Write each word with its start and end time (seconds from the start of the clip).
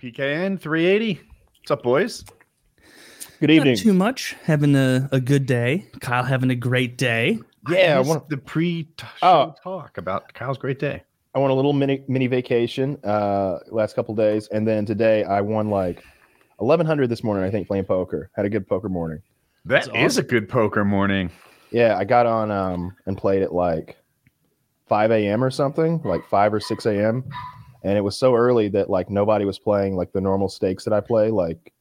PKN 0.00 0.60
380. 0.60 1.20
What's 1.58 1.70
up, 1.72 1.82
boys? 1.82 2.24
Good 3.40 3.50
evening. 3.50 3.74
Not 3.74 3.82
too 3.82 3.92
much. 3.92 4.36
Having 4.44 4.76
a, 4.76 5.08
a 5.12 5.20
good 5.20 5.44
day. 5.46 5.86
Kyle 6.00 6.22
having 6.22 6.50
a 6.50 6.54
great 6.56 6.96
day. 6.96 7.38
Yeah, 7.68 7.94
I 7.94 7.96
I 7.96 7.96
want 7.98 8.08
want 8.08 8.28
the 8.28 8.36
pre 8.36 8.88
Oh. 9.22 9.54
talk 9.62 9.98
about 9.98 10.32
Kyle's 10.34 10.58
great 10.58 10.78
day. 10.78 11.02
I 11.34 11.40
won 11.40 11.50
a 11.50 11.54
little 11.54 11.72
mini 11.72 12.04
mini 12.08 12.26
vacation 12.28 12.96
uh 13.04 13.58
last 13.70 13.94
couple 13.94 14.14
days, 14.14 14.48
and 14.52 14.66
then 14.66 14.86
today 14.86 15.24
I 15.24 15.40
won 15.40 15.68
like 15.68 16.04
eleven 16.60 16.86
hundred 16.86 17.08
this 17.10 17.22
morning. 17.24 17.44
I 17.44 17.50
think 17.50 17.66
playing 17.66 17.84
poker. 17.84 18.30
Had 18.34 18.46
a 18.46 18.48
good 18.50 18.66
poker 18.66 18.88
morning. 18.88 19.20
That 19.64 19.82
is 19.86 19.88
That's 19.92 20.16
a 20.18 20.22
good 20.22 20.48
poker 20.48 20.84
morning. 20.84 21.30
Yeah, 21.70 21.96
I 21.98 22.04
got 22.04 22.24
on 22.26 22.50
um 22.50 22.96
and 23.06 23.18
played 23.18 23.42
at 23.42 23.52
like 23.52 23.96
five 24.88 25.10
a.m. 25.10 25.42
or 25.44 25.50
something, 25.50 26.00
like 26.04 26.24
five 26.28 26.54
or 26.54 26.60
six 26.60 26.86
a.m. 26.86 27.24
And 27.84 27.96
it 27.96 28.02
was 28.02 28.16
so 28.16 28.34
early 28.34 28.68
that 28.68 28.90
like 28.90 29.10
nobody 29.10 29.44
was 29.44 29.58
playing 29.58 29.96
like 29.96 30.12
the 30.12 30.20
normal 30.20 30.48
stakes 30.48 30.84
that 30.84 30.92
I 30.92 31.00
play, 31.00 31.30
like 31.30 31.72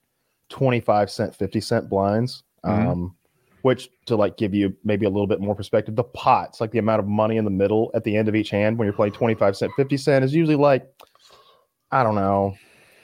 twenty 0.49 0.79
five 0.79 1.09
cent, 1.09 1.35
fifty 1.35 1.61
cent 1.61 1.89
blinds. 1.89 2.43
Mhm. 2.65 2.87
Um, 2.87 3.15
which 3.63 3.89
to 4.05 4.15
like 4.15 4.37
give 4.37 4.53
you 4.53 4.73
maybe 4.83 5.05
a 5.05 5.09
little 5.09 5.27
bit 5.27 5.41
more 5.41 5.55
perspective, 5.55 5.95
the 5.95 6.03
pots, 6.03 6.61
like 6.61 6.71
the 6.71 6.79
amount 6.79 6.99
of 6.99 7.07
money 7.07 7.37
in 7.37 7.43
the 7.43 7.51
middle 7.51 7.91
at 7.93 8.03
the 8.03 8.15
end 8.15 8.29
of 8.29 8.35
each 8.35 8.49
hand 8.49 8.77
when 8.77 8.85
you're 8.85 8.93
playing 8.93 9.11
25 9.11 9.57
cent, 9.57 9.71
50 9.75 9.97
cent 9.97 10.23
is 10.23 10.33
usually 10.33 10.55
like, 10.55 10.87
I 11.91 12.03
don't 12.03 12.15
know, 12.15 12.55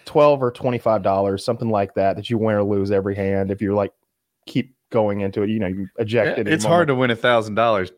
12 0.05 0.41
or 0.41 0.51
25 0.51 1.03
dollars, 1.03 1.43
something 1.43 1.69
like 1.69 1.95
that, 1.95 2.15
that 2.15 2.29
you 2.29 2.37
win 2.37 2.55
or 2.55 2.63
lose 2.63 2.91
every 2.91 3.15
hand. 3.15 3.51
If 3.51 3.61
you're 3.61 3.73
like 3.73 3.91
keep 4.45 4.73
going 4.89 5.21
into 5.21 5.41
it, 5.41 5.49
you 5.49 5.59
know, 5.59 5.67
you 5.67 5.87
eject 5.97 6.39
it. 6.39 6.47
It's 6.47 6.63
hard 6.63 6.87
to 6.87 6.95
win 6.95 7.11
a 7.11 7.15
thousand 7.15 7.55
dollars, 7.55 7.91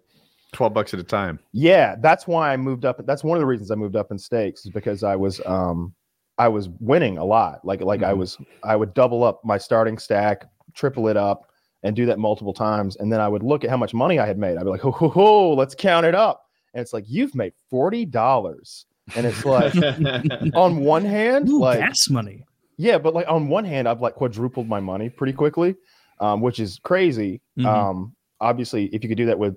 twelve 0.55 0.73
bucks 0.73 0.93
at 0.93 0.99
a 0.99 1.03
time. 1.03 1.39
Yeah, 1.51 1.95
that's 1.99 2.25
why 2.27 2.51
I 2.51 2.57
moved 2.57 2.85
up. 2.85 2.99
That's 3.05 3.23
one 3.23 3.37
of 3.37 3.41
the 3.41 3.45
reasons 3.45 3.69
I 3.71 3.75
moved 3.75 3.95
up 3.95 4.09
in 4.11 4.17
stakes 4.17 4.65
is 4.65 4.71
because 4.71 5.03
I 5.03 5.15
was 5.15 5.39
um 5.45 5.93
I 6.37 6.47
was 6.47 6.69
winning 6.79 7.17
a 7.17 7.25
lot. 7.25 7.63
Like 7.63 7.81
like 7.81 8.01
I 8.03 8.13
Mhm. 8.13 8.17
was 8.17 8.37
I 8.63 8.75
would 8.75 8.93
double 8.93 9.23
up 9.23 9.41
my 9.45 9.57
starting 9.57 9.97
stack, 9.97 10.45
triple 10.73 11.07
it 11.07 11.17
up, 11.17 11.43
and 11.83 11.95
do 11.95 12.05
that 12.07 12.19
multiple 12.19 12.53
times. 12.53 12.95
And 12.97 13.11
then 13.13 13.19
I 13.21 13.27
would 13.27 13.43
look 13.43 13.63
at 13.63 13.69
how 13.69 13.77
much 13.77 13.93
money 13.93 14.17
I 14.19 14.25
had 14.25 14.37
made. 14.37 14.57
I'd 14.57 14.63
be 14.63 14.69
like, 14.69 14.81
ho 14.81 14.91
ho 14.91 15.09
ho, 15.09 15.53
let's 15.53 15.75
count 15.75 16.05
it 16.05 16.15
up. 16.15 16.41
And 16.73 16.81
it's 16.81 16.91
like 16.93 17.05
you've 17.07 17.35
made 17.35 17.53
forty 17.69 18.05
dollars. 18.05 18.85
And 19.15 19.25
it's 19.25 19.45
like 19.45 19.73
on 20.55 20.77
one 20.79 21.05
hand, 21.05 21.47
Ooh, 21.49 21.59
like 21.59 21.79
gas 21.79 22.09
money. 22.09 22.43
yeah, 22.77 22.97
but 22.97 23.13
like 23.13 23.27
on 23.29 23.47
one 23.47 23.63
hand, 23.65 23.87
I've 23.87 24.01
like 24.01 24.15
quadrupled 24.15 24.67
my 24.67 24.79
money 24.79 25.09
pretty 25.09 25.33
quickly, 25.33 25.75
um, 26.19 26.41
which 26.41 26.59
is 26.59 26.79
crazy. 26.83 27.39
Mhm. 27.57 27.65
Um, 27.65 28.15
obviously, 28.41 28.85
if 28.87 29.03
you 29.03 29.09
could 29.09 29.17
do 29.17 29.27
that 29.27 29.37
with 29.39 29.55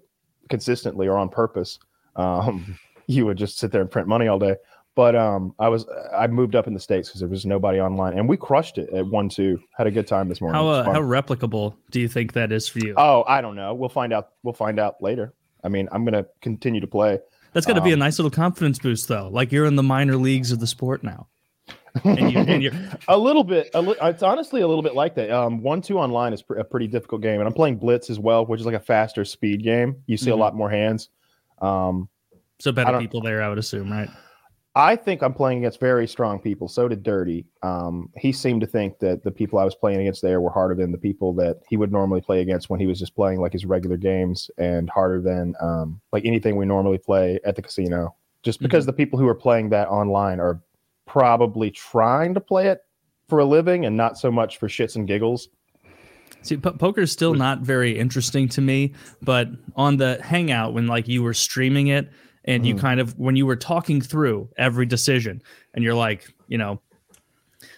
consistently 0.48 1.08
or 1.08 1.16
on 1.16 1.28
purpose, 1.28 1.78
um, 2.16 2.78
you 3.06 3.26
would 3.26 3.36
just 3.36 3.58
sit 3.58 3.72
there 3.72 3.80
and 3.80 3.90
print 3.90 4.08
money 4.08 4.28
all 4.28 4.38
day. 4.38 4.56
But 4.94 5.14
um, 5.14 5.54
I 5.60 5.68
was 5.68 5.86
I 6.12 6.26
moved 6.26 6.56
up 6.56 6.66
in 6.66 6.74
the 6.74 6.80
states 6.80 7.08
because 7.08 7.20
there 7.20 7.28
was 7.28 7.46
nobody 7.46 7.80
online, 7.80 8.18
and 8.18 8.28
we 8.28 8.36
crushed 8.36 8.78
it 8.78 8.90
at 8.90 9.06
one 9.06 9.28
two. 9.28 9.60
Had 9.76 9.86
a 9.86 9.92
good 9.92 10.08
time 10.08 10.28
this 10.28 10.40
morning. 10.40 10.60
How 10.60 10.68
uh, 10.68 10.82
how 10.82 11.00
replicable 11.00 11.76
do 11.92 12.00
you 12.00 12.08
think 12.08 12.32
that 12.32 12.50
is 12.50 12.66
for 12.66 12.80
you? 12.80 12.94
oh, 12.96 13.22
I 13.28 13.40
don't 13.40 13.54
know. 13.54 13.74
We'll 13.74 13.88
find 13.90 14.12
out. 14.12 14.30
We'll 14.42 14.54
find 14.54 14.80
out 14.80 15.00
later. 15.00 15.34
I 15.62 15.68
mean, 15.68 15.88
I'm 15.92 16.04
gonna 16.04 16.26
continue 16.40 16.80
to 16.80 16.88
play. 16.88 17.20
That's 17.52 17.64
got 17.64 17.74
to 17.74 17.80
be 17.80 17.90
a 17.90 17.94
um, 17.94 18.00
nice 18.00 18.18
little 18.18 18.30
confidence 18.30 18.78
boost, 18.78 19.08
though. 19.08 19.28
Like 19.28 19.52
you're 19.52 19.66
in 19.66 19.76
the 19.76 19.82
minor 19.82 20.16
leagues 20.16 20.52
of 20.52 20.60
the 20.60 20.66
sport 20.66 21.02
now. 21.02 21.28
And, 22.04 22.30
you, 22.32 22.38
and 22.38 22.62
you're 22.62 22.72
a 23.08 23.16
little 23.18 23.44
bit. 23.44 23.70
A 23.74 23.80
li- 23.82 23.96
it's 24.02 24.22
honestly 24.22 24.60
a 24.60 24.68
little 24.68 24.82
bit 24.82 24.94
like 24.94 25.14
that. 25.16 25.30
Um, 25.30 25.62
one 25.62 25.80
two 25.82 25.98
online 25.98 26.32
is 26.32 26.42
pr- 26.42 26.56
a 26.56 26.64
pretty 26.64 26.86
difficult 26.86 27.22
game, 27.22 27.40
and 27.40 27.46
I'm 27.48 27.54
playing 27.54 27.76
Blitz 27.78 28.10
as 28.10 28.18
well, 28.18 28.44
which 28.46 28.60
is 28.60 28.66
like 28.66 28.74
a 28.74 28.80
faster 28.80 29.24
speed 29.24 29.62
game. 29.62 29.96
You 30.06 30.16
see 30.16 30.30
Mhm. 30.30 30.34
a 30.34 30.36
lot 30.36 30.54
more 30.54 30.70
hands. 30.70 31.08
Um, 31.60 32.08
so 32.58 32.72
better 32.72 32.98
people 32.98 33.20
there, 33.20 33.42
I 33.42 33.48
would 33.48 33.58
assume, 33.58 33.90
right? 33.90 34.08
I 34.74 34.94
think 34.94 35.22
I'm 35.22 35.34
playing 35.34 35.58
against 35.58 35.80
very 35.80 36.06
strong 36.06 36.38
people. 36.38 36.68
So 36.68 36.86
did 36.86 37.02
Dirty. 37.02 37.46
Um, 37.64 38.10
he 38.16 38.30
seemed 38.30 38.60
to 38.60 38.66
think 38.66 39.00
that 39.00 39.24
the 39.24 39.30
people 39.32 39.58
I 39.58 39.64
was 39.64 39.74
playing 39.74 40.00
against 40.00 40.22
there 40.22 40.40
were 40.40 40.50
harder 40.50 40.76
than 40.76 40.92
the 40.92 40.98
people 40.98 41.32
that 41.34 41.62
he 41.68 41.76
would 41.76 41.90
normally 41.90 42.20
play 42.20 42.42
against 42.42 42.70
when 42.70 42.78
he 42.78 42.86
was 42.86 42.98
just 43.00 43.16
playing 43.16 43.40
like 43.40 43.52
his 43.52 43.64
regular 43.66 43.96
games, 43.96 44.50
and 44.56 44.88
harder 44.88 45.20
than 45.20 45.54
um, 45.60 46.00
like 46.12 46.24
anything 46.24 46.54
we 46.54 46.64
normally 46.66 46.98
play 46.98 47.40
at 47.44 47.56
the 47.56 47.62
casino. 47.62 48.14
Just 48.44 48.60
because 48.60 48.86
the 48.86 48.92
people 48.92 49.18
who 49.18 49.26
are 49.26 49.34
playing 49.34 49.70
that 49.70 49.88
online 49.88 50.38
are 50.38 50.60
probably 51.08 51.70
trying 51.70 52.34
to 52.34 52.40
play 52.40 52.68
it 52.68 52.80
for 53.28 53.40
a 53.40 53.44
living 53.44 53.86
and 53.86 53.96
not 53.96 54.16
so 54.16 54.30
much 54.30 54.58
for 54.58 54.68
shits 54.68 54.94
and 54.94 55.08
giggles. 55.08 55.48
See, 56.42 56.56
po- 56.56 56.72
poker 56.72 57.00
is 57.00 57.10
still 57.10 57.34
not 57.34 57.60
very 57.62 57.98
interesting 57.98 58.48
to 58.50 58.60
me, 58.60 58.94
but 59.22 59.48
on 59.74 59.96
the 59.96 60.20
hangout 60.22 60.72
when 60.74 60.86
like 60.86 61.08
you 61.08 61.22
were 61.22 61.34
streaming 61.34 61.88
it 61.88 62.10
and 62.44 62.64
you 62.64 62.74
Mhm. 62.74 62.78
kind 62.78 63.00
of 63.00 63.18
when 63.18 63.34
you 63.34 63.44
were 63.44 63.56
talking 63.56 64.00
through 64.00 64.48
every 64.56 64.86
decision 64.86 65.42
and 65.74 65.82
you're 65.82 65.94
like, 65.94 66.32
you 66.46 66.56
know, 66.58 66.80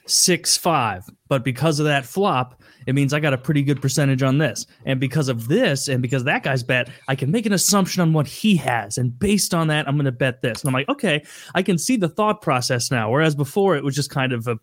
six 0.07 0.57
five, 0.57 1.05
but 1.29 1.43
because 1.45 1.81
of 1.81 1.87
that 1.87 2.05
flop, 2.05 2.60
it 2.91 2.95
means 2.95 3.15
I 3.15 3.21
got 3.21 3.33
a 3.33 3.39
pretty 3.39 3.63
good 3.63 3.81
percentage 3.81 4.23
on 4.23 4.37
this, 4.39 4.67
and 4.85 5.01
because 5.01 5.29
of 5.29 5.49
this, 5.49 5.89
and 5.89 6.03
because 6.03 6.25
that 6.25 6.43
guy's 6.43 6.63
bet, 6.63 6.91
I 7.09 7.15
can 7.15 7.31
make 7.31 7.47
an 7.47 7.53
assumption 7.55 8.03
on 8.03 8.13
what 8.13 8.27
he 8.27 8.57
has, 8.57 8.99
and 8.99 9.19
based 9.19 9.55
on 9.55 9.69
that, 9.69 9.89
I'm 9.89 9.95
going 9.97 10.05
to 10.05 10.13
bet 10.13 10.43
this. 10.43 10.61
And 10.61 10.69
I'm 10.69 10.75
like, 10.75 10.89
okay, 10.91 11.25
I 11.55 11.63
can 11.63 11.79
see 11.79 11.97
the 11.97 12.09
thought 12.09 12.43
process 12.43 12.91
now, 12.91 13.11
whereas 13.11 13.35
before 13.35 13.77
it 13.77 13.85
was 13.85 13.95
just 13.95 14.11
kind 14.11 14.33
of 14.33 14.47
a 14.49 14.59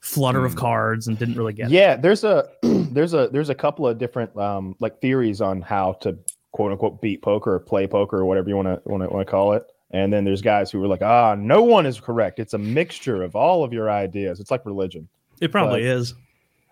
flutter 0.00 0.44
of 0.44 0.52
Hmm. 0.52 0.58
cards 0.58 1.08
and 1.08 1.18
didn't 1.18 1.34
really 1.36 1.52
get 1.52 1.66
it. 1.66 1.72
Yeah, 1.72 1.96
there's 1.96 2.24
a 2.24 2.48
there's 2.62 3.14
a 3.14 3.28
there's 3.32 3.50
a 3.50 3.54
couple 3.54 3.86
of 3.86 3.98
different 3.98 4.36
um 4.36 4.74
like 4.80 5.00
theories 5.00 5.40
on 5.40 5.60
how 5.60 5.94
to 6.00 6.16
quote 6.52 6.72
unquote 6.72 7.00
beat 7.00 7.20
poker 7.20 7.54
or 7.54 7.58
play 7.60 7.86
poker 7.86 8.18
or 8.18 8.24
whatever 8.24 8.48
you 8.48 8.56
want 8.56 8.68
to 8.68 8.80
want 8.88 9.02
to 9.02 9.08
want 9.08 9.26
to 9.26 9.30
call 9.30 9.52
it. 9.52 9.64
And 9.90 10.12
then 10.12 10.24
there's 10.24 10.42
guys 10.42 10.70
who 10.70 10.80
were 10.80 10.86
like, 10.86 11.02
ah, 11.02 11.34
no 11.34 11.62
one 11.62 11.84
is 11.86 11.98
correct. 11.98 12.38
It's 12.38 12.54
a 12.54 12.58
mixture 12.58 13.22
of 13.22 13.34
all 13.34 13.64
of 13.64 13.72
your 13.72 13.90
ideas. 13.90 14.38
It's 14.38 14.50
like 14.50 14.64
religion. 14.66 15.08
It 15.40 15.50
probably 15.50 15.80
But- 15.80 15.88
is. 15.88 16.14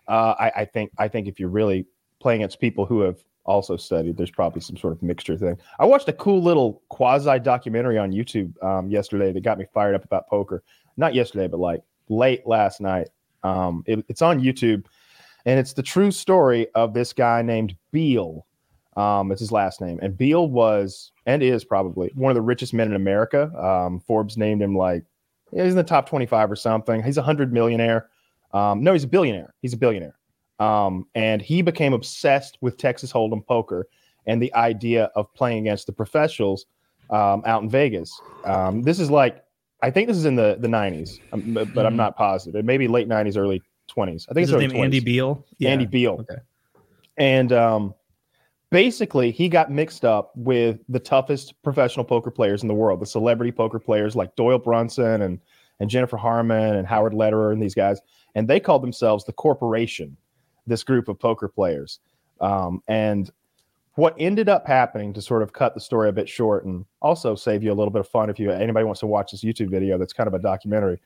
Uh, 0.09 0.35
I, 0.39 0.53
I 0.57 0.65
think 0.65 0.91
I 0.99 1.09
think 1.09 1.27
if 1.29 1.39
you're 1.41 1.49
really 1.49 1.87
playing 2.21 2.43
against 2.43 2.61
people 2.61 2.87
who 2.87 3.01
have 3.01 3.23
also 3.45 3.77
studied, 3.77 4.17
there's 4.17 4.31
probably 4.31 4.61
some 4.61 4.77
sort 4.77 4.93
of 4.93 5.03
mixture 5.03 5.37
thing. 5.37 5.57
I 5.79 5.85
watched 5.87 6.09
a 6.09 6.13
cool 6.13 6.43
little 6.43 6.83
quasi 6.89 7.39
documentary 7.39 7.99
on 7.99 8.13
YouTube 8.13 8.61
um, 8.65 8.91
yesterday 8.91 9.33
that 9.33 9.43
got 9.43 9.59
me 9.59 9.67
fired 9.73 9.95
up 9.95 10.05
about 10.05 10.29
poker. 10.29 10.63
Not 10.97 11.15
yesterday, 11.15 11.47
but 11.47 11.61
like 11.61 11.83
late 12.09 12.47
last 12.47 12.81
night. 12.81 13.09
Um, 13.43 13.85
it- 13.87 14.05
it's 14.09 14.23
on 14.23 14.41
YouTube, 14.41 14.87
and 15.45 15.61
it's 15.61 15.73
the 15.75 15.83
true 15.83 16.11
story 16.11 16.67
of 16.75 16.95
this 16.95 17.13
guy 17.13 17.43
named 17.43 17.77
Beal. 17.93 18.47
Um, 18.97 19.31
it's 19.31 19.41
his 19.41 19.53
last 19.53 19.81
name, 19.81 19.99
and 20.03 20.17
Beal 20.17 20.49
was 20.49 21.13
and 21.27 21.43
is 21.43 21.65
probably 21.65 22.11
one 22.15 22.31
of 22.31 22.35
the 22.35 22.41
richest 22.43 22.73
men 22.73 22.89
in 22.89 22.95
America. 22.95 23.53
Um, 23.63 24.01
Forbes 24.01 24.37
named 24.39 24.63
him 24.63 24.75
like 24.75 25.05
he's 25.53 25.71
in 25.73 25.77
the 25.77 25.85
top 25.85 26.09
25 26.09 26.51
or 26.51 26.57
something. 26.57 27.03
He's 27.03 27.19
a 27.19 27.23
hundred 27.23 27.53
millionaire. 27.53 28.09
Um, 28.57 28.83
no, 28.83 28.93
he's 28.93 29.05
a 29.05 29.09
billionaire. 29.09 29.53
He's 29.63 29.73
a 29.75 29.77
billionaire. 29.77 30.17
Um, 30.59 31.07
and 31.15 31.43
he 31.43 31.61
became 31.63 31.93
obsessed 31.93 32.57
with 32.63 32.79
Texas 32.79 33.13
Hold'em 33.13 33.45
poker 33.47 33.87
and 34.27 34.41
the 34.41 34.53
idea 34.55 35.11
of 35.15 35.33
playing 35.35 35.59
against 35.67 35.87
the 35.87 35.93
professionals 35.93 36.67
um, 37.11 37.43
out 37.45 37.63
in 37.63 37.69
Vegas. 37.69 38.23
Um, 38.45 38.83
this 38.83 38.99
is 38.99 39.11
like, 39.11 39.45
I 39.83 39.91
think 39.91 40.09
this 40.09 40.17
is 40.17 40.25
in 40.25 40.37
the 40.37 40.57
the 40.59 40.69
90s, 40.69 41.21
um, 41.33 41.53
but, 41.53 41.85
I'm 41.85 41.93
Mhm. 41.93 41.97
not 41.97 42.17
positive. 42.17 42.59
It 42.59 42.65
may 42.65 42.79
be 42.79 42.89
late 42.89 43.09
90s, 43.09 43.37
early 43.37 43.63
20s. 43.89 44.27
I 44.31 44.33
think 44.33 44.45
Is 44.45 44.51
it's 44.51 44.63
his 44.63 44.73
name 44.73 44.81
20s. 44.81 44.85
Andy 44.85 45.01
Beal? 45.01 45.45
Yeah. 45.59 45.71
Andy 45.71 45.87
Beal. 45.87 46.17
Okay. 46.21 46.41
And 47.19 47.53
um, 47.53 47.95
basically, 48.71 49.31
he 49.31 49.49
got 49.49 49.71
mixed 49.71 50.05
up 50.05 50.33
with 50.35 50.81
the 50.89 50.99
toughest 50.99 51.55
professional 51.63 52.05
poker 52.05 52.31
players 52.31 52.63
in 52.63 52.69
the 52.69 52.75
world, 52.75 53.01
the 53.01 53.07
celebrity 53.07 53.53
poker 53.53 53.79
players 53.79 54.17
like 54.17 54.35
Doyle 54.37 54.59
Brunson 54.59 55.23
and 55.23 55.41
and 55.79 55.91
Jennifer 55.91 56.17
Harman 56.17 56.75
and 56.77 56.87
Howard 56.87 57.13
Lederer 57.13 57.53
and 57.53 57.63
these 57.63 57.75
guys, 57.75 58.01
and 58.37 58.47
they 58.47 58.61
called 58.61 58.83
themselves 58.83 59.25
the 59.25 59.33
corporation. 59.33 60.17
This 60.69 60.85
group 60.85 61.09
of 61.09 61.19
poker 61.19 61.49
players, 61.49 62.01
um, 62.41 62.83
and 62.89 63.31
what 63.95 64.15
ended 64.19 64.49
up 64.49 64.67
happening 64.67 65.13
to 65.15 65.23
sort 65.23 65.43
of 65.43 65.53
cut 65.53 65.75
the 65.75 65.81
story 65.81 66.09
a 66.09 66.13
bit 66.13 66.29
short 66.29 66.65
and 66.65 66.85
also 67.01 67.35
save 67.35 67.63
you 67.63 67.73
a 67.73 67.75
little 67.75 67.91
bit 67.91 68.01
of 68.01 68.09
fun 68.09 68.29
if 68.29 68.39
you 68.39 68.51
anybody 68.51 68.85
wants 68.85 69.01
to 69.01 69.07
watch 69.07 69.31
this 69.31 69.43
YouTube 69.43 69.71
video 69.71 69.97
that's 69.97 70.13
kind 70.13 70.27
of 70.27 70.35
a 70.35 70.39
documentary 70.39 71.01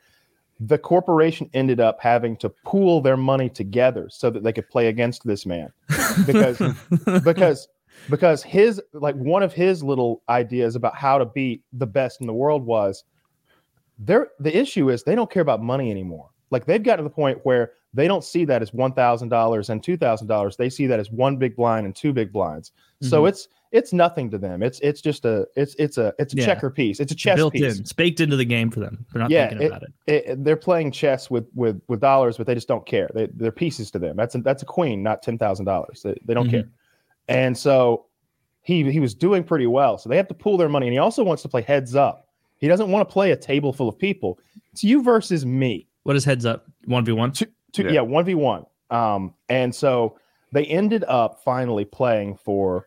the 0.61 0.77
corporation 0.77 1.49
ended 1.55 1.81
up 1.81 1.99
having 2.01 2.37
to 2.37 2.51
pool 2.51 3.01
their 3.01 3.17
money 3.17 3.49
together 3.49 4.09
so 4.11 4.29
that 4.29 4.43
they 4.43 4.53
could 4.53 4.69
play 4.69 4.89
against 4.89 5.27
this 5.27 5.47
man 5.47 5.73
because 6.27 6.61
because 7.25 7.69
because 8.11 8.43
his 8.43 8.81
like 8.93 9.15
one 9.17 9.43
of 9.43 9.53
his 9.53 9.83
little 9.83 10.23
ideas 10.29 10.77
about 10.77 10.95
how 10.95 11.17
to 11.17 11.25
beat 11.25 11.63
the 11.73 11.87
best 11.87 12.21
in 12.21 12.27
the 12.27 12.33
world 12.33 12.65
was 12.65 13.05
there 13.99 14.29
the 14.39 14.55
issue 14.57 14.91
is 14.91 15.03
they 15.03 15.15
don't 15.15 15.31
care 15.31 15.43
about 15.43 15.63
money 15.63 15.91
anymore 15.91 16.29
like 16.51 16.67
they've 16.67 16.83
gotten 16.83 17.05
to 17.05 17.09
the 17.09 17.15
point 17.15 17.39
where 17.45 17.73
they 17.95 18.07
don't 18.09 18.25
see 18.25 18.45
that 18.45 18.63
as 18.63 18.71
$1000 18.73 19.69
and 19.71 19.83
$2000 19.83 20.57
they 20.57 20.69
see 20.71 20.87
that 20.87 21.01
as 21.01 21.11
one 21.11 21.37
big 21.37 21.57
blind 21.57 21.87
and 21.87 21.95
two 21.97 22.13
big 22.13 22.33
blinds 22.33 22.73
so 23.03 23.23
Mhm. 23.23 23.29
it's 23.31 23.49
it's 23.73 23.93
nothing 23.93 24.29
to 24.31 24.37
them 24.39 24.63
it's 24.63 24.81
it's 24.81 25.01
just 25.01 25.25
a 25.25 25.47
it's 25.57 25.75
it's 25.79 25.97
a 25.97 26.13
it's 26.19 26.35
a 26.35 26.37
Yeah. 26.37 26.47
checker 26.47 26.71
piece 26.71 26.99
it's 27.01 27.13
a 27.13 27.15
chess 27.15 27.37
built 27.37 27.53
piece 27.53 27.77
in. 27.77 27.81
It's 27.81 27.93
baked 27.93 28.21
into 28.21 28.37
the 28.37 28.45
game 28.45 28.71
for 28.71 28.81
them. 28.81 29.07
They're 29.13 29.23
not 29.23 29.31
Yeah, 29.31 29.49
thinking 29.49 29.67
about 29.69 29.83
it. 29.85 29.93
it, 30.27 30.45
they're 30.45 30.57
playing 30.57 30.91
chess 30.93 31.31
with 31.31 31.47
with 31.55 31.81
with 31.89 32.01
dollars, 32.01 32.37
but 32.37 32.47
they 32.47 32.55
just 32.55 32.67
don't 32.69 32.85
care. 32.85 33.09
They, 33.15 33.29
they're 33.33 33.53
pieces 33.53 33.91
to 33.93 33.99
them. 34.01 34.17
That's 34.17 34.35
a, 34.35 34.39
that's 34.39 34.63
a 34.63 34.67
queen, 34.67 35.03
not 35.05 35.23
ten 35.23 35.39
thousand 35.39 35.67
dollars. 35.67 36.03
They, 36.03 36.15
they 36.25 36.35
don't 36.35 36.49
Mhm. 36.49 36.51
care. 36.51 36.69
And 37.29 37.57
so 37.57 38.07
he 38.63 38.91
he 38.91 38.99
was 39.01 39.15
doing 39.15 39.45
pretty 39.45 39.67
well. 39.69 39.99
So 39.99 40.09
they 40.09 40.17
have 40.17 40.29
to 40.29 40.35
pool 40.35 40.57
their 40.57 40.69
money, 40.69 40.87
and 40.89 40.93
he 40.93 40.99
also 40.99 41.23
wants 41.23 41.43
to 41.43 41.49
play 41.49 41.63
heads 41.63 41.95
up. 41.95 42.27
He 42.59 42.67
doesn't 42.69 42.91
want 42.91 43.09
to 43.09 43.13
play 43.13 43.31
a 43.31 43.37
table 43.37 43.73
full 43.73 43.89
of 43.89 43.97
people. 43.99 44.39
It's 44.73 44.83
you 44.85 45.03
versus 45.03 45.47
me. 45.47 45.87
What 46.05 46.17
is 46.17 46.25
heads 46.25 46.47
up? 46.47 46.67
One 46.87 47.05
v 47.05 47.13
one. 47.13 47.33
two, 47.33 47.47
two, 47.73 47.85
Yeah. 47.85 47.91
yeah, 47.91 48.01
one 48.01 48.25
v 48.25 48.35
one. 48.35 48.65
Um, 48.91 49.35
and 49.49 49.75
so 49.75 50.19
they 50.53 50.65
ended 50.65 51.05
up 51.07 51.41
finally 51.45 51.85
playing 51.85 52.37
for, 52.37 52.87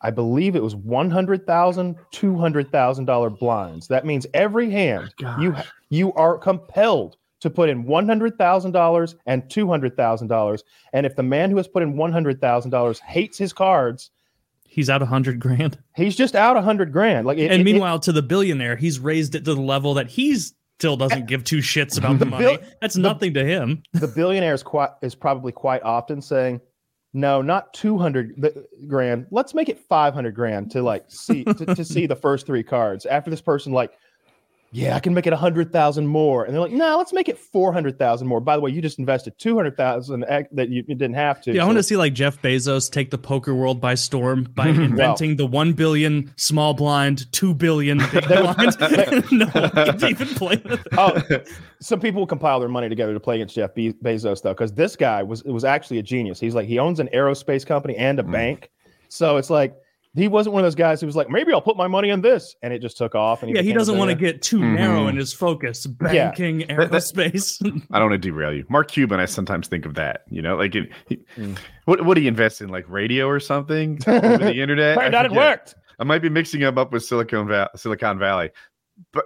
I 0.00 0.10
believe 0.10 0.56
it 0.56 0.62
was 0.62 0.74
one 0.76 1.10
hundred 1.10 1.46
thousand, 1.46 1.96
two 2.10 2.36
hundred 2.38 2.70
thousand 2.72 3.04
dollar 3.06 3.28
blinds. 3.30 3.88
That 3.88 4.06
means 4.06 4.26
every 4.34 4.70
hand 4.70 5.12
you 5.38 5.54
you 5.90 6.12
are 6.14 6.38
compelled 6.38 7.16
to 7.40 7.50
put 7.50 7.68
in 7.68 7.84
one 7.84 8.08
hundred 8.08 8.38
thousand 8.38 8.72
dollars 8.72 9.16
and 9.26 9.48
two 9.50 9.68
hundred 9.68 9.96
thousand 9.96 10.28
dollars. 10.28 10.64
And 10.94 11.04
if 11.04 11.14
the 11.16 11.22
man 11.22 11.50
who 11.50 11.56
has 11.58 11.68
put 11.68 11.82
in 11.82 11.96
one 11.96 12.12
hundred 12.12 12.40
thousand 12.40 12.70
dollars 12.70 13.00
hates 13.00 13.36
his 13.36 13.52
cards, 13.52 14.10
He's 14.66 14.88
out 14.90 15.02
a 15.02 15.06
hundred 15.06 15.38
grand. 15.40 15.78
he's 15.94 16.16
just 16.16 16.34
out 16.34 16.56
a 16.56 16.62
hundred 16.62 16.90
grand. 16.92 17.26
Like, 17.26 17.38
it, 17.38 17.44
and 17.50 17.54
it- 17.54 17.60
it- 17.60 17.64
meanwhile, 17.64 17.98
to 18.00 18.12
the 18.12 18.22
billionaire, 18.22 18.74
he's 18.76 18.98
raised 18.98 19.34
it 19.34 19.44
to 19.44 19.54
the 19.54 19.60
level 19.60 19.94
that 19.94 20.08
he's 20.08 20.54
still 20.84 20.96
doesn't 20.98 21.26
give 21.26 21.44
two 21.44 21.58
shits 21.58 21.96
about 21.98 22.18
the 22.18 22.26
money. 22.26 22.44
bill- 22.44 22.58
That's 22.82 22.96
nothing 22.96 23.32
to 23.34 23.44
him. 23.44 23.82
the 23.94 24.06
billionaire 24.08 24.52
is 24.54 24.62
quite 24.62 24.90
is 25.02 25.14
probably 25.14 25.50
quite 25.52 25.82
often 25.82 26.20
saying, 26.20 26.60
"No, 27.14 27.40
not 27.40 27.72
two 27.72 27.96
hundred 27.96 28.34
grand. 28.86 29.26
Let's 29.30 29.54
make 29.54 29.68
it 29.70 29.78
five 29.88 30.12
hundred 30.12 30.34
grand 30.34 30.70
to 30.72 30.82
like 30.82 31.04
see 31.08 31.44
to, 31.44 31.74
to 31.74 31.84
see 31.84 32.06
the 32.06 32.16
first 32.16 32.44
three 32.46 32.62
cards." 32.62 33.06
After 33.06 33.30
this 33.30 33.40
person 33.40 33.72
like, 33.72 33.92
"Yeah, 34.74 34.96
I 34.96 35.00
can 35.00 35.14
make 35.14 35.26
it 35.26 35.32
a 35.32 35.36
hundred 35.36 35.72
thousand 35.72 36.06
more," 36.06 36.44
and 36.44 36.52
they're 36.52 36.60
like, 36.60 36.72
"No, 36.72 36.98
let's 36.98 37.12
make 37.12 37.28
it 37.28 37.38
four 37.38 37.72
hundred 37.72 37.98
thousand 37.98 38.26
more." 38.28 38.40
By 38.40 38.56
the 38.56 38.60
way, 38.62 38.70
you 38.72 38.82
just 38.82 38.98
invested 38.98 39.38
two 39.38 39.56
hundred 39.56 39.76
thousand 39.76 40.20
that 40.28 40.68
you, 40.68 40.84
you 40.86 40.94
didn't 40.94 41.14
have 41.14 41.40
to. 41.42 41.52
Yeah, 41.54 41.62
I 41.62 41.66
want 41.66 41.78
to 41.78 41.82
see 41.82 41.96
like 41.96 42.12
Jeff 42.12 42.42
Bezos 42.42 42.90
take 42.90 43.10
the 43.10 43.18
poker 43.18 43.54
world 43.54 43.80
by 43.80 43.94
storm 43.94 44.44
by 44.54 44.68
inventing 44.68 45.36
the 45.36 45.46
one 45.46 45.72
billion 45.72 46.32
small 46.36 46.74
blind, 46.74 47.30
two 47.32 47.54
billion 47.54 47.98
big 48.12 48.26
blind. 48.26 48.76
no 49.32 49.46
one 49.46 49.70
can 49.70 50.04
even 50.10 50.28
play 50.28 50.60
with 50.64 50.80
it. 50.80 50.88
oh, 50.98 51.22
some 51.80 52.00
people 52.00 52.20
will 52.20 52.26
compile 52.26 52.58
their 52.60 52.68
money 52.68 52.88
together 52.88 53.14
to 53.14 53.20
play 53.20 53.36
against 53.36 53.54
Jeff 53.54 53.74
Be- 53.74 53.92
Bezos 53.92 54.42
though, 54.42 54.52
because 54.54 54.72
this 54.72 54.96
guy 54.96 55.22
was 55.22 55.44
was 55.44 55.64
actually 55.64 55.98
a 55.98 56.02
genius. 56.02 56.40
He's 56.40 56.54
like 56.54 56.66
he 56.66 56.78
owns 56.78 57.00
an 57.00 57.08
aerospace 57.14 57.64
company 57.64 57.96
and 57.96 58.18
a 58.18 58.22
Mm. 58.24 58.32
bank, 58.32 58.70
so 59.08 59.36
it's 59.36 59.50
like 59.50 59.76
he 60.14 60.28
wasn't 60.28 60.52
one 60.54 60.60
of 60.62 60.66
those 60.66 60.74
guys 60.74 61.00
who 61.00 61.06
was 61.06 61.16
like 61.16 61.28
maybe 61.28 61.52
I'll 61.52 61.60
put 61.60 61.76
my 61.76 61.88
money 61.88 62.10
in 62.10 62.20
this, 62.20 62.54
and 62.62 62.72
it 62.72 62.80
just 62.80 62.96
took 62.96 63.14
off. 63.14 63.42
And 63.42 63.54
Yeah, 63.54 63.62
he 63.62 63.72
doesn't 63.72 63.98
want 63.98 64.10
to 64.10 64.14
get 64.14 64.42
too 64.42 64.58
Mhm. 64.60 64.74
narrow 64.76 65.08
in 65.08 65.16
his 65.16 65.32
focus. 65.32 65.86
Yeah. 66.00 66.26
Banking, 66.28 66.58
that- 66.58 66.68
aerospace. 66.90 67.60
I 67.90 67.98
don't 67.98 68.10
want 68.10 68.22
to 68.22 68.28
derail 68.28 68.52
you. 68.52 68.64
Mark 68.68 68.90
Cuban, 68.90 69.18
I 69.20 69.24
sometimes 69.24 69.68
think 69.68 69.86
of 69.86 69.94
that. 69.94 70.22
You 70.30 70.42
know, 70.42 70.56
like 70.56 70.74
it, 70.74 70.88
he, 71.08 71.18
Mm. 71.36 71.56
what 71.86 72.04
would 72.04 72.16
he 72.16 72.26
invest 72.28 72.60
in, 72.60 72.68
like 72.68 72.84
radio 72.88 73.26
or 73.26 73.40
something 73.40 73.98
over 74.06 74.38
the 74.38 74.54
internet? 74.60 74.96
Right, 74.96 75.06
I 75.06 75.10
that 75.10 75.26
it 75.26 75.32
worked. 75.32 75.74
I 75.98 76.04
might 76.04 76.22
be 76.22 76.28
mixing 76.28 76.60
him 76.60 76.78
up 76.78 76.92
with 76.92 77.04
Silicon 77.04 77.46
Valley. 77.48 77.68
Silicon 77.76 78.18
Valley, 78.18 78.50
but 79.12 79.24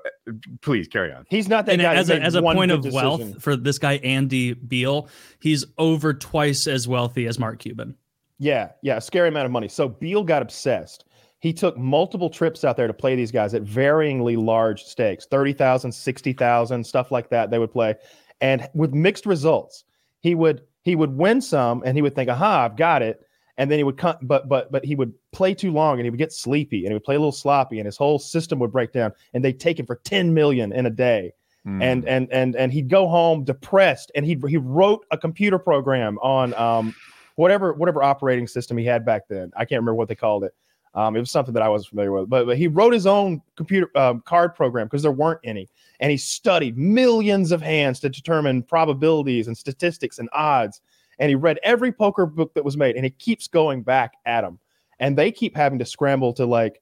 please 0.61 0.87
carry 0.88 1.12
on. 1.12 1.25
He's 1.31 1.49
not 1.49 1.67
that 1.67 1.73
and 1.73 1.82
guy. 1.82 1.94
as 1.94 2.11
a, 2.11 2.20
as 2.20 2.34
a 2.34 2.43
point 2.43 2.70
good 2.70 2.87
of 2.87 2.93
wealth 2.93 3.43
for 3.43 3.56
this 3.56 3.79
guy 3.79 3.94
Andy 3.96 4.52
Beal, 4.55 5.08
he's 5.41 5.64
over 5.79 6.12
twice 6.14 6.67
as 6.67 6.87
wealthy 6.88 7.26
as 7.26 7.38
Mark 7.38 7.58
Cuban. 7.58 7.94
Yeah, 8.38 8.70
yeah, 8.82 8.96
a 8.96 9.00
scary 9.00 9.29
amount 9.29 9.46
of 9.46 9.52
money. 9.52 9.69
So 9.69 9.88
Beal 9.88 10.23
got 10.23 10.43
obsessed. 10.43 11.05
He 11.40 11.52
took 11.52 11.76
multiple 11.76 12.31
trips 12.31 12.64
out 12.64 12.76
there 12.76 12.87
to 12.87 12.93
play 12.94 13.14
these 13.14 13.31
guys 13.31 13.55
at 13.55 13.62
varyingly 13.62 14.37
large 14.37 14.85
stakes 14.85 15.26
30,000, 15.26 15.93
60,000, 15.93 16.85
stuff 16.85 17.12
like 17.12 17.31
that. 17.31 17.50
They 17.50 17.58
would 17.58 17.73
play 17.73 17.94
and 18.40 18.69
with 18.75 18.93
mixed 18.93 19.26
results. 19.26 19.85
He 20.20 20.35
would 20.35 20.62
he 20.82 20.96
would 20.96 21.17
win 21.17 21.40
some 21.40 21.82
and 21.85 21.96
he 21.96 22.02
would 22.02 22.14
think, 22.14 22.29
"Aha, 22.31 22.64
I've 22.64 22.76
got 22.76 23.02
it." 23.02 23.23
And 23.56 23.70
then 23.70 23.79
he 23.79 23.85
would 23.85 23.96
come 23.96 24.17
but 24.23 24.49
but 24.49 24.70
but 24.73 24.84
he 24.84 24.94
would 24.94 25.12
play 25.32 25.55
too 25.55 25.73
long 25.73 25.99
and 25.99 26.06
he 26.06 26.11
would 26.11 26.19
get 26.19 26.32
sleepy 26.32 26.79
and 26.84 26.88
he 26.88 26.94
would 26.94 27.05
play 27.05 27.17
a 27.17 27.19
little 27.19 27.32
sloppy 27.32 27.79
and 27.79 27.87
his 27.87 27.96
whole 27.96 28.19
system 28.19 28.58
would 28.61 28.73
break 28.73 28.93
down 28.93 29.12
and 29.34 29.44
they'd 29.44 29.61
take 29.61 29.79
him 29.79 29.87
for 29.87 29.96
10 30.05 30.32
million 30.34 30.73
in 30.73 30.87
a 30.87 30.91
day 30.91 31.32
Mm. 31.67 31.82
and 31.82 32.08
and 32.08 32.32
and 32.32 32.55
and 32.55 32.73
he'd 32.73 32.88
go 32.88 33.08
home 33.08 33.43
depressed 33.43 34.12
and 34.14 34.25
he 34.25 34.38
he 34.49 34.56
wrote 34.56 35.05
a 35.11 35.19
computer 35.19 35.58
program 35.58 36.17
on 36.20 36.55
um 36.55 36.94
whatever 37.38 37.73
whatever 37.75 38.02
operating 38.02 38.46
system 38.46 38.76
he 38.76 38.85
had 38.85 39.05
back 39.05 39.29
then 39.29 39.50
i 39.56 39.61
can't 39.61 39.79
remember 39.81 39.94
what 39.94 40.08
they 40.08 40.14
called 40.14 40.44
it 40.44 40.55
um 40.94 41.14
it 41.17 41.20
was 41.20 41.31
something 41.31 41.55
that 41.55 41.62
i 41.62 41.69
wasn't 41.69 41.88
familiar 41.88 42.12
with 42.12 42.29
but, 42.29 42.46
but 42.46 42.56
he 42.56 42.67
wrote 42.69 42.93
his 42.93 43.06
own 43.06 43.40
computer 43.56 43.90
um, 43.96 44.20
card 44.23 44.55
program 44.55 44.87
because 44.87 45.02
there 45.02 45.12
weren't 45.12 45.40
any 45.44 45.69
and 46.00 46.11
he 46.11 46.17
studied 46.17 46.76
millions 46.76 47.52
of 47.52 47.62
hands 47.62 48.00
to 48.00 48.08
determine 48.08 48.62
probabilities 48.62 49.46
and 49.46 49.56
statistics 49.56 50.19
and 50.19 50.29
odds 50.32 50.81
and 51.20 51.29
he 51.29 51.35
read 51.35 51.58
every 51.62 51.93
poker 51.93 52.26
book 52.26 52.52
that 52.55 52.64
was 52.64 52.76
made 52.76 52.96
and 52.96 53.05
he 53.05 53.11
keeps 53.11 53.46
going 53.49 53.82
back 53.82 54.14
at 54.26 54.41
them 54.43 54.58
and 54.99 55.17
they 55.17 55.31
keep 55.31 55.56
having 55.56 55.79
to 55.79 55.84
scramble 55.84 56.32
to 56.32 56.44
like 56.46 56.81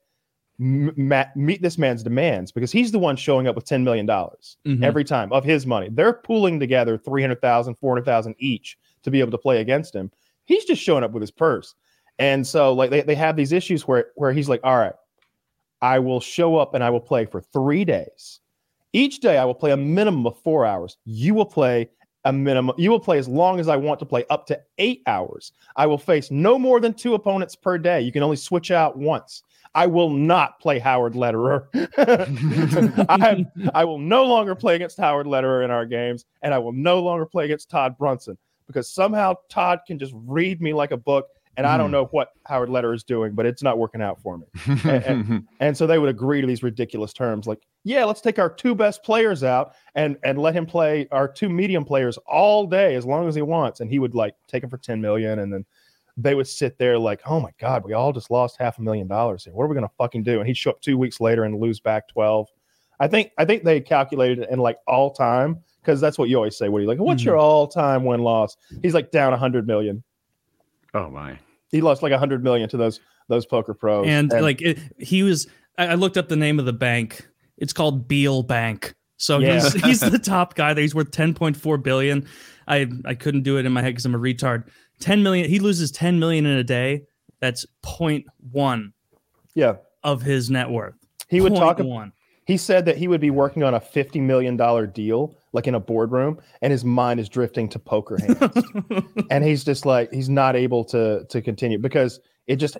m- 0.60 0.92
ma- 0.96 1.24
meet 1.34 1.60
this 1.60 1.76
man's 1.78 2.02
demands 2.02 2.50
because 2.52 2.72
he's 2.72 2.90
the 2.92 2.98
one 2.98 3.16
showing 3.16 3.46
up 3.46 3.54
with 3.54 3.64
10 3.66 3.84
million 3.84 4.06
dollars 4.06 4.56
Mhm. 4.66 4.82
every 4.82 5.04
time 5.04 5.30
of 5.32 5.44
his 5.44 5.66
money. 5.66 5.88
They're 5.90 6.14
pooling 6.14 6.58
together 6.58 6.96
300,000, 6.96 7.74
400,000 7.74 8.34
each 8.38 8.78
to 9.02 9.10
be 9.10 9.20
able 9.20 9.32
to 9.32 9.38
play 9.38 9.60
against 9.60 9.94
him. 9.94 10.10
He's 10.46 10.64
just 10.64 10.82
showing 10.82 11.04
up 11.04 11.12
with 11.12 11.20
his 11.20 11.30
purse. 11.30 11.74
And 12.18 12.46
so 12.46 12.72
like 12.72 12.90
they, 12.90 13.02
they 13.02 13.14
have 13.14 13.36
these 13.36 13.52
issues 13.52 13.86
where 13.86 14.06
where 14.14 14.32
he's 14.32 14.48
like, 14.48 14.60
"All 14.64 14.78
right, 14.78 14.94
I 15.82 15.98
will 15.98 16.20
show 16.20 16.56
up 16.56 16.74
and 16.74 16.82
I 16.82 16.90
will 16.90 17.00
play 17.00 17.26
for 17.26 17.40
3 17.40 17.84
days. 17.84 18.40
Each 18.92 19.20
day 19.20 19.36
I 19.36 19.44
will 19.44 19.54
play 19.54 19.72
a 19.72 19.76
minimum 19.76 20.26
of 20.26 20.38
4 20.42 20.64
hours. 20.64 20.96
You 21.04 21.34
will 21.34 21.44
play 21.44 21.90
a 22.24 22.32
minimum 22.32 22.74
you 22.78 22.90
will 22.90 23.00
play 23.00 23.18
as 23.18 23.28
long 23.28 23.60
as 23.60 23.68
I 23.68 23.76
want 23.76 24.00
to 24.00 24.06
play 24.06 24.24
up 24.30 24.46
to 24.46 24.60
8 24.78 25.02
hours. 25.06 25.52
I 25.76 25.86
will 25.86 25.98
face 25.98 26.30
no 26.30 26.58
more 26.58 26.80
than 26.80 26.94
2 26.94 27.14
opponents 27.14 27.54
per 27.54 27.76
day. 27.76 28.00
You 28.00 28.12
can 28.12 28.22
only 28.22 28.36
switch 28.36 28.70
out 28.70 28.96
once. 28.96 29.42
I 29.74 29.86
will 29.86 30.08
not 30.08 30.58
play 30.58 30.78
Howard 30.78 31.14
Lederer. 31.14 31.68
I, 31.98 33.44
I 33.74 33.84
will 33.84 33.98
no 33.98 34.24
longer 34.24 34.54
play 34.54 34.74
against 34.74 34.96
Howard 34.96 35.26
Lederer 35.26 35.64
in 35.64 35.70
our 35.70 35.84
games, 35.84 36.24
and 36.40 36.54
I 36.54 36.58
will 36.58 36.72
no 36.72 37.00
longer 37.00 37.26
play 37.26 37.44
against 37.44 37.68
Todd 37.68 37.98
Brunson 37.98 38.38
because 38.66 38.88
somehow 38.92 39.34
Todd 39.48 39.80
can 39.86 39.98
just 39.98 40.12
read 40.14 40.60
me 40.60 40.72
like 40.72 40.90
a 40.90 40.96
book, 40.96 41.26
and 41.56 41.66
I 41.66 41.76
don't 41.78 41.86
Hmm. 41.86 41.92
know 41.92 42.04
what 42.06 42.28
Howard 42.46 42.68
Letter 42.68 42.92
is 42.92 43.02
doing, 43.04 43.34
but 43.34 43.46
it's 43.46 43.62
not 43.62 43.78
working 43.78 44.02
out 44.02 44.20
for 44.20 44.36
me. 44.38 44.46
and- 44.84 45.46
And 45.60 45.76
so 45.76 45.86
they 45.86 45.98
would 45.98 46.10
agree 46.10 46.40
to 46.40 46.46
these 46.46 46.62
ridiculous 46.62 47.12
terms, 47.12 47.46
like, 47.46 47.60
yeah, 47.84 48.04
let's 48.04 48.20
take 48.20 48.38
our 48.38 48.50
two 48.50 48.74
best 48.74 49.02
players 49.04 49.42
out 49.44 49.72
and 49.94 50.16
and 50.24 50.38
let 50.38 50.54
him 50.54 50.66
play 50.66 51.06
our 51.12 51.28
two 51.28 51.48
medium 51.48 51.84
players 51.84 52.18
all 52.26 52.66
day 52.66 52.94
as 52.96 53.06
long 53.06 53.28
as 53.28 53.34
he 53.34 53.42
wants, 53.42 53.80
and 53.80 53.88
he 53.90 53.98
would 53.98 54.14
like 54.14 54.34
take 54.48 54.62
him 54.64 54.70
for 54.70 54.78
ten 54.78 55.00
million, 55.00 55.38
and 55.38 55.52
then 55.52 55.64
they 56.18 56.34
would 56.34 56.48
sit 56.48 56.78
there 56.78 56.98
like, 56.98 57.20
oh 57.26 57.38
my 57.40 57.50
god, 57.60 57.84
we 57.84 57.92
all 57.92 58.12
just 58.12 58.30
lost 58.30 58.56
half 58.58 58.78
a 58.78 58.82
million 58.82 59.06
dollars 59.06 59.44
here. 59.44 59.52
What 59.54 59.64
are 59.64 59.68
we 59.68 59.74
gonna 59.74 59.90
fucking 59.98 60.24
do? 60.24 60.38
And 60.40 60.46
he'd 60.48 60.56
show 60.56 60.70
up 60.70 60.80
two 60.80 60.98
weeks 60.98 61.20
later 61.20 61.44
and 61.44 61.60
lose 61.60 61.78
back 61.80 62.08
twelve. 62.08 62.48
I 62.98 63.06
think 63.06 63.30
I 63.38 63.44
think 63.44 63.62
they 63.64 63.80
calculated 63.80 64.40
it 64.40 64.50
in 64.50 64.58
like 64.58 64.78
all 64.86 65.10
time 65.12 65.62
because 65.86 66.00
that's 66.00 66.18
what 66.18 66.28
you 66.28 66.36
always 66.36 66.56
say. 66.58 66.68
What 66.68 66.78
are 66.78 66.82
you 66.82 66.88
like? 66.88 66.98
What's 66.98 67.22
Mhm. 67.22 67.26
your 67.26 67.36
all 67.36 67.68
time 67.68 68.04
win 68.04 68.20
loss? 68.20 68.56
He's 68.82 68.92
like 68.92 69.12
down 69.12 69.32
a 69.32 69.36
hundred 69.38 69.66
million. 69.66 70.02
oh 70.94 71.08
my. 71.08 71.38
He 71.70 71.80
lost 71.80 72.02
like 72.02 72.12
a 72.12 72.18
hundred 72.18 72.42
million 72.42 72.68
to 72.70 72.76
those 72.76 73.00
those 73.28 73.46
poker 73.46 73.74
pros. 73.74 74.06
and, 74.08 74.30
like 74.32 74.60
it, 74.62 74.78
he 74.98 75.22
was 75.22 75.46
I, 75.78 75.88
I 75.88 75.94
looked 75.94 76.16
up 76.16 76.28
the 76.28 76.36
name 76.36 76.58
of 76.58 76.64
the 76.64 76.72
bank 76.72 77.28
it's 77.58 77.72
called 77.72 78.06
beal 78.08 78.42
bank 78.44 78.94
so 79.16 79.38
Yeah. 79.38 79.54
he's 79.54 79.72
he's 79.84 80.00
the 80.00 80.18
top 80.18 80.54
guy 80.54 80.74
there 80.74 80.82
he's 80.82 80.94
worth 80.94 81.10
10.4 81.10 81.82
billion 81.82 82.24
i 82.68 82.86
i 83.04 83.14
couldn't 83.14 83.42
do 83.42 83.58
it 83.58 83.66
in 83.66 83.72
my 83.72 83.82
head 83.82 83.88
because 83.90 84.04
i'm 84.04 84.14
a 84.14 84.18
retard 84.18 84.68
10 85.00 85.22
million 85.24 85.48
he 85.50 85.58
loses 85.58 85.90
10 85.90 86.20
million 86.20 86.46
in 86.46 86.56
a 86.56 86.62
day 86.64 87.02
that's 87.40 87.66
0.1 87.84 88.92
yeah, 89.54 89.74
of 90.04 90.22
his 90.22 90.48
net 90.50 90.70
worth 90.70 90.94
he 91.28 91.40
would 91.40 91.54
talk. 91.56 91.78
one 91.80 92.12
He 92.46 92.56
said 92.56 92.84
that 92.84 92.96
he 92.96 93.08
would 93.08 93.20
be 93.20 93.30
working 93.30 93.64
on 93.64 93.74
a 93.74 93.80
fifty 93.80 94.20
million 94.20 94.56
dollar 94.56 94.86
deal, 94.86 95.34
like 95.56 95.66
in 95.66 95.74
a 95.74 95.80
boardroom, 95.80 96.38
and 96.62 96.70
his 96.70 96.84
mind 96.84 97.18
is 97.18 97.28
drifting 97.28 97.68
to 97.70 97.78
poker 97.80 98.16
hands. 98.18 98.62
and 99.30 99.42
he's 99.42 99.64
just 99.64 99.84
like 99.84 100.12
he's 100.12 100.28
not 100.28 100.54
able 100.54 100.84
to 100.84 101.24
to 101.30 101.42
continue 101.42 101.78
because 101.78 102.20
it 102.46 102.56
just 102.56 102.76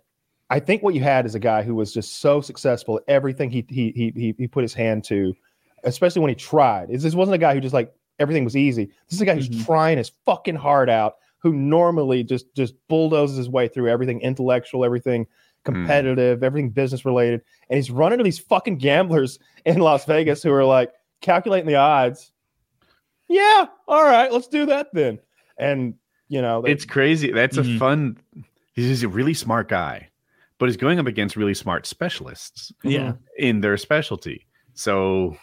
I 0.48 0.60
think 0.60 0.84
what 0.84 0.94
you 0.94 1.00
had 1.00 1.26
is 1.26 1.34
a 1.34 1.40
guy 1.40 1.62
who 1.64 1.74
was 1.74 1.92
just 1.92 2.20
so 2.20 2.40
successful 2.40 2.98
at 2.98 3.02
everything 3.08 3.50
he 3.50 3.64
he 3.68 3.92
he 3.96 4.12
he, 4.14 4.34
he 4.38 4.46
put 4.46 4.62
his 4.62 4.74
hand 4.74 5.02
to, 5.04 5.34
especially 5.82 6.20
when 6.20 6.28
he 6.28 6.36
tried. 6.36 6.90
Is 6.90 7.02
this 7.02 7.16
wasn't 7.16 7.34
a 7.34 7.38
guy 7.38 7.54
who 7.54 7.60
just 7.60 7.74
like 7.74 7.92
everything 8.20 8.44
was 8.44 8.56
easy. 8.56 8.84
This 8.84 9.14
is 9.16 9.20
a 9.20 9.24
guy 9.26 9.34
who's 9.34 9.48
Mhm. 9.48 9.64
trying 9.66 9.98
his 9.98 10.12
fucking 10.24 10.54
heart 10.54 10.88
out, 10.88 11.14
who 11.38 11.52
normally 11.52 12.22
just 12.22 12.54
just 12.54 12.74
bulldozes 12.88 13.36
his 13.38 13.48
way 13.48 13.66
through 13.68 13.88
everything 13.90 14.20
intellectual, 14.20 14.84
everything 14.84 15.26
competitive, 15.64 16.44
everything 16.44 16.70
business 16.70 17.04
related, 17.04 17.40
and 17.68 17.76
he's 17.76 17.90
running 17.90 18.18
to 18.18 18.24
these 18.24 18.38
fucking 18.38 18.76
gamblers 18.78 19.38
in 19.64 19.80
Las 19.80 20.04
Vegas 20.04 20.42
who 20.42 20.52
are 20.52 20.64
like 20.64 20.92
calculating 21.22 21.66
the 21.66 21.74
odds. 21.74 22.30
Yeah, 23.28 23.66
all 23.88 24.04
right, 24.04 24.32
let's 24.32 24.48
do 24.48 24.66
that 24.66 24.88
then. 24.92 25.18
And 25.58 25.94
you 26.28 26.42
know, 26.42 26.62
they- 26.62 26.72
It's 26.72 26.84
crazy. 26.84 27.30
That's 27.32 27.56
Mhm. 27.56 27.76
a 27.76 27.78
fun. 27.78 28.18
He's 28.74 29.02
a 29.02 29.08
really 29.08 29.34
smart 29.34 29.68
guy, 29.68 30.08
but 30.58 30.66
he's 30.66 30.76
going 30.76 30.98
up 30.98 31.06
against 31.06 31.36
really 31.36 31.54
smart 31.54 31.86
specialists 31.86 32.72
yeah 32.84 33.12
in 33.38 33.60
their 33.60 33.76
specialty. 33.76 34.46
So, 34.74 35.36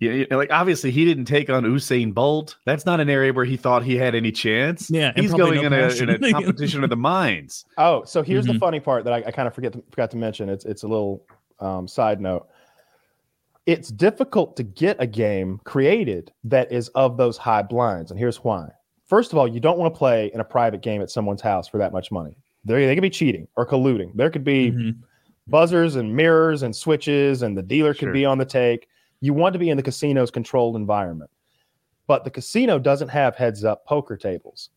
yeah, 0.00 0.12
you 0.12 0.26
know, 0.30 0.36
like 0.38 0.50
obviously 0.50 0.90
he 0.90 1.04
didn't 1.04 1.26
take 1.26 1.50
on 1.50 1.62
Usain 1.64 2.12
Bolt. 2.14 2.56
That's 2.64 2.84
not 2.86 3.00
an 3.00 3.08
area 3.10 3.32
where 3.32 3.44
he 3.44 3.56
thought 3.56 3.82
he 3.84 3.96
had 3.96 4.14
any 4.14 4.32
chance. 4.32 4.90
Yeah, 4.90 5.12
he's 5.14 5.32
going 5.34 5.56
no 5.56 5.66
in, 5.66 5.72
a, 5.72 5.88
in 5.88 6.24
a 6.24 6.32
competition 6.32 6.82
of 6.84 6.90
the 6.90 6.96
minds. 7.14 7.64
Oh, 7.76 8.02
so 8.04 8.22
here's 8.22 8.46
the 8.46 8.54
Mhm. 8.54 8.60
funny 8.60 8.80
part 8.80 9.04
that 9.04 9.12
I, 9.12 9.24
I 9.26 9.30
kind 9.30 9.46
of 9.46 9.54
forget 9.54 9.72
to, 9.74 9.82
forgot 9.90 10.10
to 10.12 10.16
mention. 10.16 10.48
It's 10.48 10.64
it's 10.64 10.82
a 10.84 10.88
little 10.88 11.24
um, 11.60 11.86
side 11.86 12.20
note. 12.20 12.46
It's 13.68 13.90
difficult 13.90 14.56
to 14.56 14.62
get 14.62 14.96
a 14.98 15.06
game 15.06 15.60
created 15.64 16.32
that 16.44 16.72
is 16.72 16.88
of 16.94 17.18
those 17.18 17.36
high 17.36 17.60
blinds. 17.60 18.10
And 18.10 18.18
here's 18.18 18.38
why. 18.42 18.66
First 19.04 19.30
of 19.32 19.38
all, 19.38 19.46
you 19.46 19.60
don't 19.60 19.78
want 19.78 19.92
to 19.92 19.98
play 19.98 20.30
in 20.32 20.40
a 20.40 20.44
private 20.44 20.80
game 20.80 21.02
at 21.02 21.10
someone's 21.10 21.42
house 21.42 21.68
for 21.68 21.76
that 21.76 21.92
much 21.92 22.10
money. 22.10 22.34
They, 22.64 22.86
they 22.86 22.94
could 22.94 23.02
be 23.02 23.10
cheating 23.10 23.46
or 23.56 23.66
colluding. 23.66 24.12
There 24.14 24.30
could 24.30 24.42
be 24.42 24.70
Mhm. 24.70 24.96
buzzers 25.48 25.96
and 25.96 26.16
mirrors 26.16 26.62
and 26.62 26.74
switches, 26.74 27.42
and 27.42 27.56
the 27.58 27.62
dealer 27.62 27.92
could 27.92 28.06
Sure. 28.06 28.12
be 28.12 28.24
on 28.24 28.38
the 28.38 28.44
take. 28.46 28.88
You 29.20 29.34
want 29.34 29.52
to 29.52 29.58
be 29.58 29.68
in 29.68 29.76
the 29.76 29.82
casino's 29.82 30.30
controlled 30.30 30.74
environment. 30.76 31.30
But 32.06 32.24
the 32.24 32.30
casino 32.30 32.78
doesn't 32.78 33.08
have 33.08 33.36
heads 33.36 33.64
up 33.64 33.84
poker 33.84 34.16
tables. 34.16 34.70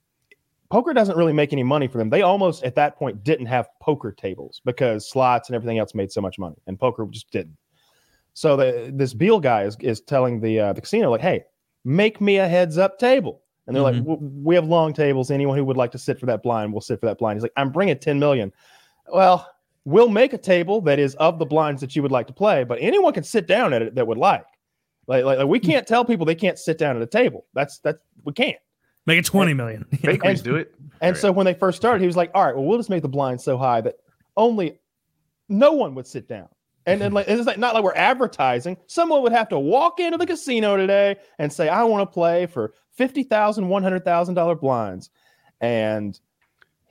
Poker 0.70 0.94
doesn't 0.94 1.18
really 1.18 1.34
make 1.34 1.54
any 1.54 1.64
money 1.64 1.88
for 1.88 1.98
them. 1.98 2.10
They 2.10 2.24
almost 2.24 2.64
at 2.66 2.76
that 2.76 2.98
point 2.98 3.24
didn't 3.24 3.46
have 3.46 3.70
poker 3.82 4.12
tables 4.12 4.62
because 4.66 5.10
slots 5.10 5.48
and 5.48 5.56
everything 5.56 5.78
else 5.78 5.96
made 5.96 6.12
so 6.12 6.20
much 6.22 6.38
money, 6.38 6.58
and 6.68 6.78
poker 6.78 7.06
just 7.10 7.32
didn't. 7.32 7.56
So 8.34 8.56
the, 8.56 8.92
this 8.94 9.14
Beal 9.14 9.40
guy 9.40 9.64
is, 9.64 9.76
is 9.82 10.02
telling 10.02 10.40
the 10.42 10.60
uh, 10.60 10.74
the 10.74 10.82
casino 10.82 11.10
like, 11.12 11.22
"Hey, 11.22 11.44
make 11.86 12.22
me 12.22 12.38
a 12.38 12.48
heads 12.48 12.78
up 12.78 12.98
table." 13.00 13.42
And 13.68 13.76
they're 13.76 13.84
Mhm. 13.84 14.08
like, 14.08 14.20
"We 14.44 14.56
have 14.56 14.66
long 14.66 14.94
tables. 14.94 15.30
Anyone 15.32 15.58
who 15.58 15.66
would 15.66 15.78
like 15.78 15.92
to 15.92 15.98
sit 15.98 16.20
for 16.20 16.26
that 16.28 16.42
blind 16.44 16.74
will 16.74 16.82
sit 16.82 17.00
for 17.00 17.06
that 17.08 17.18
blind." 17.18 17.38
He's 17.38 17.44
like, 17.44 17.54
"I'm 17.58 17.72
bringing 17.72 17.98
ten 18.00 18.20
million. 18.20 18.52
Well, 19.12 19.48
we'll 19.86 20.10
make 20.10 20.34
a 20.34 20.38
table 20.38 20.80
that 20.82 21.00
is 21.00 21.16
of 21.16 21.40
the 21.40 21.46
blinds 21.46 21.82
that 21.82 21.96
you 21.96 22.02
would 22.02 22.12
like 22.12 22.28
to 22.28 22.34
play, 22.34 22.64
but 22.64 22.78
anyone 22.82 23.14
can 23.14 23.24
sit 23.24 23.48
down 23.48 23.74
at 23.74 23.82
it 23.82 23.96
that 23.96 24.08
would 24.08 24.18
like. 24.18 24.46
Like, 25.08 25.26
like, 25.26 25.40
like 25.40 25.48
we 25.48 25.60
can't 25.60 25.86
tell 25.88 26.06
people 26.06 26.26
they 26.26 26.36
can't 26.36 26.58
sit 26.58 26.78
down 26.78 26.96
at 26.96 27.02
a 27.02 27.08
table. 27.08 27.46
That's 27.54 27.80
that's 27.80 28.00
we 28.24 28.34
can't. 28.34 28.58
Make 29.08 29.18
it 29.20 29.26
20 29.26 29.54
million. 29.56 29.86
Bakeries 30.04 30.40
And- 30.40 30.44
do 30.44 30.56
it. 30.56 30.74
And 31.02 31.18
so 31.18 31.32
when 31.32 31.46
they 31.46 31.56
first 31.56 31.76
started, 31.78 32.00
he 32.02 32.08
was 32.08 32.16
like, 32.16 32.32
"All 32.36 32.46
right, 32.46 32.56
well, 32.56 32.64
we'll 32.64 32.78
just 32.78 32.90
make 32.92 33.02
the 33.02 33.10
blinds 33.10 33.44
so 33.44 33.58
high 33.58 33.82
that 33.82 33.96
only 34.38 34.80
no 35.50 35.74
one 35.74 35.96
would 35.96 36.08
sit 36.08 36.28
down." 36.28 36.48
And 36.86 37.00
then 37.00 37.12
like 37.12 37.28
it's 37.28 37.46
like 37.46 37.60
not 37.60 37.74
like 37.74 37.84
we're 37.84 37.94
advertising. 37.94 38.78
Someone 38.88 39.22
would 39.22 39.32
have 39.32 39.50
to 39.50 39.60
walk 39.60 40.00
into 40.00 40.18
the 40.18 40.26
casino 40.26 40.78
today 40.78 41.18
and 41.38 41.52
say, 41.52 41.70
"I 41.70 41.84
want 41.84 42.10
to 42.10 42.14
play 42.14 42.48
for 42.48 42.74
fifty 42.92 43.24
thousand, 43.24 43.68
one 43.68 43.84
hundred 43.84 44.04
thousand 44.04 44.36
dollar 44.36 44.56
blinds," 44.56 45.10
and 45.60 46.20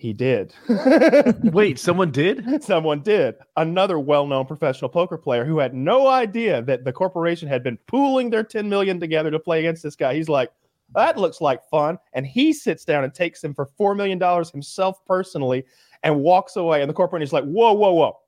he 0.01 0.15
did. 0.15 0.55
Wait, 1.53 1.79
someone 1.79 2.11
did? 2.11 2.65
Someone 2.65 3.03
did. 3.03 3.35
Another 3.59 3.99
well-known 3.99 4.47
professional 4.47 4.89
poker 4.89 5.19
player 5.19 5.45
who 5.45 5.59
had 5.59 5.75
no 5.75 6.07
idea 6.07 6.63
that 6.63 6.85
the 6.85 6.93
corporation 6.93 7.47
had 7.47 7.63
been 7.63 7.77
pooling 7.87 8.31
their 8.31 8.43
10 8.43 8.67
million 8.67 8.99
together 8.99 9.31
to 9.31 9.39
play 9.39 9.59
against 9.59 9.83
this 9.83 9.97
guy. 9.97 10.15
He's 10.15 10.31
like, 10.31 10.51
that 10.95 11.19
looks 11.19 11.43
like 11.43 11.69
fun. 11.69 11.99
And 12.15 12.27
he 12.27 12.55
sits 12.55 12.87
down 12.87 13.05
and 13.05 13.13
takes 13.13 13.45
him 13.45 13.53
for 13.53 13.69
$4 13.79 13.95
million 13.95 14.19
himself 14.51 15.05
personally 15.05 15.67
and 16.03 16.21
walks 16.21 16.57
away. 16.57 16.81
And 16.81 16.89
the 16.89 16.95
corporation 16.95 17.25
is 17.25 17.35
like, 17.35 17.45
whoa, 17.45 17.75
whoa, 17.75 17.93
whoa. 17.93 18.19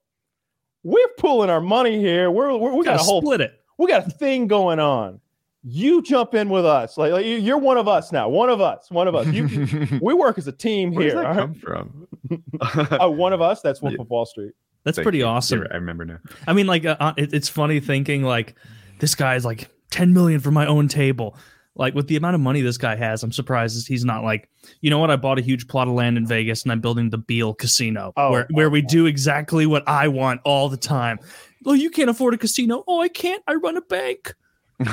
We're 0.85 1.09
pulling 1.19 1.51
our 1.51 1.61
money 1.61 1.99
here. 2.01 2.31
We're, 2.31 2.57
we're 2.57 2.75
we 2.75 2.85
got 2.85 2.97
a 3.01 3.03
whole 3.03 3.21
split 3.23 3.41
it. 3.41 3.61
we 3.79 3.87
got 3.87 4.07
a 4.07 4.11
thing 4.11 4.47
going 4.49 4.81
on. 4.81 5.21
You 5.65 6.03
jump 6.03 6.35
in 6.35 6.49
with 6.49 6.67
us. 6.67 6.99
Like, 6.99 7.13
like 7.13 7.25
you- 7.25 7.37
you're 7.37 7.59
one 7.59 7.77
of 7.79 7.87
us 7.87 8.11
now. 8.11 8.29
One 8.29 8.51
of 8.51 8.61
us. 8.61 8.91
One 8.91 9.07
of 9.07 9.15
us. 9.15 9.27
You, 9.29 9.87
we 10.03 10.13
work 10.13 10.37
as 10.39 10.49
a 10.49 10.53
team 10.53 10.93
Where 10.93 11.05
does 11.05 11.13
here. 11.15 11.23
that 11.23 11.29
all 11.29 11.35
come 11.35 11.53
right? 11.63 12.99
from? 12.99 13.17
one 13.17 13.33
of 13.33 13.41
us. 13.41 13.61
That's 13.63 13.81
Wolf 13.81 13.95
Yeah. 13.95 14.01
of 14.03 14.11
Wall 14.11 14.27
Street. 14.27 14.53
That's 14.85 14.97
Thank 14.97 15.05
pretty 15.05 15.19
you. 15.19 15.25
awesome. 15.27 15.65
I 15.71 15.75
remember 15.77 16.05
now. 16.05 16.19
I 16.49 16.53
mean, 16.53 16.67
like, 16.67 16.85
uh, 16.85 16.97
uh, 16.99 17.13
it, 17.17 17.33
it's 17.33 17.49
funny 17.49 17.79
thinking 17.79 18.25
like 18.25 18.57
this 18.99 19.15
guy's 19.15 19.45
like 19.45 19.69
10 19.91 20.13
million 20.13 20.41
for 20.41 20.51
my 20.51 20.67
own 20.67 20.89
table. 20.89 21.37
Like 21.75 21.95
with 21.95 22.07
the 22.07 22.17
amount 22.17 22.35
of 22.35 22.41
money 22.43 22.61
this 22.61 22.77
guy 22.77 22.97
has, 22.97 23.23
I'm 23.23 23.33
surprised 23.33 23.89
he's 23.89 24.05
not 24.05 24.23
like, 24.25 24.51
you 24.83 24.91
know 24.91 24.99
what? 24.99 25.11
I 25.11 25.17
bought 25.17 25.39
a 25.39 25.43
huge 25.43 25.69
plot 25.69 25.89
of 25.89 25.95
land 25.95 26.19
in 26.19 26.27
Vegas 26.27 26.63
and 26.65 26.71
I'm 26.73 26.81
building 26.81 27.09
the 27.09 27.17
Beal 27.19 27.55
Casino, 27.55 28.13
Oh, 28.17 28.31
where 28.31 28.47
where 28.51 28.69
we 28.71 28.83
do 28.83 29.07
exactly 29.07 29.65
what 29.65 29.83
I 29.89 30.09
want 30.09 30.43
all 30.45 30.69
the 30.69 30.77
time. 30.77 31.19
Well, 31.65 31.75
you 31.75 31.89
can't 31.91 32.11
afford 32.11 32.35
a 32.35 32.39
casino. 32.39 32.85
Oh, 32.87 33.01
I 33.01 33.09
can't. 33.09 33.43
I 33.47 33.55
run 33.55 33.77
a 33.79 33.83
bank. 33.83 34.35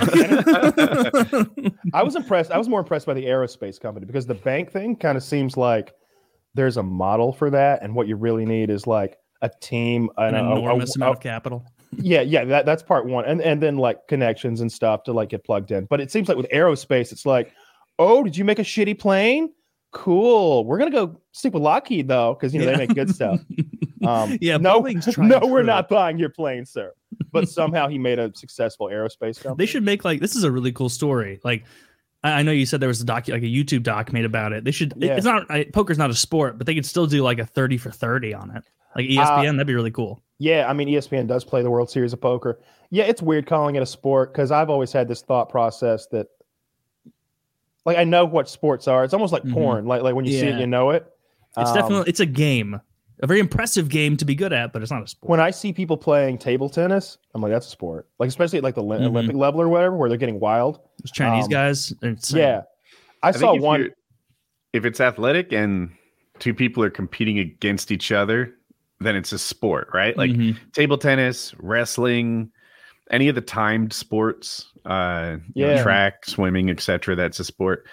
I 1.93 2.03
was 2.03 2.15
impressed. 2.15 2.51
I 2.51 2.57
was 2.57 2.69
more 2.69 2.79
impressed 2.79 3.05
by 3.05 3.13
the 3.13 3.25
aerospace 3.25 3.79
company 3.79 4.05
because 4.05 4.25
the 4.25 4.35
bank 4.35 4.71
thing 4.71 4.95
kind 4.95 5.17
of 5.17 5.23
seems 5.23 5.57
like 5.57 5.93
there's 6.53 6.77
a 6.77 6.83
model 6.83 7.31
for 7.33 7.49
that, 7.49 7.81
and 7.83 7.93
what 7.95 8.07
you 8.07 8.15
really 8.15 8.45
need 8.45 8.69
is 8.69 8.87
like 8.87 9.17
a 9.41 9.49
team, 9.61 10.09
An 10.17 10.35
and 10.35 10.47
a- 10.47 10.49
a- 10.51 10.59
enormous 10.59 10.95
a- 10.95 10.99
amount 10.99 11.17
of 11.17 11.21
capital. 11.23 11.65
Yeah, 11.97 12.21
yeah. 12.21 12.45
That, 12.45 12.65
that's 12.65 12.83
part 12.83 13.05
one, 13.05 13.25
and 13.25 13.41
and 13.41 13.61
then 13.61 13.77
like 13.77 14.07
connections 14.07 14.61
and 14.61 14.71
stuff 14.71 15.03
to 15.03 15.13
like 15.13 15.29
get 15.29 15.43
plugged 15.43 15.71
in. 15.71 15.85
But 15.85 16.01
it 16.01 16.11
seems 16.11 16.27
like 16.27 16.37
with 16.37 16.49
aerospace, 16.49 17.11
it's 17.11 17.25
like, 17.25 17.53
oh, 17.97 18.23
did 18.23 18.37
you 18.37 18.45
make 18.45 18.59
a 18.59 18.63
shitty 18.63 18.97
plane? 18.99 19.51
Cool. 19.91 20.65
We're 20.65 20.77
gonna 20.77 20.91
go 20.91 21.19
stick 21.31 21.53
with 21.53 21.63
Lockheed 21.63 22.07
though, 22.07 22.33
because 22.35 22.53
you 22.53 22.59
know 22.59 22.65
Yeah. 22.67 22.77
they 22.77 22.87
make 22.87 22.95
good 22.95 23.13
stuff. 23.13 23.39
Um, 24.01 24.37
Yeah, 24.39 24.55
no, 24.55 24.79
no, 25.17 25.39
we're 25.45 25.61
not 25.61 25.89
buying 25.89 26.17
your 26.17 26.29
plane, 26.29 26.65
sir. 26.65 26.93
But 27.33 27.49
somehow 27.49 27.89
he 27.89 27.97
made 27.97 28.17
a 28.17 28.31
successful 28.33 28.87
aerospace 28.87 29.43
company. 29.43 29.55
They 29.57 29.65
should 29.65 29.83
make 29.83 30.05
like 30.05 30.21
this 30.21 30.37
is 30.37 30.45
a 30.45 30.51
really 30.51 30.71
cool 30.71 30.87
story. 30.87 31.41
Like 31.43 31.65
I 32.23 32.41
know 32.41 32.53
you 32.53 32.65
said 32.65 32.79
there 32.79 32.87
was 32.87 33.01
a 33.01 33.05
doc 33.05 33.27
like 33.27 33.43
a 33.43 33.45
YouTube 33.45 33.83
doc 33.83 34.13
made 34.13 34.23
about 34.23 34.53
it. 34.53 34.63
They 34.63 34.71
should. 34.71 34.93
Yeah. 34.95 35.15
It's 35.17 35.25
not 35.25 35.51
I, 35.51 35.65
poker's 35.65 35.97
not 35.97 36.09
a 36.09 36.15
sport, 36.15 36.57
but 36.57 36.65
they 36.65 36.75
could 36.75 36.85
still 36.85 37.07
do 37.07 37.23
like 37.23 37.39
a 37.39 37.45
thirty 37.45 37.77
for 37.77 37.91
thirty 37.91 38.33
on 38.33 38.55
it. 38.55 38.63
Like 38.95 39.05
ESPN, 39.07 39.51
that'd 39.57 39.67
be 39.67 39.75
really 39.75 39.91
cool. 39.91 40.23
Yeah, 40.39 40.65
I 40.69 40.73
mean 40.73 40.87
ESPN 40.87 41.27
does 41.27 41.43
play 41.43 41.61
the 41.61 41.69
World 41.69 41.89
Series 41.89 42.13
of 42.13 42.21
Poker. 42.21 42.59
Yeah, 42.89 43.03
it's 43.03 43.21
weird 43.21 43.45
calling 43.45 43.75
it 43.75 43.83
a 43.83 43.85
sport 43.85 44.33
because 44.33 44.51
I've 44.51 44.69
always 44.69 44.91
had 44.91 45.07
this 45.07 45.21
thought 45.21 45.49
process 45.49 46.07
that, 46.07 46.27
like, 47.85 47.97
I 47.97 48.03
know 48.03 48.25
what 48.25 48.49
sports 48.49 48.87
are. 48.87 49.03
It's 49.03 49.13
almost 49.13 49.33
like 49.33 49.43
Mhm. 49.43 49.53
porn. 49.53 49.85
Like, 49.85 50.01
like 50.01 50.15
when 50.15 50.25
you 50.25 50.31
see 50.31 50.47
it, 50.47 50.59
you 50.59 50.67
know 50.67 50.91
it. 50.91 51.05
It's 51.57 51.69
Um, 51.71 51.75
definitely 51.75 52.09
it's 52.09 52.19
a 52.19 52.25
game, 52.25 52.79
a 53.21 53.27
very 53.27 53.39
impressive 53.39 53.89
game 53.89 54.15
to 54.17 54.25
be 54.25 54.35
good 54.35 54.53
at, 54.53 54.71
but 54.71 54.81
it's 54.81 54.91
not 54.91 55.03
a 55.03 55.07
sport. 55.07 55.29
when 55.29 55.39
I 55.39 55.51
see 55.51 55.73
people 55.73 55.97
playing 55.97 56.37
table 56.37 56.69
tennis. 56.69 57.17
I'm 57.35 57.41
like, 57.41 57.51
that's 57.51 57.67
a 57.67 57.71
sport. 57.71 58.07
Like, 58.19 58.29
especially 58.29 58.57
at 58.59 58.63
like 58.63 58.75
the 58.75 58.83
Olymp- 58.83 59.01
Mhm. 59.01 59.07
Olympic 59.07 59.35
level 59.35 59.61
or 59.61 59.67
whatever, 59.69 59.95
where 59.95 60.09
they're 60.09 60.17
getting 60.17 60.39
wild. 60.39 60.79
Those 61.03 61.11
Chinese 61.11 61.45
um, 61.45 61.49
guys, 61.51 61.93
insane. 62.01 62.39
Yeah, 62.41 62.61
I, 63.23 63.29
I 63.29 63.31
saw 63.31 63.55
if 63.55 63.61
one. 63.61 63.89
If 64.71 64.85
it's 64.85 65.01
athletic 65.01 65.51
and 65.51 65.89
two 66.37 66.53
people 66.53 66.83
are 66.83 66.91
competing 66.91 67.39
against 67.39 67.91
each 67.91 68.11
other, 68.11 68.53
then 68.99 69.15
it's 69.15 69.31
a 69.31 69.39
sport, 69.39 69.89
right? 69.93 70.15
Like 70.17 70.31
Mhm. 70.31 70.57
table 70.73 70.97
tennis, 70.97 71.53
wrestling, 71.59 72.51
any 73.11 73.27
of 73.29 73.35
the 73.35 73.41
timed 73.41 73.93
sports, 73.93 74.71
uh, 74.85 75.37
you 75.53 75.65
know, 75.65 75.73
Yeah. 75.73 75.83
track, 75.83 76.25
swimming, 76.25 76.69
etc. 76.69 77.15
That's 77.15 77.39
a 77.39 77.43
sport. 77.45 77.85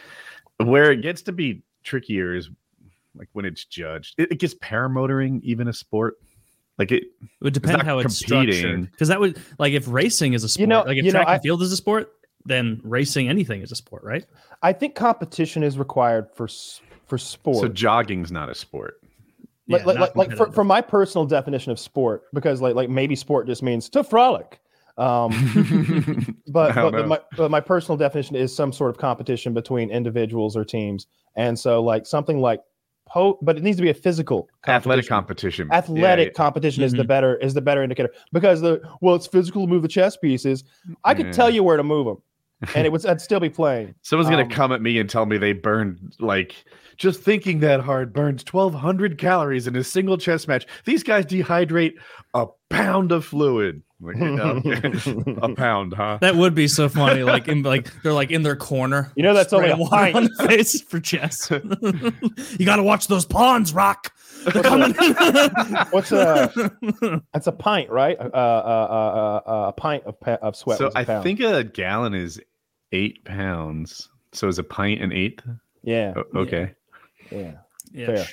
Where 0.58 0.90
it 0.92 1.02
gets 1.02 1.22
to 1.22 1.32
be 1.32 1.62
trickier 1.84 2.34
is 2.34 2.50
like 3.14 3.28
when 3.32 3.44
it's 3.44 3.64
judged. 3.64 4.14
It, 4.18 4.32
it 4.32 4.38
gets 4.40 4.54
paramotoring 4.54 5.40
even 5.42 5.68
a 5.68 5.72
sport. 5.72 6.16
Like 6.78 6.92
it, 6.92 7.04
it 7.04 7.28
would 7.40 7.54
depend 7.54 7.78
not 7.78 7.86
how 7.86 7.98
it's 8.00 8.20
competing. 8.22 8.54
structured. 8.54 8.90
Because 8.90 9.08
that 9.08 9.20
would 9.20 9.40
like 9.58 9.72
if 9.72 9.86
racing 9.88 10.34
is 10.34 10.44
a 10.44 10.48
sport, 10.48 10.60
You 10.60 10.66
know- 10.66 10.82
like 10.82 10.98
if 10.98 11.04
you 11.06 11.12
know, 11.12 11.18
track 11.20 11.28
I- 11.28 11.34
and 11.34 11.42
field 11.42 11.62
is 11.62 11.72
a 11.72 11.76
sport, 11.76 12.12
then 12.44 12.80
racing 12.84 13.28
anything 13.28 13.62
is 13.62 13.72
a 13.72 13.76
sport, 13.76 14.04
right? 14.04 14.24
I 14.62 14.72
think 14.72 14.94
competition 14.94 15.62
is 15.62 15.78
required 15.78 16.26
for 16.34 16.48
for 17.06 17.16
sport. 17.18 17.58
so 17.58 17.68
jogging's 17.68 18.30
not 18.32 18.48
a 18.50 18.54
sport. 18.54 19.00
Like, 19.68 19.84
Yeah, 19.84 20.00
like, 20.00 20.16
like, 20.16 20.36
for, 20.36 20.50
for 20.52 20.64
my 20.64 20.80
personal 20.80 21.26
definition 21.26 21.72
of 21.72 21.78
sport, 21.78 22.22
because 22.32 22.60
like 22.60 22.74
like 22.74 22.88
maybe 22.88 23.16
sport 23.16 23.46
just 23.46 23.62
means 23.62 23.88
to 23.90 24.04
frolic. 24.04 24.60
Um, 24.98 25.30
but 26.48 26.74
but, 26.74 26.90
but 26.92 27.08
my 27.08 27.20
but 27.36 27.50
my 27.50 27.60
personal 27.60 27.96
definition 27.96 28.36
is 28.36 28.54
some 28.54 28.72
sort 28.72 28.90
of 28.90 28.98
competition 28.98 29.52
between 29.54 29.90
individuals 29.90 30.56
or 30.56 30.64
teams, 30.64 31.06
and 31.36 31.58
so 31.58 31.82
like 31.82 32.06
something 32.06 32.40
like 32.40 32.60
po, 33.06 33.38
but 33.42 33.56
it 33.56 33.62
needs 33.62 33.76
to 33.76 33.82
be 33.82 33.90
a 33.90 33.94
physical 33.94 34.48
athletic 34.66 35.06
competition. 35.06 35.68
competition. 35.68 35.68
Yeah, 35.68 35.76
Athletic 35.78 36.28
yeah. 36.28 36.32
competition 36.32 36.82
is 36.82 36.92
the 36.92 37.02
Mhm. 37.04 37.08
better 37.08 37.36
is 37.36 37.54
the 37.54 37.60
better 37.60 37.82
indicator 37.82 38.10
because 38.32 38.60
the 38.60 38.80
well 39.00 39.14
it's 39.14 39.26
physical 39.26 39.66
to 39.66 39.68
move 39.68 39.82
the 39.82 39.88
chess 39.88 40.16
pieces. 40.16 40.64
I 41.04 41.14
could 41.14 41.32
tell 41.32 41.50
you 41.50 41.62
where 41.62 41.76
to 41.76 41.82
move 41.84 42.06
them, 42.06 42.22
and 42.74 42.86
it 42.86 42.92
would 42.92 43.04
I'd 43.06 43.20
still 43.20 43.40
be 43.40 43.50
playing. 43.50 43.94
Someone's 44.02 44.30
gonna 44.30 44.42
Um, 44.42 44.50
come 44.50 44.72
at 44.72 44.82
me 44.82 44.98
and 44.98 45.08
tell 45.08 45.26
me 45.26 45.38
they 45.38 45.52
burned 45.52 46.14
like 46.18 46.64
just 46.96 47.20
thinking 47.22 47.60
that 47.60 47.80
hard 47.80 48.12
burns 48.12 48.42
1200 48.50 49.18
calories 49.18 49.66
in 49.66 49.76
a 49.76 49.84
single 49.84 50.16
chess 50.16 50.48
match. 50.48 50.66
These 50.84 51.02
guys 51.02 51.26
dehydrate 51.26 51.94
a 52.34 52.46
pound 52.70 53.12
of 53.12 53.24
fluid. 53.24 53.82
Like, 53.98 54.16
okay. 54.20 54.92
a 55.42 55.54
pound, 55.54 55.94
huh? 55.94 56.18
That 56.20 56.36
would 56.36 56.54
be 56.54 56.68
so 56.68 56.88
funny. 56.88 57.22
Like 57.22 57.48
in 57.48 57.62
like 57.62 57.90
they're 58.02 58.12
like 58.12 58.30
in 58.30 58.42
their 58.42 58.56
corner. 58.56 59.10
You 59.16 59.22
know 59.22 59.32
that's 59.32 59.52
only 59.54 59.68
spraying 59.70 59.78
a 59.78 59.82
water 59.82 59.96
pint. 59.96 60.16
on 60.16 60.24
the 60.24 60.46
face 60.48 60.80
for 60.82 61.00
chess. 61.00 61.50
you 62.58 62.66
got 62.66 62.76
to 62.76 62.82
watch 62.82 63.06
those 63.06 63.24
pawns, 63.24 63.72
Rock. 63.72 64.12
They're. 64.52 64.62
What's 65.90 66.12
a 66.12 67.22
that's 67.32 67.46
a 67.46 67.52
pint, 67.52 67.88
right? 67.90 68.18
Uh, 68.20 68.22
uh, 68.22 69.42
uh, 69.46 69.50
uh, 69.50 69.68
a 69.68 69.72
pint 69.72 70.04
of 70.04 70.20
pa- 70.20 70.38
of 70.42 70.56
sweat. 70.56 70.78
So 70.78 70.86
was 70.86 70.94
a 70.94 70.98
I 70.98 71.04
pound. 71.04 71.22
think 71.24 71.40
a 71.40 71.64
gallon 71.64 72.14
is 72.14 72.40
eight 72.92 73.24
pounds. 73.24 74.10
So 74.32 74.46
is 74.48 74.58
a 74.58 74.64
pint 74.64 75.02
an 75.02 75.12
eighth? 75.12 75.42
yeah, 75.82 76.12
O- 76.16 76.40
okay. 76.40 76.74
yeah. 77.30 77.52
Yeah. 77.92 78.06
Fair. 78.06 78.26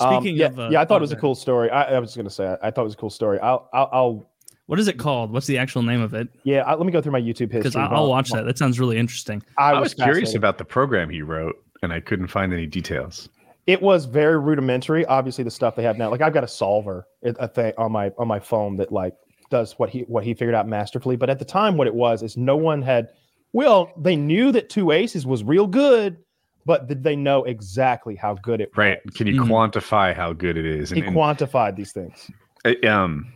Speaking 0.00 0.16
Um, 0.34 0.36
yeah, 0.36 0.46
of, 0.46 0.58
uh, 0.58 0.68
yeah, 0.72 0.80
I 0.80 0.84
thought 0.84 0.96
it 0.96 1.02
was 1.02 1.12
a 1.12 1.16
cool 1.16 1.34
story. 1.34 1.70
I, 1.70 1.94
I 1.96 1.98
was 2.00 2.14
going 2.16 2.26
to 2.26 2.32
say, 2.32 2.46
I, 2.46 2.68
I 2.68 2.70
thought 2.70 2.82
it 2.82 2.84
was 2.84 2.94
a 2.94 2.98
cool 2.98 3.10
story. 3.10 3.38
I'll, 3.40 3.68
I'll, 3.72 3.88
I'll 3.92 4.30
What 4.68 4.78
is 4.78 4.86
it 4.86 4.98
called? 4.98 5.32
What's 5.32 5.46
the 5.46 5.56
actual 5.56 5.82
name 5.82 6.02
of 6.02 6.12
it? 6.12 6.28
yeah. 6.44 6.60
I, 6.60 6.74
let 6.74 6.84
me 6.84 6.92
go 6.92 7.00
through 7.00 7.12
my 7.12 7.20
YouTube 7.20 7.50
history. 7.50 7.60
Because 7.60 7.74
I'll 7.76 8.08
watch 8.08 8.28
that. 8.30 8.44
That 8.44 8.58
sounds 8.58 8.78
really 8.78 8.98
interesting. 8.98 9.42
I, 9.56 9.72
I 9.72 9.80
was 9.80 9.94
curious 9.94 10.34
about 10.34 10.58
the 10.58 10.64
program 10.66 11.08
he 11.08 11.22
wrote, 11.22 11.56
and 11.82 11.90
I 11.92 12.00
couldn't 12.00 12.26
find 12.28 12.52
any 12.52 12.66
details. 12.66 13.30
It 13.66 13.80
was 13.80 14.04
very 14.04 14.38
rudimentary. 14.38 15.06
Obviously, 15.06 15.42
the 15.42 15.50
stuff 15.50 15.74
they 15.74 15.82
have 15.84 15.96
now, 15.96 16.10
like 16.10 16.20
I've 16.20 16.34
got 16.34 16.44
a 16.44 16.48
solver, 16.48 17.06
a 17.22 17.48
thing 17.48 17.72
on 17.78 17.92
my 17.92 18.12
on 18.18 18.28
my 18.28 18.38
phone 18.40 18.76
that 18.76 18.92
like 18.92 19.14
does 19.50 19.72
what 19.78 19.88
he 19.88 20.00
what 20.02 20.22
he 20.22 20.34
figured 20.34 20.54
out 20.54 20.68
masterfully. 20.68 21.16
But 21.16 21.30
at 21.30 21.38
the 21.38 21.44
time, 21.46 21.78
what 21.78 21.86
it 21.86 21.94
was 21.94 22.22
is 22.22 22.36
no 22.36 22.56
one 22.56 22.82
had. 22.82 23.08
Well, 23.54 23.90
they 23.96 24.16
knew 24.16 24.52
that 24.52 24.68
two 24.68 24.90
aces 24.90 25.24
was 25.26 25.42
real 25.42 25.66
good, 25.66 26.18
but 26.66 26.88
did 26.88 27.02
they 27.02 27.16
know 27.16 27.44
exactly 27.44 28.14
how 28.16 28.34
good 28.34 28.60
it 28.60 28.70
Right. 28.76 28.98
was? 29.06 29.14
Can 29.14 29.26
you 29.26 29.40
Mhm. 29.40 29.48
quantify 29.48 30.14
how 30.14 30.34
good 30.34 30.58
it 30.58 30.66
is? 30.66 30.90
He 30.90 30.98
And- 31.00 31.08
and- 31.08 31.16
quantified 31.16 31.74
these 31.74 31.92
things. 31.92 32.30
I- 32.66 32.74
um 32.86 33.32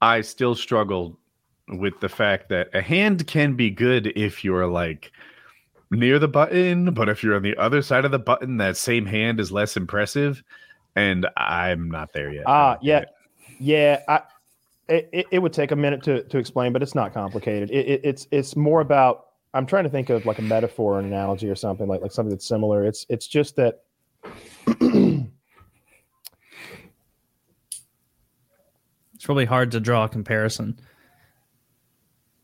i 0.00 0.20
still 0.20 0.54
struggle 0.54 1.18
with 1.68 1.98
the 2.00 2.08
fact 2.08 2.48
that 2.48 2.68
a 2.74 2.80
hand 2.80 3.26
can 3.26 3.54
be 3.54 3.70
good 3.70 4.06
if 4.16 4.42
you're 4.42 4.66
like 4.66 5.12
near 5.90 6.18
the 6.18 6.28
button 6.28 6.92
but 6.92 7.08
if 7.08 7.22
you're 7.22 7.36
on 7.36 7.42
the 7.42 7.56
other 7.56 7.82
side 7.82 8.04
of 8.04 8.10
the 8.10 8.18
button 8.18 8.56
that 8.56 8.76
same 8.76 9.06
hand 9.06 9.40
is 9.40 9.52
less 9.52 9.76
impressive 9.76 10.42
and 10.96 11.26
i'm 11.36 11.90
not 11.90 12.12
there 12.12 12.32
yet 12.32 12.44
Ah, 12.46 12.74
don't 12.74 12.84
yeah, 12.84 13.04
yeah. 13.58 14.02
I, 14.08 14.22
it, 14.88 15.08
it, 15.12 15.26
it 15.30 15.38
would 15.40 15.52
take 15.52 15.70
a 15.70 15.76
minute 15.76 16.02
to, 16.04 16.22
to 16.24 16.38
explain, 16.38 16.72
but 16.72 16.82
it's 16.82 16.94
not 16.94 17.12
complicated. 17.12 17.70
It, 17.70 17.86
it, 17.86 18.00
it's 18.04 18.26
it's 18.30 18.56
more 18.56 18.80
about. 18.80 19.26
I'm 19.54 19.66
trying 19.66 19.84
to 19.84 19.90
think 19.90 20.10
of 20.10 20.26
like 20.26 20.38
a 20.38 20.42
metaphor, 20.42 20.96
or 20.96 20.98
an 20.98 21.06
analogy, 21.06 21.48
or 21.48 21.54
something 21.54 21.86
like 21.88 22.00
like 22.00 22.12
something 22.12 22.30
that's 22.30 22.46
similar. 22.46 22.84
It's 22.84 23.06
it's 23.08 23.26
just 23.26 23.56
that. 23.56 23.82
probably 29.28 29.44
hard 29.44 29.70
to 29.70 29.78
draw 29.78 30.04
a 30.04 30.08
comparison 30.08 30.80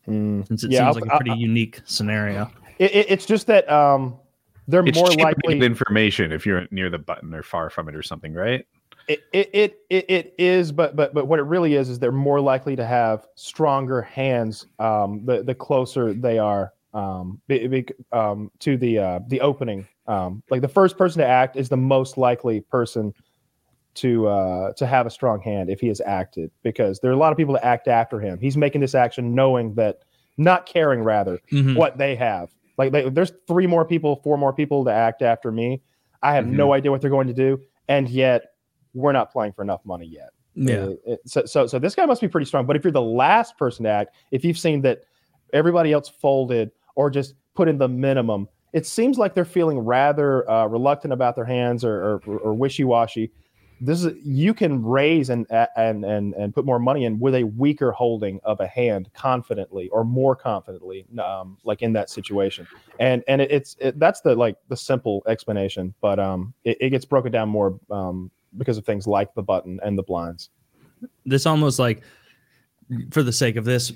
Hmm. 0.05 0.43
since 0.43 0.63
it 0.63 0.69
Yeah, 0.71 0.81
seems 0.85 0.97
I'll- 0.97 1.01
like 1.01 1.11
a 1.13 1.17
pretty 1.17 1.41
unique 1.41 1.81
scenario. 1.85 2.51
It, 2.77 2.93
it, 2.93 3.05
it's 3.09 3.25
just 3.25 3.47
that 3.47 3.67
um, 3.71 4.19
they're 4.67 4.85
it's 4.85 4.95
more 4.95 5.07
cheaper 5.07 5.31
to 5.33 5.47
likely. 5.49 5.65
information 5.65 6.31
if 6.31 6.45
you're 6.45 6.67
near 6.69 6.91
the 6.91 6.99
button 6.99 7.33
or 7.33 7.41
far 7.41 7.71
from 7.71 7.89
it 7.89 7.95
or 7.95 8.03
something 8.03 8.35
right 8.35 8.67
It, 9.07 9.23
it, 9.33 9.49
it, 9.51 9.79
it, 9.89 10.05
it 10.11 10.35
is, 10.37 10.71
but 10.71 10.95
but 10.95 11.15
but 11.15 11.25
what 11.25 11.39
it 11.39 11.43
really 11.43 11.73
is 11.73 11.89
is 11.89 11.97
they're 11.97 12.11
more 12.11 12.39
likely 12.39 12.75
to 12.75 12.85
have 12.85 13.25
stronger 13.33 14.03
hands. 14.03 14.67
Um, 14.77 15.25
the 15.25 15.41
the 15.41 15.55
closer 15.55 16.13
they 16.13 16.37
are 16.37 16.71
um, 16.93 17.41
be, 17.47 17.65
be, 17.65 17.87
um, 18.11 18.51
to 18.59 18.77
the 18.77 18.99
uh, 18.99 19.19
the 19.27 19.41
opening. 19.41 19.87
Um, 20.05 20.43
like 20.51 20.61
the 20.61 20.67
first 20.67 20.99
person 20.99 21.19
to 21.21 21.25
act 21.27 21.55
is 21.55 21.67
the 21.67 21.77
most 21.77 22.15
likely 22.15 22.61
person 22.61 23.11
to 23.95 24.27
uh, 24.27 24.73
to 24.73 24.85
have 24.85 25.05
a 25.05 25.09
strong 25.09 25.41
hand 25.41 25.69
if 25.69 25.79
he 25.79 25.87
has 25.87 26.01
acted, 26.01 26.51
because 26.63 26.99
there 26.99 27.09
are 27.11 27.13
a 27.13 27.17
lot 27.17 27.31
of 27.31 27.37
people 27.37 27.53
that 27.53 27.65
act 27.65 27.87
after 27.87 28.19
him. 28.19 28.39
He's 28.39 28.57
making 28.57 28.81
this 28.81 28.95
action 28.95 29.33
knowing 29.35 29.73
that, 29.75 29.99
not 30.37 30.65
caring 30.65 31.01
rather 31.01 31.39
Mhm. 31.51 31.75
what 31.77 31.97
they 31.97 32.15
have. 32.15 32.49
Like 32.77 32.91
they, 32.91 33.09
there's 33.09 33.31
three 33.47 33.67
more 33.67 33.85
people, 33.85 34.17
four 34.23 34.37
more 34.37 34.51
people 34.53 34.83
to 34.85 34.91
act 34.91 35.21
after 35.21 35.51
me. 35.51 35.81
I 36.21 36.33
have 36.35 36.45
no 36.45 36.73
idea 36.73 36.91
what 36.91 37.01
they're 37.01 37.09
going 37.09 37.27
to 37.27 37.33
do, 37.33 37.61
and 37.87 38.09
yet 38.09 38.51
we're 38.93 39.11
not 39.13 39.31
playing 39.31 39.53
for 39.53 39.61
enough 39.61 39.85
money 39.85 40.05
yet. 40.07 40.29
Yeah. 40.55 40.75
Uh, 40.85 40.89
it- 41.05 41.21
so, 41.25 41.45
so, 41.45 41.67
so 41.67 41.79
this 41.79 41.95
guy 41.95 42.05
must 42.05 42.21
be 42.21 42.27
pretty 42.27 42.45
strong. 42.45 42.65
But 42.65 42.75
if 42.75 42.83
you're 42.83 42.91
the 42.91 43.01
last 43.01 43.57
person 43.57 43.83
to 43.85 43.89
act, 43.89 44.15
if 44.31 44.43
you've 44.43 44.57
seen 44.57 44.81
that 44.81 45.03
everybody 45.53 45.93
else 45.93 46.09
folded 46.09 46.71
or 46.95 47.09
just 47.09 47.35
put 47.55 47.67
in 47.69 47.77
the 47.77 47.87
minimum, 47.87 48.47
it 48.73 48.85
seems 48.85 49.17
like 49.17 49.35
they're 49.35 49.45
feeling 49.45 49.79
rather 49.79 50.49
uh, 50.49 50.65
reluctant 50.65 51.13
about 51.13 51.35
their 51.37 51.45
hands 51.45 51.85
or, 51.85 52.19
or, 52.27 52.37
or 52.39 52.53
wishy-washy. 52.53 53.31
This 53.81 54.03
is 54.03 54.15
you 54.23 54.53
can 54.53 54.83
raise 54.83 55.29
and 55.29 55.45
and 55.75 56.05
and 56.05 56.33
and 56.33 56.53
put 56.53 56.65
more 56.65 56.79
money 56.79 57.05
in 57.05 57.19
with 57.19 57.35
a 57.35 57.43
weaker 57.43 57.91
holding 57.91 58.39
of 58.43 58.59
a 58.59 58.67
hand 58.67 59.09
confidently 59.13 59.89
or 59.89 60.03
more 60.03 60.35
confidently, 60.35 61.05
um, 61.19 61.57
like 61.63 61.81
in 61.81 61.93
that 61.93 62.09
situation. 62.09 62.67
And 62.99 63.23
and 63.27 63.41
it, 63.41 63.51
it's 63.51 63.75
it, 63.79 63.99
that's 63.99 64.21
the 64.21 64.35
like 64.35 64.57
the 64.69 64.77
simple 64.77 65.23
explanation, 65.27 65.93
but 66.01 66.19
um, 66.19 66.53
it, 66.63 66.77
it 66.79 66.89
gets 66.91 67.05
broken 67.05 67.31
down 67.31 67.49
more 67.49 67.79
um, 67.91 68.31
because 68.57 68.77
of 68.77 68.85
things 68.85 69.07
like 69.07 69.33
the 69.35 69.43
button 69.43 69.79
and 69.83 69.97
the 69.97 70.03
blinds. 70.03 70.49
this 71.25 71.45
almost 71.45 71.79
like 71.79 72.01
for 73.11 73.23
the 73.23 73.33
sake 73.33 73.55
of 73.55 73.65
this 73.65 73.91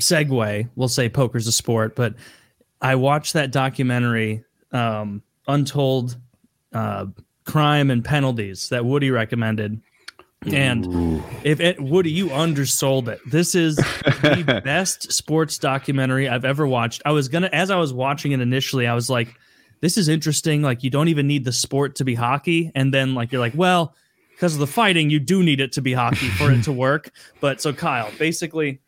segue 0.00 0.68
we'll 0.76 0.88
say 0.88 1.08
poker's 1.08 1.46
a 1.46 1.52
sport 1.52 1.96
but 1.96 2.14
i 2.80 2.94
watched 2.94 3.32
that 3.32 3.50
documentary 3.50 4.44
um 4.72 5.22
untold 5.48 6.16
uh 6.72 7.06
crime 7.48 7.90
and 7.90 8.04
penalties 8.04 8.68
that 8.68 8.84
woody 8.84 9.10
recommended. 9.10 9.80
And 10.52 10.86
Ooh. 10.86 11.24
if 11.42 11.58
it 11.58 11.80
woody 11.80 12.12
you 12.12 12.28
undersold 12.28 13.08
it. 13.08 13.20
This 13.26 13.56
is 13.56 13.76
the 13.76 14.60
best 14.64 15.10
sports 15.10 15.58
documentary 15.58 16.28
i've 16.28 16.44
ever 16.44 16.64
watched. 16.64 17.02
I 17.04 17.10
was 17.10 17.26
gonna 17.26 17.50
as 17.52 17.72
i 17.72 17.76
was 17.76 17.92
watching 17.92 18.30
it 18.30 18.40
initially 18.40 18.86
i 18.86 18.94
was 18.94 19.10
like 19.10 19.34
this 19.80 19.96
is 19.96 20.08
interesting. 20.08 20.62
Like 20.62 20.82
you 20.82 20.90
don't 20.90 21.08
even 21.08 21.26
need 21.28 21.44
the 21.44 21.52
sport 21.52 21.94
to 21.96 22.04
be 22.04 22.16
hockey. 22.16 22.72
And 22.74 22.92
then 22.92 23.14
like 23.14 23.32
you're 23.32 23.40
like 23.40 23.54
well 23.56 23.94
because 24.30 24.54
of 24.54 24.60
the 24.60 24.66
fighting 24.66 25.10
you 25.10 25.18
do 25.18 25.42
need 25.42 25.60
it 25.60 25.72
to 25.72 25.82
be 25.82 25.92
hockey 25.92 26.28
for 26.28 26.52
it 26.52 26.62
to 26.64 26.72
work. 26.72 27.10
But 27.40 27.60
so 27.60 27.72
kyle 27.72 28.10
basically 28.18 28.80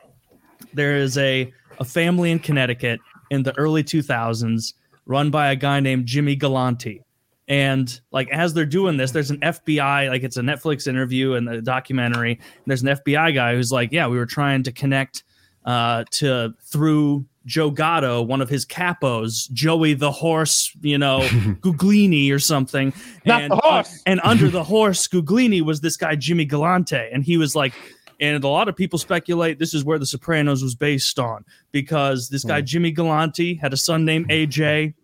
there 0.72 0.96
is 0.96 1.16
a 1.18 1.52
a 1.78 1.84
family 1.84 2.30
in 2.30 2.38
connecticut 2.38 3.00
in 3.30 3.42
the 3.42 3.56
early 3.56 3.82
2000s 3.82 4.74
run 5.06 5.30
by 5.30 5.50
a 5.50 5.56
guy 5.56 5.80
named 5.80 6.04
jimmy 6.04 6.36
galante 6.36 7.02
and 7.50 8.00
like 8.12 8.30
as 8.30 8.54
they're 8.54 8.64
doing 8.64 8.96
this 8.96 9.10
there's 9.10 9.30
an 9.30 9.40
fbi 9.40 10.08
like 10.08 10.22
it's 10.22 10.36
a 10.36 10.40
netflix 10.40 10.86
interview 10.86 11.34
and 11.34 11.48
a 11.48 11.60
documentary. 11.60 12.34
And 12.34 12.64
there's 12.66 12.82
an 12.82 12.88
fbi 12.88 13.34
guy 13.34 13.54
who's 13.54 13.72
like 13.72 13.92
yeah 13.92 14.06
we 14.06 14.16
were 14.16 14.24
trying 14.24 14.62
to 14.62 14.72
connect 14.72 15.24
uh 15.66 16.04
to 16.12 16.54
through 16.62 17.26
joe 17.44 17.70
gatto 17.70 18.22
one 18.22 18.40
of 18.40 18.48
his 18.48 18.64
capos 18.64 19.50
joey 19.50 19.94
the 19.94 20.12
horse 20.12 20.74
you 20.80 20.96
know 20.96 21.20
guglini 21.60 22.32
or 22.32 22.38
something. 22.38 22.94
Not 23.26 23.42
and, 23.42 23.50
the 23.50 23.56
horse! 23.56 24.02
and 24.06 24.20
under 24.24 24.48
the 24.48 24.62
horse 24.62 25.08
guglini 25.08 25.60
was 25.60 25.80
this 25.80 25.96
guy 25.96 26.14
jimmy 26.14 26.44
galante. 26.44 27.10
And 27.12 27.24
he 27.24 27.36
was 27.36 27.56
like 27.56 27.74
and 28.20 28.44
a 28.44 28.48
lot 28.48 28.68
of 28.68 28.76
people 28.76 28.98
speculate 28.98 29.58
this 29.58 29.74
is 29.74 29.84
where 29.84 29.98
the 29.98 30.06
sopranos 30.06 30.62
was 30.62 30.76
based 30.76 31.18
on 31.18 31.44
because 31.72 32.28
this 32.28 32.44
guy 32.44 32.60
jimmy 32.60 32.92
galante 32.92 33.54
had 33.54 33.72
a 33.72 33.76
son 33.76 34.04
named 34.04 34.28
aj 34.28 34.94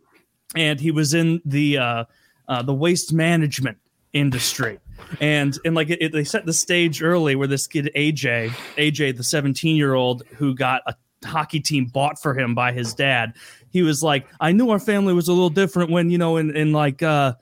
and 0.54 0.78
he 0.78 0.92
was 0.92 1.12
in 1.12 1.40
the 1.44 1.78
uh, 1.78 2.04
uh, 2.48 2.62
the 2.62 2.74
waste 2.74 3.12
management 3.12 3.78
industry. 4.12 4.78
And 5.20 5.58
and 5.64 5.74
like 5.74 5.90
it, 5.90 5.98
it- 6.00 6.12
they 6.12 6.24
set 6.24 6.46
the 6.46 6.52
stage 6.52 7.02
early 7.02 7.36
where 7.36 7.46
this 7.48 7.66
kid 7.66 7.90
AJ, 7.94 8.50
AJ 8.76 9.16
the 9.16 9.24
17 9.24 9.76
year 9.76 9.94
old 9.94 10.22
who 10.36 10.54
got 10.54 10.82
a 10.86 10.94
hockey 11.24 11.60
team 11.60 11.86
bought 11.86 12.20
for 12.20 12.34
him 12.38 12.54
by 12.54 12.72
his 12.72 12.94
dad, 12.94 13.34
he 13.70 13.82
was 13.82 14.02
like, 14.02 14.26
I 14.40 14.52
knew 14.52 14.70
our 14.70 14.78
family 14.78 15.12
was 15.12 15.28
a 15.28 15.32
little 15.32 15.50
different 15.50 15.90
when 15.90 16.10
you 16.10 16.18
know 16.18 16.36
in 16.38 16.56
in 16.56 16.72
like 16.72 17.02
uh 17.02 17.34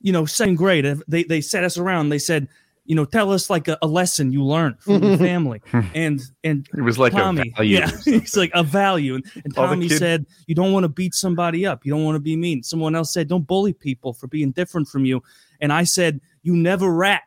you 0.00 0.12
know 0.12 0.24
second 0.26 0.56
grade 0.56 0.84
they 1.08 1.24
they 1.24 1.40
set 1.40 1.64
us 1.64 1.76
around. 1.78 2.08
They 2.10 2.18
said. 2.18 2.48
You 2.84 2.96
know, 2.96 3.04
tell 3.04 3.30
us 3.32 3.48
like 3.48 3.68
a, 3.68 3.78
a 3.80 3.86
lesson 3.86 4.32
you 4.32 4.42
learned 4.44 4.80
from 4.80 5.02
your 5.04 5.16
family, 5.30 5.62
and 5.94 6.20
and 6.42 6.68
it 6.76 6.82
was 6.82 6.98
like 6.98 7.12
Tommy, 7.12 7.52
a 7.54 7.56
value 7.56 7.78
yeah, 7.78 7.90
it's 8.06 8.36
like 8.36 8.50
a 8.54 8.64
value. 8.64 9.14
And, 9.14 9.24
and 9.44 9.54
Tommy 9.54 9.88
kid- 9.88 9.98
said, 9.98 10.26
"You 10.46 10.54
don't 10.56 10.72
want 10.72 10.84
to 10.84 10.88
beat 10.88 11.14
somebody 11.14 11.64
up. 11.64 11.86
You 11.86 11.92
don't 11.92 12.04
want 12.04 12.16
to 12.16 12.20
be 12.20 12.34
mean." 12.36 12.62
Someone 12.64 12.96
else 12.96 13.12
said, 13.12 13.28
"Don't 13.28 13.46
bully 13.46 13.72
people 13.72 14.12
for 14.12 14.26
being 14.26 14.50
different 14.50 14.88
from 14.88 15.04
you." 15.04 15.22
And 15.60 15.72
I 15.72 15.84
said, 15.84 16.20
"You 16.42 16.56
never 16.56 16.92
rat. 16.92 17.22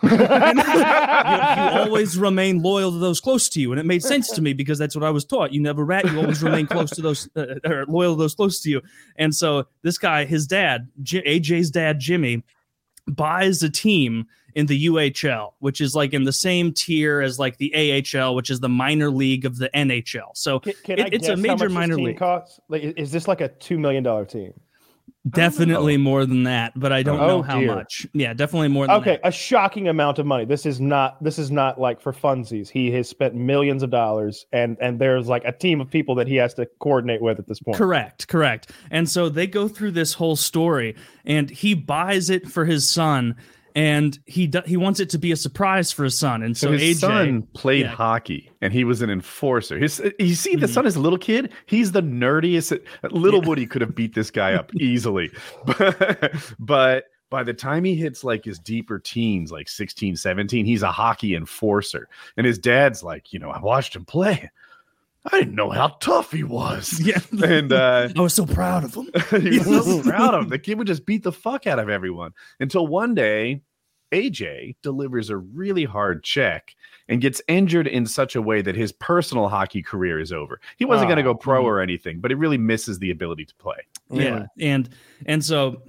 you, 0.02 0.10
you 0.10 1.80
always 1.80 2.18
remain 2.18 2.62
loyal 2.62 2.92
to 2.92 2.98
those 2.98 3.20
close 3.20 3.48
to 3.48 3.60
you." 3.60 3.72
And 3.72 3.80
it 3.80 3.86
made 3.86 4.02
sense 4.02 4.30
to 4.32 4.42
me 4.42 4.52
because 4.52 4.78
that's 4.78 4.94
what 4.94 5.04
I 5.04 5.10
was 5.10 5.24
taught. 5.24 5.52
You 5.52 5.60
never 5.62 5.84
rat. 5.84 6.04
You 6.04 6.18
always 6.20 6.42
remain 6.42 6.66
close 6.66 6.90
to 6.90 7.02
those, 7.02 7.28
uh, 7.34 7.54
or 7.64 7.86
loyal 7.86 8.14
to 8.14 8.18
those 8.18 8.34
close 8.34 8.60
to 8.60 8.70
you. 8.70 8.82
And 9.16 9.34
so 9.34 9.66
this 9.82 9.96
guy, 9.98 10.24
his 10.26 10.46
dad, 10.46 10.88
J- 11.02 11.40
AJ's 11.40 11.70
dad, 11.70 11.98
Jimmy, 11.98 12.42
buys 13.06 13.62
a 13.62 13.70
team 13.70 14.26
in 14.54 14.66
the 14.66 14.86
UHL, 14.86 15.52
which 15.60 15.80
is 15.80 15.94
like 15.94 16.12
in 16.14 16.24
the 16.24 16.32
same 16.32 16.72
tier 16.72 17.20
as 17.20 17.38
like 17.38 17.58
the 17.58 17.72
AHL, 18.14 18.34
which 18.34 18.50
is 18.50 18.60
the 18.60 18.68
minor 18.68 19.10
league 19.10 19.44
of 19.44 19.58
the 19.58 19.70
NHL. 19.74 20.30
So 20.34 20.60
Can, 20.60 20.74
can 20.84 20.98
It- 20.98 21.14
it's 21.14 21.28
a 21.28 21.36
major 21.36 21.68
minor 21.68 21.96
league. 21.96 22.18
Costs? 22.18 22.60
Like, 22.68 22.82
is 22.82 23.10
this 23.12 23.28
like 23.28 23.40
a 23.40 23.48
two 23.48 23.78
million 23.78 24.02
dollar 24.02 24.24
team? 24.24 24.52
definitely 25.30 25.96
oh. 25.96 25.98
more 25.98 26.24
than 26.26 26.44
that, 26.44 26.72
but 26.76 26.92
I 26.92 27.02
don't 27.02 27.20
Oh, 27.20 27.26
know 27.26 27.42
how 27.42 27.58
dear. 27.58 27.74
much. 27.74 28.06
Yeah, 28.12 28.32
definitely 28.34 28.68
more 28.68 28.86
than 28.86 28.96
Okay, 28.96 29.18
that. 29.22 29.28
a 29.28 29.32
shocking 29.32 29.88
amount 29.88 30.18
of 30.18 30.26
money. 30.26 30.44
This 30.44 30.64
is 30.66 30.80
not. 30.80 31.22
This 31.22 31.38
is 31.38 31.50
not 31.50 31.80
like 31.80 32.00
for 32.00 32.12
funsies. 32.12 32.68
He 32.68 32.90
has 32.92 33.08
spent 33.08 33.34
millions 33.34 33.82
of 33.82 33.90
dollars, 33.90 34.46
and 34.52 34.76
and 34.80 34.98
there's 34.98 35.28
like 35.28 35.44
a 35.44 35.52
team 35.52 35.80
of 35.80 35.90
people 35.90 36.14
that 36.16 36.28
he 36.28 36.36
has 36.36 36.54
to 36.54 36.66
coordinate 36.78 37.20
with 37.20 37.38
at 37.38 37.46
this 37.46 37.60
point. 37.60 37.76
Correct, 37.76 38.28
correct. 38.28 38.70
And 38.90 39.08
so 39.08 39.28
they 39.28 39.46
go 39.46 39.68
through 39.68 39.92
this 39.92 40.14
whole 40.14 40.36
story, 40.36 40.94
and 41.24 41.50
he 41.50 41.74
buys 41.74 42.30
it 42.30 42.48
for 42.48 42.64
his 42.64 42.88
son, 42.88 43.36
and 43.78 44.18
he 44.26 44.50
he 44.66 44.76
wants 44.76 44.98
it 44.98 45.08
to 45.10 45.18
be 45.18 45.30
a 45.30 45.36
surprise 45.36 45.92
for 45.92 46.02
his 46.02 46.18
son. 46.18 46.42
And 46.42 46.56
so, 46.56 46.66
So 46.68 46.72
his 46.72 46.96
AJ, 46.98 47.00
son 47.00 47.42
played 47.54 47.82
yeah. 47.86 47.94
hockey, 47.94 48.50
and 48.60 48.72
he 48.72 48.82
was 48.82 49.02
an 49.02 49.08
enforcer. 49.10 49.78
His, 49.78 50.02
you 50.18 50.34
see, 50.34 50.56
the 50.56 50.66
Mhm. 50.66 50.70
son 50.74 50.86
is 50.86 50.96
a 50.96 51.00
little 51.00 51.18
kid. 51.18 51.52
He's 51.66 51.92
the 51.92 52.02
nerdiest. 52.02 52.78
Little 53.12 53.40
Woody 53.42 53.66
could 53.66 53.80
have 53.80 53.94
beat 53.94 54.14
this 54.14 54.30
guy 54.32 54.54
up 54.54 54.74
easily, 54.80 55.30
but, 55.64 56.32
but 56.58 57.04
by 57.30 57.44
the 57.44 57.54
time 57.54 57.84
he 57.84 57.94
hits 57.94 58.24
like 58.24 58.44
his 58.44 58.58
deeper 58.58 58.98
teens, 58.98 59.52
like 59.52 59.68
16, 59.68 60.16
17, 60.16 60.64
he's 60.66 60.82
a 60.82 60.90
hockey 60.90 61.36
enforcer. 61.36 62.08
And 62.36 62.46
his 62.46 62.58
dad's 62.58 63.02
like, 63.04 63.32
you 63.32 63.38
know, 63.38 63.50
I 63.50 63.60
watched 63.60 63.94
him 63.94 64.04
play. 64.06 64.50
I 65.30 65.38
didn't 65.40 65.54
know 65.56 65.68
how 65.70 65.88
tough 66.00 66.32
he 66.32 66.42
was. 66.42 66.98
yeah, 67.04 67.20
And 67.44 67.70
uh, 67.72 68.08
I 68.16 68.20
was 68.20 68.32
so 68.32 68.46
proud 68.46 68.82
of 68.84 68.94
him. 68.94 69.10
he 69.42 69.58
was 69.58 69.84
so 69.84 70.02
proud 70.02 70.32
of 70.34 70.44
him. 70.44 70.48
The 70.48 70.58
kid 70.58 70.78
would 70.78 70.86
just 70.86 71.04
beat 71.04 71.22
the 71.22 71.32
fuck 71.32 71.66
out 71.66 71.78
of 71.78 71.90
everyone 71.90 72.32
until 72.60 72.86
one 72.86 73.14
day 73.14 73.60
AJ 74.12 74.76
delivers 74.82 75.30
a 75.30 75.36
really 75.36 75.84
hard 75.84 76.24
check 76.24 76.74
and 77.08 77.20
gets 77.20 77.40
injured 77.48 77.86
in 77.86 78.06
such 78.06 78.36
a 78.36 78.42
way 78.42 78.62
that 78.62 78.74
his 78.74 78.92
personal 78.92 79.48
hockey 79.48 79.82
career 79.82 80.18
is 80.20 80.32
over. 80.32 80.60
He 80.76 80.84
wasn't 80.84 81.08
going 81.08 81.16
to 81.22 81.28
Oh, 81.28 81.34
go 81.34 81.38
pro 81.38 81.62
mhm. 81.62 81.66
or 81.66 81.80
anything, 81.80 82.20
but 82.20 82.30
it 82.32 82.36
really 82.36 82.58
misses 82.58 82.98
the 82.98 83.10
ability 83.10 83.44
to 83.46 83.54
play. 83.56 83.78
yeah 84.10 84.46
and 84.60 84.88
and 85.26 85.44
so 85.44 85.82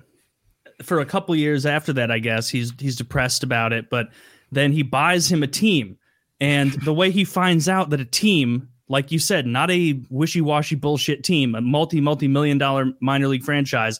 for 0.81 0.99
a 0.99 1.05
couple 1.05 1.33
years 1.35 1.65
after 1.65 1.93
that 1.93 2.09
i 2.11 2.19
guess 2.19 2.49
he's 2.49 2.73
he's 2.79 2.95
depressed 2.97 3.43
about 3.43 3.71
it 3.73 3.89
but 3.89 4.09
then 4.51 4.71
he 4.73 4.81
buys 4.83 5.31
him 5.31 5.41
a 5.43 5.47
team 5.47 5.97
and 6.41 6.71
the 6.83 6.93
way 6.93 7.11
he 7.11 7.23
finds 7.25 7.67
out 7.69 7.89
that 7.89 7.99
a 8.01 8.05
team 8.05 8.67
like 8.89 9.11
you 9.11 9.19
said 9.19 9.45
not 9.45 9.69
a 9.71 10.01
wishy-washy 10.09 10.75
bullshit 10.75 11.23
team 11.23 11.55
a 11.55 11.61
multi 11.61 12.01
multi 12.01 12.27
million 12.27 12.57
dollar 12.57 12.91
minor 13.01 13.27
league 13.27 13.43
franchise 13.43 13.99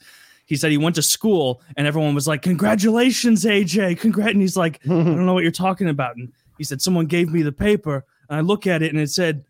he 0.50 0.56
said 0.58 0.72
he 0.72 0.78
went 0.78 0.96
to 0.96 1.02
school 1.02 1.62
and 1.78 1.88
everyone 1.88 2.14
was 2.14 2.28
like 2.28 2.42
congratulations 2.42 3.46
aj 3.46 3.98
congrat 4.00 4.32
and 4.32 4.42
he's 4.42 4.58
like 4.58 4.80
i 4.86 4.88
don't 4.90 5.26
know 5.26 5.34
what 5.34 5.44
you're 5.44 5.52
talking 5.52 5.88
about. 5.88 6.18
And 6.18 6.34
he 6.58 6.64
said 6.66 6.82
someone 6.82 7.06
gave 7.06 7.32
me 7.32 7.42
the 7.44 7.52
paper 7.54 8.04
and 8.30 8.38
i 8.38 8.42
look 8.42 8.68
at 8.68 8.82
it 8.82 8.92
and 8.92 9.00
it 9.02 9.10
said 9.12 9.46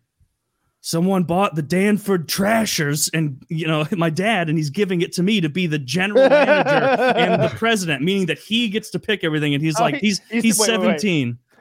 someone 0.82 1.24
bought 1.24 1.54
the 1.56 1.62
Danbury 1.62 2.20
Trashers 2.24 3.10
and 3.12 3.42
you 3.48 3.66
know 3.66 3.86
my 3.96 4.08
dad 4.10 4.48
and 4.48 4.56
he's 4.58 4.70
giving 4.70 5.00
it 5.02 5.12
to 5.12 5.22
me 5.22 5.40
to 5.40 5.48
be 5.48 5.66
the 5.66 5.78
general 5.78 6.28
manager 6.28 7.18
and 7.18 7.42
the 7.42 7.48
president 7.56 8.02
meaning 8.02 8.26
that 8.26 8.38
he 8.38 8.68
gets 8.68 8.90
to 8.90 8.98
pick 8.98 9.22
everything. 9.24 9.52
And 9.54 9.62
he's 9.62 9.78
Oh, 9.78 9.82
like 9.82 9.96
he- 9.96 10.06
he's 10.08 10.20
he's- 10.30 10.44
he's, 10.44 10.58
wait, 10.58 10.70
wait, 10.78 10.86
wait. 10.86 11.00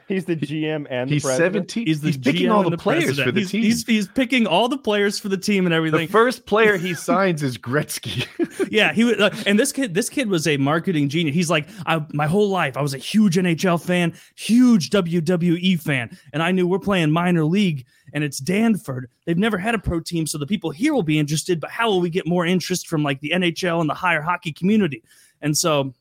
17 0.09 0.15
He's 0.15 0.25
the 0.25 0.35
GM 0.35 0.87
and 0.89 1.09
the 1.09 1.13
He's 1.15 1.23
president. 1.23 1.71
17. 1.71 1.85
he's 1.85 2.01
the 2.01 2.07
He's 2.07 2.17
picking 2.17 2.47
GM 2.47 2.53
all 2.53 2.63
and 2.63 2.73
the 2.73 2.77
players 2.77 3.19
for 3.19 3.31
the 3.31 3.39
he's, 3.41 3.51
team. 3.51 3.61
he's, 3.61 3.85
he's 3.85 4.07
picking 4.07 4.47
all 4.47 4.67
the 4.67 4.77
players 4.77 5.19
for 5.19 5.29
the 5.29 5.37
team 5.37 5.65
and 5.65 5.73
everything. 5.73 6.07
the 6.07 6.11
first 6.11 6.45
player 6.45 6.77
he 6.77 6.93
signs 6.95 7.43
is 7.43 7.57
Gretzky. 7.57 8.25
yeah, 8.71 8.91
he 8.91 9.03
was, 9.03 9.19
uh, 9.19 9.35
and 9.45 9.59
this 9.59 9.71
kid, 9.71 9.93
this 9.93 10.09
kid 10.09 10.29
was 10.29 10.47
a 10.47 10.57
marketing 10.57 11.09
genius. 11.09 11.35
He's 11.35 11.49
like, 11.49 11.67
I, 11.85 12.03
my 12.13 12.27
whole 12.27 12.49
life, 12.49 12.75
I 12.75 12.81
was 12.81 12.93
a 12.93 12.97
huge 12.97 13.35
NHL 13.35 13.81
fan, 13.83 14.13
huge 14.35 14.89
WWE 14.89 15.79
fan, 15.81 16.17
and 16.33 16.41
I 16.41 16.51
knew 16.51 16.67
we're 16.67 16.79
playing 16.79 17.11
minor 17.11 17.45
league, 17.45 17.85
and 18.13 18.23
it's 18.23 18.39
Danbury. 18.39 19.07
They've 19.25 19.37
never 19.37 19.57
had 19.57 19.75
a 19.75 19.79
pro 19.79 19.99
team, 19.99 20.25
so 20.25 20.37
the 20.37 20.47
people 20.47 20.71
here 20.71 20.93
will 20.93 21.03
be 21.03 21.19
interested. 21.19 21.59
But 21.59 21.69
how 21.69 21.89
will 21.89 22.01
we 22.01 22.09
get 22.09 22.25
more 22.27 22.45
interest 22.45 22.87
from 22.87 23.03
like 23.03 23.19
the 23.21 23.31
NHL 23.35 23.79
and 23.79 23.89
the 23.89 23.93
higher 23.93 24.21
hockey 24.21 24.51
community? 24.51 25.03
And 25.41 25.55
so, 25.55 25.93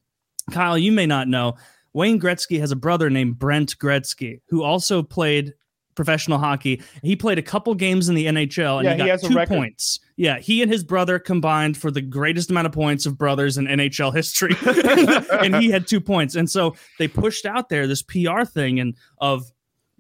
Kyle, 0.51 0.79
you 0.79 0.93
may 0.93 1.05
not 1.07 1.29
know, 1.29 1.57
Wayne 1.99 2.21
Gretzky 2.21 2.61
has 2.61 2.71
a 2.71 2.77
brother 2.77 3.11
named 3.11 3.41
Brent 3.41 3.77
Gretzky 3.81 4.41
who 4.49 4.63
also 4.63 5.03
played 5.03 5.53
professional 5.97 6.39
hockey. 6.39 6.81
He 7.03 7.17
played 7.17 7.41
a 7.41 7.43
couple 7.43 7.75
games 7.75 8.09
in 8.09 8.15
the 8.15 8.27
NHL 8.27 8.77
and 8.77 8.85
Yeah, 8.85 8.95
he 8.95 9.01
he 9.01 9.07
got 9.09 9.09
has 9.09 9.23
two 9.23 9.47
points. 9.47 9.99
Yeah, 10.15 10.39
he 10.39 10.63
and 10.63 10.71
his 10.71 10.85
brother 10.85 11.19
combined 11.19 11.77
for 11.77 11.91
the 11.91 12.01
greatest 12.01 12.53
amount 12.53 12.69
of 12.69 12.73
points 12.73 13.05
of 13.05 13.19
brothers 13.19 13.59
in 13.59 13.65
NHL 13.65 14.15
history, 14.15 14.55
and 15.45 15.57
he 15.57 15.73
had 15.73 15.89
two 15.89 16.01
points. 16.01 16.37
And 16.37 16.49
so 16.49 16.77
they 17.01 17.09
pushed 17.09 17.45
out 17.45 17.69
there 17.69 17.89
this 17.89 18.03
PR 18.03 18.45
thing 18.45 18.79
and 18.79 18.95
of 19.19 19.51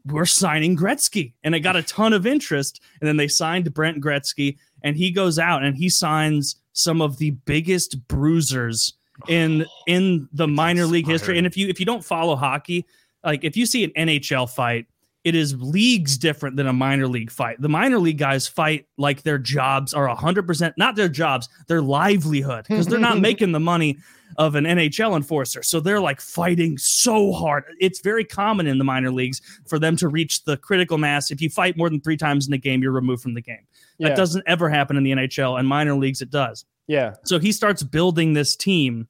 we're 0.04 0.24
signing 0.24 0.76
Gretzky, 0.76 1.32
and 1.42 1.52
it 1.52 1.60
got 1.60 1.74
a 1.74 1.82
ton 1.82 2.12
of 2.12 2.28
interest. 2.28 2.80
And 3.00 3.08
then 3.08 3.16
they 3.16 3.26
signed 3.26 3.74
Brent 3.74 4.00
Gretzky, 4.00 4.56
and 4.84 4.96
he 4.96 5.10
goes 5.10 5.36
out 5.36 5.64
and 5.64 5.76
he 5.76 5.88
signs 5.88 6.54
some 6.74 7.02
of 7.02 7.18
the 7.18 7.30
biggest 7.30 8.06
bruisers 8.06 8.92
in 9.26 9.66
in 9.86 10.28
the 10.32 10.46
minor 10.46 10.86
league 10.86 11.06
history. 11.06 11.38
And 11.38 11.46
if 11.46 11.56
you 11.56 11.68
if 11.68 11.80
you 11.80 11.86
don't 11.86 12.04
follow 12.04 12.36
hockey, 12.36 12.86
like 13.24 13.44
if 13.44 13.56
you 13.56 13.66
see 13.66 13.84
an 13.84 13.90
NHL 13.90 14.48
fight, 14.48 14.86
it 15.28 15.34
is 15.34 15.54
leagues 15.60 16.16
different 16.16 16.56
than 16.56 16.66
a 16.66 16.72
minor 16.72 17.06
league 17.06 17.30
fight. 17.30 17.60
The 17.60 17.68
minor 17.68 17.98
league 17.98 18.16
guys 18.16 18.48
fight 18.48 18.86
like 18.96 19.22
their 19.24 19.36
jobs 19.36 19.92
are 19.92 20.08
100% 20.08 20.72
not 20.78 20.96
their 20.96 21.10
jobs, 21.10 21.50
their 21.66 21.82
livelihood 21.82 22.64
because 22.66 22.86
they're 22.86 22.98
not 22.98 23.20
making 23.28 23.52
the 23.52 23.60
money 23.60 23.98
of 24.38 24.54
an 24.54 24.64
NHL 24.64 25.14
enforcer. 25.16 25.62
So 25.62 25.80
they're 25.80 26.00
like 26.00 26.20
fighting 26.20 26.78
so 26.78 27.32
hard. 27.32 27.64
It's 27.78 28.00
very 28.00 28.24
common 28.24 28.66
in 28.66 28.78
the 28.78 28.84
minor 28.84 29.10
leagues 29.10 29.42
for 29.66 29.78
them 29.78 29.96
to 29.96 30.08
reach 30.08 30.44
the 30.44 30.56
critical 30.56 30.96
mass. 30.96 31.30
If 31.30 31.42
you 31.42 31.50
fight 31.50 31.76
more 31.76 31.90
than 31.90 32.00
3 32.00 32.16
times 32.16 32.46
in 32.46 32.52
the 32.52 32.58
game, 32.58 32.82
you're 32.82 32.92
removed 32.92 33.22
from 33.22 33.34
the 33.34 33.42
game. 33.42 33.66
Yeah. 33.98 34.08
That 34.08 34.16
doesn't 34.16 34.44
ever 34.46 34.70
happen 34.70 34.96
in 34.96 35.02
the 35.02 35.12
NHL 35.12 35.58
and 35.58 35.68
minor 35.68 35.94
leagues 35.94 36.22
it 36.22 36.30
does. 36.30 36.64
yeah. 36.86 37.14
So 37.24 37.38
he 37.38 37.52
starts 37.52 37.82
building 37.82 38.32
this 38.32 38.56
team, 38.56 39.08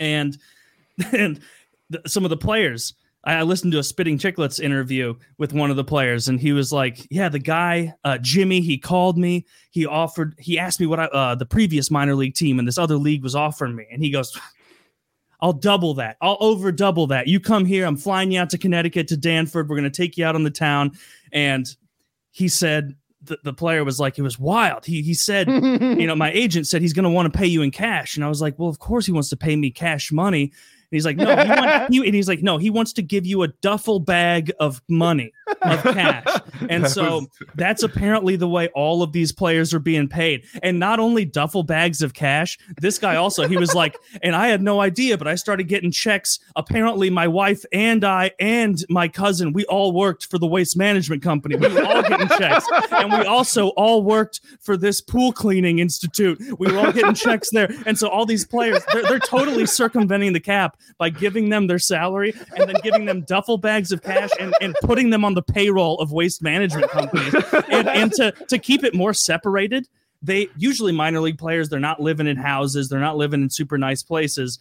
and 0.00 0.36
and 1.12 1.40
the, 1.90 2.02
some 2.06 2.24
of 2.24 2.30
the 2.30 2.36
players. 2.36 2.94
I 3.26 3.42
listened 3.42 3.72
to 3.72 3.78
a 3.78 3.82
Spittin' 3.82 4.18
Chiclets 4.18 4.60
interview 4.60 5.14
with 5.38 5.52
one 5.52 5.70
of 5.70 5.76
the 5.76 5.84
players, 5.84 6.28
and 6.28 6.38
he 6.38 6.52
was 6.52 6.72
like, 6.72 7.06
"Yeah, 7.10 7.28
the 7.28 7.38
guy 7.38 7.94
uh, 8.04 8.18
Jimmy, 8.18 8.60
he 8.60 8.78
called 8.78 9.16
me. 9.16 9.46
He 9.70 9.86
offered. 9.86 10.34
He 10.38 10.58
asked 10.58 10.78
me 10.78 10.86
what 10.86 11.00
I, 11.00 11.04
uh, 11.06 11.34
the 11.34 11.46
previous 11.46 11.90
minor 11.90 12.14
league 12.14 12.34
team 12.34 12.58
and 12.58 12.68
this 12.68 12.78
other 12.78 12.96
league 12.96 13.22
was 13.22 13.34
offering 13.34 13.74
me, 13.74 13.86
and 13.90 14.02
he 14.02 14.10
goes." 14.10 14.38
I'll 15.40 15.52
double 15.52 15.92
that. 15.94 16.16
I'll 16.22 16.38
over 16.40 16.72
double 16.72 17.08
that. 17.08 17.26
You 17.26 17.38
come 17.38 17.66
here. 17.66 17.84
I'm 17.84 17.98
flying 17.98 18.32
you 18.32 18.40
out 18.40 18.48
to 18.50 18.58
Connecticut 18.58 19.08
to 19.08 19.16
Danbury. 19.18 19.64
We're 19.64 19.76
going 19.76 19.82
to 19.82 19.90
take 19.90 20.16
you 20.16 20.24
out 20.24 20.36
on 20.36 20.42
the 20.42 20.50
town. 20.50 20.92
And 21.32 21.66
he 22.30 22.48
said, 22.48 22.94
the, 23.20 23.38
the 23.42 23.52
player 23.52 23.84
was 23.84 24.00
like, 24.00 24.18
it 24.18 24.22
was 24.22 24.38
wild. 24.38 24.86
He, 24.86 25.02
he 25.02 25.12
said, 25.12 25.48
you 25.48 26.06
know, 26.06 26.16
my 26.16 26.32
agent 26.32 26.66
said 26.66 26.80
he's 26.80 26.94
going 26.94 27.04
to 27.04 27.10
want 27.10 27.30
to 27.30 27.38
pay 27.38 27.46
you 27.46 27.60
in 27.60 27.70
cash. 27.70 28.16
And 28.16 28.24
I 28.24 28.28
was 28.28 28.40
like, 28.40 28.58
well, 28.58 28.70
of 28.70 28.78
course 28.78 29.04
he 29.04 29.12
wants 29.12 29.28
to 29.30 29.36
pay 29.36 29.54
me 29.54 29.70
cash 29.70 30.10
money. 30.10 30.52
And 30.94 30.96
he's 30.96 31.04
like, 31.04 31.16
no, 31.16 31.34
he 31.34 31.48
want, 31.50 31.90
he, 31.92 32.06
and 32.06 32.14
he's 32.14 32.28
like, 32.28 32.40
no, 32.40 32.56
he 32.56 32.70
wants 32.70 32.92
to 32.92 33.02
give 33.02 33.26
you 33.26 33.42
a 33.42 33.48
duffel 33.48 33.98
bag 33.98 34.52
of 34.60 34.80
money, 34.88 35.32
of 35.62 35.82
cash. 35.82 36.24
And 36.68 36.84
That 36.84 36.90
so 36.90 37.18
was- 37.18 37.28
that's 37.56 37.82
apparently 37.82 38.36
the 38.36 38.48
way 38.48 38.68
all 38.74 39.02
of 39.02 39.12
these 39.12 39.32
players 39.32 39.74
are 39.74 39.78
being 39.78 40.08
paid. 40.08 40.44
And 40.62 40.78
not 40.78 40.98
only 41.00 41.24
duffel 41.24 41.62
bags 41.62 42.00
of 42.00 42.14
cash, 42.14 42.58
this 42.80 42.98
guy 42.98 43.16
also, 43.16 43.46
he 43.48 43.56
was 43.56 43.74
like, 43.74 43.96
and 44.22 44.34
I 44.34 44.48
had 44.48 44.62
no 44.62 44.80
idea, 44.80 45.18
but 45.18 45.28
I 45.28 45.34
started 45.34 45.64
getting 45.64 45.90
checks. 45.90 46.38
Apparently, 46.56 47.10
my 47.10 47.28
wife 47.28 47.64
and 47.72 48.04
I 48.04 48.30
and 48.38 48.82
my 48.88 49.08
cousin, 49.08 49.52
we 49.52 49.64
all 49.66 49.92
worked 49.92 50.26
for 50.30 50.38
the 50.38 50.46
waste 50.46 50.76
management 50.76 51.22
company. 51.22 51.56
We 51.56 51.68
were 51.68 51.84
all 51.84 52.02
getting 52.02 52.28
checks. 52.28 52.64
And 52.92 53.12
we 53.12 53.24
also 53.26 53.68
all 53.70 54.02
worked 54.02 54.40
for 54.60 54.76
this 54.76 55.00
pool 55.00 55.32
cleaning 55.32 55.78
institute. 55.80 56.40
We 56.58 56.70
were 56.72 56.78
all 56.78 56.92
getting 56.92 57.14
checks 57.14 57.50
there. 57.50 57.68
And 57.86 57.98
so 57.98 58.08
all 58.08 58.24
these 58.26 58.46
players, 58.46 58.82
they're, 58.92 59.02
they're 59.02 59.18
totally 59.18 59.66
circumventing 59.66 60.32
the 60.32 60.40
cap 60.40 60.76
by 60.98 61.10
giving 61.10 61.48
them 61.50 61.66
their 61.66 61.78
salary 61.78 62.32
and 62.56 62.68
then 62.68 62.76
giving 62.82 63.04
them 63.04 63.22
duffel 63.22 63.58
bags 63.58 63.92
of 63.92 64.02
cash 64.02 64.30
and, 64.40 64.54
and 64.60 64.74
putting 64.82 65.10
them 65.10 65.24
on 65.24 65.34
the 65.34 65.42
payroll 65.46 65.98
of 66.00 66.12
waste 66.12 66.42
management 66.42 66.90
companies. 66.90 67.34
And, 67.70 67.88
and 67.88 68.12
to, 68.12 68.32
to 68.48 68.58
keep 68.58 68.84
it 68.84 68.94
more 68.94 69.14
separated, 69.14 69.88
they 70.22 70.48
usually 70.56 70.92
minor 70.92 71.20
league 71.20 71.38
players, 71.38 71.68
they're 71.68 71.80
not 71.80 72.00
living 72.00 72.26
in 72.26 72.36
houses, 72.36 72.88
they're 72.88 73.00
not 73.00 73.16
living 73.16 73.42
in 73.42 73.50
super 73.50 73.76
nice 73.78 74.02
places. 74.02 74.58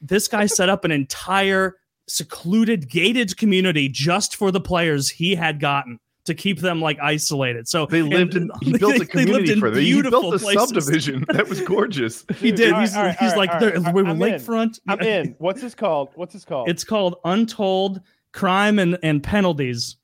This 0.00 0.28
guy 0.28 0.46
set 0.46 0.68
up 0.68 0.84
an 0.84 0.90
entire 0.90 1.76
secluded, 2.06 2.88
gated 2.90 3.36
community 3.36 3.88
just 3.88 4.36
for 4.36 4.50
the 4.50 4.60
players 4.60 5.08
he 5.10 5.34
had 5.34 5.60
gotten 5.60 5.98
to 6.24 6.34
keep 6.34 6.60
them 6.60 6.80
like 6.80 6.98
isolated. 7.02 7.68
So 7.68 7.84
They 7.84 8.00
lived 8.00 8.34
in. 8.34 8.44
and 8.44 8.52
He 8.62 8.78
built 8.78 8.96
a 8.96 8.98
they- 9.00 9.04
they 9.24 9.24
lived 9.26 9.46
community 9.46 9.52
in 9.52 9.60
for 9.60 9.70
them. 9.70 9.80
He 9.82 10.00
built 10.02 10.34
a 10.34 10.38
places. 10.38 10.68
subdivision 10.68 11.24
that 11.32 11.48
was 11.48 11.60
gorgeous. 11.60 12.24
He 12.38 12.50
did. 12.50 12.72
All 12.72 12.80
he's 12.80 12.94
right, 12.96 13.14
he's 13.18 13.32
all 13.32 13.38
like 13.38 13.50
right, 13.50 13.60
there, 13.60 13.76
all 13.76 13.82
right. 13.82 13.94
we're 13.94 14.04
lakefront. 14.04 14.80
I'm 14.88 15.00
in. 15.00 15.34
What's 15.38 15.60
this 15.60 15.74
called? 15.74 16.10
What's 16.14 16.32
this 16.32 16.44
called? 16.46 16.68
It's 16.70 16.82
called 16.82 17.16
Untold 17.26 18.00
Crime 18.32 18.78
and, 18.78 18.98
and 19.02 19.22
Penalties. 19.22 19.96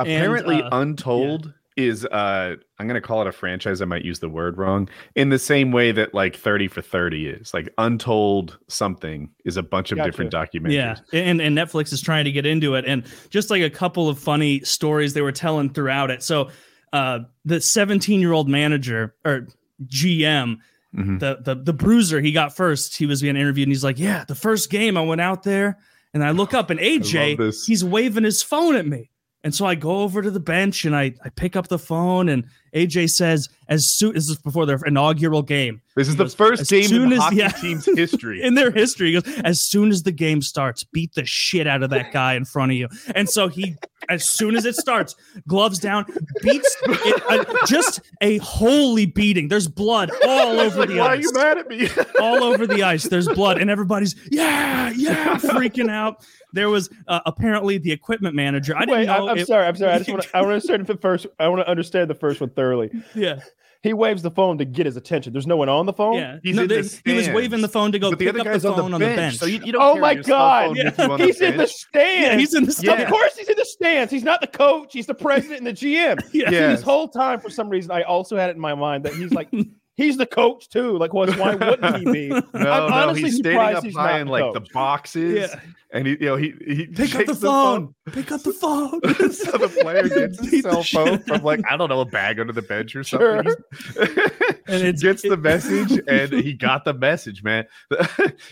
Apparently, 0.00 0.62
uh, 0.62 0.68
Untold 0.72 1.52
is. 1.76 2.04
uh 2.06 2.56
I'm 2.78 2.86
going 2.86 3.00
to 3.00 3.06
call 3.06 3.20
it 3.22 3.26
a 3.26 3.32
franchise. 3.32 3.80
I 3.80 3.84
might 3.86 4.04
use 4.04 4.18
the 4.20 4.28
word 4.28 4.58
wrong. 4.58 4.88
In 5.14 5.28
the 5.30 5.38
same 5.38 5.72
way 5.72 5.92
that 5.92 6.12
like 6.14 6.36
30 6.36 6.68
for 6.68 6.82
30 6.82 7.26
is 7.28 7.54
like 7.54 7.68
Untold 7.78 8.58
something 8.68 9.30
is 9.44 9.56
a 9.56 9.62
bunch 9.62 9.92
of 9.92 9.96
Gotcha. 9.98 10.10
different 10.10 10.32
documentaries. 10.32 10.72
Yeah, 10.72 10.96
and 11.12 11.40
and 11.40 11.56
Netflix 11.56 11.92
is 11.92 12.00
trying 12.00 12.24
to 12.24 12.32
get 12.32 12.46
into 12.46 12.74
it, 12.74 12.84
and 12.86 13.04
just 13.30 13.50
like 13.50 13.62
a 13.62 13.70
couple 13.70 14.08
of 14.08 14.18
funny 14.18 14.60
stories 14.60 15.14
they 15.14 15.22
were 15.22 15.32
telling 15.32 15.70
throughout 15.72 16.10
it. 16.10 16.22
So, 16.22 16.50
uh, 16.92 17.20
the 17.44 17.60
17 17.60 18.20
year 18.20 18.32
old 18.32 18.48
manager 18.48 19.14
or 19.24 19.46
GM, 19.86 20.56
Mhm. 20.96 21.20
the 21.20 21.38
the 21.44 21.54
the 21.54 21.72
bruiser, 21.74 22.20
he 22.20 22.32
got 22.32 22.56
first. 22.56 22.96
He 22.96 23.04
was 23.06 23.20
being 23.20 23.36
interviewed, 23.36 23.68
and 23.68 23.72
he's 23.72 23.84
like, 23.84 23.98
"Yeah, 23.98 24.24
the 24.26 24.34
first 24.34 24.70
game 24.70 24.96
I 24.96 25.02
went 25.02 25.20
out 25.20 25.42
there, 25.42 25.78
and 26.14 26.24
I 26.24 26.30
look 26.30 26.54
up, 26.54 26.70
and 26.70 26.80
AJ, 26.80 27.36
he's 27.66 27.84
waving 27.84 28.24
his 28.24 28.42
phone 28.42 28.76
at 28.76 28.86
me." 28.86 29.10
And 29.46 29.54
so 29.54 29.64
I 29.64 29.76
go 29.76 30.00
over 30.00 30.22
to 30.22 30.30
the 30.32 30.40
bench 30.40 30.84
and 30.84 30.96
I, 30.96 31.14
I 31.24 31.28
pick 31.28 31.54
up 31.54 31.68
the 31.68 31.78
phone 31.78 32.30
and 32.30 32.48
AJ 32.74 33.10
says, 33.10 33.48
as 33.68 33.86
soon 33.90 34.16
as 34.16 34.26
this 34.28 34.36
is 34.36 34.42
before 34.42 34.64
their 34.66 34.78
inaugural 34.86 35.42
game, 35.42 35.80
This 35.96 36.06
is 36.08 36.14
He 36.14 36.18
the 36.18 36.24
goes, 36.24 36.34
first 36.34 36.62
as 36.62 36.68
game 36.70 36.84
soon 36.84 37.02
in 37.04 37.08
the 37.10 37.16
as- 37.16 37.22
hockey 37.22 37.36
yeah. 37.36 37.48
team's 37.48 37.84
history. 37.96 38.42
in 38.42 38.54
their 38.54 38.70
history. 38.70 39.12
He 39.12 39.20
goes, 39.20 39.38
as 39.40 39.60
soon 39.60 39.90
as 39.90 40.02
the 40.04 40.12
game 40.12 40.40
starts, 40.42 40.84
beat 40.84 41.14
the 41.14 41.24
shit 41.24 41.66
out 41.66 41.82
of 41.82 41.90
that 41.90 42.12
guy 42.12 42.34
in 42.34 42.44
front 42.44 42.72
of 42.72 42.78
you. 42.78 42.88
And 43.14 43.28
so 43.28 43.48
he, 43.48 43.74
as 44.08 44.28
soon 44.28 44.54
as 44.56 44.64
it 44.66 44.76
starts, 44.76 45.16
gloves 45.48 45.78
down, 45.80 46.04
beats 46.42 46.76
it, 46.84 47.22
uh, 47.28 47.66
just 47.66 48.00
a 48.20 48.38
holy 48.38 49.06
beating. 49.06 49.48
There's 49.48 49.66
blood 49.68 50.10
all 50.24 50.60
over 50.60 50.86
the 50.86 51.00
ice. 51.00 51.08
Why 51.08 51.08
are 51.08 51.16
you 51.16 51.32
mad 51.32 51.58
at 51.58 51.68
me? 51.68 51.88
all 52.20 52.44
over 52.44 52.66
the 52.68 52.82
ice. 52.84 53.04
There's 53.04 53.26
blood, 53.28 53.58
and 53.60 53.68
everybody's 53.68 54.14
yeah, 54.30 54.92
yeah, 54.94 55.36
freaking 55.38 55.90
out. 55.90 56.24
There 56.52 56.70
was 56.70 56.88
uh, 57.08 57.20
apparently 57.26 57.76
the 57.78 57.90
equipment 57.92 58.34
manager. 58.34 58.74
I 58.76 58.80
didn't 58.80 58.92
Wait, 58.92 59.06
know. 59.06 59.24
I'm, 59.24 59.28
I'm 59.30 59.38
it- 59.38 59.46
sorry. 59.46 59.66
I'm 59.66 59.76
sorry. 59.76 59.92
I 59.92 59.98
just 59.98 60.10
want 60.12 60.22
to. 60.22 60.36
I 60.36 60.40
want 60.42 60.50
to 60.50 60.54
understand 60.54 60.86
the 60.86 60.96
first. 60.96 61.26
I 61.40 61.48
want 61.48 61.60
to 61.62 61.68
understand 61.68 62.08
the 62.10 62.14
first 62.14 62.40
one 62.40 62.50
thoroughly. 62.56 62.90
Yeah, 63.14 63.40
he 63.82 63.92
waves 63.92 64.22
the 64.22 64.30
phone 64.32 64.58
to 64.58 64.64
get 64.64 64.86
his 64.86 64.96
attention. 64.96 65.32
There's 65.32 65.46
no 65.46 65.56
one 65.56 65.68
on 65.68 65.86
the 65.86 65.92
phone. 65.92 66.14
Yeah, 66.14 66.38
He's 66.42 66.56
no, 66.56 66.62
in 66.62 66.68
they- 66.68 66.80
the 66.80 67.00
he 67.04 67.12
was 67.14 67.28
waving 67.28 67.60
the 67.60 67.68
phone 67.68 67.92
to 67.92 67.98
go 68.00 68.10
but 68.10 68.18
pick 68.18 68.28
other 68.30 68.40
up 68.40 68.46
guy's 68.46 68.62
the 68.62 68.70
on 68.72 68.76
phone 68.78 68.90
the 68.90 68.94
on 68.96 69.00
the 69.00 69.06
bench, 69.06 69.16
bench. 69.16 69.36
so 69.36 69.46
you, 69.46 69.60
you 69.64 69.72
oh 69.76 69.94
don't 69.94 69.98
Oh 69.98 70.00
my 70.00 70.14
God. 70.14 70.64
phone 70.66 70.76
with 70.84 70.98
you 70.98 71.04
on 71.04 71.20
He's 71.20 71.40
in 71.40 71.56
the 71.56 71.66
stands. 71.68 72.20
yeah, 72.26 72.36
he's 72.36 72.54
in 72.54 72.64
the 72.64 72.80
Yeah. 72.82 72.92
Of 73.02 73.08
course, 73.10 73.36
he's 73.36 73.48
in 73.48 73.56
the 73.56 73.64
stands. 73.64 74.12
He's 74.12 74.24
not 74.24 74.40
the 74.40 74.46
coach. 74.48 74.92
He's 74.92 75.06
the 75.06 75.14
president 75.14 75.58
and 75.58 75.66
the 75.68 75.72
GM. 75.72 76.20
Yeah. 76.32 76.50
Yeah. 76.50 76.68
This 76.72 76.82
whole 76.82 77.06
time, 77.08 77.38
for 77.38 77.50
some 77.50 77.68
reason, 77.68 77.92
I 77.92 78.02
also 78.02 78.36
had 78.36 78.50
it 78.50 78.56
in 78.56 78.60
my 78.62 78.74
mind 78.74 79.04
that 79.04 79.14
he's 79.14 79.32
like, 79.32 79.48
he's 79.96 80.16
the 80.16 80.26
coach 80.26 80.68
too. 80.68 80.96
Like, 80.98 81.12
well, 81.14 81.30
why 81.34 81.54
wouldn't 81.54 81.96
he 81.98 82.04
be? 82.12 82.28
No, 82.28 82.40
I'm 82.54 82.90
no, 82.90 82.96
honestly 82.96 83.22
he's 83.24 83.36
standing 83.36 83.52
surprised 83.52 83.76
up 83.78 83.84
he's 83.84 83.94
high 83.96 84.12
not 84.12 84.20
in 84.20 84.28
like 84.28 84.52
the 84.54 84.60
boxes, 84.72 85.50
Yeah. 85.52 85.60
and 85.92 86.06
he, 86.06 86.12
you 86.14 86.26
know, 86.26 86.36
he 86.36 86.54
he 86.66 86.86
Pick 86.86 87.14
up 87.14 87.18
takes 87.26 87.38
the 87.38 87.46
phone. 87.46 87.94
Pick 88.12 88.32
up 88.32 88.42
the 88.42 88.52
phone. 88.52 89.00
so 89.32 89.52
the 89.58 89.68
player 89.82 90.08
gets 90.08 90.38
his 90.40 90.62
the 90.62 90.70
cell 90.70 90.82
phone 90.82 91.18
from 91.20 91.42
like 91.42 91.60
I 91.70 91.76
don't 91.76 91.88
know 91.88 92.00
a 92.00 92.04
bag 92.06 92.38
under 92.40 92.52
the 92.52 92.62
bench 92.62 92.94
or 92.96 93.04
something. 93.04 93.52
and 93.98 94.82
it's- 94.82 95.02
gets 95.02 95.22
the 95.22 95.36
message, 95.36 96.00
and 96.08 96.32
he 96.32 96.52
got 96.54 96.84
the 96.84 96.94
message, 96.94 97.42
man. 97.42 97.66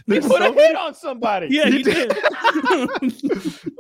He 0.06 0.20
put 0.20 0.22
so 0.24 0.52
a 0.52 0.54
hit 0.54 0.76
on 0.76 0.94
somebody. 0.94 1.48
yeah, 1.50 1.66
he 1.66 1.78
He 1.78 1.82
did. 1.82 2.12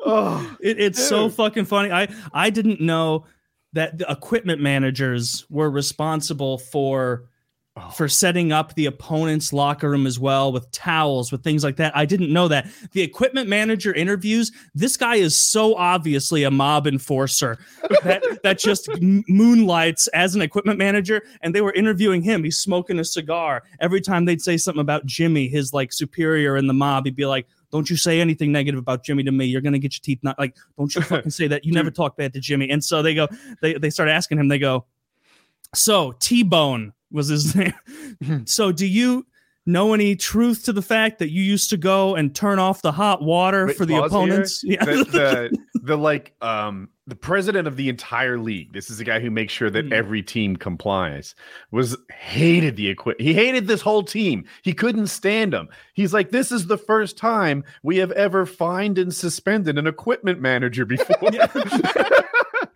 Oh, 0.06 0.56
It, 0.60 0.78
it's 0.80 1.06
so 1.08 1.28
fucking 1.28 1.64
funny. 1.64 1.90
I 1.90 2.08
I 2.32 2.50
didn't 2.50 2.80
know 2.80 3.26
that 3.72 3.98
the 3.98 4.10
equipment 4.10 4.60
managers 4.60 5.44
were 5.50 5.70
responsible 5.70 6.58
for 6.58 7.24
Oh. 7.76 7.90
for 7.90 8.08
setting 8.08 8.52
up 8.52 8.72
the 8.74 8.86
opponent's 8.86 9.52
locker 9.52 9.90
room 9.90 10.06
as 10.06 10.16
well 10.16 10.52
with 10.52 10.70
towels 10.70 11.32
with 11.32 11.42
things 11.42 11.64
like 11.64 11.74
that. 11.78 11.96
I 11.96 12.04
didn't 12.04 12.32
know 12.32 12.46
that. 12.46 12.68
The 12.92 13.02
equipment 13.02 13.48
manager 13.48 13.92
interviews, 13.92 14.52
this 14.76 14.96
guy 14.96 15.16
is 15.16 15.34
so 15.34 15.74
obviously 15.74 16.44
a 16.44 16.52
mob 16.52 16.86
enforcer 16.86 17.58
that 18.04 18.22
that 18.44 18.60
just 18.60 18.88
moonlights 19.00 20.06
as 20.08 20.36
an 20.36 20.42
equipment 20.42 20.78
manager 20.78 21.20
and 21.42 21.52
they 21.52 21.62
were 21.62 21.72
interviewing 21.72 22.22
him. 22.22 22.44
He's 22.44 22.58
smoking 22.58 23.00
a 23.00 23.04
cigar. 23.04 23.64
Every 23.80 24.00
time 24.00 24.24
they'd 24.24 24.40
say 24.40 24.56
something 24.56 24.80
about 24.80 25.04
Jimmy, 25.04 25.48
his 25.48 25.72
like 25.72 25.92
superior 25.92 26.56
in 26.56 26.68
the 26.68 26.74
mob, 26.74 27.06
he'd 27.06 27.16
be 27.16 27.26
like 27.26 27.48
don't 27.72 27.90
you 27.90 27.96
say 27.96 28.20
anything 28.20 28.52
negative 28.52 28.78
about 28.78 29.02
Jimmy 29.02 29.24
to 29.24 29.32
me. 29.32 29.46
You're 29.46 29.60
gonna 29.60 29.80
get 29.80 29.94
your 29.94 30.02
teeth 30.04 30.20
not 30.22 30.38
like. 30.38 30.56
Don't 30.78 30.94
you 30.94 31.02
fucking 31.02 31.32
say 31.32 31.48
that. 31.48 31.64
You 31.64 31.72
never 31.72 31.90
talk 31.90 32.16
bad 32.16 32.32
to 32.34 32.40
Jimmy. 32.40 32.70
And 32.70 32.84
so 32.84 33.02
they 33.02 33.16
go. 33.16 33.26
They 33.62 33.74
they 33.74 33.90
start 33.90 34.08
asking 34.08 34.38
him. 34.38 34.46
They 34.46 34.60
go. 34.60 34.84
So 35.74 36.12
T 36.20 36.44
Bone 36.44 36.92
was 37.14 37.28
his 37.28 37.54
name. 37.56 37.72
so 38.44 38.70
do 38.72 38.86
you 38.86 39.24
know 39.66 39.94
any 39.94 40.14
truth 40.14 40.62
to 40.64 40.74
the 40.74 40.82
fact 40.82 41.18
that 41.20 41.30
you 41.30 41.42
used 41.42 41.70
to 41.70 41.78
go 41.78 42.14
and 42.14 42.34
turn 42.34 42.58
off 42.58 42.82
the 42.82 42.92
hot 42.92 43.22
water 43.22 43.66
Wait, 43.68 43.76
for 43.78 43.86
the 43.86 43.94
pause 43.94 44.10
here. 44.12 44.18
opponents? 44.18 44.62
Yeah. 44.64 44.84
the, 44.84 45.04
the 45.04 45.58
the 45.84 45.96
like 45.96 46.34
um 46.42 46.88
the 47.06 47.14
president 47.16 47.66
of 47.68 47.76
the 47.76 47.88
entire 47.90 48.38
league 48.38 48.72
this 48.72 48.88
is 48.90 48.96
the 48.98 49.04
guy 49.04 49.20
who 49.20 49.30
makes 49.30 49.52
sure 49.52 49.68
that 49.70 49.84
Hmm. 49.86 49.92
every 49.92 50.22
team 50.22 50.56
complies 50.56 51.34
was 51.70 51.96
hated 52.10 52.76
the 52.76 52.88
equip 52.88 53.20
he 53.20 53.32
hated 53.34 53.66
this 53.66 53.80
whole 53.82 54.02
team 54.02 54.44
he 54.62 54.72
couldn't 54.72 55.06
stand 55.08 55.52
them 55.52 55.68
he's 55.94 56.12
like 56.14 56.30
this 56.30 56.50
is 56.52 56.66
the 56.66 56.78
first 56.78 57.18
time 57.18 57.62
we 57.82 57.98
have 57.98 58.12
ever 58.12 58.46
fined 58.46 58.96
and 58.98 59.14
suspended 59.14 59.76
an 59.78 59.86
equipment 59.86 60.40
manager 60.40 60.84
before 60.86 61.30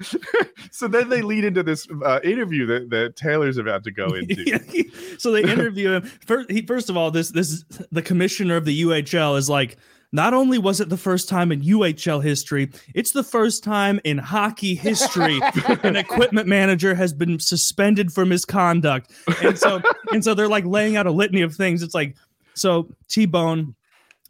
so 0.71 0.89
then 0.89 1.09
they 1.09 1.23
lead 1.23 1.45
into 1.45 1.63
this 1.63 1.87
uh, 2.05 2.21
interview 2.23 2.67
that, 2.67 2.91
that 2.91 3.17
taylor's 3.17 3.59
about 3.59 3.85
to 3.85 3.91
go 3.91 4.07
into 4.15 4.89
so 5.19 5.33
they 5.33 5.43
interview 5.43 5.93
him 5.93 6.03
first. 6.27 6.51
He, 6.51 6.63
first 6.63 6.89
of 6.89 6.97
all, 6.97 7.11
this 7.11 7.31
this 7.31 7.65
the 7.91 8.03
commissioner 8.03 8.57
of 8.57 8.65
the 8.65 8.83
UHL 8.83 9.37
is 9.37 9.49
like. 9.49 9.77
Not 10.11 10.33
only 10.33 10.57
was 10.57 10.81
it 10.81 10.89
the 10.89 10.97
first 10.97 11.29
time 11.29 11.53
in 11.53 11.61
UHL 11.61 12.23
history, 12.23 12.71
it's 12.95 13.11
the 13.11 13.23
first 13.23 13.63
time 13.63 14.01
in 14.05 14.17
hockey 14.17 14.75
history 14.75 15.39
an 15.83 15.97
equipment 15.97 16.49
manager 16.49 16.95
has 16.95 17.13
been 17.13 17.39
suspended 17.39 18.11
for 18.11 18.25
misconduct. 18.25 19.13
And 19.43 19.59
so 19.59 19.83
and 20.11 20.25
so 20.25 20.33
they're 20.33 20.49
like 20.49 20.65
laying 20.65 20.97
out 20.97 21.07
a 21.07 21.11
litany 21.11 21.43
of 21.43 21.55
things. 21.55 21.83
It's 21.83 21.95
like, 21.95 22.17
so 22.55 22.89
T-Bone, 23.09 23.75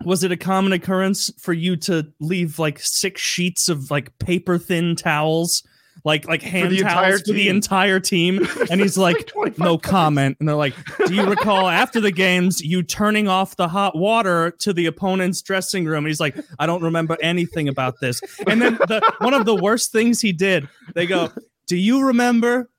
was 0.04 0.22
it 0.22 0.32
a 0.32 0.36
common 0.36 0.72
occurrence 0.72 1.30
for 1.38 1.52
you 1.52 1.76
to 1.76 2.12
leave 2.20 2.58
like 2.58 2.78
six 2.80 3.20
sheets 3.20 3.68
of 3.68 3.90
like 3.90 4.16
paper 4.18 4.58
thin 4.58 4.96
towels? 4.96 5.62
Like 6.04 6.28
like 6.28 6.42
hand 6.42 6.72
entire 6.72 7.10
towels 7.10 7.22
for 7.22 7.32
the 7.32 7.48
entire 7.48 7.98
team, 7.98 8.46
and 8.70 8.80
he's 8.80 8.96
like, 8.96 9.26
25 9.26 9.58
no 9.58 9.76
comment. 9.76 10.36
And 10.38 10.48
they're 10.48 10.56
like, 10.56 10.74
Do 11.06 11.12
you 11.12 11.26
recall 11.26 11.68
after 11.68 12.00
the 12.00 12.12
games 12.12 12.62
you 12.62 12.84
turning 12.84 13.26
off 13.26 13.56
the 13.56 13.66
hot 13.66 13.96
water 13.96 14.52
to 14.60 14.72
the 14.72 14.86
opponent's 14.86 15.42
dressing 15.42 15.86
room? 15.86 15.98
And 15.98 16.06
he's 16.06 16.20
like, 16.20 16.38
I 16.60 16.66
don't 16.66 16.82
remember 16.82 17.16
anything 17.20 17.68
about 17.68 17.96
this. 18.00 18.20
And 18.46 18.62
then 18.62 18.74
the 18.74 19.02
one 19.18 19.34
of 19.34 19.44
the 19.44 19.56
worst 19.56 19.90
things 19.90 20.20
he 20.20 20.32
did, 20.32 20.68
they 20.94 21.04
go, 21.04 21.32
Do 21.66 21.76
you 21.76 22.06
remember 22.06 22.70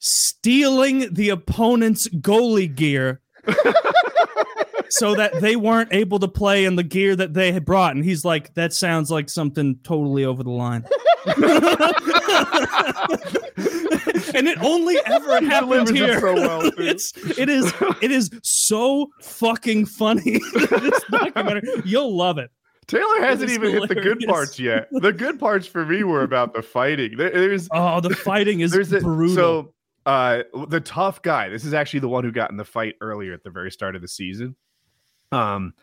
stealing 0.00 1.14
the 1.14 1.28
opponent's 1.28 2.08
goalie 2.08 2.74
gear? 2.74 3.20
so 4.88 5.14
that 5.14 5.40
they 5.40 5.56
weren't 5.56 5.92
able 5.92 6.18
to 6.18 6.28
play 6.28 6.64
in 6.64 6.76
the 6.76 6.82
gear 6.82 7.14
that 7.16 7.34
they 7.34 7.52
had 7.52 7.64
brought. 7.64 7.94
And 7.94 8.04
he's 8.04 8.24
like, 8.24 8.52
that 8.54 8.72
sounds 8.72 9.10
like 9.10 9.28
something 9.30 9.78
totally 9.84 10.24
over 10.24 10.42
the 10.42 10.50
line. 10.50 10.84
and 14.34 14.48
it 14.48 14.58
only 14.62 14.96
ever 15.06 15.36
it 15.36 15.94
here. 15.94 16.20
so 16.20 16.34
well, 16.34 16.70
it's 16.78 17.12
it 17.38 17.48
is 17.48 17.72
it 18.00 18.10
is 18.10 18.30
so 18.42 19.08
fucking 19.22 19.86
funny. 19.86 20.40
this 20.54 21.04
documentary, 21.10 21.68
you'll 21.84 22.16
love 22.16 22.38
it. 22.38 22.50
Taylor 22.86 23.20
hasn't 23.20 23.50
even 23.50 23.70
hit 23.70 23.88
the 23.88 23.94
good 23.94 24.20
parts 24.26 24.58
yet. 24.58 24.88
The 24.90 25.12
good 25.12 25.38
parts 25.38 25.66
for 25.66 25.86
me 25.86 26.02
were 26.02 26.22
about 26.22 26.54
the 26.54 26.62
fighting. 26.62 27.16
There- 27.16 27.30
there's 27.30 27.68
Oh, 27.70 28.00
the 28.00 28.10
fighting 28.16 28.60
is 28.60 28.72
there's 28.72 28.92
a, 28.92 29.00
brutal. 29.00 29.34
so 29.34 29.74
uh 30.10 30.42
the 30.68 30.80
tough 30.80 31.22
guy. 31.22 31.48
This 31.48 31.64
is 31.64 31.72
actually 31.74 32.00
the 32.00 32.08
one 32.08 32.24
who 32.24 32.32
got 32.32 32.50
in 32.50 32.56
the 32.56 32.64
fight 32.64 32.96
earlier 33.00 33.32
at 33.32 33.44
the 33.44 33.50
very 33.50 33.70
start 33.70 33.94
of 33.94 34.02
the 34.02 34.08
season. 34.08 34.56
Um, 35.32 35.74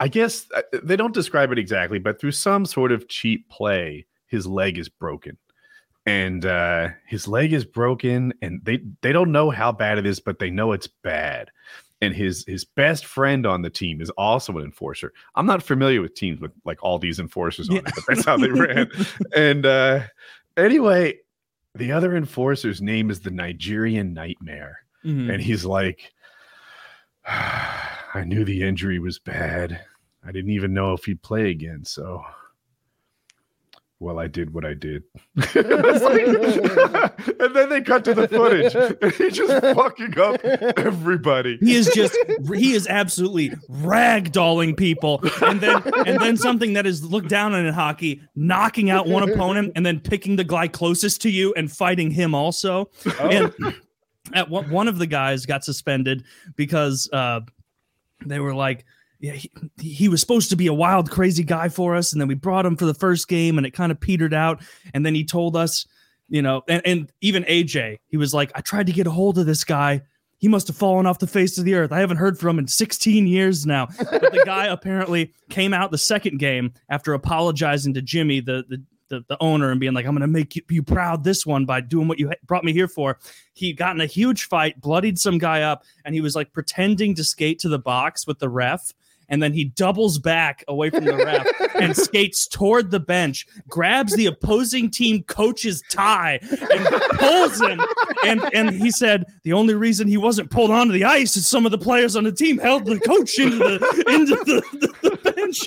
I 0.00 0.08
guess 0.08 0.46
uh, 0.54 0.62
they 0.82 0.96
don't 0.96 1.14
describe 1.14 1.52
it 1.52 1.58
exactly, 1.58 1.98
but 1.98 2.20
through 2.20 2.32
some 2.32 2.66
sort 2.66 2.92
of 2.92 3.08
cheap 3.08 3.48
play, 3.48 4.06
his 4.26 4.46
leg 4.46 4.78
is 4.78 4.88
broken. 4.88 5.36
And 6.06 6.46
uh, 6.46 6.88
his 7.06 7.28
leg 7.28 7.52
is 7.52 7.64
broken, 7.66 8.32
and 8.40 8.60
they 8.64 8.80
they 9.02 9.12
don't 9.12 9.30
know 9.30 9.50
how 9.50 9.72
bad 9.72 9.98
it 9.98 10.06
is, 10.06 10.20
but 10.20 10.38
they 10.38 10.50
know 10.50 10.72
it's 10.72 10.86
bad. 10.86 11.50
And 12.00 12.14
his 12.14 12.44
his 12.46 12.64
best 12.64 13.04
friend 13.04 13.44
on 13.46 13.60
the 13.62 13.68
team 13.70 14.00
is 14.00 14.08
also 14.10 14.56
an 14.56 14.64
enforcer. 14.64 15.12
I'm 15.34 15.44
not 15.46 15.62
familiar 15.62 16.00
with 16.00 16.14
teams 16.14 16.40
with 16.40 16.52
like 16.64 16.82
all 16.82 16.98
these 16.98 17.20
enforcers 17.20 17.68
on 17.68 17.76
Yeah. 17.76 17.82
it, 17.86 17.92
but 17.94 18.04
that's 18.08 18.24
how 18.24 18.38
they 18.38 18.48
ran. 18.48 18.88
and 19.36 19.66
uh, 19.66 20.00
anyway, 20.56 21.18
the 21.78 21.92
other 21.92 22.16
enforcer's 22.16 22.82
name 22.82 23.10
is 23.10 23.20
the 23.20 23.30
Nigerian 23.30 24.12
Nightmare, 24.12 24.80
Mhm. 25.04 25.32
and 25.32 25.42
he's 25.42 25.64
like, 25.64 26.12
I 27.26 28.24
knew 28.26 28.44
the 28.44 28.62
injury 28.62 28.98
was 28.98 29.18
bad. 29.18 29.80
I 30.24 30.32
didn't 30.32 30.50
even 30.52 30.74
know 30.74 30.92
if 30.94 31.04
he'd 31.04 31.22
play 31.22 31.50
again. 31.50 31.84
So, 31.84 32.22
well, 34.00 34.20
I 34.20 34.28
did 34.28 34.54
what 34.54 34.64
I 34.64 34.74
did. 34.74 35.02
Like- 35.34 35.54
and 37.40 37.54
then 37.54 37.68
they 37.68 37.80
cut 37.80 38.04
to 38.04 38.14
the 38.14 38.28
footage, 38.28 38.74
and 38.74 39.12
he's 39.12 39.36
just 39.36 39.62
fucking 39.74 40.18
up 40.18 40.44
everybody. 40.44 41.58
He 41.60 41.74
is 41.74 41.90
just 41.94 42.16
he 42.54 42.74
is 42.74 42.86
absolutely 42.86 43.50
ragdolling 43.68 44.76
people, 44.76 45.20
and 45.42 45.60
then 45.60 45.82
and 46.06 46.20
then 46.20 46.36
something 46.36 46.74
that 46.74 46.86
is 46.86 47.04
looked 47.04 47.28
down 47.28 47.54
on 47.54 47.66
in 47.66 47.74
hockey, 47.74 48.22
knocking 48.36 48.88
out 48.88 49.08
one 49.08 49.28
opponent 49.28 49.72
and 49.74 49.84
then 49.84 49.98
picking 49.98 50.36
the 50.36 50.44
guy 50.44 50.68
closest 50.68 51.20
to 51.22 51.30
you 51.30 51.52
and 51.54 51.72
fighting 51.72 52.10
him 52.10 52.34
also. 52.34 52.90
And 53.20 53.52
at 54.32 54.48
one, 54.48 54.70
one 54.70 54.86
of 54.86 54.98
the 54.98 55.06
guys 55.06 55.44
got 55.44 55.64
suspended 55.64 56.24
because 56.54 57.08
uh, 57.12 57.40
they 58.24 58.38
were 58.38 58.54
like, 58.54 58.84
yeah, 59.20 59.32
he, 59.32 59.50
he 59.80 60.08
was 60.08 60.20
supposed 60.20 60.50
to 60.50 60.56
be 60.56 60.68
a 60.68 60.72
wild, 60.72 61.10
crazy 61.10 61.42
guy 61.42 61.68
for 61.68 61.96
us, 61.96 62.12
and 62.12 62.20
then 62.20 62.28
we 62.28 62.34
brought 62.34 62.64
him 62.64 62.76
for 62.76 62.84
the 62.84 62.94
first 62.94 63.28
game, 63.28 63.58
and 63.58 63.66
it 63.66 63.72
kind 63.72 63.90
of 63.90 64.00
petered 64.00 64.34
out, 64.34 64.62
and 64.94 65.04
then 65.04 65.14
he 65.14 65.24
told 65.24 65.56
us, 65.56 65.86
you 66.28 66.42
know, 66.42 66.62
and, 66.68 66.82
and 66.84 67.12
even 67.20 67.42
AJ, 67.44 67.98
he 68.08 68.16
was 68.16 68.32
like, 68.32 68.52
I 68.54 68.60
tried 68.60 68.86
to 68.86 68.92
get 68.92 69.06
a 69.06 69.10
hold 69.10 69.38
of 69.38 69.46
this 69.46 69.64
guy. 69.64 70.02
He 70.36 70.46
must 70.46 70.68
have 70.68 70.76
fallen 70.76 71.06
off 71.06 71.18
the 71.18 71.26
face 71.26 71.58
of 71.58 71.64
the 71.64 71.74
earth. 71.74 71.90
I 71.90 71.98
haven't 71.98 72.18
heard 72.18 72.38
from 72.38 72.50
him 72.50 72.58
in 72.60 72.68
16 72.68 73.26
years 73.26 73.66
now. 73.66 73.88
But 73.98 74.20
the 74.32 74.42
guy 74.44 74.66
apparently 74.70 75.32
came 75.48 75.74
out 75.74 75.90
the 75.90 75.98
second 75.98 76.38
game 76.38 76.72
after 76.90 77.12
apologizing 77.12 77.94
to 77.94 78.02
Jimmy, 78.02 78.40
the 78.40 78.64
the 78.68 78.82
the, 79.08 79.24
the 79.26 79.38
owner, 79.40 79.70
and 79.70 79.80
being 79.80 79.94
like, 79.94 80.04
"I'm 80.04 80.12
going 80.12 80.20
to 80.20 80.26
make 80.26 80.54
you, 80.54 80.62
you 80.68 80.82
proud 80.82 81.24
this 81.24 81.46
one 81.46 81.64
by 81.64 81.80
doing 81.80 82.08
what 82.08 82.18
you 82.18 82.28
ha- 82.28 82.34
brought 82.46 82.62
me 82.62 82.74
here 82.74 82.88
for." 82.88 83.18
He 83.54 83.72
got 83.72 83.94
in 83.94 84.00
a 84.00 84.06
huge 84.06 84.44
fight, 84.44 84.80
bloodied 84.80 85.18
some 85.18 85.38
guy 85.38 85.62
up, 85.62 85.82
and 86.04 86.14
he 86.14 86.20
was 86.20 86.36
like 86.36 86.52
pretending 86.52 87.14
to 87.14 87.24
skate 87.24 87.58
to 87.60 87.68
the 87.68 87.78
box 87.78 88.26
with 88.26 88.38
the 88.38 88.50
ref. 88.50 88.92
And 89.28 89.42
then 89.42 89.52
he 89.52 89.64
doubles 89.64 90.18
back 90.18 90.64
away 90.68 90.90
from 90.90 91.04
the 91.04 91.16
ref 91.16 91.46
and 91.80 91.96
skates 91.96 92.46
toward 92.46 92.90
the 92.90 93.00
bench, 93.00 93.46
grabs 93.68 94.14
the 94.14 94.26
opposing 94.26 94.90
team 94.90 95.22
coach's 95.24 95.82
tie 95.90 96.40
and 96.42 96.86
pulls 97.18 97.60
him. 97.60 97.80
And 98.24 98.42
and 98.54 98.70
he 98.70 98.90
said 98.90 99.24
the 99.44 99.52
only 99.52 99.74
reason 99.74 100.08
he 100.08 100.16
wasn't 100.16 100.50
pulled 100.50 100.70
onto 100.70 100.92
the 100.92 101.04
ice 101.04 101.36
is 101.36 101.46
some 101.46 101.66
of 101.66 101.72
the 101.72 101.78
players 101.78 102.16
on 102.16 102.24
the 102.24 102.32
team 102.32 102.58
held 102.58 102.86
the 102.86 102.98
coach 103.00 103.38
into 103.38 103.58
the 103.58 104.04
into 104.08 104.36
the, 104.36 104.62
the, 104.72 105.10
the 105.10 105.32
bench. 105.32 105.58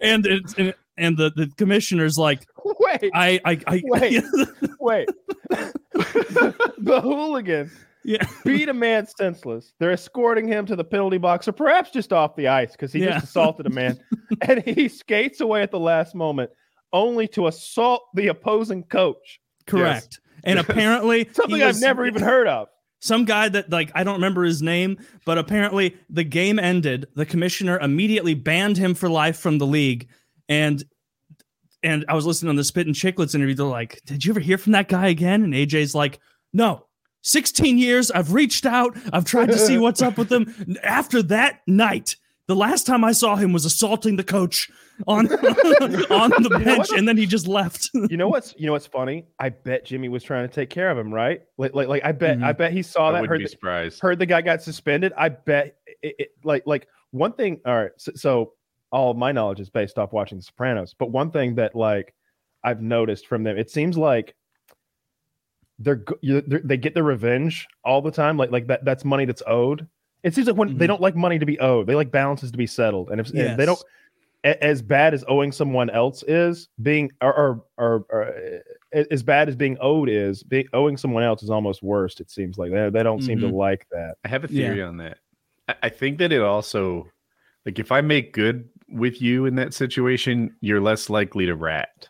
And 0.00 0.26
it's 0.26 0.54
and, 0.54 0.74
and 0.96 1.16
the, 1.16 1.30
the 1.34 1.48
commissioner's 1.56 2.18
like, 2.18 2.46
Wait, 2.64 3.10
I 3.14 3.40
I, 3.44 3.60
I 3.66 3.82
Wait. 3.84 4.24
wait. 4.80 5.08
the 5.50 7.00
hooligan 7.02 7.70
Yeah. 8.04 8.26
beat 8.44 8.68
a 8.68 8.74
man 8.74 9.06
senseless. 9.06 9.72
They're 9.78 9.90
escorting 9.92 10.46
him 10.48 10.66
to 10.66 10.76
the 10.76 10.84
penalty 10.84 11.18
box, 11.18 11.46
or 11.48 11.52
perhaps 11.52 11.90
just 11.90 12.12
off 12.12 12.36
the 12.36 12.48
ice 12.48 12.72
because 12.72 12.92
he 12.92 13.00
Yeah. 13.00 13.12
just 13.14 13.26
assaulted 13.26 13.66
a 13.66 13.70
man, 13.70 13.98
and 14.42 14.62
he 14.62 14.88
skates 14.88 15.40
away 15.40 15.62
at 15.62 15.70
the 15.70 15.80
last 15.80 16.14
moment, 16.14 16.50
only 16.92 17.26
to 17.28 17.46
assault 17.48 18.02
the 18.14 18.28
opposing 18.28 18.82
coach. 18.84 19.40
Correct. 19.66 20.20
And 20.44 20.58
apparently, 20.60 21.24
he 21.24 21.32
Something 21.34 21.62
I've 21.62 21.68
was- 21.68 21.80
never 21.80 22.06
even 22.06 22.22
heard 22.22 22.46
of. 22.46 22.68
some 23.00 23.24
guy 23.24 23.48
that 23.48 23.70
like 23.70 23.90
I 23.94 24.04
don't 24.04 24.14
remember 24.14 24.44
his 24.44 24.62
name, 24.62 24.98
but 25.26 25.36
apparently 25.38 25.96
the 26.08 26.24
game 26.24 26.58
ended. 26.58 27.06
The 27.14 27.26
commissioner 27.26 27.78
immediately 27.78 28.34
banned 28.34 28.76
him 28.78 28.94
for 28.94 29.08
life 29.08 29.36
from 29.38 29.58
the 29.58 29.66
league, 29.66 30.08
and 30.48 30.82
and 31.82 32.04
I 32.08 32.14
was 32.14 32.26
listening 32.26 32.50
on 32.50 32.56
the 32.56 32.64
Spittin' 32.64 32.92
Chiclets 32.92 33.34
interview. 33.34 33.54
They're 33.54 33.66
like, 33.66 34.00
"Did 34.06 34.24
you 34.24 34.32
ever 34.32 34.40
hear 34.40 34.58
from 34.58 34.72
that 34.72 34.88
guy 34.88 35.08
again?" 35.08 35.42
And 35.44 35.52
AJ's 35.54 35.94
like, 35.94 36.18
"No." 36.52 36.86
16 37.28 37.78
years, 37.78 38.10
I've 38.10 38.32
reached 38.32 38.64
out, 38.66 38.96
I've 39.12 39.24
tried 39.24 39.50
to 39.50 39.58
see 39.58 39.76
what's 39.84 40.00
up 40.02 40.16
with 40.16 40.32
him. 40.32 40.76
After 40.82 41.22
that 41.24 41.60
night, 41.66 42.16
the 42.46 42.56
last 42.56 42.86
time 42.86 43.04
I 43.04 43.12
saw 43.12 43.36
him 43.36 43.52
was 43.52 43.66
assaulting 43.66 44.16
the 44.16 44.24
coach 44.24 44.70
on 45.06 45.26
on 46.10 46.30
the 46.42 46.60
bench, 46.64 46.88
and 46.96 47.06
then 47.06 47.18
he 47.18 47.26
just 47.26 47.46
left. 47.46 47.90
You 47.92 48.16
know 48.16 48.28
what's 48.28 48.54
you 48.56 48.66
know 48.66 48.72
what's 48.72 48.86
funny? 48.86 49.26
I 49.38 49.50
bet 49.50 49.84
Jimmy 49.84 50.08
was 50.08 50.24
trying 50.24 50.48
to 50.48 50.52
take 50.52 50.70
care 50.70 50.90
of 50.90 50.96
him, 50.96 51.12
right? 51.12 51.42
Like 51.58 51.74
like, 51.74 51.88
like 51.88 52.04
I 52.04 52.12
bet 52.12 52.38
Mhm. 52.38 52.44
I 52.44 52.52
bet 52.52 52.72
he 52.72 52.82
saw 52.82 53.08
I 53.08 53.12
that 53.12 53.20
wouldn't 53.20 53.28
heard 53.28 53.38
be 53.38 53.44
the, 53.44 53.50
surprised. 53.50 54.00
heard 54.00 54.18
the 54.18 54.26
guy 54.26 54.40
got 54.40 54.62
suspended. 54.62 55.12
I 55.16 55.28
bet 55.28 55.76
it, 56.02 56.14
it, 56.18 56.28
like 56.42 56.66
like 56.66 56.88
one 57.10 57.32
thing. 57.34 57.60
All 57.66 57.76
right, 57.76 57.90
so, 57.98 58.12
so 58.14 58.52
all 58.90 59.10
of 59.10 59.18
my 59.18 59.30
knowledge 59.32 59.60
is 59.60 59.68
based 59.68 59.98
off 59.98 60.14
watching 60.14 60.38
The 60.38 60.44
Sopranos. 60.44 60.94
But 60.98 61.10
one 61.10 61.30
thing 61.30 61.56
that 61.56 61.74
like 61.76 62.14
I've 62.64 62.80
noticed 62.80 63.26
from 63.26 63.44
them, 63.44 63.58
it 63.58 63.70
seems 63.70 63.98
like 63.98 64.34
they're, 65.78 66.02
they're 66.22 66.60
they 66.64 66.76
get 66.76 66.94
their 66.94 67.04
revenge 67.04 67.66
all 67.84 68.02
the 68.02 68.10
time. 68.10 68.36
Like 68.36 68.50
like 68.50 68.66
that 68.66 68.84
that's 68.84 69.04
money 69.04 69.24
that's 69.24 69.42
owed. 69.46 69.86
It 70.24 70.34
seems 70.34 70.46
like 70.48 70.56
when 70.56 70.76
they 70.76 70.84
Mhm. 70.84 70.88
don't 70.88 71.00
like 71.00 71.14
money 71.16 71.38
to 71.38 71.46
be 71.46 71.58
owed, 71.60 71.86
they 71.86 71.94
like 71.94 72.10
balances 72.10 72.50
to 72.50 72.58
be 72.58 72.66
settled. 72.66 73.10
And 73.10 73.20
if 73.20 73.28
and 73.30 73.56
they 73.58 73.66
don't 73.66 73.80
a- 74.44 74.62
as 74.64 74.82
bad 74.82 75.14
as 75.14 75.24
owing 75.28 75.52
someone 75.52 75.90
else 75.90 76.22
is 76.28 76.68
being 76.82 77.10
or 77.20 77.34
or, 77.36 77.64
or, 77.76 78.06
or 78.10 78.24
uh, 78.94 79.04
as 79.10 79.22
bad 79.22 79.48
as 79.48 79.56
being 79.56 79.76
owed 79.80 80.08
is 80.08 80.42
being 80.42 80.66
owing 80.72 80.96
someone 80.96 81.22
else 81.22 81.42
is 81.42 81.50
almost 81.50 81.82
worst 81.82 82.20
it 82.20 82.30
seems 82.30 82.56
like 82.58 82.70
they, 82.72 82.88
they 82.90 83.02
don't 83.02 83.22
seem 83.22 83.38
to 83.40 83.46
Mhm. 83.46 83.52
like 83.52 83.86
that 83.90 84.14
I 84.24 84.28
have 84.28 84.44
a 84.44 84.48
Yeah. 84.48 84.68
theory 84.70 84.82
on 84.82 84.96
that. 84.98 85.18
I, 85.68 85.74
I 85.84 85.88
think 85.88 86.18
that 86.18 86.32
it 86.32 86.40
also, 86.40 87.06
like, 87.66 87.78
if 87.78 87.92
I 87.92 88.00
make 88.00 88.32
good 88.32 88.68
with 88.88 89.20
you 89.20 89.44
in 89.46 89.54
that 89.56 89.74
situation, 89.74 90.56
you're 90.60 90.80
less 90.80 91.10
likely 91.10 91.46
to 91.46 91.54
rat. 91.54 92.08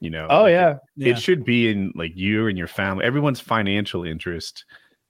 You 0.00 0.10
know? 0.10 0.26
oh 0.30 0.42
Like, 0.42 0.50
yeah 0.52 0.74
Yeah. 0.96 1.08
It 1.14 1.18
should 1.18 1.44
be 1.44 1.68
in 1.70 1.92
like 1.94 2.12
you 2.16 2.46
and 2.48 2.56
your 2.58 2.66
family, 2.66 3.04
everyone's 3.04 3.40
financial 3.40 4.04
interest 4.04 4.64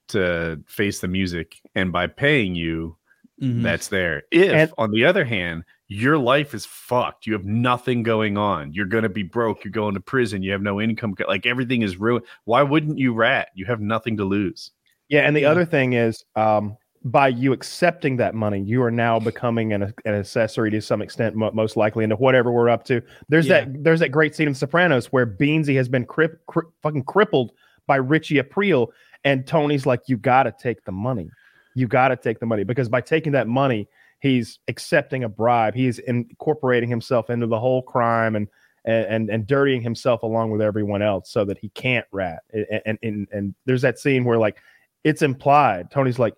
to 0.09 0.59
face 0.67 0.99
the 0.99 1.07
music, 1.07 1.61
and 1.75 1.91
by 1.91 2.07
paying 2.07 2.55
you, 2.55 2.97
Mhm. 3.41 3.63
that's 3.63 3.87
there. 3.87 4.23
If, 4.31 4.51
And- 4.51 4.71
on 4.77 4.91
the 4.91 5.05
other 5.05 5.23
hand, 5.25 5.63
your 5.87 6.17
life 6.17 6.53
is 6.53 6.65
fucked, 6.65 7.25
you 7.25 7.33
have 7.33 7.45
nothing 7.45 8.03
going 8.03 8.37
on, 8.37 8.73
you're 8.73 8.85
gonna 8.85 9.09
be 9.09 9.23
broke, 9.23 9.63
you're 9.63 9.71
going 9.71 9.93
to 9.95 9.99
prison, 10.01 10.43
you 10.43 10.51
have 10.51 10.61
no 10.61 10.79
income, 10.81 11.15
like 11.27 11.45
everything 11.45 11.81
is 11.81 11.97
ruined. 11.97 12.25
Why 12.45 12.61
wouldn't 12.61 12.97
you 12.99 13.13
rat? 13.13 13.49
You 13.55 13.65
have 13.65 13.81
nothing 13.81 14.17
to 14.17 14.25
lose. 14.25 14.71
yeah 15.09 15.21
and 15.27 15.35
the 15.35 15.41
Yeah. 15.41 15.51
other 15.51 15.65
thing 15.65 15.91
is 15.93 16.23
um 16.37 16.77
by 17.03 17.27
you 17.27 17.51
accepting 17.51 18.17
that 18.17 18.35
money 18.35 18.61
you 18.61 18.81
are 18.83 18.91
now 18.91 19.19
becoming 19.19 19.73
an, 19.73 19.81
an 20.05 20.13
accessory 20.13 20.69
to 20.69 20.79
some 20.81 21.01
extent 21.01 21.35
mo- 21.35 21.49
most 21.51 21.75
likely 21.75 22.03
into 22.03 22.15
whatever 22.15 22.51
we're 22.51 22.69
up 22.69 22.83
to. 22.85 23.01
There's 23.27 23.47
Yeah. 23.47 23.61
that 23.65 23.83
there's 23.83 23.99
that 24.01 24.09
great 24.09 24.35
scene 24.35 24.47
in 24.47 24.53
sopranos 24.53 25.07
where 25.07 25.25
beansie 25.25 25.75
has 25.77 25.89
been 25.89 26.05
crip, 26.05 26.45
cri- 26.45 26.67
fucking 26.83 27.03
crippled 27.05 27.53
by 27.87 27.95
richie 27.95 28.35
aprile 28.35 28.89
and 29.23 29.47
tony's 29.47 29.85
like 29.87 30.01
you 30.07 30.15
gotta 30.17 30.53
take 30.59 30.83
the 30.85 30.91
money. 30.91 31.29
You 31.73 31.87
gotta 31.87 32.15
take 32.15 32.39
the 32.39 32.45
money 32.45 32.63
because 32.63 32.87
by 32.89 33.01
taking 33.01 33.31
that 33.31 33.47
money 33.47 33.87
he's 34.19 34.59
accepting 34.67 35.23
a 35.23 35.29
bribe. 35.29 35.73
He's 35.73 35.97
incorporating 35.97 36.89
himself 36.89 37.31
into 37.31 37.47
the 37.47 37.59
whole 37.59 37.81
crime 37.81 38.35
and 38.35 38.47
and 38.85 39.05
and, 39.07 39.29
and 39.31 39.47
dirtying 39.47 39.81
himself 39.81 40.21
along 40.21 40.51
with 40.51 40.61
everyone 40.61 41.01
else 41.01 41.31
so 41.31 41.45
that 41.45 41.57
he 41.57 41.69
can't 41.69 42.05
rat. 42.11 42.43
And 42.53 42.81
and 42.85 42.99
and, 43.01 43.27
and 43.31 43.55
there's 43.65 43.81
that 43.81 43.97
scene 43.97 44.23
where 44.23 44.37
like 44.37 44.57
it's 45.03 45.23
implied. 45.23 45.89
Tony's 45.89 46.19
like 46.19 46.35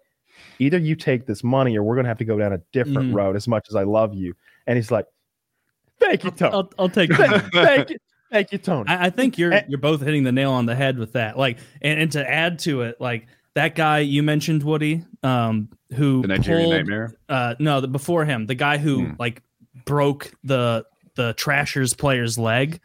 either 0.60 0.77
you 0.77 0.95
take 0.95 1.25
this 1.25 1.43
money 1.43 1.77
or 1.77 1.84
we're 1.84 1.95
gonna 1.95 2.08
have 2.08 2.17
to 2.17 2.25
go 2.25 2.38
down 2.38 2.53
a 2.53 2.60
different 2.71 3.12
Mhm. 3.12 3.15
road 3.15 3.36
as 3.36 3.47
much 3.47 3.67
as 3.69 3.75
i 3.75 3.84
love 3.84 4.13
you 4.13 4.34
and 4.67 4.75
he's 4.77 4.91
like 4.91 5.06
thank 5.99 6.23
you 6.23 6.32
tony 6.32 6.53
I'll, 6.53 6.71
I'll 6.79 6.89
take 6.89 7.12
thank, 7.15 7.51
thank 7.53 7.89
you 7.89 7.97
thank 8.32 8.51
you 8.51 8.58
tony 8.58 8.89
I, 8.89 9.06
I 9.06 9.10
think 9.10 9.38
you're 9.38 9.53
Eh. 9.53 9.63
you're 9.67 9.79
both 9.79 10.01
hitting 10.01 10.23
the 10.23 10.32
nail 10.32 10.51
on 10.51 10.65
the 10.65 10.75
head 10.75 10.97
with 10.97 11.13
that. 11.13 11.38
Like, 11.38 11.58
and, 11.82 11.99
and 12.01 12.12
to 12.13 12.29
add 12.29 12.60
to 12.60 12.82
it, 12.82 12.99
like 12.99 13.27
that 13.56 13.75
guy 13.75 13.99
you 13.99 14.23
mentioned, 14.23 14.63
Woody, 14.63 15.06
um, 15.21 15.69
who 15.95 16.23
The 16.23 16.27
Nigerian 16.29 16.63
pulled, 16.69 16.75
Nightmare. 16.75 17.13
uh, 17.29 17.53
no, 17.60 17.82
the, 17.82 17.88
before 17.88 18.25
him, 18.25 18.47
the 18.47 18.56
guy 18.56 18.77
who 18.79 19.06
Hmm. 19.06 19.13
like 19.19 19.43
broke 19.86 20.32
the 20.43 20.86
the 21.15 21.34
Trashers 21.36 21.93
player's 21.93 22.39
leg. 22.39 22.79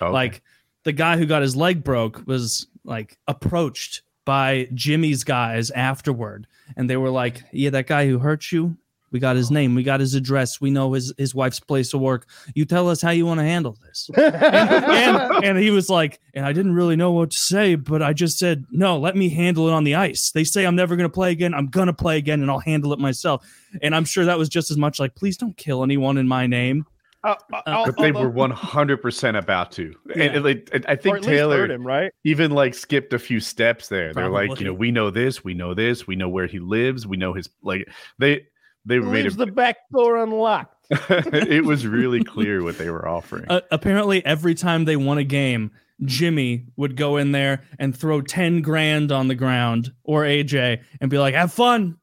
Oh, 0.00 0.06
okay. 0.06 0.12
Like 0.14 0.42
the 0.84 0.92
guy 0.92 1.18
who 1.18 1.26
got 1.26 1.42
his 1.42 1.54
leg 1.54 1.84
broke 1.84 2.22
was 2.26 2.66
like 2.84 3.18
approached 3.28 4.00
by 4.24 4.68
Jimmy's 4.74 5.24
guys 5.24 5.70
afterward, 5.70 6.46
and 6.76 6.88
they 6.88 6.96
were 6.96 7.10
like, 7.10 7.42
"Yeah, 7.52 7.70
that 7.70 7.86
guy 7.86 8.06
who 8.06 8.18
hurt 8.18 8.52
you." 8.52 8.76
We 9.14 9.20
got 9.20 9.36
his 9.36 9.48
name. 9.48 9.76
We 9.76 9.84
got 9.84 10.00
his 10.00 10.14
address. 10.14 10.60
We 10.60 10.72
know 10.72 10.92
his, 10.92 11.14
his 11.16 11.36
wife's 11.36 11.60
place 11.60 11.94
of 11.94 12.00
work. 12.00 12.26
You 12.56 12.64
tell 12.64 12.88
us 12.88 13.00
how 13.00 13.10
you 13.10 13.24
want 13.26 13.38
to 13.38 13.44
handle 13.44 13.78
this 13.86 14.10
and, 14.16 15.44
and 15.44 15.56
he 15.56 15.70
was 15.70 15.88
like, 15.88 16.18
and 16.34 16.44
I 16.44 16.52
didn't 16.52 16.74
really 16.74 16.96
know 16.96 17.12
what 17.12 17.30
to 17.30 17.36
say, 17.36 17.76
but 17.76 18.02
I 18.02 18.12
just 18.12 18.40
said, 18.40 18.64
no, 18.72 18.98
let 18.98 19.14
me 19.14 19.28
handle 19.28 19.68
it 19.68 19.72
on 19.72 19.84
the 19.84 19.94
ice. 19.94 20.32
They 20.32 20.42
say 20.42 20.66
I'm 20.66 20.74
never 20.74 20.96
going 20.96 21.08
to 21.08 21.14
play 21.14 21.30
again. 21.30 21.54
I'm 21.54 21.68
going 21.68 21.86
to 21.86 21.92
play 21.92 22.18
again 22.18 22.42
and 22.42 22.50
I'll 22.50 22.58
handle 22.58 22.92
it 22.92 22.98
myself. 22.98 23.46
And 23.82 23.94
I'm 23.94 24.04
sure 24.04 24.24
that 24.24 24.36
was 24.36 24.48
just 24.48 24.72
as 24.72 24.76
much 24.76 24.98
like, 24.98 25.14
please 25.14 25.36
don't 25.36 25.56
kill 25.56 25.84
anyone 25.84 26.18
in 26.18 26.26
my 26.26 26.48
name. 26.48 26.84
Uh, 27.24 27.34
uh, 27.66 27.86
but 27.86 27.96
they 27.96 28.12
were 28.12 28.30
100% 28.30 29.38
about 29.38 29.72
to. 29.72 29.94
Yeah. 30.14 30.22
And, 30.22 30.44
like, 30.44 30.68
I- 30.72 30.92
I 30.92 30.96
think 30.96 31.16
at 31.16 31.20
least 31.22 31.28
hurt 31.28 31.36
Taylor 31.36 31.70
him 31.70 31.86
right 31.86 32.12
even 32.24 32.50
like 32.50 32.74
skipped 32.74 33.12
a 33.12 33.18
few 33.18 33.40
steps 33.40 33.88
there. 33.88 34.12
They're 34.12 34.28
like, 34.28 34.60
you 34.60 34.66
know, 34.66 34.74
we 34.74 34.90
know 34.90 35.10
this, 35.10 35.42
we 35.42 35.54
know 35.54 35.72
this, 35.74 36.06
we 36.06 36.16
know 36.16 36.28
where 36.28 36.46
he 36.46 36.58
lives, 36.58 37.06
we 37.06 37.16
know 37.16 37.32
his 37.32 37.48
like 37.62 37.88
they 38.18 38.46
they 38.84 38.98
made 38.98 39.22
leaves 39.24 39.34
it 39.36 39.38
the 39.38 39.46
back 39.46 39.76
door 39.92 40.18
unlocked 40.22 40.76
it 40.90 41.64
was 41.64 41.86
really 41.86 42.22
clear 42.34 42.62
what 42.62 42.76
they 42.76 42.90
were 42.90 43.08
offering. 43.08 43.46
Uh, 43.48 43.62
apparently, 43.70 44.24
every 44.26 44.54
time 44.54 44.84
they 44.84 44.96
won 44.96 45.16
a 45.16 45.24
game, 45.24 45.70
Jimmy 46.04 46.66
would 46.76 46.94
go 46.96 47.16
in 47.16 47.32
there 47.32 47.62
and 47.78 47.96
throw 47.96 48.20
10 48.20 48.60
grand 48.60 49.10
on 49.10 49.28
the 49.28 49.34
ground 49.34 49.92
or 50.02 50.24
AJ 50.24 50.82
and 51.00 51.10
be 51.10 51.18
like, 51.18 51.34
have 51.34 51.52
fun. 51.52 51.96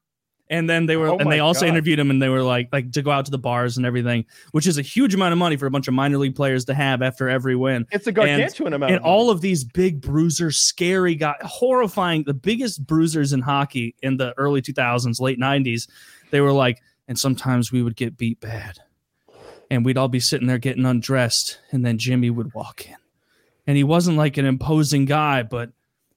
And 0.52 0.68
then 0.68 0.84
they 0.84 0.96
were, 0.96 1.08
Oh 1.08 1.16
and 1.16 1.32
they 1.32 1.40
also 1.40 1.62
God. 1.62 1.70
interviewed 1.70 1.98
him 1.98 2.10
and 2.10 2.20
they 2.20 2.28
were 2.28 2.42
like, 2.42 2.68
like 2.72 2.92
to 2.92 3.00
go 3.00 3.10
out 3.10 3.24
to 3.24 3.30
the 3.30 3.38
bars 3.38 3.78
and 3.78 3.86
everything, 3.86 4.26
which 4.50 4.66
is 4.66 4.76
a 4.76 4.82
huge 4.82 5.14
amount 5.14 5.32
of 5.32 5.38
money 5.38 5.56
for 5.56 5.64
a 5.64 5.70
bunch 5.70 5.88
of 5.88 5.94
minor 5.94 6.18
league 6.18 6.36
players 6.36 6.66
to 6.66 6.74
have 6.74 7.00
after 7.00 7.26
every 7.28 7.56
win. 7.56 7.86
it's 7.90 8.06
a 8.06 8.12
gargantuan 8.12 8.74
amount 8.74 8.92
and 8.92 9.00
of 9.00 9.06
all 9.06 9.30
of 9.30 9.40
these 9.40 9.64
big 9.64 10.02
bruisers, 10.02 10.58
scary 10.58 11.14
guy, 11.14 11.34
horrifying, 11.40 12.24
the 12.24 12.34
biggest 12.34 12.86
bruisers 12.86 13.32
in 13.32 13.40
hockey 13.40 13.94
in 14.02 14.18
the 14.18 14.34
early 14.36 14.60
2000s, 14.60 15.18
late 15.20 15.40
90s, 15.40 15.88
they 16.30 16.42
were 16.42 16.52
like, 16.52 16.82
and 17.08 17.18
sometimes 17.18 17.72
we 17.72 17.82
would 17.82 17.96
get 17.96 18.18
beat 18.18 18.38
bad. 18.38 18.78
And 19.70 19.86
we'd 19.86 19.96
all 19.96 20.08
be 20.08 20.20
sitting 20.20 20.48
there 20.48 20.58
getting 20.58 20.84
undressed, 20.84 21.58
and 21.70 21.82
then 21.82 21.96
Jimmy 21.96 22.28
would 22.28 22.52
walk 22.52 22.86
in. 22.86 22.96
And 23.66 23.78
he 23.78 23.84
wasn't 23.84 24.18
like 24.18 24.36
an 24.36 24.44
imposing 24.44 25.06
guy, 25.06 25.44
but 25.44 25.70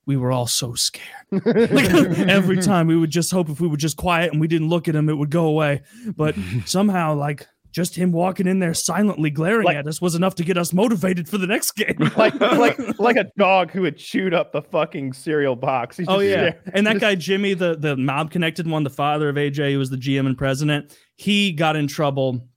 we 0.05 0.17
were 0.17 0.31
all 0.31 0.47
so 0.47 0.73
scared. 0.75 1.05
Like 1.31 1.89
every 2.29 2.57
time 2.61 2.87
we 2.87 2.95
would 2.95 3.09
just 3.11 3.31
hope 3.31 3.49
if 3.49 3.59
we 3.59 3.67
were 3.67 3.77
just 3.77 3.97
quiet 3.97 4.31
and 4.31 4.39
we 4.41 4.47
didn't 4.47 4.69
look 4.69 4.87
at 4.87 4.95
him, 4.95 5.09
it 5.09 5.17
would 5.17 5.31
go 5.31 5.45
away. 5.47 5.81
But 6.15 6.35
somehow, 6.65 7.15
like, 7.15 7.47
just 7.71 7.95
him 7.95 8.13
walking 8.13 8.47
in 8.47 8.59
there 8.59 8.73
silently 8.73 9.29
glaring 9.29 9.65
Like- 9.65 9.75
at 9.75 9.85
us 9.87 9.99
was 9.99 10.15
enough 10.15 10.35
to 10.35 10.45
get 10.45 10.57
us 10.57 10.71
motivated 10.71 11.27
for 11.27 11.37
the 11.37 11.47
next 11.47 11.71
game. 11.73 11.97
like 12.15 12.39
like 12.39 12.77
like 12.99 13.17
a 13.17 13.25
dog 13.37 13.69
who 13.71 13.83
had 13.83 13.97
chewed 13.97 14.33
up 14.33 14.53
the 14.53 14.61
fucking 14.61 15.11
cereal 15.11 15.57
box. 15.57 15.97
He's 15.97 16.07
Oh 16.07 16.19
just 16.21 16.29
yeah, 16.29 16.35
there. 16.41 16.61
and 16.73 16.87
that 16.87 17.01
guy 17.01 17.15
Jimmy, 17.15 17.53
the 17.53 17.75
the 17.75 17.97
mob 17.97 18.31
connected 18.31 18.65
one, 18.65 18.83
the 18.85 18.89
father 18.89 19.27
of 19.27 19.35
AJ, 19.35 19.73
who 19.73 19.79
was 19.79 19.89
the 19.89 19.97
GM 19.97 20.25
and 20.25 20.37
president, 20.37 20.97
he 21.17 21.51
got 21.51 21.75
in 21.75 21.87
trouble. 21.87 22.47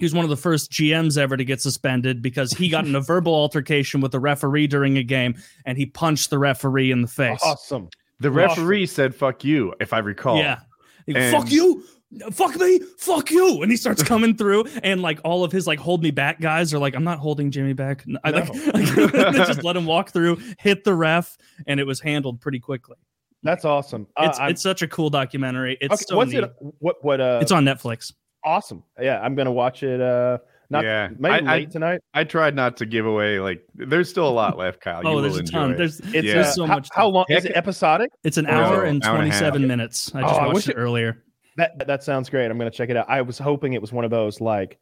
He 0.00 0.04
was 0.04 0.14
one 0.14 0.24
of 0.24 0.30
the 0.30 0.36
first 0.36 0.72
GMs 0.72 1.16
ever 1.18 1.36
to 1.36 1.44
get 1.44 1.60
suspended 1.60 2.20
because 2.22 2.52
he 2.52 2.68
got 2.68 2.86
in 2.86 2.94
a 2.94 3.00
verbal 3.12 3.34
altercation 3.34 4.00
with 4.00 4.12
the 4.12 4.20
referee 4.20 4.66
during 4.66 4.96
a 4.98 5.02
game, 5.04 5.36
and 5.64 5.78
he 5.78 5.86
punched 5.86 6.30
the 6.30 6.38
referee 6.38 6.90
in 6.90 7.02
the 7.02 7.08
face. 7.08 7.40
awesome. 7.44 7.88
the 8.18 8.30
referee 8.30 8.86
said 8.86 9.14
"fuck 9.14 9.44
you," 9.44 9.74
if 9.80 9.92
I 9.92 9.98
recall. 9.98 10.38
Yeah, 10.38 10.60
He, 11.06 11.14
And- 11.14 11.34
fuck 11.36 11.50
you. 11.50 11.84
Fuck 12.32 12.56
me, 12.56 12.80
fuck 12.98 13.30
you, 13.30 13.62
and 13.62 13.70
he 13.70 13.76
starts 13.76 14.02
coming 14.02 14.34
through, 14.36 14.64
and 14.82 15.00
like 15.00 15.20
all 15.22 15.44
of 15.44 15.52
his 15.52 15.68
like 15.68 15.78
hold 15.78 16.02
me 16.02 16.10
back 16.10 16.40
guys 16.40 16.74
are 16.74 16.80
like, 16.80 16.96
I'm 16.96 17.04
not 17.04 17.20
holding 17.20 17.52
Jimmy 17.52 17.72
back. 17.72 18.04
I 18.24 18.30
like, 18.30 18.48
like 18.74 18.94
they 19.12 19.30
just 19.32 19.62
let 19.62 19.76
him 19.76 19.86
walk 19.86 20.10
through, 20.10 20.38
hit 20.58 20.82
the 20.82 20.92
ref, 20.92 21.38
and 21.68 21.78
it 21.78 21.86
was 21.86 22.00
handled 22.00 22.40
pretty 22.40 22.58
quickly. 22.58 22.96
That's 23.44 23.64
awesome. 23.64 24.08
Uh, 24.16 24.26
It's 24.28 24.40
I'm- 24.40 24.50
it's 24.50 24.60
such 24.60 24.82
a 24.82 24.88
cool 24.88 25.08
documentary. 25.08 25.78
It's 25.80 25.94
okay, 25.94 26.04
so 26.08 26.16
what's 26.16 26.32
neat. 26.32 26.42
it? 26.42 26.52
What 26.80 26.96
what? 27.04 27.20
Uh, 27.20 27.38
It's 27.42 27.52
on 27.52 27.64
Netflix. 27.64 28.12
Awesome. 28.44 28.82
Yeah, 29.00 29.20
I'm 29.20 29.34
gonna 29.34 29.52
watch 29.52 29.82
it. 29.82 30.00
Uh, 30.00 30.38
Not 30.72 30.84
Yeah. 30.84 31.08
maybe 31.18 31.46
I- 31.46 31.54
I- 31.56 31.64
tonight. 31.64 32.00
I 32.14 32.22
tried 32.24 32.54
not 32.54 32.76
to 32.76 32.86
give 32.86 33.04
away 33.04 33.40
like 33.40 33.60
there's 33.74 34.08
still 34.08 34.28
a 34.28 34.30
lot 34.30 34.56
left, 34.56 34.80
Kyle. 34.80 35.02
You 35.02 35.08
oh, 35.10 35.14
will 35.16 35.22
there's 35.22 35.36
a 35.38 35.42
ton. 35.42 35.72
it. 35.72 35.78
There's 35.78 35.98
It's 36.00 36.12
Yeah. 36.26 36.34
there's 36.34 36.54
so 36.54 36.64
how, 36.64 36.74
much. 36.76 36.88
how 36.92 37.08
long 37.08 37.24
is 37.28 37.44
it 37.44 37.52
episodic? 37.56 38.10
It's 38.22 38.36
an 38.36 38.46
Oh, 38.46 38.50
hour 38.52 38.84
and 38.84 39.02
hour 39.04 39.16
and 39.16 39.32
27 39.32 39.66
minutes. 39.66 40.14
I 40.14 40.20
Oh, 40.20 40.22
just 40.28 40.34
I 40.40 40.42
watched 40.46 40.54
wish 40.54 40.68
it 40.68 40.76
it- 40.76 40.78
earlier. 40.78 41.24
That 41.56 41.86
that 41.88 42.04
sounds 42.04 42.30
great. 42.30 42.48
I'm 42.50 42.56
gonna 42.56 42.70
check 42.70 42.88
it 42.88 42.96
out. 42.96 43.06
I 43.08 43.20
was 43.22 43.36
hoping 43.36 43.72
it 43.72 43.80
was 43.80 43.92
one 43.92 44.04
of 44.04 44.10
those 44.12 44.40
like 44.40 44.78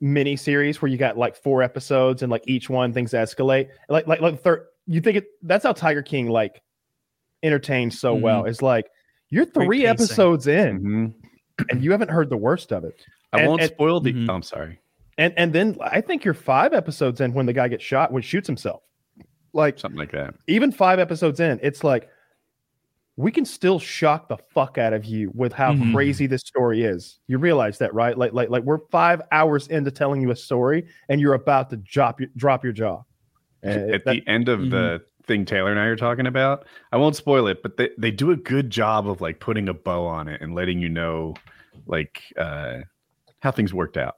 mini 0.00 0.36
series 0.36 0.80
where 0.80 0.88
you 0.88 0.96
got 0.96 1.18
like 1.18 1.34
four 1.34 1.62
episodes 1.62 2.22
and 2.22 2.30
like 2.30 2.44
each 2.46 2.70
one 2.70 2.92
things 2.92 3.12
escalate. 3.12 3.68
Like 3.88 4.06
like 4.06 4.20
like 4.20 4.40
third. 4.40 4.66
You 4.86 5.00
think 5.00 5.16
it? 5.18 5.24
That's 5.42 5.64
how 5.64 5.72
Tiger 5.72 6.02
King 6.02 6.28
like 6.28 6.62
entertains 7.42 8.00
so 8.00 8.14
well. 8.14 8.44
It's 8.44 8.62
like 8.62 8.86
you're 9.28 9.44
three 9.44 9.86
episodes 9.86 10.46
in 10.46 10.80
Mhm. 10.80 11.14
And 11.70 11.82
you 11.84 11.90
haven't 11.92 12.10
heard 12.10 12.30
the 12.30 12.36
worst 12.36 12.72
of 12.72 12.84
it. 12.84 12.94
I 13.32 13.40
And- 13.40 13.48
won't 13.48 13.62
and- 13.62 13.70
spoil 13.70 14.00
the. 14.00 14.12
Mhm. 14.12 14.28
oh, 14.30 14.34
I'm 14.34 14.42
sorry. 14.42 14.80
And 15.18 15.34
and 15.36 15.52
then 15.52 15.76
I 15.80 16.00
think 16.00 16.24
you're 16.24 16.32
five 16.34 16.72
episodes 16.72 17.20
in 17.20 17.34
when 17.34 17.46
the 17.46 17.52
guy 17.52 17.68
gets 17.68 17.84
shot 17.84 18.10
when 18.12 18.22
shoots 18.22 18.46
himself. 18.46 18.82
Like 19.52 19.78
Something 19.78 19.98
like 19.98 20.12
that. 20.12 20.34
even 20.46 20.70
five 20.72 20.98
episodes 20.98 21.40
in, 21.40 21.58
it's 21.62 21.82
like 21.84 22.08
we 23.16 23.30
can 23.30 23.44
still 23.44 23.78
shock 23.78 24.28
the 24.28 24.38
fuck 24.54 24.78
out 24.78 24.92
of 24.94 25.04
you 25.04 25.30
with 25.34 25.52
how 25.52 25.74
Mhm. 25.74 25.92
crazy 25.92 26.26
this 26.26 26.40
story 26.42 26.84
is. 26.84 27.18
You 27.26 27.36
realize 27.38 27.76
that, 27.78 27.92
right? 27.92 28.16
Like, 28.16 28.32
like, 28.32 28.48
like 28.48 28.62
we're 28.62 28.78
five 28.90 29.20
hours 29.30 29.66
into 29.66 29.90
telling 29.90 30.22
you 30.22 30.30
a 30.30 30.36
story, 30.36 30.86
and 31.10 31.20
you're 31.20 31.34
about 31.34 31.68
to 31.70 31.76
drop 31.76 32.20
your 32.20 32.30
drop 32.36 32.64
your 32.64 32.72
jaw. 32.72 33.02
And 33.62 33.92
At 33.94 34.04
that- 34.06 34.12
the 34.12 34.26
end 34.26 34.48
of 34.48 34.60
Mhm. 34.60 34.70
the 34.70 35.02
thing 35.26 35.44
Taylor 35.44 35.70
and 35.70 35.78
I 35.80 35.84
are 35.84 35.96
talking 35.96 36.26
about, 36.26 36.66
I 36.92 36.96
won't 36.96 37.16
spoil 37.16 37.46
it, 37.46 37.62
but 37.62 37.76
they, 37.76 37.90
they 37.98 38.10
do 38.10 38.30
a 38.30 38.36
good 38.36 38.70
job 38.70 39.08
of 39.08 39.20
like 39.20 39.40
putting 39.40 39.68
a 39.68 39.74
bow 39.74 40.04
on 40.06 40.28
it 40.28 40.40
and 40.40 40.54
letting 40.54 40.80
you 40.80 40.88
know 40.88 41.34
like 41.86 42.22
uh 42.36 42.78
how 43.40 43.50
things 43.50 43.72
worked 43.72 43.96
out. 43.96 44.16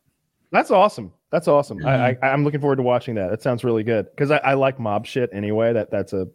that's 0.51 0.71
awesome. 0.71 1.13
That's 1.31 1.49
awesome. 1.49 1.79
I, 1.87 1.91
Mm-hmm. 2.15 2.25
I, 2.25 2.29
I'm 2.29 2.45
looking 2.45 2.61
forward 2.61 2.77
to 2.77 2.83
watching 2.83 3.15
that. 3.15 3.31
That 3.31 3.41
sounds 3.43 3.65
really 3.65 3.83
good 3.83 4.07
because 4.11 4.31
I, 4.31 4.37
I 4.39 4.55
like 4.55 4.79
mob 4.79 5.07
shit 5.07 5.31
anyway. 5.33 5.73
That 5.73 5.91
that's 5.91 6.13
a 6.13 6.29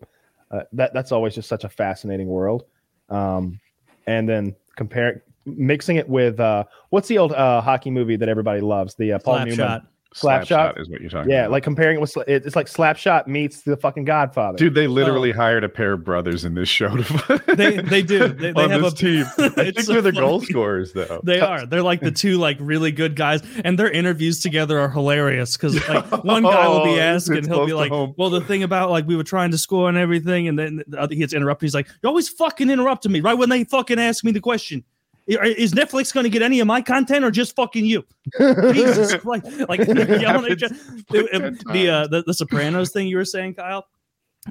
uh, 0.50 0.62
that 0.74 0.94
that's 0.94 1.12
always 1.12 1.36
just 1.36 1.50
such 1.50 1.64
a 1.64 1.70
fascinating 1.70 2.28
world. 2.28 2.64
Um, 3.10 3.60
and 4.08 4.28
then 4.28 4.56
compare 4.76 5.24
mixing 5.46 5.98
it 5.98 6.08
with 6.10 6.40
uh, 6.40 6.64
what's 6.90 7.08
the 7.08 7.18
old 7.18 7.34
uh, 7.34 7.62
hockey 7.62 7.92
movie 7.92 8.16
that 8.16 8.28
everybody 8.30 8.62
loves? 8.62 8.96
The 8.96 9.14
uh, 9.14 9.20
Paul 9.20 9.36
Slap 9.36 9.48
Newman. 9.48 9.58
shot. 9.58 9.86
Slapshot? 10.20 10.80
is 10.80 10.90
what 10.90 11.02
you're 11.02 11.10
talking 11.10 11.26
about. 11.26 11.34
Yeah, 11.34 11.42
about. 11.42 11.52
like 11.52 11.64
comparing 11.64 11.98
it 11.98 12.02
with 12.02 12.18
it's 12.28 12.56
like 12.56 12.68
Slapshot 12.68 13.28
meets 13.28 13.62
the 13.62 13.78
fucking 13.78 14.06
Godfather. 14.06 14.58
Dude, 14.58 14.74
they 14.74 14.88
oh. 14.88 14.92
literally 14.92 15.32
hired 15.32 15.64
a 15.64 15.70
pair 15.70 15.94
of 15.94 16.04
brothers 16.04 16.46
in 16.46 16.56
this 16.56 16.70
show 16.70 16.96
to 16.96 17.44
They- 17.56 17.78
they 17.82 18.02
do. 18.02 18.28
They, 18.28 18.52
they 18.52 18.64
on 18.64 18.70
have 18.70 18.82
this 18.82 18.94
a 18.94 18.96
team. 18.96 19.26
I 19.38 19.50
think 19.50 19.82
so 19.82 19.94
they're 19.94 20.02
the 20.02 20.12
goal 20.12 20.42
scorers 20.42 20.94
though. 20.94 21.22
They 21.24 21.40
are. 21.40 21.66
They're 21.66 21.84
like 21.84 22.02
the 22.02 22.12
two 22.12 22.38
like 22.38 22.58
really 22.60 22.92
good 22.92 23.16
guys, 23.16 23.42
and 23.64 23.78
their 23.78 23.90
interviews 23.90 24.40
together 24.40 24.80
are 24.80 24.90
hilarious 24.90 25.56
because 25.56 25.76
like 25.88 26.24
one 26.24 26.44
guy 26.44 26.68
will 26.68 26.78
Oh, 26.82 26.84
be 26.86 26.96
this 26.96 27.00
asked 27.00 27.30
and 27.30 27.48
he'll 27.48 27.66
be 27.66 27.74
like, 27.74 27.92
home. 27.92 28.14
"Well, 28.18 28.30
the 28.30 28.42
thing 28.42 28.64
about 28.64 28.90
like 28.90 29.08
we 29.08 29.16
were 29.16 29.24
trying 29.24 29.52
to 29.52 29.58
score 29.58 29.90
and 29.90 29.98
everything," 29.98 30.48
and 30.48 30.58
then 30.58 30.84
the 30.88 31.00
other, 31.00 31.14
he 31.14 31.20
gets 31.20 31.34
interrupted. 31.34 31.66
He's 31.66 31.74
like, 31.74 31.88
"You 32.04 32.10
always 32.10 32.30
fucking 32.30 32.70
interrupting 32.70 33.12
me 33.12 33.22
right 33.22 33.34
when 33.34 33.50
they 33.50 33.64
fucking 33.64 34.00
ask 34.00 34.24
me 34.24 34.32
the 34.32 34.42
question." 34.42 34.84
I- 35.30 35.56
Is 35.58 35.74
Netflix 35.74 36.14
going 36.14 36.24
to 36.24 36.30
get 36.30 36.42
any 36.42 36.60
of 36.60 36.68
my 36.68 36.82
content 36.82 37.26
or 37.26 37.32
just 37.32 37.56
fucking 37.56 37.86
you? 37.86 38.06
Jesus 38.40 39.14
Christ! 39.16 39.46
Like 39.68 39.80
yelling 39.88 40.46
at 40.46 40.52
each 40.52 40.64
other. 40.64 40.76
It- 41.14 41.42
it- 41.44 41.64
the 41.74 41.90
uh, 41.90 42.08
the 42.08 42.24
the 42.26 42.34
Sopranos 42.34 42.92
thing 42.92 43.08
you 43.08 43.18
were 43.18 43.26
saying, 43.26 43.56
Kyle. 43.56 43.86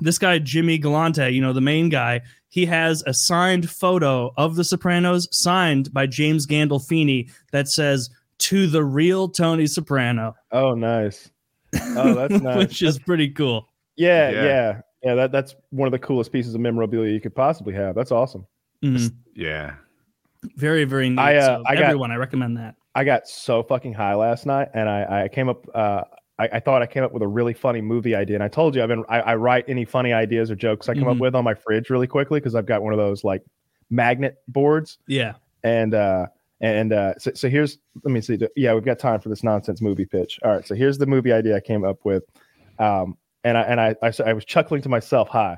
This 0.03 0.19
guy 0.19 0.39
Jimmy 0.39 0.77
Galante, 0.77 1.31
you 1.31 1.41
know 1.41 1.55
the 1.55 1.63
main 1.63 1.89
guy, 1.89 2.21
he 2.49 2.67
has 2.67 3.03
a 3.07 3.15
signed 3.15 3.71
photo 3.71 4.31
of 4.37 4.57
the 4.57 4.65
Sopranos, 4.65 5.27
signed 5.31 5.91
by 5.95 6.07
James 6.07 6.47
Gandolfini, 6.47 7.31
that 7.53 7.69
says 7.69 8.11
"To 8.41 8.67
the 8.67 8.85
real 8.85 9.29
Tony 9.31 9.67
Soprano," 9.67 10.35
oh, 10.53 10.75
nice. 10.75 11.31
Oh, 11.75 12.13
that's 12.15 12.43
nice. 12.43 12.59
which 12.59 12.83
is 12.83 12.99
pretty 12.99 13.31
cool. 13.31 13.71
yeah, 13.97 14.29
Yeah. 14.31 14.45
yeah, 14.45 14.81
yeah. 15.03 15.15
That 15.15 15.33
that's 15.33 15.55
one 15.71 15.87
of 15.89 15.93
the 15.93 15.99
coolest 15.99 16.31
pieces 16.31 16.55
of 16.55 16.61
memorabilia 16.61 17.11
you 17.15 17.21
could 17.21 17.35
possibly 17.35 17.73
have. 17.73 17.95
That's 17.95 18.13
awesome. 18.13 18.47
Mhm. 18.85 19.15
Yeah. 19.35 19.77
Very 20.57 20.85
very 20.85 21.09
neat. 21.09 21.19
I, 21.19 21.37
uh, 21.37 21.47
So 21.59 21.63
I 21.67 21.75
got- 21.75 21.85
everyone, 21.85 22.11
I 22.13 22.17
recommend 22.17 22.57
that. 22.59 22.75
I 22.95 23.05
got 23.05 23.29
so 23.29 23.63
fucking 23.63 23.93
high 23.93 24.15
last 24.15 24.47
night, 24.47 24.69
and 24.75 24.89
I 24.89 25.25
I 25.25 25.29
came 25.29 25.49
up. 25.49 25.67
Uh, 25.75 26.03
I, 26.39 26.49
I 26.55 26.61
thought 26.61 26.83
I 26.83 26.87
came 26.87 27.03
up 27.03 27.13
with 27.13 27.23
a 27.23 27.27
really 27.29 27.55
funny 27.55 27.81
movie 27.81 28.15
idea, 28.15 28.37
and 28.37 28.43
I 28.43 28.49
told 28.49 28.75
you 28.75 28.83
I've 28.83 28.89
been 28.89 29.05
I, 29.09 29.21
I 29.21 29.35
write 29.37 29.65
any 29.69 29.85
funny 29.85 30.13
ideas 30.13 30.51
or 30.51 30.55
jokes 30.55 30.89
I 30.89 30.95
come 30.95 31.09
up 31.09 31.17
Mhm. 31.17 31.21
with 31.21 31.35
on 31.35 31.45
my 31.45 31.55
fridge 31.55 31.91
really 31.91 32.07
quickly 32.07 32.41
because 32.41 32.55
I've 32.55 32.67
got 32.67 32.83
one 32.83 32.93
of 32.93 32.99
those 32.99 33.25
like 33.25 33.43
magnet 33.91 34.37
boards. 34.49 34.99
Yeah. 35.07 35.35
and 35.63 35.95
uh 35.95 36.27
and 36.61 36.93
uh 36.93 37.15
so, 37.19 37.33
so 37.35 37.49
here's 37.49 37.79
let 38.05 38.13
me 38.13 38.21
see 38.21 38.39
yeah 38.57 38.73
we've 38.75 38.85
got 38.85 38.99
time 38.99 39.21
for 39.21 39.29
this 39.29 39.43
nonsense 39.43 39.81
movie 39.83 40.07
pitch 40.07 40.39
all 40.45 40.53
right 40.53 40.67
so 40.67 40.75
here's 40.75 40.97
the 40.99 41.07
movie 41.07 41.33
idea 41.33 41.55
i 41.57 41.61
came 41.61 41.85
up 41.85 41.99
with 42.05 42.25
um 42.79 43.17
and 43.45 43.57
i 43.59 43.63
and 43.63 43.81
i 43.81 43.95
i, 44.03 44.13
I 44.27 44.33
was 44.33 44.45
chuckling 44.45 44.81
to 44.83 44.89
myself 44.89 45.29
hi 45.29 45.57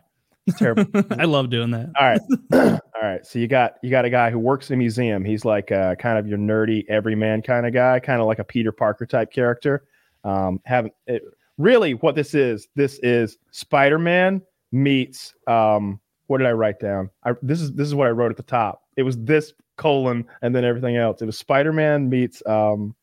it's 0.49 0.59
terrible. 0.59 0.87
I 1.19 1.25
love 1.25 1.51
doing 1.51 1.71
that. 1.71 1.91
all 1.99 2.09
right. 2.09 2.81
All 3.01 3.09
right. 3.09 3.25
So 3.25 3.39
you 3.39 3.47
got 3.47 3.75
you 3.83 3.91
got 3.91 4.05
a 4.05 4.11
guy 4.11 4.29
who 4.31 4.41
works 4.41 4.71
in 4.71 4.75
a 4.75 4.77
museum. 4.77 5.25
He's 5.25 5.45
like 5.45 5.71
uh 5.71 5.95
kind 5.95 6.19
of 6.19 6.27
your 6.27 6.39
nerdy 6.39 6.85
everyman 6.89 7.43
kind 7.43 7.65
of 7.65 7.73
guy 7.73 8.01
kind 8.01 8.21
of 8.21 8.27
like 8.27 8.41
a 8.41 8.45
peter 8.45 8.73
parker 8.73 9.07
type 9.07 9.31
character. 9.33 9.85
Um 10.25 10.61
having 10.65 10.91
it 11.07 11.23
really 11.59 11.95
what 11.95 12.17
this 12.17 12.35
is 12.35 12.67
this 12.75 12.99
is 13.05 13.39
spider-man 13.53 14.43
meets 14.73 15.35
um 15.47 16.01
what 16.27 16.39
did 16.39 16.47
i 16.49 16.53
write 16.53 16.81
down? 16.81 17.09
I, 17.25 17.35
this 17.41 17.61
is 17.61 17.73
this 17.75 17.87
is 17.87 17.95
what 17.95 18.09
i 18.09 18.11
wrote 18.11 18.33
at 18.33 18.37
the 18.37 18.43
top. 18.43 18.83
It 18.97 19.05
was 19.05 19.17
this 19.19 19.53
colon 19.77 20.27
and 20.43 20.55
then 20.55 20.65
everything 20.65 20.97
else. 20.97 21.23
It 21.23 21.27
was 21.27 21.39
spider-man 21.39 22.09
meets 22.09 22.43
um 22.47 22.97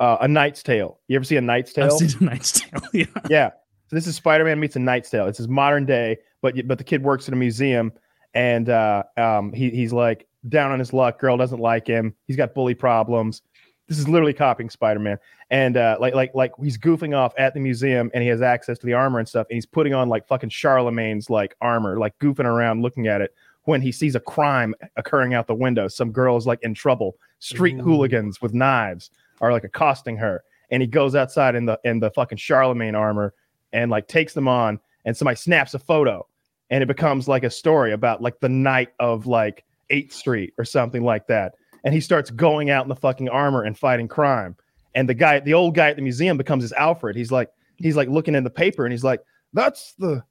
uh, 0.00 0.18
a 0.20 0.28
knight's 0.28 0.62
tale. 0.62 1.00
You 1.08 1.16
ever 1.16 1.24
see 1.24 1.36
a 1.36 1.40
knight's 1.40 1.76
I've 1.76 1.92
seen 1.92 2.08
the 2.08 2.24
Knight's 2.24 2.52
Tale. 2.52 2.80
Yeah. 2.92 3.06
yeah. 3.28 3.50
So 3.88 3.96
this 3.96 4.06
is 4.06 4.16
Spider-Man 4.16 4.60
meets 4.60 4.76
a 4.76 4.80
Knight's 4.80 5.08
Tale. 5.08 5.26
It's 5.26 5.38
his 5.38 5.48
modern 5.48 5.86
day, 5.86 6.18
but 6.42 6.54
but 6.66 6.76
the 6.76 6.84
kid 6.84 7.02
works 7.02 7.26
at 7.26 7.32
a 7.32 7.36
museum, 7.36 7.90
and 8.34 8.68
uh, 8.68 9.02
um, 9.16 9.50
he 9.52 9.70
he's 9.70 9.94
like 9.94 10.26
down 10.48 10.70
on 10.70 10.78
his 10.78 10.92
luck. 10.92 11.18
Girl 11.18 11.38
doesn't 11.38 11.60
like 11.60 11.86
him. 11.86 12.14
He's 12.26 12.36
got 12.36 12.54
bully 12.54 12.74
problems. 12.74 13.40
This 13.88 13.98
is 13.98 14.06
literally 14.06 14.34
copying 14.34 14.68
Spider-Man, 14.68 15.18
and 15.48 15.78
uh, 15.78 15.96
like 15.98 16.14
like 16.14 16.34
like 16.34 16.52
he's 16.62 16.76
goofing 16.76 17.16
off 17.16 17.32
at 17.38 17.54
the 17.54 17.60
museum, 17.60 18.10
and 18.12 18.22
he 18.22 18.28
has 18.28 18.42
access 18.42 18.78
to 18.80 18.86
the 18.86 18.92
armor 18.92 19.20
and 19.20 19.26
stuff, 19.26 19.46
and 19.48 19.54
he's 19.54 19.64
putting 19.64 19.94
on 19.94 20.10
like 20.10 20.28
fucking 20.28 20.50
Charlemagne's 20.50 21.30
like 21.30 21.56
armor, 21.62 21.98
like 21.98 22.18
goofing 22.18 22.44
around, 22.44 22.82
looking 22.82 23.06
at 23.06 23.22
it. 23.22 23.34
When 23.64 23.80
he 23.80 23.90
sees 23.90 24.14
a 24.14 24.20
crime 24.20 24.74
occurring 24.96 25.32
out 25.32 25.46
the 25.46 25.54
window, 25.54 25.88
some 25.88 26.12
girl's 26.12 26.46
like 26.46 26.58
in 26.62 26.74
trouble. 26.74 27.16
Street 27.38 27.78
Ooh. 27.78 27.82
hooligans 27.82 28.42
with 28.42 28.52
knives 28.52 29.10
are 29.40 29.50
like 29.50 29.64
accosting 29.64 30.18
her, 30.18 30.44
and 30.70 30.82
he 30.82 30.86
goes 30.86 31.14
outside 31.14 31.54
in 31.54 31.64
the 31.64 31.80
in 31.84 32.00
the 32.00 32.10
fucking 32.10 32.36
Charlemagne 32.36 32.94
armor 32.94 33.32
and 33.72 33.90
like 33.90 34.08
takes 34.08 34.34
them 34.34 34.48
on 34.48 34.80
and 35.04 35.16
somebody 35.16 35.36
snaps 35.36 35.74
a 35.74 35.78
photo 35.78 36.26
and 36.70 36.82
it 36.82 36.86
becomes 36.86 37.28
like 37.28 37.44
a 37.44 37.50
story 37.50 37.92
about 37.92 38.22
like 38.22 38.40
the 38.40 38.48
night 38.48 38.90
of 39.00 39.26
like 39.26 39.64
8th 39.90 40.12
Street 40.12 40.54
or 40.58 40.64
something 40.64 41.02
like 41.02 41.26
that. 41.28 41.54
And 41.84 41.94
he 41.94 42.00
starts 42.00 42.30
going 42.30 42.70
out 42.70 42.84
in 42.84 42.88
the 42.88 42.96
fucking 42.96 43.28
armor 43.28 43.62
and 43.62 43.78
fighting 43.78 44.08
crime. 44.08 44.56
And 44.94 45.08
the 45.08 45.14
guy, 45.14 45.40
the 45.40 45.54
old 45.54 45.74
guy 45.74 45.90
at 45.90 45.96
the 45.96 46.02
museum 46.02 46.36
becomes 46.36 46.62
his 46.62 46.72
Alfred. 46.72 47.16
He's 47.16 47.30
like, 47.30 47.50
he's 47.76 47.96
like 47.96 48.08
looking 48.08 48.34
in 48.34 48.44
the 48.44 48.50
paper 48.50 48.84
and 48.84 48.92
he's 48.92 49.04
like, 49.04 49.22
that's 49.52 49.94
the 49.94 50.22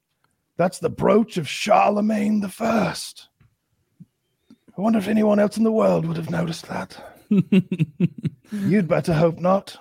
that's 0.58 0.80
the 0.80 0.90
brooch 0.90 1.38
of 1.38 1.48
Charlemagne 1.48 2.40
the 2.40 2.50
First. 2.50 3.30
I 4.78 4.82
wonder 4.82 5.00
if 5.00 5.08
anyone 5.08 5.40
else 5.40 5.58
in 5.58 5.64
the 5.64 5.72
world 5.72 6.06
would 6.06 6.18
have 6.18 6.30
noticed 6.30 6.68
that. 6.68 6.98
You'd 8.52 8.88
better 8.88 9.14
hope 9.14 9.40
not. 9.40 9.78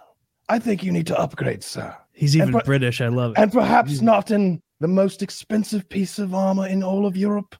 I 0.48 0.58
think 0.58 0.82
you 0.82 0.92
need 0.92 1.06
to 1.08 1.18
upgrade, 1.18 1.64
sir 1.64 1.96
He's 2.16 2.36
even 2.36 2.50
but- 2.52 2.64
British. 2.64 3.00
I 3.00 3.08
love 3.08 3.32
it. 3.32 3.38
and 3.38 3.52
perhaps 3.52 4.00
not 4.00 4.30
in 4.30 4.62
the 4.80 4.88
most 4.88 5.22
expensive 5.22 5.88
piece 5.88 6.18
of 6.18 6.34
armor 6.34 6.66
in 6.66 6.82
all 6.82 7.06
of 7.06 7.16
Europe. 7.16 7.54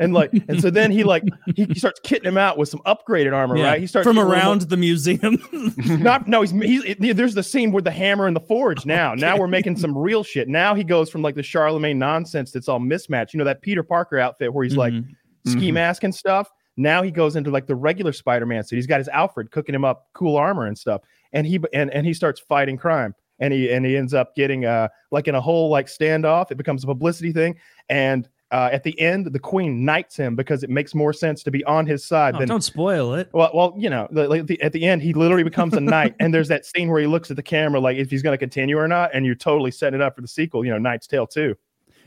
And 0.00 0.14
like, 0.14 0.30
and 0.48 0.60
so 0.62 0.70
then 0.70 0.92
he 0.92 1.02
like 1.02 1.24
he, 1.56 1.64
he 1.64 1.74
starts 1.78 1.98
kitting 2.04 2.24
him 2.26 2.38
out 2.38 2.56
with 2.56 2.68
some 2.68 2.78
upgraded 2.86 3.32
armor, 3.34 3.56
Yeah, 3.56 3.70
right? 3.70 3.80
He 3.80 3.88
starts 3.88 4.06
from 4.06 4.14
getting 4.14 4.30
a 4.30 4.32
around 4.32 4.60
the 4.62 4.76
museum. 4.76 5.42
not 6.00 6.28
no, 6.28 6.40
he's, 6.42 6.52
he's 6.52 6.84
it- 6.84 7.16
there's 7.16 7.34
the 7.34 7.42
scene 7.42 7.72
with 7.72 7.82
the 7.82 7.90
hammer 7.90 8.28
and 8.28 8.36
the 8.36 8.40
forge. 8.40 8.86
Now, 8.86 9.14
now 9.14 9.36
we're 9.36 9.48
making 9.48 9.76
some 9.76 9.98
real 9.98 10.22
shit. 10.22 10.46
Now 10.46 10.76
he 10.76 10.84
goes 10.84 11.10
from 11.10 11.22
like 11.22 11.34
the 11.34 11.42
Charlemagne 11.42 11.98
nonsense 11.98 12.52
that's 12.52 12.68
all 12.68 12.78
mismatched. 12.78 13.34
You 13.34 13.38
know 13.38 13.44
that 13.44 13.60
Peter 13.60 13.82
Parker 13.82 14.20
outfit 14.20 14.54
where 14.54 14.62
he's 14.62 14.76
like 14.76 14.92
Mhm. 14.92 15.08
ski 15.48 15.70
Mhm. 15.70 15.74
mask 15.74 16.04
and 16.04 16.14
stuff. 16.14 16.48
Now 16.76 17.02
he 17.02 17.10
goes 17.10 17.34
into 17.34 17.50
like 17.50 17.66
the 17.66 17.74
regular 17.74 18.12
Spider-Man 18.12 18.62
suit. 18.62 18.76
He's 18.76 18.86
got 18.86 18.98
his 18.98 19.08
Alfred 19.08 19.50
cooking 19.50 19.74
him 19.74 19.84
up 19.84 20.06
cool 20.14 20.36
armor 20.36 20.66
and 20.66 20.78
stuff. 20.78 21.00
And 21.32 21.44
he 21.44 21.58
and, 21.72 21.90
and 21.92 22.06
he 22.06 22.14
starts 22.14 22.38
fighting 22.40 22.76
crime. 22.76 23.16
And 23.40 23.52
he 23.52 23.70
and 23.72 23.84
he 23.86 23.96
ends 23.96 24.14
up 24.14 24.34
getting 24.34 24.64
uh 24.64 24.88
like 25.10 25.28
in 25.28 25.34
a 25.34 25.40
whole 25.40 25.70
like 25.70 25.86
standoff. 25.86 26.50
It 26.50 26.56
becomes 26.56 26.84
a 26.84 26.86
publicity 26.86 27.32
thing. 27.32 27.56
And 27.88 28.28
uh, 28.50 28.70
at 28.72 28.82
the 28.82 28.98
end, 28.98 29.26
the 29.26 29.38
queen 29.38 29.84
knights 29.84 30.16
him 30.16 30.34
because 30.34 30.62
it 30.62 30.70
makes 30.70 30.94
more 30.94 31.12
sense 31.12 31.42
to 31.42 31.50
be 31.50 31.62
on 31.64 31.84
his 31.86 32.02
side 32.06 32.34
Oh, 32.34 32.38
than 32.38 32.48
don't 32.48 32.64
spoil 32.64 33.12
it. 33.12 33.28
well, 33.34 33.50
well, 33.52 33.74
you 33.76 33.90
know, 33.90 34.08
like 34.10 34.46
the, 34.46 34.58
at 34.62 34.72
the 34.72 34.86
end, 34.86 35.02
he 35.02 35.12
literally 35.12 35.42
becomes 35.44 35.74
a 35.74 35.80
knight, 35.80 36.14
and 36.18 36.32
there's 36.32 36.48
that 36.48 36.64
scene 36.64 36.88
where 36.88 36.98
he 36.98 37.06
looks 37.06 37.30
at 37.30 37.36
the 37.36 37.42
camera 37.42 37.78
like 37.78 37.98
if 37.98 38.08
he's 38.10 38.22
going 38.22 38.32
to 38.32 38.38
continue 38.38 38.78
or 38.78 38.88
not, 38.88 39.10
and 39.12 39.26
you're 39.26 39.34
totally 39.34 39.70
setting 39.70 40.00
it 40.00 40.02
up 40.02 40.14
for 40.14 40.22
the 40.22 40.28
sequel. 40.28 40.64
You 40.64 40.70
know, 40.70 40.78
Knight's 40.78 41.06
Tale 41.06 41.26
too. 41.26 41.56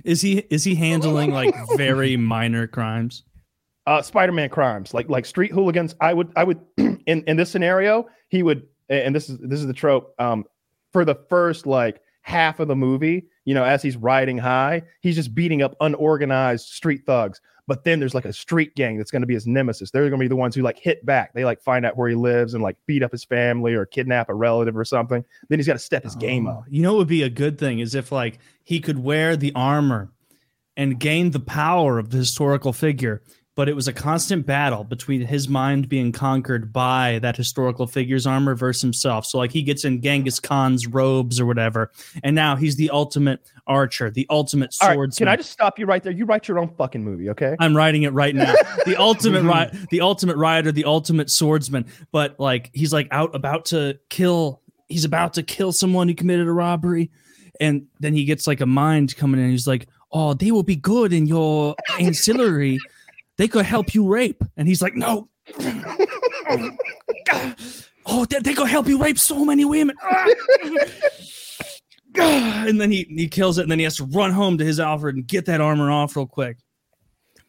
Is 0.03 0.19
he 0.21 0.39
is 0.49 0.63
he 0.63 0.73
handling 0.73 1.31
like 1.31 1.53
very 1.77 2.17
minor 2.17 2.65
crimes? 2.65 3.23
uh 3.85 4.01
Spider-Man 4.01 4.49
crimes, 4.49 4.95
like 4.95 5.09
like 5.09 5.27
street 5.27 5.51
hooligans. 5.51 5.93
I 6.01 6.13
would 6.15 6.31
I 6.35 6.43
would 6.43 6.59
in 6.77 6.99
in 7.05 7.37
this 7.37 7.51
scenario, 7.51 8.07
he 8.29 8.41
would 8.41 8.63
and 8.89 8.99
and 9.01 9.15
this 9.15 9.29
is 9.29 9.37
this 9.39 9.59
is 9.59 9.67
the 9.67 9.73
trope. 9.73 10.15
Um, 10.19 10.45
for 10.91 11.05
the 11.05 11.15
first 11.29 11.65
like 11.65 12.01
half 12.21 12.59
of 12.59 12.67
the 12.67 12.75
movie, 12.75 13.25
you 13.45 13.53
know, 13.53 13.63
as 13.63 13.81
he's 13.81 13.97
riding 13.97 14.37
high, 14.37 14.83
he's 15.01 15.15
just 15.15 15.33
beating 15.33 15.61
up 15.61 15.75
unorganized 15.81 16.67
street 16.67 17.01
thugs. 17.05 17.41
But 17.67 17.83
then 17.83 17.99
there's 17.99 18.15
like 18.15 18.25
a 18.25 18.33
street 18.33 18.75
gang 18.75 18.97
that's 18.97 19.11
going 19.11 19.21
to 19.21 19.27
be 19.27 19.33
his 19.33 19.47
nemesis. 19.47 19.91
They're 19.91 20.09
going 20.09 20.19
to 20.19 20.23
be 20.23 20.27
the 20.27 20.35
ones 20.35 20.55
who 20.55 20.61
like 20.61 20.77
hit 20.77 21.05
back. 21.05 21.33
They 21.33 21.45
like 21.45 21.61
find 21.61 21.85
out 21.85 21.95
where 21.95 22.09
he 22.09 22.15
lives 22.15 22.53
and 22.53 22.61
like 22.61 22.75
beat 22.85 23.01
up 23.01 23.11
his 23.11 23.23
family 23.23 23.73
or 23.73 23.85
kidnap 23.85 24.29
a 24.29 24.33
relative 24.33 24.75
or 24.75 24.83
something. 24.83 25.23
Then 25.47 25.59
he's 25.59 25.67
got 25.67 25.73
to 25.73 25.79
step 25.79 26.03
his 26.03 26.15
game 26.15 26.47
Oh, 26.47 26.51
up. 26.51 26.63
You 26.69 26.81
know, 26.81 26.95
it 26.95 26.97
would 26.97 27.07
be 27.07 27.23
a 27.23 27.29
good 27.29 27.57
thing 27.57 27.79
is 27.79 27.95
if 27.95 28.11
like 28.11 28.39
he 28.63 28.79
could 28.81 28.99
wear 28.99 29.37
the 29.37 29.53
armor 29.55 30.11
and 30.75 30.99
gain 30.99 31.31
the 31.31 31.39
power 31.39 31.97
of 31.97 32.09
the 32.09 32.17
historical 32.17 32.73
figure, 32.73 33.21
but 33.55 33.67
it 33.67 33.75
was 33.75 33.87
a 33.87 33.93
constant 33.93 34.45
battle 34.45 34.83
between 34.83 35.21
his 35.21 35.49
mind 35.49 35.89
being 35.89 36.11
conquered 36.11 36.71
by 36.71 37.19
that 37.21 37.35
historical 37.35 37.85
figure's 37.85 38.25
armor 38.25 38.55
versus 38.55 38.81
himself. 38.81 39.25
So 39.25 39.37
like 39.37 39.51
he 39.51 39.61
gets 39.61 39.83
in 39.83 40.01
Genghis 40.01 40.39
Khan's 40.39 40.87
robes 40.87 41.39
or 41.39 41.45
whatever, 41.45 41.91
and 42.23 42.33
now 42.35 42.55
he's 42.55 42.77
the 42.77 42.89
ultimate 42.91 43.41
archer, 43.67 44.09
the 44.09 44.25
ultimate 44.29 44.75
All 44.81 44.87
right, 44.87 44.93
swordsman. 44.95 45.25
can 45.25 45.33
I 45.33 45.35
just 45.35 45.51
stop 45.51 45.77
you 45.77 45.85
right 45.85 46.01
there? 46.01 46.13
You 46.13 46.25
write 46.25 46.47
your 46.47 46.59
own 46.59 46.69
fucking 46.75 47.03
movie, 47.03 47.29
okay? 47.29 47.55
I'm 47.59 47.75
writing 47.75 48.03
it 48.03 48.13
right 48.13 48.33
now. 48.35 48.53
The 48.85 48.95
ultimate 48.95 49.43
ri- 49.43 49.79
the 49.91 50.01
ultimate 50.01 50.37
rider, 50.37 50.71
the 50.71 50.85
ultimate 50.85 51.29
swordsman. 51.29 51.85
But 52.11 52.39
like 52.39 52.71
he's 52.73 52.91
like 52.91 53.07
out 53.11 53.35
about 53.35 53.65
to 53.65 53.99
kill. 54.09 54.61
He's 54.87 55.05
about 55.05 55.33
to 55.35 55.43
kill 55.43 55.71
someone 55.71 56.07
who 56.07 56.15
committed 56.15 56.47
a 56.47 56.51
robbery, 56.51 57.11
and 57.59 57.85
then 57.99 58.13
he 58.13 58.25
gets 58.25 58.47
like 58.47 58.59
a 58.59 58.65
mind 58.65 59.15
coming 59.15 59.39
in. 59.39 59.51
He's 59.51 59.67
like, 59.67 59.87
"Oh, 60.11 60.33
they 60.33 60.51
will 60.51 60.63
be 60.63 60.75
good 60.75 61.13
in 61.13 61.27
your 61.27 61.75
ancillary. 61.99 62.79
They 63.41 63.47
could 63.47 63.65
help 63.65 63.95
you 63.95 64.05
rape." 64.07 64.43
And 64.55 64.67
he's 64.67 64.83
like, 64.83 64.93
"No." 64.95 65.29
Oh, 68.05 68.25
they, 68.25 68.39
they 68.39 68.53
could 68.55 68.67
help 68.67 68.87
you 68.87 69.01
rape 69.01 69.17
so 69.19 69.45
many 69.45 69.63
women. 69.63 69.95
and 72.15 72.81
then 72.81 72.89
he, 72.91 73.05
he 73.09 73.27
kills 73.27 73.57
it, 73.59 73.63
and 73.63 73.71
then 73.71 73.77
he 73.79 73.83
has 73.83 73.97
to 73.97 74.05
run 74.05 74.31
home 74.31 74.57
to 74.57 74.65
his 74.65 74.79
Alfred 74.79 75.15
and 75.15 75.27
get 75.27 75.45
that 75.45 75.61
armor 75.61 75.91
off 75.91 76.15
real 76.15 76.25
quick. 76.25 76.57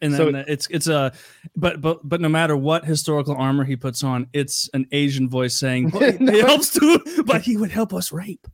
And 0.01 0.13
So- 0.13 0.31
then 0.31 0.45
it's 0.47 0.67
it's 0.69 0.87
a 0.87 1.11
but 1.55 1.81
but 1.81 2.07
but 2.07 2.21
no 2.21 2.29
matter 2.29 2.55
what 2.55 2.85
historical 2.85 3.35
armor 3.35 3.63
he 3.63 3.75
puts 3.75 4.03
on, 4.03 4.27
it's 4.33 4.69
an 4.73 4.85
Asian 4.91 5.27
voice 5.29 5.57
saying 5.57 5.89
"Well, 5.91 6.03
it, 6.03 6.21
it 6.21 6.45
helps 6.45 6.71
too, 6.71 6.99
but 7.25 7.41
he 7.41 7.57
would 7.57 7.71
help 7.71 7.91
us 7.93 8.11
rape. 8.11 8.47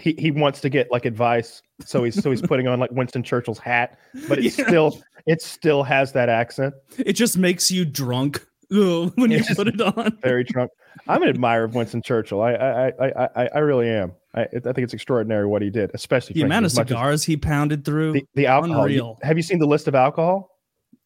He 0.00 0.14
he 0.18 0.30
wants 0.30 0.60
to 0.62 0.68
get 0.68 0.90
like 0.90 1.04
advice, 1.04 1.62
so 1.84 2.04
he's 2.04 2.20
so 2.22 2.30
he's 2.30 2.42
putting 2.42 2.66
on 2.68 2.80
like 2.80 2.90
Winston 2.92 3.22
Churchill's 3.22 3.58
hat, 3.58 3.98
but 4.28 4.38
it 4.38 4.44
Yeah. 4.58 4.66
still 4.66 5.02
it 5.26 5.42
still 5.42 5.82
has 5.82 6.12
that 6.12 6.28
accent. 6.28 6.74
It 6.98 7.12
just 7.14 7.36
makes 7.36 7.70
you 7.70 7.84
drunk 7.84 8.46
ugh, 8.72 9.12
when 9.16 9.30
you 9.30 9.38
It's 9.38 9.48
just 9.48 9.58
put 9.58 9.68
it 9.68 9.80
on. 9.80 10.16
Very 10.22 10.44
drunk. 10.44 10.70
I'm 11.08 11.22
an 11.22 11.28
admirer 11.28 11.64
of 11.64 11.74
Winston 11.74 12.02
Churchill. 12.02 12.40
I 12.42 12.52
I 12.54 12.88
I 12.88 13.28
I, 13.36 13.48
I 13.54 13.58
really 13.58 13.88
am. 13.88 14.12
I, 14.34 14.42
I 14.44 14.46
think 14.46 14.78
it's 14.78 14.94
extraordinary 14.94 15.46
what 15.46 15.60
he 15.60 15.68
did, 15.68 15.90
especially 15.92 16.32
The 16.34 16.40
frankly, 16.40 16.56
amount 16.56 16.64
of 16.66 16.72
cigars 16.72 17.22
he 17.24 17.36
pounded 17.36 17.84
through. 17.84 18.12
the, 18.12 18.24
the 18.34 18.46
alcohol. 18.46 18.88
You- 18.88 19.14
have 19.22 19.36
you 19.36 19.42
seen 19.42 19.58
the 19.58 19.66
list 19.66 19.88
of 19.88 19.94
alcohol? 19.94 20.48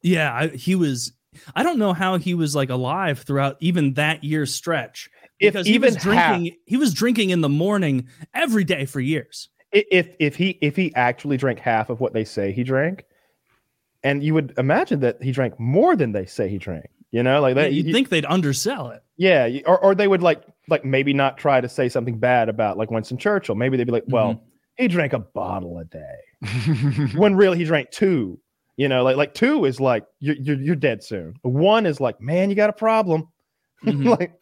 Yeah, 0.02 0.32
I, 0.32 0.48
he 0.48 0.76
was. 0.76 1.12
I 1.54 1.62
don't 1.64 1.78
know 1.78 1.92
how 1.92 2.16
he 2.18 2.34
was 2.34 2.54
like 2.54 2.70
alive 2.70 3.18
throughout 3.26 3.56
even 3.60 3.94
that 3.94 4.22
year 4.24 4.46
stretch. 4.46 5.10
If 5.38 5.52
Because 5.52 5.66
even 5.68 5.90
he 5.90 5.94
was 5.94 6.02
drinking, 6.02 6.56
he 6.66 6.76
was 6.76 6.94
drinking 6.94 7.30
in 7.30 7.40
the 7.42 7.48
morning 7.48 8.08
every 8.34 8.64
day 8.64 8.84
for 8.86 9.00
years. 9.00 9.48
if 9.72 10.08
if 10.18 10.36
he 10.36 10.58
if 10.62 10.76
he 10.76 10.94
actually 10.94 11.36
drank 11.36 11.58
half 11.58 11.90
of 11.90 12.00
what 12.00 12.12
they 12.14 12.24
say 12.24 12.52
he 12.52 12.64
drank, 12.64 13.04
and 14.02 14.22
you 14.22 14.34
would 14.34 14.54
imagine 14.58 15.00
that 15.00 15.22
he 15.22 15.32
drank 15.32 15.58
more 15.60 15.96
than 15.96 16.12
they 16.12 16.26
say 16.26 16.48
he 16.48 16.58
drank. 16.58 16.86
You 17.10 17.22
know, 17.22 17.40
like 17.40 17.54
that. 17.56 17.72
You'd 17.72 17.86
you- 17.86 17.92
think 17.92 18.08
they'd 18.08 18.24
undersell 18.26 18.90
it. 18.90 19.02
yeah, 19.16 19.48
or 19.66 19.78
or 19.78 19.94
they 19.94 20.08
would 20.08 20.22
like 20.22 20.42
like 20.68 20.84
maybe 20.84 21.12
not 21.12 21.38
try 21.38 21.60
to 21.60 21.68
say 21.68 21.88
something 21.88 22.18
bad 22.18 22.48
about 22.48 22.76
like 22.78 22.90
Winston 22.90 23.18
Churchill. 23.18 23.54
Maybe 23.54 23.76
they'd 23.76 23.84
be 23.84 23.92
like, 23.92 24.04
well, 24.08 24.34
Mm-hmm. 24.34 24.44
he 24.82 24.88
drank 24.88 25.12
a 25.12 25.18
bottle 25.20 25.78
a 25.78 25.84
day. 25.84 27.10
when 27.16 27.34
really 27.36 27.58
he 27.58 27.64
drank 27.64 27.90
two. 27.90 28.40
You 28.76 28.88
know, 28.88 29.04
like 29.04 29.16
like 29.16 29.34
two 29.34 29.64
is 29.64 29.80
like 29.80 30.04
you're 30.20 30.36
you're, 30.36 30.60
you're 30.60 30.76
dead 30.76 31.02
soon. 31.02 31.34
One 31.42 31.86
is 31.86 32.00
like, 32.00 32.20
man, 32.20 32.50
you 32.50 32.56
got 32.56 32.70
a 32.70 32.74
problem. 32.74 33.28
Mhm. 33.84 34.18
like, 34.18 34.32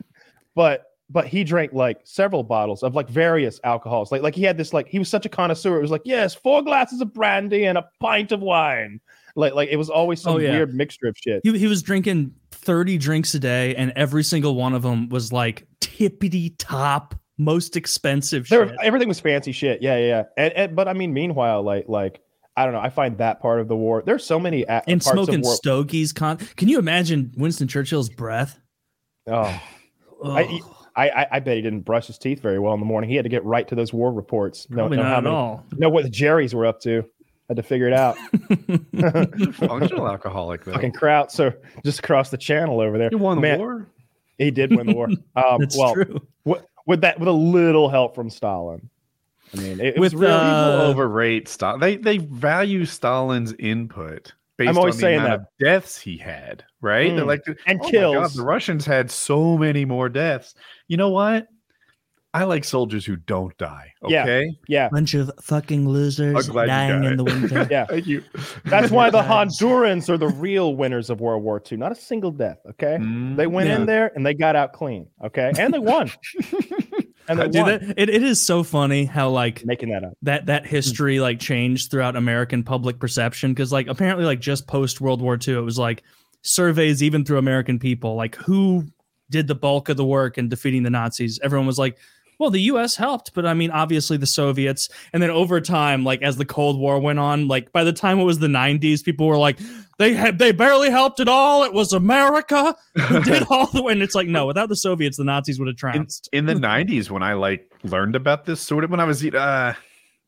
but 0.55 0.85
but 1.11 1.27
he 1.27 1.45
drank 1.45 1.73
like 1.75 2.01
several 2.05 2.43
bottles 2.43 2.83
of 2.83 2.95
like 2.95 3.09
various 3.09 3.61
alcohols. 3.65 4.11
Like 4.11 4.23
like 4.23 4.35
he 4.35 4.43
had 4.43 4.57
this 4.57 4.73
like 4.73 4.89
he 4.89 4.99
was 4.99 5.09
such 5.09 5.27
a 5.27 5.29
connoisseur. 5.29 5.77
It 5.79 5.83
was 5.83 5.91
like 5.91 6.03
yes, 6.05 6.35
four 6.35 6.63
glasses 6.63 7.01
of 7.01 7.13
brandy 7.13 7.65
and 7.65 7.77
a 7.79 7.85
pint 8.01 8.33
of 8.33 8.41
wine. 8.41 9.01
Like 9.37 9.55
like 9.55 9.69
it 9.69 9.77
was 9.77 9.91
always 9.91 10.23
some 10.23 10.35
Oh, 10.37 10.39
yeah. 10.39 10.53
weird 10.53 10.75
mixture 10.75 11.07
of 11.09 11.17
shit. 11.23 11.41
He, 11.45 11.59
he 11.59 11.67
was 11.67 11.83
drinking 11.83 12.33
30 12.53 12.97
drinks 12.99 13.35
a 13.35 13.39
day, 13.39 13.75
and 13.75 13.93
every 13.97 14.25
single 14.25 14.55
one 14.55 14.73
of 14.73 14.83
them 14.83 15.09
was 15.11 15.31
like 15.33 15.67
tippity 15.81 16.55
top, 16.59 17.15
most 17.37 17.77
expensive 17.77 18.49
There, 18.49 18.69
shit. 18.69 18.77
everything 18.83 19.09
was 19.09 19.21
fancy 19.21 19.53
shit. 19.53 19.83
Yeah, 19.83 19.99
yeah. 19.99 20.07
yeah. 20.07 20.23
And, 20.39 20.53
and 20.55 20.77
but 20.77 20.89
I 20.89 20.95
mean, 20.95 21.13
meanwhile, 21.13 21.63
like 21.63 21.85
like 21.89 22.21
I 22.57 22.65
don't 22.65 22.73
know. 22.73 22.81
I 22.81 22.89
find 22.89 23.19
that 23.19 23.41
part 23.43 23.61
of 23.61 23.69
the 23.69 23.77
war. 23.77 24.03
There's 24.07 24.25
so 24.25 24.41
many 24.41 24.63
a- 24.63 24.83
and 24.87 25.03
parts 25.03 25.11
smoking 25.11 25.35
of 25.41 25.43
war. 25.43 25.55
stogies. 25.57 26.13
Con- 26.15 26.39
Can 26.39 26.69
you 26.69 26.79
imagine 26.79 27.33
Winston 27.37 27.69
Churchill's 27.69 28.09
breath? 28.09 28.59
oh, 29.29 29.61
I- 30.31 30.61
I, 30.97 31.09
I 31.09 31.27
I 31.33 31.41
bet 31.41 31.57
he 31.57 31.63
didn't 31.63 31.81
brush 31.81 32.07
his 32.07 32.19
teeth 32.19 32.41
very 32.41 32.61
well 32.61 32.73
in 32.73 32.79
the 32.79 32.87
morning. 32.87 33.11
He 33.11 33.17
had 33.17 33.25
to 33.25 33.29
get 33.29 33.45
right 33.45 33.67
to 33.67 33.75
those 33.75 33.93
war 33.93 34.13
reports. 34.13 34.71
Know, 34.71 34.77
probably 34.77 34.99
know 34.99 35.03
not 35.03 35.09
how 35.11 35.17
at 35.19 35.25
many, 35.25 35.35
all. 35.35 35.65
know 35.73 35.89
what 35.89 36.05
the 36.05 36.09
Jerry's 36.09 36.55
were 36.55 36.67
up 36.67 36.81
to. 36.83 37.05
Had 37.49 37.57
to 37.57 37.65
figure 37.65 37.89
it 37.89 37.93
out. 37.95 38.17
Functional 39.55 40.09
alcoholic 40.09 40.65
though. 40.65 40.73
Fucking 40.73 40.93
Kraut. 40.93 41.33
So 41.33 41.53
just 41.85 41.99
across 41.99 42.31
the 42.31 42.37
channel 42.39 42.81
over 42.81 42.97
there. 42.99 43.09
He 43.11 43.17
won 43.17 43.37
the 43.39 43.43
Man, 43.43 43.59
war. 43.59 43.89
He 44.39 44.51
did 44.51 44.75
win 44.75 44.87
the 44.87 44.95
war. 44.95 45.09
Um, 45.37 45.59
That's 45.61 45.77
well, 45.77 45.95
true. 45.95 46.27
With, 46.45 46.65
with 46.87 47.01
that, 47.01 47.19
with 47.19 47.29
a 47.29 47.33
little 47.33 47.89
help 47.89 48.15
from 48.15 48.31
Stalin. 48.31 48.89
I 49.53 49.57
mean, 49.59 49.81
it, 49.81 49.95
it 49.97 49.99
was 49.99 50.15
With, 50.15 50.23
really. 50.23 50.33
uh, 50.35 50.83
overrate 50.85 51.49
Stalin. 51.49 51.81
They 51.81 51.97
they 51.97 52.19
value 52.19 52.85
Stalin's 52.85 53.53
input 53.59 54.33
based 54.57 54.69
I'm 54.71 54.79
always 54.79 54.95
on 54.95 54.99
the 54.99 55.03
saying 55.03 55.19
amount 55.21 55.33
of 55.43 55.47
deaths 55.61 55.99
he 55.99 56.17
had. 56.19 56.65
Right? 56.81 57.15
They're 57.15 57.25
Mm. 57.25 57.29
like, 57.29 57.43
and 57.67 57.81
"Oh 57.81 57.85
my 57.85 57.91
God, 57.91 57.91
kills. 57.91 58.35
the 58.35 58.43
Russians 58.45 58.85
had 58.87 59.11
so 59.11 59.57
many 59.59 59.85
more 59.85 60.09
deaths. 60.09 60.55
You 60.89 60.97
know 60.97 61.11
what? 61.11 61.47
I 62.37 62.43
like 62.43 62.65
soldiers 62.65 63.07
who 63.07 63.15
don't 63.15 63.57
die. 63.59 63.93
Yeah. 64.09 64.23
Okay. 64.25 64.51
yeah, 64.67 64.89
Bunch 64.89 65.15
of 65.15 65.31
fucking 65.41 65.89
losers 65.89 66.35
I'm 66.49 66.53
glad 66.53 66.63
you 66.65 66.67
dying 66.69 67.05
in 67.05 67.13
it. 67.13 67.17
the 67.17 67.23
winter. 67.25 67.69
yeah. 67.71 67.87
Thank 67.87 68.09
you. 68.09 68.25
That's 68.65 68.91
why 68.91 69.09
the 69.09 69.23
Hondurans 69.23 70.09
are 70.11 70.19
the 70.19 70.27
real 70.27 70.75
winners 70.75 71.11
of 71.11 71.21
World 71.21 71.45
War 71.45 71.63
II. 71.71 71.79
Not 71.79 71.93
a 71.93 71.95
single 71.95 72.33
death. 72.33 72.59
Okay. 72.71 72.97
Mm, 73.01 73.37
They 73.37 73.47
went 73.47 73.69
Yeah. 73.69 73.77
in 73.77 73.87
there 73.87 74.11
and 74.17 74.27
they 74.27 74.35
got 74.35 74.57
out 74.57 74.73
clean. 74.73 75.07
Okay. 75.25 75.53
And 75.57 75.73
they 75.73 75.79
won. 75.79 76.11
and 77.29 77.39
they 77.39 77.49
Dude, 77.49 77.67
that, 77.67 77.83
it, 77.97 78.09
it 78.11 78.23
is 78.23 78.41
so 78.41 78.63
funny 78.63 79.05
how 79.05 79.31
like 79.31 79.65
Making 79.65 79.91
that 79.91 80.05
up. 80.05 80.13
that 80.23 80.47
that 80.47 80.65
hmm. 80.65 80.71
history 80.71 81.21
like 81.21 81.41
changed 81.41 81.91
throughout 81.91 82.17
American 82.17 82.63
public 82.63 82.99
perception 82.99 83.53
because 83.53 83.73
like 83.73 83.87
apparently 83.87 84.25
like 84.25 84.41
just 84.41 84.67
post 84.67 85.01
World 85.01 85.23
War 85.23 85.39
II 85.47 85.55
it 85.55 85.61
was 85.61 85.79
like 85.79 86.03
surveys 86.43 87.03
even 87.03 87.25
through 87.25 87.39
American 87.39 87.79
people 87.79 88.15
like 88.15 88.37
who 88.37 88.85
did 89.31 89.49
the 89.49 89.55
bulk 89.55 89.89
of 89.89 89.97
the 89.97 90.05
work 90.05 90.39
in 90.39 90.49
defeating 90.49 90.83
the 90.83 90.91
Nazis? 90.91 91.41
Everyone 91.43 91.67
was 91.67 91.79
like 91.79 91.99
well 92.39 92.51
the 92.51 92.61
US 92.63 92.97
helped 92.97 93.33
but 93.35 93.47
I 93.47 93.55
mean 93.55 93.71
obviously 93.71 94.17
the 94.17 94.27
Soviets 94.27 94.89
and 95.13 95.23
then 95.23 95.31
over 95.31 95.61
time 95.61 96.05
like 96.05 96.23
as 96.23 96.37
the 96.37 96.45
Cold 96.45 96.79
War 96.79 96.99
went 97.01 97.19
on 97.19 97.49
like 97.49 97.73
by 97.73 97.85
the 97.85 97.93
time 97.93 98.19
it 98.19 98.25
was 98.25 98.39
the 98.39 98.47
90s 98.49 99.03
people 99.05 99.27
were 99.27 99.37
like 99.39 99.59
they 99.99 100.15
had 100.15 100.39
they 100.39 100.53
barely 100.53 100.91
helped 100.91 101.21
at 101.21 101.29
all 101.29 101.65
it 101.65 101.73
was 101.73 101.93
America 101.93 102.75
who 102.97 103.21
did 103.23 103.45
all 103.51 103.67
the 103.69 103.83
way 103.83 103.93
and 103.93 104.03
it's 104.03 104.15
like 104.15 104.27
no 104.29 104.47
without 104.47 104.69
the 104.69 104.77
Soviets 104.77 105.17
the 105.17 105.25
Nazis 105.25 105.59
would 105.59 105.69
have 105.69 105.75
in, 105.75 105.77
trounced 105.79 106.29
in 106.33 106.47
the 106.47 106.55
90s 106.71 107.11
when 107.11 107.23
i 107.23 107.33
like 107.35 107.71
learned 107.85 108.17
about 108.17 108.45
this 108.47 108.61
sort 108.61 108.85
of 108.85 108.91
when 108.91 109.01
i 109.01 109.05
was 109.05 109.25
uh 109.25 109.75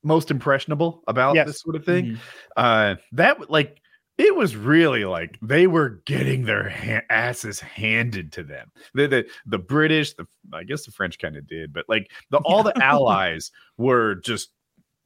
most 0.03 0.31
impressionable 0.31 1.03
about 1.09 1.35
Yes. 1.35 1.47
this 1.49 1.61
sort 1.61 1.75
of 1.77 1.85
thing 1.85 2.05
Mhm. 2.05 2.19
uh 2.57 2.97
that 3.13 3.51
like 3.51 3.79
it 4.19 4.35
was 4.35 4.57
really 4.57 5.05
like 5.05 5.39
they 5.43 5.67
were 5.67 6.01
getting 6.07 6.45
their 6.45 6.69
ha- 6.69 7.03
asses 7.11 7.61
handed 7.61 8.33
to 8.33 8.43
them 8.43 8.71
the 8.95 9.07
the, 9.07 9.27
the 9.47 9.59
british 9.59 10.15
the 10.15 10.27
i 10.53 10.63
guess 10.63 10.85
the 10.85 10.93
french 10.93 11.19
kind 11.19 11.37
of 11.37 11.47
did 11.47 11.73
but 11.73 11.85
like 11.89 12.11
the 12.31 12.39
all 12.39 12.63
the 12.63 12.77
allies 12.83 13.51
were 13.77 14.17
just 14.17 14.51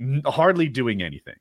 n- 0.01 0.23
hardly 0.27 0.69
doing 0.69 1.03
anything 1.03 1.35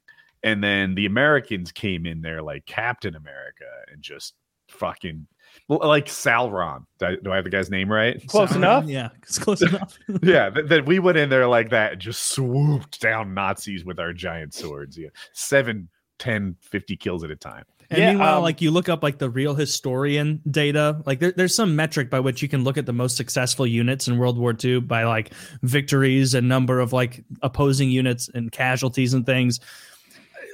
and 0.44 0.64
then 0.64 0.96
the 0.96 1.06
americans 1.06 1.72
came 1.72 2.06
in 2.06 2.22
there 2.22 2.42
like 2.42 2.66
captain 2.66 3.16
america 3.16 3.66
and 3.92 4.02
just 4.02 4.34
fucking 4.70 5.28
like 5.68 6.06
Sauron. 6.06 6.86
Do 7.00 7.06
I, 7.08 7.16
do 7.24 7.32
I 7.32 7.36
have 7.36 7.44
the 7.44 7.50
guy's 7.50 7.70
name 7.72 7.92
right? 7.92 8.26
Close 8.28 8.52
Sauron, 8.52 8.56
enough? 8.58 8.86
yeah 8.86 9.10
it's 9.24 9.40
close 9.40 9.62
enough 9.62 9.98
yeah, 10.22 10.50
that, 10.50 10.70
that 10.70 10.86
we 10.86 11.00
went 11.00 11.18
in 11.18 11.30
there 11.30 11.48
like 11.48 11.70
that 11.72 11.94
and 11.94 12.02
just 12.02 12.22
swooped 12.32 13.02
down 13.02 13.34
Nazis 13.34 13.84
with 13.84 14.00
our 14.00 14.14
giant 14.14 14.54
swords. 14.54 14.98
Yeah. 14.98 15.10
Seven, 15.34 15.90
10, 16.20 16.56
50 16.62 16.98
kills 16.98 17.24
at 17.24 17.32
a 17.32 17.36
time. 17.36 17.66
And 17.90 18.00
Yeah, 18.00 18.10
meanwhile, 18.12 18.38
um, 18.38 18.44
like 18.44 18.62
you 18.62 18.70
look 18.70 18.88
up 18.88 19.02
like 19.02 19.18
the 19.18 19.30
real 19.30 19.56
historian 19.56 20.42
data, 20.50 21.02
like 21.06 21.20
there, 21.20 21.32
there's 21.32 21.56
some 21.56 21.76
metric 21.76 22.10
by 22.10 22.20
which 22.20 22.42
you 22.42 22.48
can 22.48 22.64
look 22.64 22.78
at 22.78 22.86
the 22.86 22.94
most 22.94 23.18
successful 23.18 23.66
units 23.66 24.08
in 24.08 24.18
World 24.18 24.38
War 24.38 24.56
II 24.64 24.82
by 24.82 25.06
like 25.06 25.34
victories 25.64 26.36
and 26.36 26.48
number 26.48 26.80
of 26.80 26.94
like 26.94 27.24
opposing 27.42 27.90
units 27.90 28.30
and 28.34 28.52
casualties 28.52 29.14
and 29.14 29.26
things. 29.26 29.60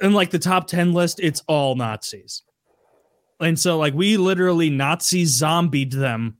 And 0.00 0.14
like 0.14 0.30
the 0.30 0.38
top 0.38 0.66
10 0.66 0.94
list, 0.94 1.20
it's 1.20 1.42
all 1.46 1.74
Nazis. 1.74 2.42
And 3.38 3.58
so 3.58 3.76
like 3.76 3.92
we 3.92 4.16
literally 4.16 4.70
Nazi 4.70 5.26
zombied 5.26 5.92
them 5.92 6.38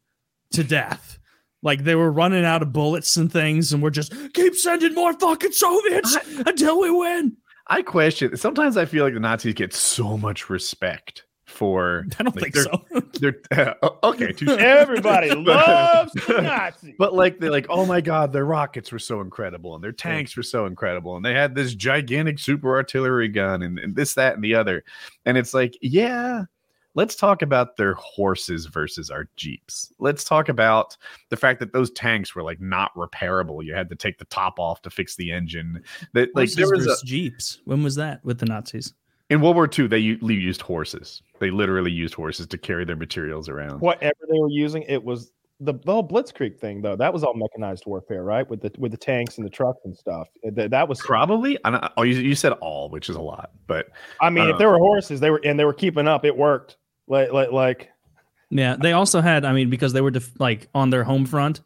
to 0.53 0.65
death. 0.65 1.19
Like 1.63 1.85
they 1.85 1.95
were 1.95 2.11
running 2.13 2.45
out 2.45 2.63
of 2.63 2.73
bullets 2.73 3.17
and 3.17 3.31
things, 3.31 3.73
and 3.73 3.83
we're 3.83 3.91
just 3.91 4.15
keep 4.35 4.55
sending 4.55 4.95
more 4.95 5.13
fucking 5.15 5.53
Soviets 5.53 6.17
until 6.47 6.81
we 6.81 6.91
win. 6.91 7.37
I 7.69 7.83
question. 7.83 8.37
Sometimes 8.37 8.77
I 8.77 8.85
feel 8.85 9.05
like 9.05 9.15
the 9.15 9.21
Nazis 9.21 9.55
get 9.55 9.75
so 9.75 10.17
much 10.17 10.49
respect 10.49 11.25
for. 11.47 12.05
I 12.19 12.23
don't 12.23 12.37
like, 12.37 12.55
think 12.55 12.57
so. 12.57 12.85
They're 13.21 13.41
uh, 13.83 13.89
okay. 14.05 14.33
touche. 14.33 14.49
Everybody 14.59 15.31
loves 15.35 16.13
the 16.13 16.41
Nazis. 16.43 16.95
But 16.99 17.15
like 17.15 17.39
they're 17.39 17.51
like, 17.51 17.67
oh 17.69 17.87
my 17.87 18.01
god, 18.01 18.33
their 18.33 18.45
rockets 18.45 18.93
were 18.93 18.99
so 18.99 19.21
incredible 19.21 19.75
and 19.75 19.83
their 19.83 19.93
tanks 19.93 20.37
were 20.37 20.43
so 20.43 20.67
incredible, 20.67 21.17
and 21.17 21.25
they 21.25 21.35
had 21.35 21.55
this 21.55 21.75
gigantic 21.75 22.39
super 22.39 22.75
artillery 22.75 23.29
gun 23.29 23.63
and, 23.63 23.79
and 23.79 23.97
this, 23.97 24.15
that, 24.15 24.35
and 24.35 24.45
the 24.45 24.55
other. 24.55 24.85
And 25.25 25.37
it's 25.39 25.55
like, 25.55 25.77
yeah, 25.81 26.45
let's 26.97 27.15
talk 27.15 27.43
about 27.43 27.77
their 27.77 27.95
horses 27.95 28.67
versus 28.67 29.11
our 29.11 29.29
jeeps. 29.37 29.93
Let's 30.01 30.25
talk 30.25 30.49
about 30.49 30.97
the 31.29 31.37
fact 31.37 31.61
that 31.61 31.73
those 31.73 31.91
tanks 31.93 32.35
were 32.35 32.43
like 32.43 32.61
not 32.61 32.93
repairable. 32.95 33.65
You 33.65 33.75
had 33.75 33.89
to 33.91 33.97
take 33.97 34.19
the 34.19 34.25
top 34.25 34.59
off 34.59 34.83
to 34.83 34.91
fix 34.91 35.15
the 35.15 35.31
engine. 35.31 35.83
That 36.15 36.31
like 36.35 36.49
Horses 36.49 36.57
there 36.57 36.71
was 36.71 36.87
a, 36.87 36.89
versus 36.89 37.03
jeeps. 37.03 37.61
When 37.67 37.85
was 37.85 37.95
that 37.95 38.25
with 38.25 38.39
the 38.39 38.47
Nazis? 38.47 38.95
in 39.29 39.41
World 39.41 39.57
War 39.57 39.69
II, 39.77 39.89
they 39.89 39.99
used 39.99 40.63
horses. 40.63 41.23
They 41.41 41.51
literally 41.51 41.91
used 41.91 42.15
horses 42.15 42.47
to 42.47 42.59
carry 42.59 42.85
their 42.85 42.97
materials 42.97 43.49
around. 43.49 43.81
Whatever 43.81 44.15
they 44.31 44.39
were 44.39 44.51
using, 44.51 44.83
it 44.83 45.03
was 45.03 45.33
the, 45.59 45.73
the 45.73 45.93
whole 45.93 46.07
Blitzkrieg 46.07 46.59
thing 46.59 46.83
though. 46.83 46.97
That 46.97 47.13
was 47.13 47.25
all 47.25 47.35
mechanized 47.35 47.87
warfare, 47.87 48.23
right? 48.23 48.49
With 48.49 48.61
the 48.61 48.71
with 48.79 48.93
the 48.93 48.99
tanks 48.99 49.39
and 49.39 49.47
the 49.47 49.51
trucks 49.51 49.81
and 49.85 49.97
stuff. 49.97 50.29
That, 50.45 50.71
that 50.71 50.89
was 50.89 51.01
Probably. 51.01 51.59
I 51.65 51.71
don't, 51.71 51.93
oh, 51.97 52.03
you, 52.03 52.17
you 52.17 52.35
said 52.35 52.53
all, 52.53 52.89
which 52.91 53.09
is 53.09 53.17
a 53.17 53.21
lot, 53.21 53.51
but 53.67 53.89
I 54.21 54.31
mean, 54.31 54.49
Uh, 54.49 54.53
if 54.53 54.59
there 54.59 54.71
were 54.71 54.79
horses, 54.79 55.21
they 55.21 55.31
were 55.31 55.41
and 55.45 55.59
they 55.59 55.65
were 55.65 55.75
keeping 55.75 56.07
up. 56.07 56.25
It 56.25 56.37
worked. 56.37 56.77
Like 57.09 57.33
like 57.33 57.53
like 57.53 57.91
Yeah, 58.51 58.77
they 58.81 58.93
also 58.93 59.21
had. 59.21 59.45
I 59.45 59.53
mean, 59.53 59.71
because 59.71 59.93
they 59.93 60.01
were 60.01 60.11
def- 60.11 60.39
like 60.41 60.69
on 60.75 60.91
their 60.91 61.05
home 61.05 61.27
front, 61.27 61.61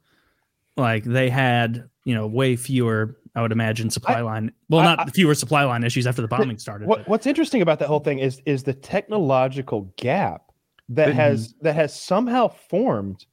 like 0.76 1.04
they 1.04 1.30
had 1.30 1.88
you 2.04 2.14
know 2.14 2.26
way 2.26 2.56
fewer. 2.56 3.16
I 3.36 3.42
would 3.42 3.52
imagine 3.52 3.90
supply 3.90 4.22
line. 4.22 4.50
Well, 4.68 4.80
I- 4.80 4.96
not 4.96 5.14
fewer 5.14 5.34
supply 5.36 5.62
line 5.64 5.84
issues 5.84 6.06
after 6.06 6.20
the 6.20 6.28
bombing 6.28 6.58
started. 6.58 6.88
what 6.88 7.06
what's 7.08 7.26
interesting 7.26 7.62
about 7.62 7.78
that 7.78 7.88
whole 7.88 8.00
thing 8.00 8.18
is 8.18 8.42
is 8.44 8.64
the 8.64 8.74
technological 8.74 9.92
gap 9.96 10.42
that 10.88 11.06
That- 11.06 11.14
has 11.14 11.54
that 11.62 11.74
has 11.74 11.94
somehow 11.98 12.48
formed 12.48 13.24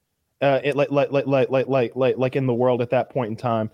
uh 0.41 0.59
it, 0.63 0.75
like, 0.75 0.91
like 0.91 1.11
like 1.11 1.25
like 1.25 1.49
like 1.49 1.67
like 1.67 1.95
like 1.95 2.17
like 2.17 2.35
in 2.35 2.45
the 2.45 2.53
world 2.53 2.79
at 2.81 2.91
that 2.91 3.09
point 3.09 3.31
in 3.31 3.35
time 3.35 3.71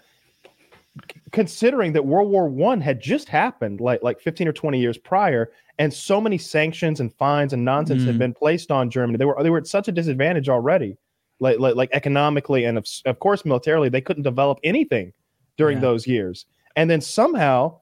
considering 1.32 1.92
that 1.94 2.06
world 2.06 2.30
war 2.30 2.48
one 2.48 2.80
had 2.80 3.02
just 3.02 3.28
happened 3.28 3.82
like 3.82 4.02
like 4.04 4.20
15 4.22 4.48
or 4.48 4.54
20 4.54 4.80
years 4.80 4.98
prior 4.98 5.52
and 5.80 5.94
so 5.94 6.22
many 6.22 6.38
sanctions 6.38 7.00
and 7.00 7.14
fines 7.14 7.54
and 7.54 7.66
nonsense 7.66 8.04
had 8.04 8.16
Mm. 8.16 8.20
been 8.20 8.34
placed 8.34 8.72
on 8.72 8.90
germany 8.90 9.18
they 9.18 9.26
were 9.26 9.36
they 9.42 9.50
were 9.50 9.58
at 9.58 9.68
such 9.68 9.88
a 9.88 9.92
disadvantage 9.92 10.50
already 10.50 10.98
like 11.40 11.60
like, 11.60 11.76
like 11.76 11.90
economically 11.94 12.66
and 12.66 12.78
of, 12.78 12.88
of 13.06 13.20
course 13.20 13.44
militarily 13.46 13.90
they 13.90 14.02
couldn't 14.02 14.24
develop 14.24 14.60
anything 14.64 15.12
during 15.58 15.78
Yeah. 15.78 15.82
those 15.82 16.06
years 16.08 16.46
and 16.76 16.90
then 16.90 17.02
somehow 17.02 17.80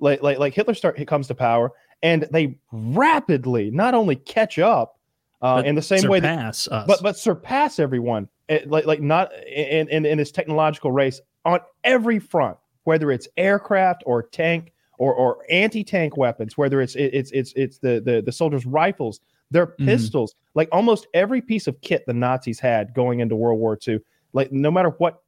like 0.00 0.22
like 0.22 0.38
like 0.38 0.54
hitler 0.54 0.74
start 0.74 0.98
he 0.98 1.04
comes 1.06 1.26
to 1.28 1.34
power 1.34 1.70
and 2.02 2.26
they 2.30 2.58
rapidly 2.72 3.70
not 3.70 3.94
only 3.94 4.16
catch 4.16 4.58
up 4.58 4.98
uh, 5.42 5.62
in 5.64 5.74
the 5.74 5.82
same 5.82 6.08
way 6.08 6.20
that 6.20 6.54
surpass 6.54 6.68
us. 6.68 6.86
but 6.86 7.02
but 7.02 7.16
surpass 7.18 7.78
everyone 7.78 8.28
eh, 8.48 8.60
like 8.66 8.86
like 8.86 9.00
not 9.00 9.30
in, 9.46 9.88
in 9.88 10.04
in 10.06 10.18
this 10.18 10.30
technological 10.30 10.90
race 10.92 11.20
on 11.44 11.58
every 11.84 12.18
front 12.18 12.56
whether 12.84 13.10
it's 13.10 13.28
aircraft 13.38 14.02
or 14.06 14.22
tank 14.22 14.72
or 14.98 15.12
or 15.14 15.38
anti-tank 15.50 16.16
weapons 16.16 16.56
whether 16.56 16.80
it's 16.80 16.94
it's 16.94 17.30
it's 17.32 17.52
it's 17.56 17.78
the 17.78 18.00
the, 18.04 18.22
the 18.24 18.32
soldiers 18.32 18.64
rifles 18.66 19.20
their 19.50 19.68
Mhm. 19.78 19.86
pistols 19.86 20.34
like 20.54 20.68
almost 20.72 21.06
every 21.14 21.40
piece 21.40 21.66
of 21.66 21.80
kit 21.80 22.04
the 22.06 22.12
nazis 22.14 22.58
had 22.60 22.94
going 22.94 23.20
into 23.20 23.34
world 23.36 23.58
war 23.58 23.78
ii 23.88 23.98
like 24.32 24.52
no 24.52 24.70
matter 24.70 24.90
what 24.98 25.22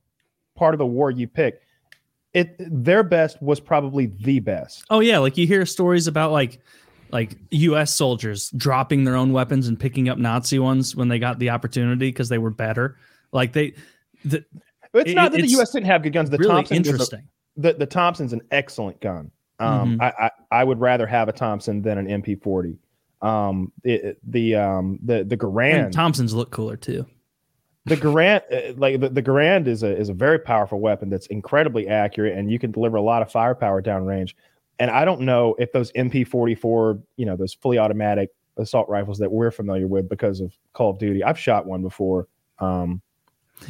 part 0.55 0.75
of 0.75 0.79
the 0.79 0.87
war 0.87 1.11
you 1.11 1.27
pick 1.29 1.61
it 2.33 2.55
their 2.59 3.03
best 3.03 3.41
was 3.43 3.61
probably 3.61 4.07
the 4.07 4.41
best 4.41 4.85
oh 4.91 5.01
yeah, 5.01 5.19
like 5.19 5.37
you 5.37 5.47
hear 5.47 5.65
stories 5.67 6.07
about 6.07 6.33
like 6.33 6.61
like 7.13 7.37
U.S. 7.53 7.95
soldiers 7.95 8.51
dropping 8.51 9.05
their 9.05 9.15
own 9.15 9.33
weapons 9.33 9.69
and 9.69 9.79
picking 9.79 10.09
up 10.09 10.19
Nazi 10.19 10.59
ones 10.59 10.97
when 10.97 11.07
they 11.09 11.21
got 11.21 11.39
the 11.39 11.51
opportunity 11.51 12.09
because 12.09 12.29
they 12.29 12.39
were 12.39 12.51
better. 12.51 12.97
Like 13.31 13.53
they, 13.53 13.75
the, 14.25 14.45
it's 14.93 15.13
It- 15.13 15.15
not 15.15 15.31
that 15.31 15.41
the 15.41 15.47
us 15.47 15.71
didn't 15.71 15.87
have 15.87 16.03
good 16.03 16.13
guns 16.13 16.31
the 16.31 16.37
really 16.39 16.51
thompson 16.51 16.75
a- 16.75 16.79
interesting. 16.79 17.29
the 17.57 17.75
the 17.75 17.87
Thompson's 17.87 18.33
an 18.33 18.43
excellent 18.51 19.01
gun. 19.01 19.31
Um, 19.59 19.99
Mhm. 19.99 20.03
I, 20.03 20.27
I 20.27 20.31
I 20.61 20.65
would 20.65 20.81
rather 20.81 21.07
have 21.07 21.29
a 21.29 21.33
Thompson 21.33 21.83
than 21.83 21.99
an 21.99 22.07
MP40. 22.23 22.77
Um, 23.23 23.73
it, 23.85 24.19
the 24.31 24.55
um 24.57 24.99
the 25.03 25.25
the 25.25 25.35
And 25.35 25.41
Garand, 25.41 25.93
Thompsons 25.93 26.35
look 26.35 26.51
cooler 26.51 26.77
too. 26.77 27.07
the 27.87 27.97
Garand, 27.97 28.43
uh, 28.53 28.75
like 28.77 29.01
the, 29.01 29.09
the 29.09 29.23
Garand 29.23 29.67
is 29.67 29.83
a 29.83 29.97
is 29.97 30.09
a 30.11 30.15
very 30.15 30.39
powerful 30.39 30.79
weapon 30.81 31.09
that's 31.09 31.27
incredibly 31.29 31.89
accurate, 31.89 32.37
and 32.37 32.51
you 32.51 32.59
can 32.59 32.71
deliver 32.71 32.97
a 32.97 33.03
lot 33.03 33.23
of 33.23 33.31
firepower 33.33 33.81
downrange. 33.83 34.35
And 34.79 34.91
I 34.91 35.07
don't 35.07 35.23
know 35.23 35.55
if 35.59 35.73
those 35.73 35.91
MP44, 35.93 37.01
you 37.17 37.25
know, 37.25 37.35
those 37.37 37.55
fully 37.55 37.79
automatic 37.79 38.29
assault 38.59 38.89
rifles 38.91 39.19
that 39.19 39.33
we're 39.33 39.51
familiar 39.51 39.87
with 39.87 40.07
because 40.09 40.41
of 40.41 40.53
Call 40.75 40.91
of 40.91 40.99
Duty. 40.99 41.25
I've 41.25 41.39
shot 41.39 41.65
one 41.67 41.81
before. 41.81 42.29
Um, 42.59 43.01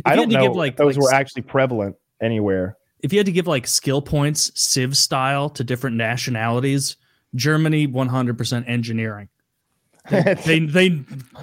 I 0.04 0.16
don't 0.16 0.28
know 0.32 0.42
give, 0.42 0.56
like- 0.56 0.72
if 0.72 0.76
those 0.78 0.96
like 0.96 1.04
were 1.04 1.12
actually 1.14 1.42
prevalent 1.42 1.94
anywhere. 2.20 2.76
If 3.00 3.12
you 3.12 3.18
had 3.18 3.26
to 3.26 3.32
give 3.32 3.46
like 3.46 3.66
skill 3.66 4.02
points 4.02 4.50
civ 4.54 4.96
style 4.96 5.48
to 5.50 5.64
different 5.64 5.96
nationalities 5.96 6.96
germany 7.34 7.86
100% 7.86 8.68
engineering 8.68 9.28
they 10.10 10.60
they 10.60 10.88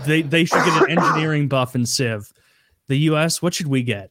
they 0.06 0.22
they 0.22 0.46
should 0.46 0.64
get 0.66 0.84
an 0.84 0.98
engineering 0.98 1.48
buff 1.48 1.76
in 1.76 1.86
civ 1.86 2.32
the 2.88 2.98
us 2.98 3.42
what 3.42 3.54
should 3.54 3.68
we 3.68 3.84
get 3.84 4.10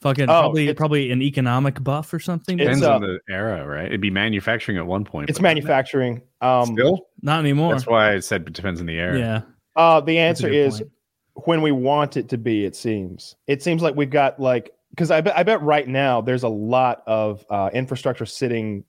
fucking 0.00 0.24
Oh, 0.24 0.40
probably 0.40 0.74
probably 0.74 1.10
an 1.12 1.22
economic 1.22 1.82
buff 1.82 2.12
or 2.12 2.18
something 2.18 2.56
Depends 2.56 2.82
uh, 2.82 2.94
on 2.96 3.02
the 3.02 3.20
era, 3.30 3.66
right? 3.66 3.86
It'd 3.86 4.00
be 4.00 4.10
manufacturing 4.10 4.76
at 4.76 4.86
one 4.86 5.04
point. 5.04 5.30
it's 5.30 5.38
but 5.38 5.42
not 5.44 5.48
manufacturing. 5.50 6.22
Um, 6.40 6.66
Still, 6.74 7.06
not 7.22 7.38
anymore 7.40 7.72
that's 7.72 7.86
why 7.86 8.12
I 8.12 8.18
said 8.20 8.42
it 8.42 8.52
depends 8.52 8.80
on 8.80 8.86
the 8.86 8.98
era. 8.98 9.18
yeah 9.18 9.40
Uh, 9.76 10.00
the 10.00 10.18
answer 10.18 10.48
is 10.48 10.78
point. 10.80 10.90
when 11.46 11.62
we 11.62 11.70
want 11.72 12.16
it 12.16 12.28
to 12.30 12.38
be. 12.38 12.64
It 12.64 12.74
seems. 12.76 13.36
It 13.46 13.62
seems 13.62 13.80
like 13.82 13.94
we've 13.94 14.10
got 14.10 14.40
like 14.40 14.72
because 14.92 15.10
I 15.10 15.20
bet 15.20 15.36
I 15.36 15.42
bet 15.42 15.60
right 15.62 15.88
now 15.88 16.20
there's 16.20 16.42
a 16.44 16.48
lot 16.48 17.02
of 17.06 17.44
uh, 17.50 17.70
infrastructure 17.72 18.26
sitting 18.26 18.84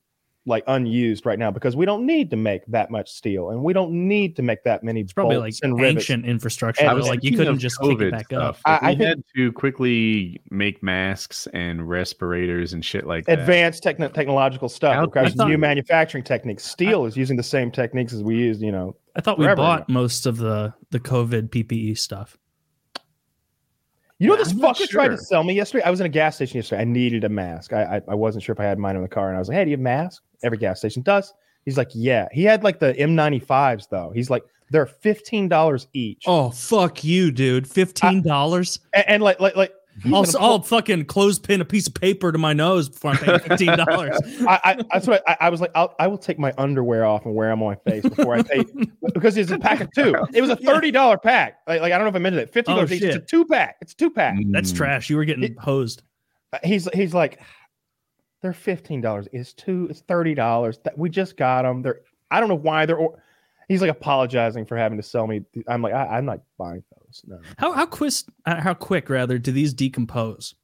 like 0.45 0.61
unused 0.67 1.25
right 1.25 1.39
now 1.39 1.49
because 1.49 1.73
we 1.73 1.85
don't 1.85 2.05
need 2.05 2.29
to 2.29 2.35
make 2.35 2.65
that 2.65 2.91
much 2.91 3.09
steel 3.09 3.51
and 3.51 3.63
we 3.63 3.71
don't 3.71 3.93
need 3.93 4.35
to 4.35 4.41
make 4.41 4.61
that 4.65 4.83
many 4.83 4.99
it's 4.99 5.13
probably 5.13 5.37
like 5.37 5.51
bolts 5.53 5.61
and 5.63 5.75
rivets. 5.79 5.95
ancient 6.09 6.25
infrastructure 6.25 6.81
And 6.81 6.89
I 6.89 6.93
was 6.93 7.07
like 7.07 7.23
you 7.23 7.31
couldn't 7.31 7.53
of 7.53 7.59
just 7.59 7.79
kick 7.79 7.97
COVID 7.97 8.01
it 8.07 8.11
back 8.11 8.33
up. 8.33 8.57
I- 8.65 8.75
If 8.75 8.83
I 8.83 8.87
think- 8.95 9.01
had 9.07 9.23
to 9.37 9.53
quickly 9.53 10.41
make 10.51 10.83
masks 10.83 11.47
and 11.53 11.87
respirators 11.87 12.73
and 12.73 12.83
shit 12.83 13.07
like 13.07 13.23
that. 13.27 13.39
Advanced 13.39 13.83
techno- 13.83 14.09
technological 14.09 14.67
stuff 14.67 14.95
How- 14.95 15.05
requires 15.05 15.33
thought- 15.33 15.47
new 15.47 15.57
manufacturing 15.57 16.25
techniques. 16.25 16.65
Steel 16.65 17.05
is 17.05 17.15
using 17.15 17.37
the 17.37 17.43
same 17.43 17.71
techniques 17.71 18.11
as 18.11 18.21
we 18.21 18.35
used, 18.35 18.61
you 18.61 18.73
know. 18.73 18.97
i 19.15 19.21
thought 19.21 19.39
we 19.39 19.45
bought 19.55 19.83
ago. 19.83 19.93
most 19.93 20.25
of 20.25 20.35
the 20.37 20.73
the 20.91 20.99
covid 20.99 21.51
ppe 21.51 21.97
stuff 21.97 22.37
You 24.23 24.29
know, 24.29 24.37
this 24.37 24.51
I'm 24.51 24.59
fucker 24.59 24.87
tried 24.87 25.09
to 25.09 25.17
sell 25.17 25.43
me 25.43 25.53
yesterday. 25.53 25.83
I 25.83 25.89
was 25.89 25.99
in 25.99 26.05
a 26.05 26.09
gas 26.09 26.35
station 26.35 26.57
yesterday. 26.57 26.81
I 26.81 26.85
needed 26.85 27.25
a 27.25 27.29
mask. 27.29 27.73
I, 27.73 27.97
I 27.97 28.01
I 28.07 28.15
wasn't 28.15 28.43
sure 28.43 28.53
if 28.53 28.59
I 28.59 28.63
had 28.63 28.79
mine 28.79 28.95
in 28.95 29.01
the 29.01 29.07
car, 29.09 29.27
and 29.27 29.35
I 29.35 29.39
was 29.39 29.49
like, 29.49 29.57
"Hey, 29.57 29.65
do 29.65 29.71
you 29.71 29.75
have 29.75 29.81
a 29.81 29.83
mask?" 29.83 30.23
Every 30.43 30.57
gas 30.57 30.79
station 30.79 31.01
does. 31.01 31.33
He's 31.65 31.77
like, 31.77 31.89
"Yeah." 31.93 32.29
He 32.31 32.43
had 32.43 32.63
like 32.63 32.79
the 32.79 32.93
N95s 32.93 33.89
though. 33.89 34.11
He's 34.15 34.29
like, 34.29 34.43
"They're 34.69 34.85
fifteen 34.85 35.49
dollars 35.49 35.87
each." 35.91 36.23
oh 36.25 36.51
fuck 36.51 37.03
you 37.03 37.31
dude 37.31 37.65
$15 37.65 38.79
and, 38.93 39.05
and 39.09 39.23
like 39.23 39.41
like 39.41 39.57
like 39.57 39.73
I'll, 40.05 40.23
gonna 40.23 40.39
I'll 40.39 40.61
fucking 40.61 41.05
clothespin 41.05 41.61
a 41.61 41.65
piece 41.65 41.87
of 41.87 41.93
paper 41.93 42.31
to 42.31 42.37
my 42.37 42.53
nose 42.53 42.89
before 42.89 43.11
I'm 43.11 43.17
paying 43.17 43.39
fifteen 43.39 43.77
dollars. 43.77 44.17
I, 44.47 44.59
I 44.63 44.83
that's 44.91 45.07
what 45.07 45.23
I, 45.27 45.37
I 45.41 45.49
was 45.49 45.61
like. 45.61 45.71
I'll, 45.75 45.95
I 45.99 46.07
will 46.07 46.17
take 46.17 46.39
my 46.39 46.53
underwear 46.57 47.05
off 47.05 47.25
and 47.25 47.35
wear 47.35 47.49
them 47.49 47.61
on 47.63 47.77
my 47.85 47.91
face 47.91 48.03
before 48.03 48.35
I 48.35 48.41
pay 48.43 48.63
because 49.13 49.37
it's 49.37 49.51
a 49.51 49.59
pack 49.59 49.81
of 49.81 49.91
two. 49.91 50.15
It 50.33 50.41
was 50.41 50.49
a 50.49 50.55
thirty 50.55 50.91
dollar 50.91 51.17
pack. 51.17 51.59
Like, 51.67 51.81
like 51.81 51.93
I 51.93 51.97
don't 51.97 52.05
know 52.05 52.09
if 52.09 52.15
I 52.15 52.19
mentioned 52.19 52.41
it. 52.41 52.51
Fifty 52.53 52.71
dollars 52.71 52.91
Oh, 52.91 52.95
each. 52.95 53.03
It's 53.03 53.15
a 53.15 53.19
two 53.19 53.45
pack. 53.45 53.77
It's 53.81 53.93
a 53.93 53.95
two 53.95 54.09
pack. 54.09 54.37
That's 54.47 54.71
Mm. 54.73 54.77
trash. 54.77 55.09
You 55.09 55.17
were 55.17 55.25
getting 55.25 55.43
It- 55.43 55.59
hosed. 55.59 56.03
He's 56.63 56.87
he's 56.93 57.13
like, 57.13 57.39
they're 58.41 58.53
fifteen 58.53 59.01
dollars. 59.01 59.27
It's 59.31 59.53
two. 59.53 59.87
It's 59.89 60.01
thirty 60.01 60.33
dollars. 60.33 60.79
That 60.83 60.97
we 60.97 61.09
just 61.09 61.37
got 61.37 61.63
them. 61.63 61.81
They're. 61.81 62.01
I 62.31 62.39
don't 62.39 62.49
know 62.49 62.55
why 62.55 62.85
they're. 62.85 62.97
Or, 62.97 63.21
he's 63.69 63.81
like 63.81 63.89
apologizing 63.91 64.65
for 64.65 64.77
having 64.77 64.97
to 64.97 65.03
sell 65.03 65.27
me. 65.27 65.41
I'm 65.67 65.81
like, 65.81 65.93
I, 65.93 66.17
I'm 66.17 66.25
not 66.25 66.41
buying 66.57 66.83
those. 67.21 67.23
No. 67.27 67.39
How 67.57 67.71
how 67.73 67.85
quick 67.85 68.13
uh, 68.45 68.61
how 68.61 68.73
quick 68.73 69.09
rather 69.09 69.37
do 69.37 69.51
these 69.51 69.73
decompose? 69.73 70.55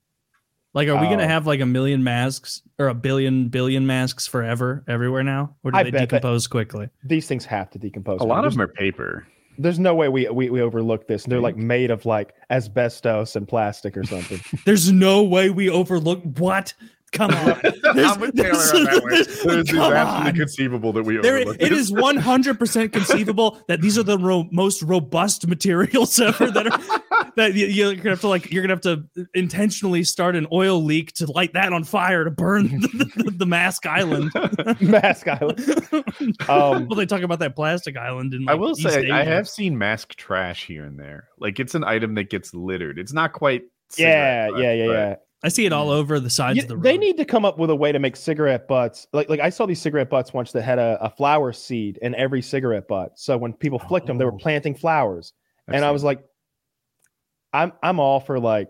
Like, 0.73 0.87
are 0.87 0.99
we 1.01 1.07
Oh. 1.07 1.09
gonna 1.09 1.27
have 1.27 1.47
like 1.47 1.61
a 1.61 1.65
million 1.65 2.03
masks 2.03 2.61
or 2.77 2.87
a 2.89 2.93
billion 2.93 3.49
billion 3.49 3.87
masks 3.87 4.27
forever 4.27 4.83
everywhere 4.87 5.23
now, 5.23 5.55
or 5.63 5.71
do 5.71 5.77
I 5.77 5.83
they 5.83 5.91
bet 5.91 6.01
that- 6.01 6.09
decompose 6.21 6.47
quickly? 6.47 6.89
These 7.03 7.27
things 7.27 7.45
have 7.45 7.69
to 7.71 7.79
decompose. 7.79 8.21
A 8.21 8.23
lot 8.23 8.45
of 8.45 8.53
them 8.53 8.61
are 8.61 8.67
paper. 8.67 9.25
There's 9.57 9.79
no 9.79 9.93
way 9.93 10.07
we, 10.07 10.29
we 10.29 10.49
we 10.49 10.61
overlook 10.61 11.07
this. 11.07 11.25
They're 11.25 11.41
like 11.41 11.57
made 11.57 11.91
of 11.91 12.05
like 12.05 12.33
asbestos 12.49 13.35
and 13.35 13.45
plastic 13.47 13.97
or 13.97 14.03
something. 14.05 14.39
There's 14.65 14.91
no 14.91 15.23
way 15.23 15.49
we 15.49 15.69
overlook 15.69 16.21
what. 16.37 16.73
Come 17.11 17.31
on, 17.31 17.59
There's- 17.63 17.73
I'm 17.97 18.19
with 18.19 18.35
Taylor 18.35 18.51
on 18.53 18.83
that 18.83 19.01
one. 19.03 19.09
there's- 19.11 19.27
It's 19.27 19.45
it's 19.45 19.71
come 19.71 19.93
absolutely 19.93 20.29
on. 20.29 20.35
conceivable 20.35 20.93
that 20.93 21.03
we 21.03 21.17
There, 21.17 21.37
overlook 21.37 21.57
it 21.59 21.69
this. 21.69 21.79
is 21.79 21.91
100% 21.91 22.91
conceivable 22.93 23.59
that 23.67 23.81
these 23.81 23.97
are 23.97 24.03
the 24.03 24.17
ro- 24.17 24.47
most 24.51 24.81
robust 24.83 25.47
materials 25.47 26.19
ever 26.19 26.51
that 26.51 26.67
are 26.67 27.31
that 27.35 27.53
you, 27.53 27.67
you're 27.67 27.95
gonna 27.95 28.09
have 28.11 28.21
to 28.21 28.27
like 28.27 28.51
you're 28.51 28.61
gonna 28.63 28.73
have 28.73 28.81
to 28.81 29.03
intentionally 29.33 30.03
start 30.03 30.35
an 30.35 30.47
oil 30.51 30.83
leak 30.83 31.13
to 31.13 31.31
light 31.31 31.53
that 31.53 31.71
on 31.73 31.83
fire 31.83 32.23
to 32.23 32.31
burn 32.31 32.67
the, 32.81 33.11
the, 33.15 33.31
the 33.31 33.45
mask 33.45 33.85
island. 33.85 34.31
Mask 34.81 35.27
Island. 35.27 35.59
Um, 36.49 36.87
well, 36.87 36.95
they 36.95 37.05
talk 37.05 37.21
about 37.21 37.39
that 37.39 37.55
plastic 37.55 37.97
island 37.97 38.33
in. 38.33 38.47
I 38.49 38.55
will 38.55 38.71
East 38.71 38.81
say 38.83 39.09
I 39.09 39.23
have 39.23 39.47
seen 39.47 39.77
mask 39.77 40.15
trash 40.15 40.65
here 40.65 40.85
and 40.85 40.99
there. 40.99 41.27
Like 41.39 41.59
it's 41.59 41.75
an 41.75 41.83
item 41.83 42.15
that 42.15 42.29
gets 42.29 42.53
littered. 42.53 42.99
It's 42.99 43.13
not 43.13 43.33
quite. 43.33 43.63
yeah, 43.97 44.47
cigarette 44.47 44.63
yeah, 44.63 44.73
yeah, 44.73 44.85
butts, 44.87 44.93
yeah. 44.97 45.15
I 45.41 45.47
see 45.49 45.65
it 45.65 45.71
all 45.71 45.89
over 45.89 46.19
the 46.19 46.29
sides 46.29 46.57
You- 46.57 46.63
of 46.63 46.67
the 46.67 46.75
road. 46.75 46.83
they 46.83 46.97
need 46.97 47.15
to 47.17 47.25
come 47.25 47.45
up 47.45 47.57
with 47.57 47.69
a 47.69 47.75
way 47.75 47.91
to 47.93 47.99
make 47.99 48.15
cigarette 48.17 48.67
butts. 48.67 49.07
Like, 49.13 49.29
like 49.29 49.39
I 49.39 49.49
saw 49.49 49.65
these 49.65 49.81
cigarette 49.81 50.09
butts 50.09 50.33
once 50.33 50.51
that 50.51 50.63
had 50.63 50.79
a, 50.79 50.97
a 51.01 51.09
flower 51.09 51.53
seed 51.53 51.97
in 52.01 52.13
every 52.15 52.41
cigarette 52.41 52.87
butt. 52.89 53.17
So 53.17 53.37
when 53.37 53.53
people 53.53 53.79
flicked 53.79 54.07
them, 54.07 54.17
they 54.17 54.25
were 54.25 54.33
Oh. 54.33 54.37
planting 54.37 54.75
flowers. 54.75 55.33
but- 55.65 55.75
and 55.75 55.85
I 55.85 55.91
was 55.91 56.03
like, 56.03 56.19
I'm 57.53 57.71
I'm 57.81 57.99
all 57.99 58.19
for 58.19 58.39
like, 58.39 58.69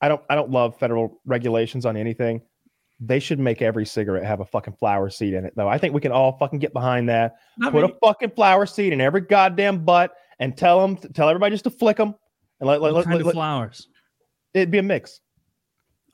I 0.00 0.08
don't 0.08 0.22
I 0.30 0.34
don't 0.34 0.50
love 0.50 0.78
federal 0.78 1.20
regulations 1.26 1.84
on 1.86 1.96
anything. 1.96 2.42
They 3.00 3.18
should 3.18 3.38
make 3.38 3.62
every 3.62 3.86
cigarette 3.86 4.24
have 4.24 4.40
a 4.40 4.44
fucking 4.44 4.74
flower 4.74 5.08
seed 5.10 5.32
in 5.34 5.44
it, 5.46 5.54
though. 5.56 5.68
I 5.68 5.78
think 5.78 5.94
we 5.94 6.00
can 6.02 6.12
all 6.12 6.36
fucking 6.38 6.58
get 6.58 6.72
behind 6.72 7.08
that. 7.08 7.36
I 7.62 7.70
Put 7.70 7.84
a 7.84 7.94
fucking 8.04 8.30
flower 8.30 8.66
seed 8.66 8.92
in 8.92 9.00
every 9.00 9.22
goddamn 9.22 9.84
butt 9.84 10.12
and 10.38 10.56
tell 10.56 10.80
them, 10.80 10.96
tell 11.14 11.28
everybody 11.28 11.54
just 11.54 11.64
to 11.64 11.70
flick 11.70 11.96
them, 11.96 12.14
and 12.60 12.66
let, 12.68 12.80
let, 12.82 12.92
what 12.92 12.98
let, 13.00 13.04
kind 13.06 13.16
let- 13.24 13.26
of 13.26 13.32
flowers. 13.32 13.88
it'd 14.54 14.70
be 14.70 14.78
a 14.78 14.82
mix. 14.82 15.20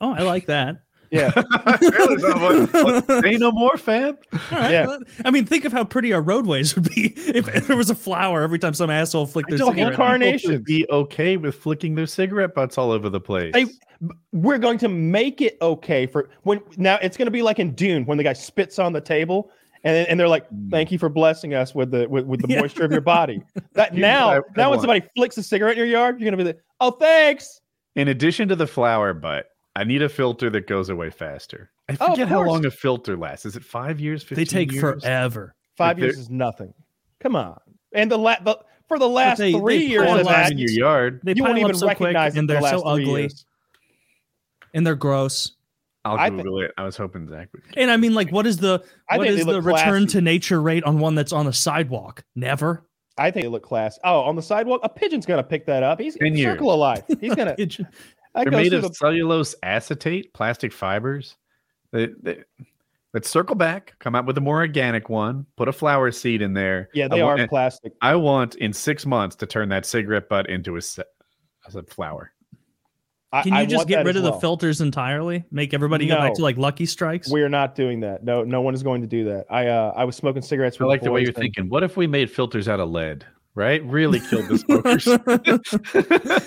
Oh, 0.01 0.13
I 0.13 0.21
like 0.23 0.45
that. 0.47 0.77
Yeah, 1.09 1.31
Really, 1.81 2.21
what- 2.21 2.73
what- 3.07 3.23
Say 3.23 3.37
no 3.37 3.49
more, 3.51 3.77
fam. 3.77 4.17
All 4.33 4.39
right, 4.51 4.71
Yeah. 4.71 4.87
well, 4.87 4.99
I 5.23 5.31
mean, 5.31 5.45
think 5.45 5.63
of 5.63 5.71
how 5.71 5.85
pretty 5.85 6.11
our 6.11 6.21
roadways 6.21 6.75
would 6.75 6.93
be 6.93 7.13
if, 7.15 7.47
if 7.55 7.67
there 7.67 7.77
was 7.77 7.89
a 7.89 7.95
flower 7.95 8.41
every 8.41 8.59
time 8.59 8.73
some 8.73 8.89
asshole 8.89 9.25
flicked 9.25 9.49
their 9.49 9.57
cigarette. 9.59 9.77
want 9.77 9.95
carnation. 9.95 10.37
People 10.49 10.51
should 10.57 10.65
be 10.65 10.85
okay 10.89 11.37
with 11.37 11.55
flicking 11.55 11.95
their 11.95 12.07
cigarette 12.07 12.53
butts 12.53 12.77
all 12.77 12.91
over 12.91 13.09
the 13.09 13.21
place. 13.21 13.53
Hey, 13.55 13.67
we're 14.33 14.57
going 14.57 14.77
to 14.79 14.89
make 14.89 15.39
it 15.39 15.57
okay 15.61 16.07
for 16.07 16.29
when 16.43 16.59
now 16.75 16.97
it's 17.01 17.15
going 17.15 17.25
to 17.27 17.31
be 17.31 17.41
like 17.41 17.57
in 17.59 17.73
Dune 17.73 18.05
when 18.05 18.17
the 18.17 18.23
guy 18.25 18.33
spits 18.33 18.77
on 18.77 18.91
the 18.91 18.99
table 19.01 19.49
and, 19.85 20.07
and 20.09 20.19
they're 20.19 20.27
like, 20.27 20.49
mm. 20.49 20.69
"Thank 20.69 20.91
you 20.91 20.99
for 20.99 21.07
blessing 21.07 21.53
us 21.53 21.73
with 21.73 21.91
the 21.91 22.05
with, 22.09 22.25
with 22.25 22.41
the 22.41 22.47
Yeah. 22.53 22.59
moisture 22.61 22.83
of 22.83 22.91
your 22.91 22.99
body." 23.01 23.41
That 23.73 23.91
Here's 23.93 24.01
now, 24.01 24.27
what 24.27 24.33
I- 24.33 24.37
I 24.37 24.41
when 24.67 24.69
want. 24.71 24.81
somebody 24.81 25.01
flicks 25.15 25.37
a 25.37 25.43
cigarette 25.43 25.73
in 25.73 25.77
your 25.77 25.87
yard, 25.87 26.19
you're 26.19 26.29
going 26.29 26.37
to 26.37 26.43
be 26.43 26.49
like, 26.49 26.59
"Oh, 26.81 26.91
thanks." 26.91 27.61
In 27.95 28.09
addition 28.09 28.49
to 28.49 28.55
the 28.57 28.67
flower 28.67 29.13
butt, 29.13 29.45
I 29.79 29.83
need 29.83 30.01
a 30.01 30.09
filter 30.09 30.49
that 30.49 30.65
goes 30.67 30.89
away 30.89 31.09
faster. 31.09 31.69
I 31.87 31.97
Oh, 32.01 32.11
forget 32.11 32.27
how 32.27 32.43
long 32.43 32.65
a 32.65 32.71
filter 32.71 33.15
lasts. 33.15 33.45
Is 33.45 33.55
it 33.55 33.63
five 33.63 33.99
years? 33.99 34.23
15 34.23 34.35
They 34.37 34.45
take 34.45 34.71
years? 34.71 34.81
forever. 34.81 35.55
Five 35.77 35.97
Like 35.97 36.03
years 36.03 36.17
is 36.17 36.29
nothing. 36.29 36.73
Come 37.19 37.35
on, 37.35 37.59
and 37.93 38.11
the, 38.11 38.17
la- 38.17 38.39
the 38.43 38.57
for 38.87 38.97
the 38.99 39.07
last 39.07 39.37
they- 39.37 39.53
three 39.53 39.79
they 39.79 39.85
years 39.85 40.05
pile 40.07 40.19
of 40.19 40.25
them 40.25 40.33
that, 40.33 40.51
in 40.51 40.57
your 40.57 40.69
yard. 40.71 41.21
They 41.23 41.33
you 41.35 41.43
pile 41.43 41.51
won't 41.53 41.59
even 41.63 41.75
so 41.75 41.87
recognize 41.87 42.35
it 42.35 42.39
and 42.39 42.49
for 42.49 42.55
the 42.55 42.59
they're 42.61 42.69
so 42.71 42.77
last 42.79 42.95
three 42.95 43.03
ugly, 43.05 43.21
years. 43.21 43.45
and 44.73 44.85
they're 44.85 44.95
gross. 44.95 45.53
I'll 46.05 46.17
I 46.17 46.29
thi- 46.29 46.37
Google 46.37 46.61
it. 46.61 46.71
I 46.77 46.83
was 46.83 46.95
hoping 46.97 47.27
Zach 47.27 47.49
would. 47.53 47.63
And 47.75 47.91
I 47.91 47.97
mean, 47.97 48.13
like, 48.13 48.31
what 48.31 48.47
is 48.47 48.57
the 48.57 48.83
I 49.09 49.17
what 49.17 49.27
think 49.27 49.39
is 49.39 49.45
they 49.45 49.51
the 49.51 49.61
return 49.61 50.03
classy. 50.03 50.05
to 50.17 50.21
nature 50.21 50.61
rate 50.61 50.83
on 50.85 50.99
one 50.99 51.15
that's 51.15 51.33
on 51.33 51.47
a 51.47 51.53
sidewalk? 51.53 52.23
Never. 52.35 52.83
I 53.17 53.31
think 53.31 53.45
it 53.45 53.49
look 53.49 53.63
class. 53.63 53.97
Oh, 54.03 54.21
on 54.21 54.35
the 54.35 54.41
sidewalk, 54.43 54.81
a 54.83 54.89
pigeon's 54.89 55.25
going 55.25 55.37
to 55.43 55.43
pick 55.43 55.65
that 55.65 55.81
up. 55.83 55.99
He's 55.99 56.15
Ten 56.15 56.35
years. 56.35 56.53
circle 56.53 56.71
of 56.71 56.79
life. 56.79 57.03
He's 57.19 57.33
going 57.35 57.47
to. 58.45 58.49
They're 58.51 58.59
made 58.59 58.73
of 58.73 58.95
cellulose 58.95 59.55
acetate, 59.63 60.33
plastic 60.33 60.71
fibers. 60.73 61.35
They, 61.91 62.09
they, 62.21 62.43
let's 63.13 63.29
circle 63.29 63.55
back, 63.55 63.95
come 63.99 64.15
out 64.15 64.25
with 64.25 64.37
a 64.37 64.41
more 64.41 64.57
organic 64.57 65.09
one, 65.09 65.45
put 65.55 65.67
a 65.67 65.73
flower 65.73 66.11
seed 66.11 66.41
in 66.41 66.53
there. 66.53 66.89
Yeah, 66.93 67.05
I 67.05 67.07
they 67.07 67.23
want- 67.23 67.41
are 67.41 67.47
plastic. 67.47 67.93
I 68.01 68.15
want 68.15 68.55
in 68.55 68.73
six 68.73 69.05
months 69.05 69.35
to 69.37 69.45
turn 69.45 69.69
that 69.69 69.85
cigarette 69.85 70.29
butt 70.29 70.49
into 70.49 70.75
a, 70.75 70.77
as 70.77 71.75
a 71.75 71.83
flower. 71.83 72.31
I- 73.31 73.41
Can 73.43 73.53
you 73.53 73.59
I 73.59 73.65
just 73.65 73.87
get 73.87 74.05
rid 74.05 74.15
as 74.15 74.23
of 74.23 74.33
the 74.33 74.39
filters 74.39 74.79
entirely? 74.79 75.43
Make 75.51 75.73
everybody 75.73 76.07
go 76.07 76.15
back 76.15 76.33
to 76.35 76.41
like 76.41 76.57
Lucky 76.57 76.85
Strikes? 76.85 77.29
We're 77.29 77.49
not 77.49 77.75
doing 77.75 77.99
that. 78.01 78.23
No, 78.23 78.43
no 78.43 78.61
one 78.61 78.73
is 78.73 78.83
going 78.83 79.01
to 79.01 79.07
do 79.07 79.25
that. 79.25 79.45
I 79.49 79.67
uh, 79.67 79.93
I 79.95 80.05
was 80.05 80.15
smoking 80.15 80.41
cigarettes. 80.41 80.79
I 80.79 80.85
like 80.85 81.01
the 81.01 81.11
way 81.11 81.21
you're 81.21 81.29
and- 81.29 81.35
thinking. 81.37 81.67
What 81.69 81.83
if 81.83 81.97
we 81.97 82.07
made 82.07 82.31
filters 82.31 82.69
out 82.69 82.79
of 82.79 82.89
lead? 82.89 83.25
Right? 83.57 83.83
Really 83.85 84.19
killed 84.19 84.49
the 84.49 84.59
smokers. 84.59 85.07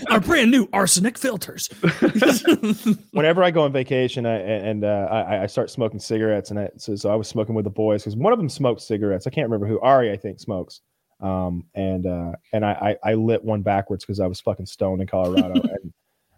Our 0.10 0.20
brand 0.20 0.52
new 0.52 0.68
arsenic 0.72 1.18
filters. 1.18 1.66
Whenever 3.10 3.42
I 3.42 3.50
go 3.50 3.62
on 3.62 3.72
vacation, 3.72 4.26
I 4.26 4.36
and 4.36 4.84
uh, 4.84 5.08
I, 5.10 5.42
I 5.42 5.46
start 5.46 5.70
smoking 5.70 5.98
cigarettes, 5.98 6.50
and 6.50 6.60
I 6.60 6.68
so, 6.76 6.94
so 6.94 7.10
I 7.10 7.16
was 7.16 7.26
smoking 7.26 7.56
with 7.56 7.64
the 7.64 7.70
boys 7.70 8.04
because 8.04 8.14
one 8.14 8.32
of 8.32 8.38
them 8.38 8.48
smoked 8.48 8.80
cigarettes. 8.80 9.26
I 9.26 9.30
can't 9.30 9.48
remember 9.48 9.66
who. 9.66 9.80
Ari, 9.80 10.12
I 10.12 10.16
think, 10.16 10.38
smokes. 10.38 10.82
Um, 11.18 11.64
and 11.74 12.06
uh, 12.06 12.32
and 12.52 12.64
I, 12.64 12.96
I 13.04 13.10
I 13.10 13.14
lit 13.14 13.42
one 13.42 13.62
backwards 13.62 14.04
because 14.04 14.20
I 14.20 14.28
was 14.28 14.40
fucking 14.40 14.66
stoned 14.66 15.00
in 15.00 15.08
Colorado, 15.08 15.60
and 15.82 15.92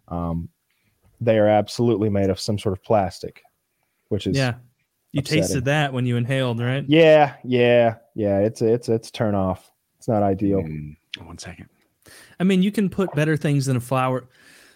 um, 0.07 0.49
they 1.21 1.37
are 1.37 1.49
absolutely 1.49 2.09
made 2.09 2.31
of 2.31 2.39
some 2.39 2.57
sort 2.57 2.73
of 2.73 2.83
plastic, 2.83 3.43
which 4.07 4.25
is 4.25 4.35
yeah. 4.35 4.55
You 5.11 5.19
upsetting. 5.19 5.43
tasted 5.43 5.65
that 5.65 5.93
when 5.93 6.07
you 6.07 6.17
inhaled, 6.17 6.59
right? 6.59 6.83
yeah, 6.87 7.35
yeah, 7.43 7.97
yeah. 8.15 8.39
It's 8.39 8.63
a, 8.63 8.73
it's 8.73 8.89
it's 8.89 9.11
turn 9.11 9.35
off. 9.35 9.69
It's 10.03 10.09
not 10.09 10.21
ideal. 10.21 10.61
Mm, 10.61 10.97
one 11.23 11.37
second. 11.37 11.69
I 12.37 12.43
mean, 12.43 12.61
you 12.61 12.73
can 12.73 12.89
put 12.89 13.13
better 13.15 13.37
things 13.37 13.67
than 13.67 13.77
a 13.77 13.79
flower. 13.79 14.27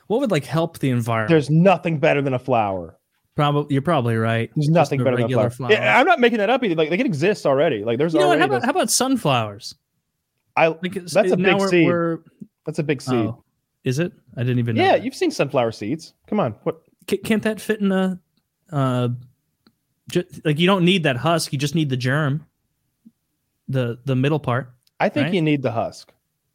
What 0.07 0.21
would 0.21 0.32
like 0.32 0.45
help 0.45 0.80
the 0.80 0.89
environment? 0.89 1.32
There's 1.32 1.49
nothing 1.49 1.99
better 1.99 2.21
than 2.21 2.34
a 2.34 2.39
flower. 2.39 2.97
probably 3.36 3.73
you're 3.73 3.82
probably 3.82 4.15
right. 4.15 4.49
There's 4.55 4.69
nothing 4.69 4.99
better 5.03 5.17
than 5.17 5.25
a 5.25 5.28
regular 5.28 5.49
flower. 5.49 5.73
Yeah, 5.73 5.99
I'm 5.99 6.05
not 6.05 6.21
making 6.21 6.38
that 6.38 6.49
up 6.49 6.63
either. 6.63 6.75
Like, 6.75 6.91
like 6.91 7.01
it 7.01 7.05
exists 7.05 7.45
already. 7.45 7.84
Like 7.84 7.97
there's 7.97 8.13
You 8.13 8.21
know 8.21 8.30
what? 8.30 8.39
How 8.39 8.45
about, 8.45 8.63
how 8.63 8.71
about 8.71 8.89
sunflowers? 8.89 9.75
I 10.55 10.67
Like 10.67 10.93
That's 10.93 11.13
a 11.13 11.36
now 11.36 11.36
big 11.36 11.57
we're- 11.59 11.69
seed. 11.69 11.88
we're- 11.88 12.17
that's 12.65 12.80
a 12.80 12.84
big 12.84 13.01
seed. 13.01 13.13
oh, 13.15 13.43
is 13.84 13.99
it? 13.99 14.13
I 14.38 14.43
didn't 14.43 14.59
even. 14.59 14.78
know 14.78 14.84
yeah, 14.86 14.91
that. 14.93 15.03
you've 15.03 15.13
seen 15.15 15.32
sunflower 15.32 15.73
seeds. 15.73 16.13
Come 16.28 16.39
on. 16.39 16.53
What? 16.63 16.84
Ca- 17.09 17.17
can't 17.25 17.43
that 17.43 17.59
fit 17.59 17.82
in 17.82 17.91
a? 17.91 18.17
Uh, 18.71 19.09
ju- 20.09 20.23
like 20.45 20.57
you 20.57 20.67
don't 20.67 20.86
need 20.86 21.03
that 21.03 21.17
husk. 21.17 21.51
You 21.51 21.59
just 21.59 21.75
need 21.75 21.89
the 21.89 21.97
germ. 21.97 22.45
The 23.67 23.99
the 24.05 24.15
middle 24.15 24.39
part. 24.39 24.73
I 25.00 25.10
think 25.10 25.26
Right? 25.26 25.34
you 25.34 25.41
need 25.41 25.62
the 25.62 25.72
husk. 25.72 26.12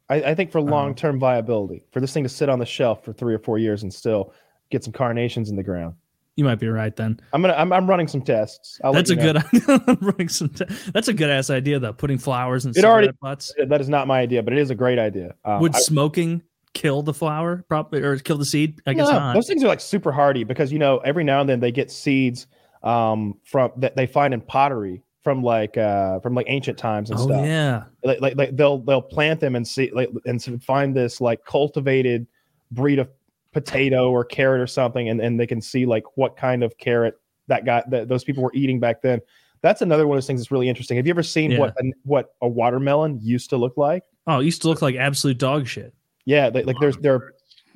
I, 0.09 0.15
I 0.15 0.35
think 0.35 0.51
for 0.51 0.59
Oh. 0.59 0.63
long 0.63 0.95
term 0.95 1.19
viability, 1.19 1.83
for 1.91 1.99
this 1.99 2.13
thing 2.13 2.23
to 2.23 2.29
sit 2.29 2.49
on 2.49 2.59
the 2.59 2.65
shelf 2.65 3.03
for 3.03 3.13
three 3.13 3.33
or 3.33 3.39
four 3.39 3.57
years 3.57 3.83
and 3.83 3.93
still 3.93 4.33
get 4.69 4.83
some 4.83 4.93
carnations 4.93 5.49
in 5.49 5.55
the 5.55 5.63
ground. 5.63 5.95
You 6.35 6.43
might 6.43 6.55
be 6.59 6.67
right 6.67 6.95
then. 6.95 7.19
I'm 7.31 7.41
gonna. 7.43 7.53
I'm, 7.53 7.71
I'm 7.71 7.87
running 7.87 8.07
some 8.07 8.21
tests. 8.23 8.81
I'll 8.83 8.91
That's 8.91 9.11
a 9.11 9.15
know. 9.15 9.33
good. 9.33 9.43
I'm 9.87 9.97
running 10.01 10.29
some 10.29 10.49
t- 10.49 10.65
that's 10.91 11.07
a 11.07 11.13
good 11.13 11.29
ass 11.29 11.51
idea 11.51 11.77
though. 11.79 11.93
Putting 11.93 12.17
flowers 12.17 12.65
in 12.65 12.73
It 12.75 12.83
already- 12.83 13.11
butts. 13.21 13.53
That 13.67 13.79
is 13.81 13.87
not 13.87 14.07
my 14.07 14.19
idea, 14.19 14.41
but 14.41 14.51
it 14.53 14.59
is 14.59 14.71
a 14.71 14.75
great 14.75 14.97
idea. 14.97 15.35
Um, 15.45 15.61
Would 15.61 15.75
I- 15.75 15.79
smoking 15.79 16.41
kill 16.73 17.03
the 17.03 17.13
flower? 17.13 17.63
Probably 17.69 18.01
or 18.01 18.17
kill 18.17 18.37
the 18.39 18.45
seed? 18.45 18.81
I 18.87 18.93
guess 18.95 19.07
No, 19.09 19.13
not. 19.19 19.33
Those 19.35 19.45
things 19.47 19.63
are 19.63 19.67
like 19.67 19.79
super 19.79 20.11
hardy 20.11 20.43
because 20.43 20.71
you 20.71 20.79
know 20.79 20.97
every 20.99 21.23
now 21.23 21.39
and 21.41 21.47
then 21.47 21.59
they 21.59 21.71
get 21.71 21.91
seeds 21.91 22.47
um, 22.81 23.37
from 23.43 23.71
that 23.77 23.95
they 23.95 24.07
find 24.07 24.33
in 24.33 24.41
pottery 24.41 25.03
from 25.23 25.41
like 25.41 25.77
uh, 25.77 26.19
from 26.19 26.35
like 26.35 26.45
ancient 26.49 26.77
times 26.77 27.09
and 27.09 27.19
oh 27.19 27.23
stuff. 27.23 27.45
yeah. 27.45 27.83
Like, 28.03 28.21
like, 28.21 28.35
like 28.35 28.55
they'll 28.55 28.79
they'll 28.79 29.01
plant 29.01 29.39
them 29.39 29.55
and 29.55 29.67
see 29.67 29.89
like 29.93 30.09
and 30.25 30.63
find 30.63 30.95
this 30.95 31.21
like 31.21 31.45
cultivated 31.45 32.27
breed 32.71 32.99
of 32.99 33.09
potato 33.53 34.11
or 34.11 34.25
carrot 34.25 34.59
or 34.61 34.67
something, 34.67 35.09
and, 35.09 35.21
and 35.21 35.39
they 35.39 35.47
can 35.47 35.61
see 35.61 35.85
like 35.85 36.03
what 36.15 36.35
kind 36.35 36.63
of 36.63 36.77
carrot 36.77 37.15
that 37.47 37.65
guy 37.65 37.83
that 37.89 38.07
those 38.07 38.23
people 38.23 38.43
were 38.43 38.51
eating 38.53 38.79
back 38.79 39.01
then. 39.01 39.21
That's 39.61 39.81
another 39.81 40.07
one 40.07 40.17
of 40.17 40.21
those 40.21 40.27
things 40.27 40.41
that's 40.41 40.51
really 40.51 40.67
interesting. 40.67 40.97
Have 40.97 41.07
you 41.07 41.11
ever 41.11 41.23
seen 41.23 41.51
Yeah. 41.51 41.59
what 41.59 41.75
a, 41.79 41.83
what 42.03 42.33
a 42.41 42.47
watermelon 42.49 43.19
used 43.21 43.49
to 43.51 43.57
look 43.57 43.77
like? 43.77 44.03
Oh, 44.27 44.39
it 44.39 44.45
used 44.45 44.61
to 44.63 44.67
look 44.67 44.81
like 44.81 44.95
absolute 44.95 45.37
dog 45.37 45.67
shit. 45.67 45.93
Yeah, 46.25 46.49
like, 46.53 46.65
like 46.65 46.75
there's 46.81 46.97
there 46.97 47.33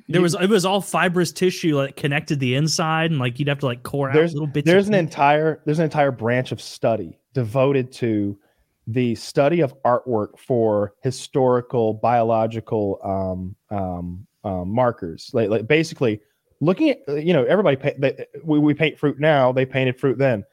There 0.08 0.20
You- 0.20 0.22
was 0.22 0.34
it 0.34 0.48
was 0.48 0.64
all 0.64 0.80
fibrous 0.80 1.32
tissue 1.32 1.76
like 1.76 1.96
connected 1.96 2.40
the 2.40 2.54
inside, 2.54 3.10
and 3.10 3.20
like 3.20 3.38
you'd 3.38 3.48
have 3.48 3.58
to 3.60 3.66
like 3.66 3.82
core 3.82 4.10
out 4.10 4.16
little 4.16 4.46
bits. 4.46 4.66
there's 4.66 4.88
an 4.88 4.94
entire 4.94 5.60
there's 5.66 5.78
an 5.78 5.84
entire 5.84 6.10
branch 6.10 6.50
of 6.52 6.60
study 6.60 7.18
devoted 7.34 7.92
to 7.92 8.38
the 8.86 9.14
study 9.16 9.60
of 9.60 9.74
artwork 9.82 10.38
for 10.38 10.94
historical 11.02 11.92
biological 11.94 12.98
um, 13.04 13.76
um, 13.76 14.26
um, 14.44 14.70
markers. 14.70 15.30
Like, 15.34 15.50
like 15.50 15.66
basically 15.68 16.20
looking 16.60 16.90
at 16.90 16.98
you 17.24 17.34
know 17.34 17.44
everybody 17.44 17.76
pa- 17.76 17.90
they, 17.98 18.26
we, 18.42 18.58
we 18.58 18.72
paint 18.74 18.98
fruit 18.98 19.20
now 19.20 19.52
they 19.52 19.66
painted 19.66 20.00
fruit 20.00 20.16
then. 20.18 20.44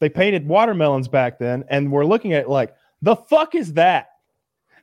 They 0.00 0.08
painted 0.08 0.48
watermelons 0.48 1.06
back 1.08 1.38
then 1.38 1.62
and 1.68 1.92
we're 1.92 2.06
looking 2.06 2.32
at 2.32 2.42
it 2.44 2.48
like 2.48 2.74
the 3.02 3.14
fuck 3.14 3.54
is 3.54 3.74
that? 3.74 4.08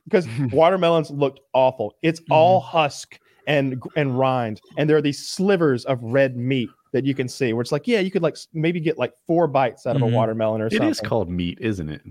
Because 0.04 0.26
watermelons 0.52 1.10
looked 1.10 1.40
awful. 1.52 1.94
It's 2.02 2.22
all 2.30 2.60
husk 2.60 3.18
and 3.48 3.82
and 3.96 4.16
rind 4.16 4.60
and 4.76 4.88
there 4.88 4.96
are 4.96 5.02
these 5.02 5.26
slivers 5.26 5.84
of 5.86 6.00
red 6.02 6.36
meat 6.36 6.68
that 6.92 7.04
you 7.04 7.14
can 7.14 7.26
see 7.28 7.52
where 7.52 7.62
it's 7.62 7.72
like 7.72 7.88
yeah 7.88 7.98
you 7.98 8.10
could 8.10 8.22
like 8.22 8.36
maybe 8.52 8.78
get 8.78 8.96
like 8.98 9.12
four 9.26 9.48
bites 9.48 9.86
out 9.86 9.96
of 9.96 10.02
Mhm. 10.02 10.12
a 10.12 10.14
watermelon 10.14 10.60
or 10.60 10.66
It 10.66 10.72
something 10.72 10.86
It 10.88 10.90
is 10.92 11.00
called 11.00 11.28
meat, 11.30 11.58
isn't 11.60 11.88
it? 11.88 12.02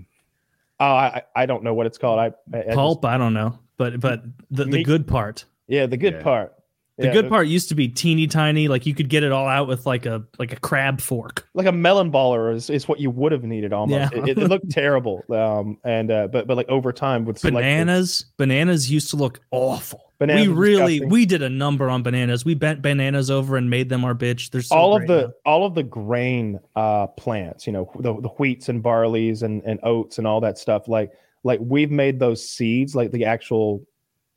oh 0.80 0.84
I, 0.84 1.06
I 1.36 1.42
I 1.42 1.46
don't 1.46 1.62
know 1.62 1.72
what 1.74 1.86
it's 1.86 1.96
called 1.98 2.18
i, 2.18 2.26
I- 2.54 2.60
I 2.60 2.62
just- 2.64 2.74
pulp. 2.74 3.04
I 3.04 3.16
don't 3.16 3.32
know, 3.34 3.58
but 3.78 4.00
but 4.00 4.24
the, 4.50 4.64
the 4.64 4.82
good 4.82 5.06
part. 5.06 5.44
yeah 5.68 5.86
the 5.86 5.96
good 5.96 6.14
Yeah. 6.14 6.22
part 6.22 6.54
The 6.98 7.06
Yeah, 7.06 7.12
good 7.12 7.28
part 7.28 7.46
used 7.46 7.68
to 7.68 7.76
be 7.76 7.86
teeny 7.86 8.26
tiny, 8.26 8.66
like 8.66 8.84
you 8.84 8.92
could 8.92 9.08
get 9.08 9.22
it 9.22 9.30
all 9.30 9.46
out 9.46 9.68
with 9.68 9.86
like 9.86 10.04
a 10.04 10.24
like 10.40 10.52
a 10.52 10.58
crab 10.58 11.00
fork. 11.00 11.46
like 11.54 11.66
a 11.66 11.72
melon 11.72 12.10
baller 12.10 12.52
is, 12.52 12.68
is 12.70 12.88
what 12.88 12.98
you 12.98 13.08
would 13.08 13.30
have 13.30 13.44
needed 13.44 13.72
almost. 13.72 14.12
Yeah. 14.12 14.24
It, 14.24 14.36
it 14.36 14.48
looked 14.48 14.68
terrible. 14.72 15.22
Um, 15.30 15.78
and 15.84 16.10
uh, 16.10 16.26
but 16.26 16.48
but 16.48 16.56
like 16.56 16.68
over 16.68 16.92
time 16.92 17.24
with 17.24 17.40
Bananas, 17.40 18.24
bananas 18.36 18.90
used 18.90 19.10
to 19.10 19.16
look 19.16 19.40
awful. 19.52 20.12
Bananas 20.18 20.48
we 20.48 20.52
really 20.52 20.94
disgusting. 20.94 21.08
we 21.10 21.24
did 21.24 21.42
a 21.42 21.48
number 21.48 21.88
on 21.88 22.02
bananas. 22.02 22.44
We 22.44 22.54
bent 22.54 22.82
bananas 22.82 23.30
over 23.30 23.56
and 23.56 23.70
made 23.70 23.88
them 23.88 24.04
our 24.04 24.14
bitch. 24.14 24.50
There's 24.50 24.68
so 24.68 24.76
all 24.76 24.96
of 24.96 25.06
the 25.06 25.28
now. 25.28 25.32
all 25.46 25.64
of 25.64 25.76
the 25.76 25.84
grain 25.84 26.58
uh 26.74 27.06
plants, 27.06 27.64
you 27.64 27.72
know, 27.72 27.88
the, 28.00 28.20
the 28.20 28.28
wheats 28.28 28.68
and 28.68 28.82
barleys 28.82 29.44
and, 29.44 29.62
and 29.62 29.78
oats 29.84 30.18
and 30.18 30.26
all 30.26 30.40
that 30.40 30.58
stuff. 30.58 30.88
Like 30.88 31.12
like 31.44 31.60
we've 31.62 31.92
made 31.92 32.18
those 32.18 32.44
seeds, 32.44 32.96
like 32.96 33.12
the 33.12 33.24
actual 33.24 33.86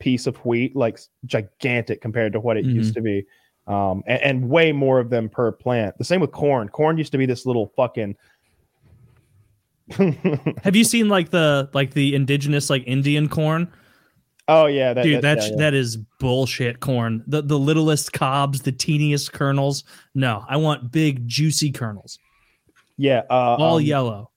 piece 0.01 0.27
of 0.27 0.35
wheat, 0.37 0.75
like 0.75 0.99
gigantic 1.25 2.01
compared 2.01 2.33
to 2.33 2.39
what 2.41 2.57
it 2.57 2.65
used 2.65 2.93
to 2.95 3.01
be. 3.01 3.23
Um, 3.67 4.03
and, 4.07 4.21
and 4.21 4.49
way 4.49 4.71
more 4.73 4.99
of 4.99 5.09
them 5.09 5.29
per 5.29 5.51
plant. 5.51 5.97
The 5.97 6.03
same 6.03 6.19
with 6.19 6.31
corn. 6.31 6.67
Corn 6.67 6.97
used 6.97 7.11
to 7.13 7.17
be 7.17 7.25
this 7.27 7.45
little 7.45 7.71
fucking. 7.77 8.15
Have 10.63 10.75
you 10.75 10.83
seen 10.83 11.09
like 11.09 11.29
the 11.29 11.69
like 11.73 11.93
the 11.93 12.15
indigenous 12.15 12.69
like 12.69 12.83
Indian 12.85 13.29
corn? 13.29 13.71
oh 14.47 14.65
yeah, 14.65 14.93
that, 14.93 15.03
Dude, 15.03 15.17
that- 15.17 15.21
that's 15.21 15.45
yeah, 15.45 15.51
yeah. 15.51 15.57
that 15.59 15.73
is 15.73 15.97
bullshit 16.19 16.79
corn. 16.79 17.23
The 17.27 17.41
the 17.41 17.59
littlest 17.59 18.13
cobs, 18.13 18.61
the 18.61 18.71
teeniest 18.71 19.31
kernels. 19.33 19.83
No, 20.15 20.43
I 20.49 20.57
want 20.57 20.91
big 20.91 21.27
juicy 21.27 21.71
kernels. 21.71 22.19
yeah, 22.97 23.21
uh, 23.29 23.55
All 23.59 23.77
um, 23.77 23.83
yellow. 23.83 24.30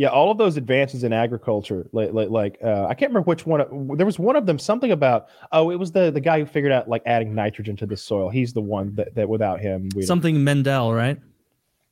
Yeah, 0.00 0.08
all 0.08 0.30
of 0.30 0.38
those 0.38 0.56
advances 0.56 1.04
in 1.04 1.12
agriculture, 1.12 1.86
like 1.92 2.14
like, 2.14 2.30
like 2.30 2.58
uh, 2.64 2.86
I 2.86 2.94
can't 2.94 3.10
remember 3.10 3.26
which 3.26 3.44
one. 3.44 3.98
There 3.98 4.06
was 4.06 4.18
one 4.18 4.34
of 4.34 4.46
them, 4.46 4.58
something 4.58 4.92
about 4.92 5.28
oh, 5.52 5.68
it 5.70 5.76
was 5.76 5.92
the 5.92 6.10
the 6.10 6.22
guy 6.22 6.38
who 6.38 6.46
figured 6.46 6.72
out 6.72 6.88
like 6.88 7.02
adding 7.04 7.34
nitrogen 7.34 7.76
to 7.76 7.84
the 7.84 7.98
soil. 7.98 8.30
He's 8.30 8.54
the 8.54 8.62
one 8.62 8.94
that, 8.94 9.14
that 9.14 9.28
without 9.28 9.60
him, 9.60 9.90
we 9.94 10.00
Something 10.00 10.42
Mendel, 10.42 10.94
right? 10.94 11.20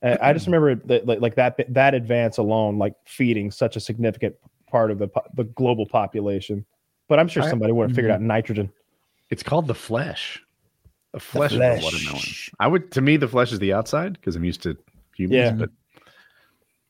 I 0.02 0.16
I 0.22 0.32
just 0.32 0.46
remember 0.46 0.74
that 0.86 1.04
like, 1.04 1.20
like 1.20 1.34
that 1.34 1.62
that 1.74 1.92
advance 1.92 2.38
alone, 2.38 2.78
like 2.78 2.94
feeding 3.04 3.50
such 3.50 3.76
a 3.76 3.80
significant 3.80 4.36
part 4.70 4.90
of 4.90 4.98
the 4.98 5.09
po- 5.09 5.28
the 5.34 5.44
global 5.44 5.84
population. 5.84 6.64
But 7.09 7.18
I'm 7.18 7.28
sure 7.28 7.42
I- 7.42 7.50
somebody 7.50 7.74
would 7.74 7.90
have 7.90 7.94
figured 7.94 8.11
out 8.11 8.22
nitrogen. 8.22 8.72
It's 9.28 9.42
called 9.42 9.66
the 9.66 9.74
flesh. 9.74 10.42
The 11.12 11.20
flesh, 11.20 11.52
of 11.52 11.59
flesh. 11.59 11.80
the 11.80 11.84
watermelon. 11.84 12.26
I 12.59 12.68
would 12.68 12.90
to 12.92 13.02
me 13.02 13.18
the 13.18 13.28
flesh 13.28 13.52
is 13.52 13.59
the 13.59 13.74
outside 13.74 14.14
because 14.14 14.34
I'm 14.34 14.44
used 14.44 14.62
to 14.62 14.78
humans. 15.14 15.36
Yeah. 15.36 15.52
But 15.52 15.70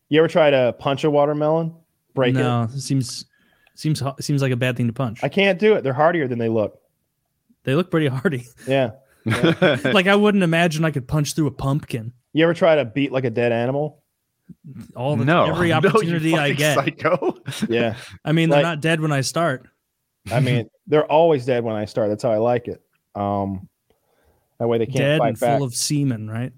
You 0.09 0.19
ever 0.21 0.29
try 0.29 0.51
to 0.51 0.75
punch 0.79 1.05
a 1.05 1.11
watermelon? 1.11 1.75
Break 2.15 2.35
it? 2.35 2.39
no, 2.39 2.67
seems 2.77 3.27
seems 3.75 4.03
seems 4.21 4.43
like 4.43 4.53
a 4.53 4.57
bad 4.57 4.77
thing 4.77 4.87
to 4.89 4.93
punch. 4.93 5.21
I 5.23 5.29
can't 5.29 5.59
do 5.59 5.75
it. 5.75 5.83
They're 5.83 5.93
hardier 5.93 6.27
than 6.29 6.39
they 6.39 6.49
look. 6.49 6.81
they 7.65 7.75
look 7.75 7.91
pretty 7.91 8.09
hardy. 8.09 8.47
Yeah. 8.67 8.93
like 9.25 10.07
I 10.07 10.17
wouldn't 10.17 10.43
imagine 10.43 10.85
I 10.85 10.91
could 10.91 11.07
punch 11.07 11.35
through 11.35 11.49
a 11.49 11.53
pumpkin. 11.53 12.13
You 12.33 12.45
ever 12.45 12.55
try 12.55 12.77
to 12.77 12.85
beat 12.87 13.13
like 13.13 13.25
a 13.25 13.31
dead 13.31 13.53
animal? 13.53 14.03
All 14.97 15.17
the 15.17 15.25
no, 15.27 15.45
every 15.51 15.69
no, 15.71 15.75
opportunity 15.77 16.35
I 16.35 16.53
get. 16.53 16.75
Psycho. 16.77 17.37
Yeah. 17.69 17.97
I 18.25 18.33
mean, 18.33 18.49
they're 18.49 18.63
Like- 18.63 18.77
not 18.77 18.81
dead 18.81 19.01
when 19.01 19.13
I 19.13 19.21
start. 19.21 19.67
I 20.33 20.41
mean, 20.41 20.69
they're 20.87 21.05
always 21.11 21.45
dead 21.47 21.65
when 21.65 21.75
I 21.77 21.85
start. 21.87 22.09
That's 22.09 22.23
how 22.23 22.31
I 22.31 22.37
like 22.39 22.69
it. 22.69 22.83
Um, 23.15 23.69
that 24.59 24.67
way 24.69 24.79
they 24.79 24.87
can't 24.87 24.97
Dead 24.99 25.19
fight 25.19 25.29
and 25.29 25.41
back. 25.41 25.59
full 25.59 25.67
of 25.67 25.75
semen, 25.75 26.29
right? 26.31 26.53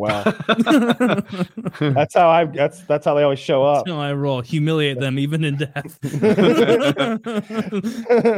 Wow, 0.00 0.22
that's 1.80 2.14
how 2.14 2.28
I. 2.28 2.44
That's 2.46 2.80
that's 2.82 3.04
how 3.04 3.14
they 3.14 3.22
always 3.22 3.38
show 3.38 3.64
up. 3.64 3.86
No, 3.86 4.00
I 4.00 4.12
roll. 4.12 4.40
Humiliate 4.40 5.00
them 5.00 5.18
even 5.18 5.44
in 5.44 5.56
death. 5.56 5.98
I 6.04 7.18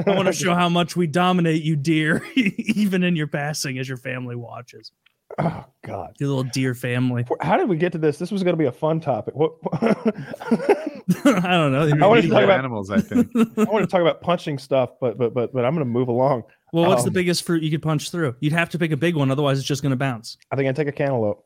want 0.07 0.27
to 0.27 0.33
show 0.33 0.55
how 0.55 0.69
much 0.69 0.97
we 0.97 1.07
dominate 1.07 1.63
you, 1.63 1.77
dear, 1.77 2.25
even 2.35 3.03
in 3.03 3.17
your 3.17 3.27
passing 3.29 3.79
as 3.79 3.89
your 3.89 3.99
family 3.99 4.37
watches. 4.37 4.93
oh 5.39 5.65
God, 5.85 6.15
Your 6.21 6.29
little 6.29 6.45
dear 6.53 6.75
family. 6.75 7.25
how 7.41 7.57
did 7.57 7.69
we 7.69 7.77
get 7.77 7.93
to 7.93 7.99
this? 7.99 8.19
This 8.19 8.31
was 8.31 8.43
going 8.43 8.53
to 8.55 8.59
be 8.59 8.67
a 8.67 8.73
fun 8.73 9.01
topic. 9.01 9.35
What? 9.35 9.55
I 11.25 11.57
don't 11.57 11.73
know. 11.73 11.91
I 12.03 12.07
wanted 12.07 12.23
to 12.23 12.29
talk 12.29 12.45
about- 12.45 12.59
animals. 12.59 12.91
I 12.91 13.01
think. 13.01 13.29
I 13.35 13.65
want 13.65 13.83
to 13.83 13.87
talk 13.87 14.01
about 14.03 14.21
punching 14.21 14.59
stuff, 14.59 14.91
but 15.01 15.19
but 15.19 15.33
but 15.35 15.53
but 15.53 15.65
I'm 15.65 15.75
going 15.75 15.87
to 15.87 15.91
move 15.91 16.09
along. 16.09 16.45
Well, 16.73 16.89
what's 16.89 17.03
the 17.05 17.11
Um, 17.11 17.15
biggest 17.15 17.45
fruit 17.45 17.63
you 17.63 17.71
could 17.71 17.83
punch 17.83 18.11
through? 18.11 18.35
You'd 18.41 18.55
have 18.55 18.71
to 18.71 18.79
pick 18.79 18.93
a 18.93 18.97
big 18.97 19.15
one, 19.15 19.31
otherwise 19.31 19.59
it's 19.59 19.69
just 19.69 19.83
going 19.83 19.91
to 19.91 19.97
bounce. 19.97 20.39
I 20.51 20.57
think 20.57 20.69
I 20.69 20.73
take 20.73 20.89
a 20.89 20.93
cantaloupe. 20.93 21.45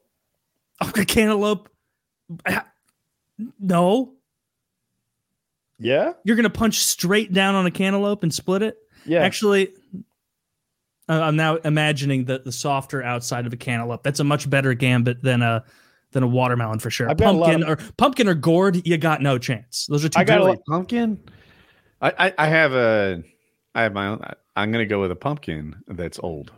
A 0.80 1.04
cantaloupe? 1.04 1.68
Ah, 2.46 2.66
No, 3.60 4.14
Yeah, 5.78 6.12
you're 6.24 6.36
going 6.36 6.44
to 6.44 6.50
punch 6.50 6.78
straight 6.78 7.32
down 7.32 7.54
on 7.54 7.66
a 7.66 7.70
cantaloupe 7.70 8.22
and 8.22 8.32
split 8.32 8.62
it. 8.62 8.76
yeah. 9.04 9.22
Actually, 9.22 9.72
I- 11.08 11.20
I'm 11.20 11.36
now 11.36 11.56
imagining 11.56 12.24
the 12.24 12.38
the 12.40 12.52
softer 12.52 13.02
outside 13.02 13.46
of 13.46 13.52
a 13.52 13.56
cantaloupe. 13.56 14.02
That's 14.02 14.20
a 14.20 14.24
much 14.24 14.48
better 14.50 14.74
gambit 14.74 15.22
than 15.22 15.42
a 15.42 15.64
than 16.12 16.22
a 16.22 16.26
watermelon 16.26 16.78
for 16.78 16.90
sure. 16.90 17.08
I've 17.10 17.16
got 17.18 17.34
a 17.34 17.38
lot 17.38 17.50
Pumpkin 17.52 17.68
or 17.68 17.76
pumpkin 17.96 18.28
or 18.28 18.34
gourd, 18.34 18.86
you 18.86 18.96
got 18.98 19.20
no 19.22 19.38
chance. 19.38 19.86
Those 19.86 20.04
are 20.04 20.08
two. 20.08 20.18
I 20.20 20.24
got 20.24 20.58
pumpkin. 20.68 21.20
I, 22.00 22.12
I 22.26 22.34
I 22.38 22.46
have 22.48 22.72
a 22.72 23.22
I 23.74 23.82
have 23.82 23.92
my 23.92 24.08
own. 24.08 24.20
I, 24.22 24.34
I'm 24.56 24.72
gonna 24.72 24.86
go 24.86 25.00
with 25.00 25.10
a 25.10 25.16
pumpkin 25.16 25.76
that's 25.88 26.18
old. 26.18 26.52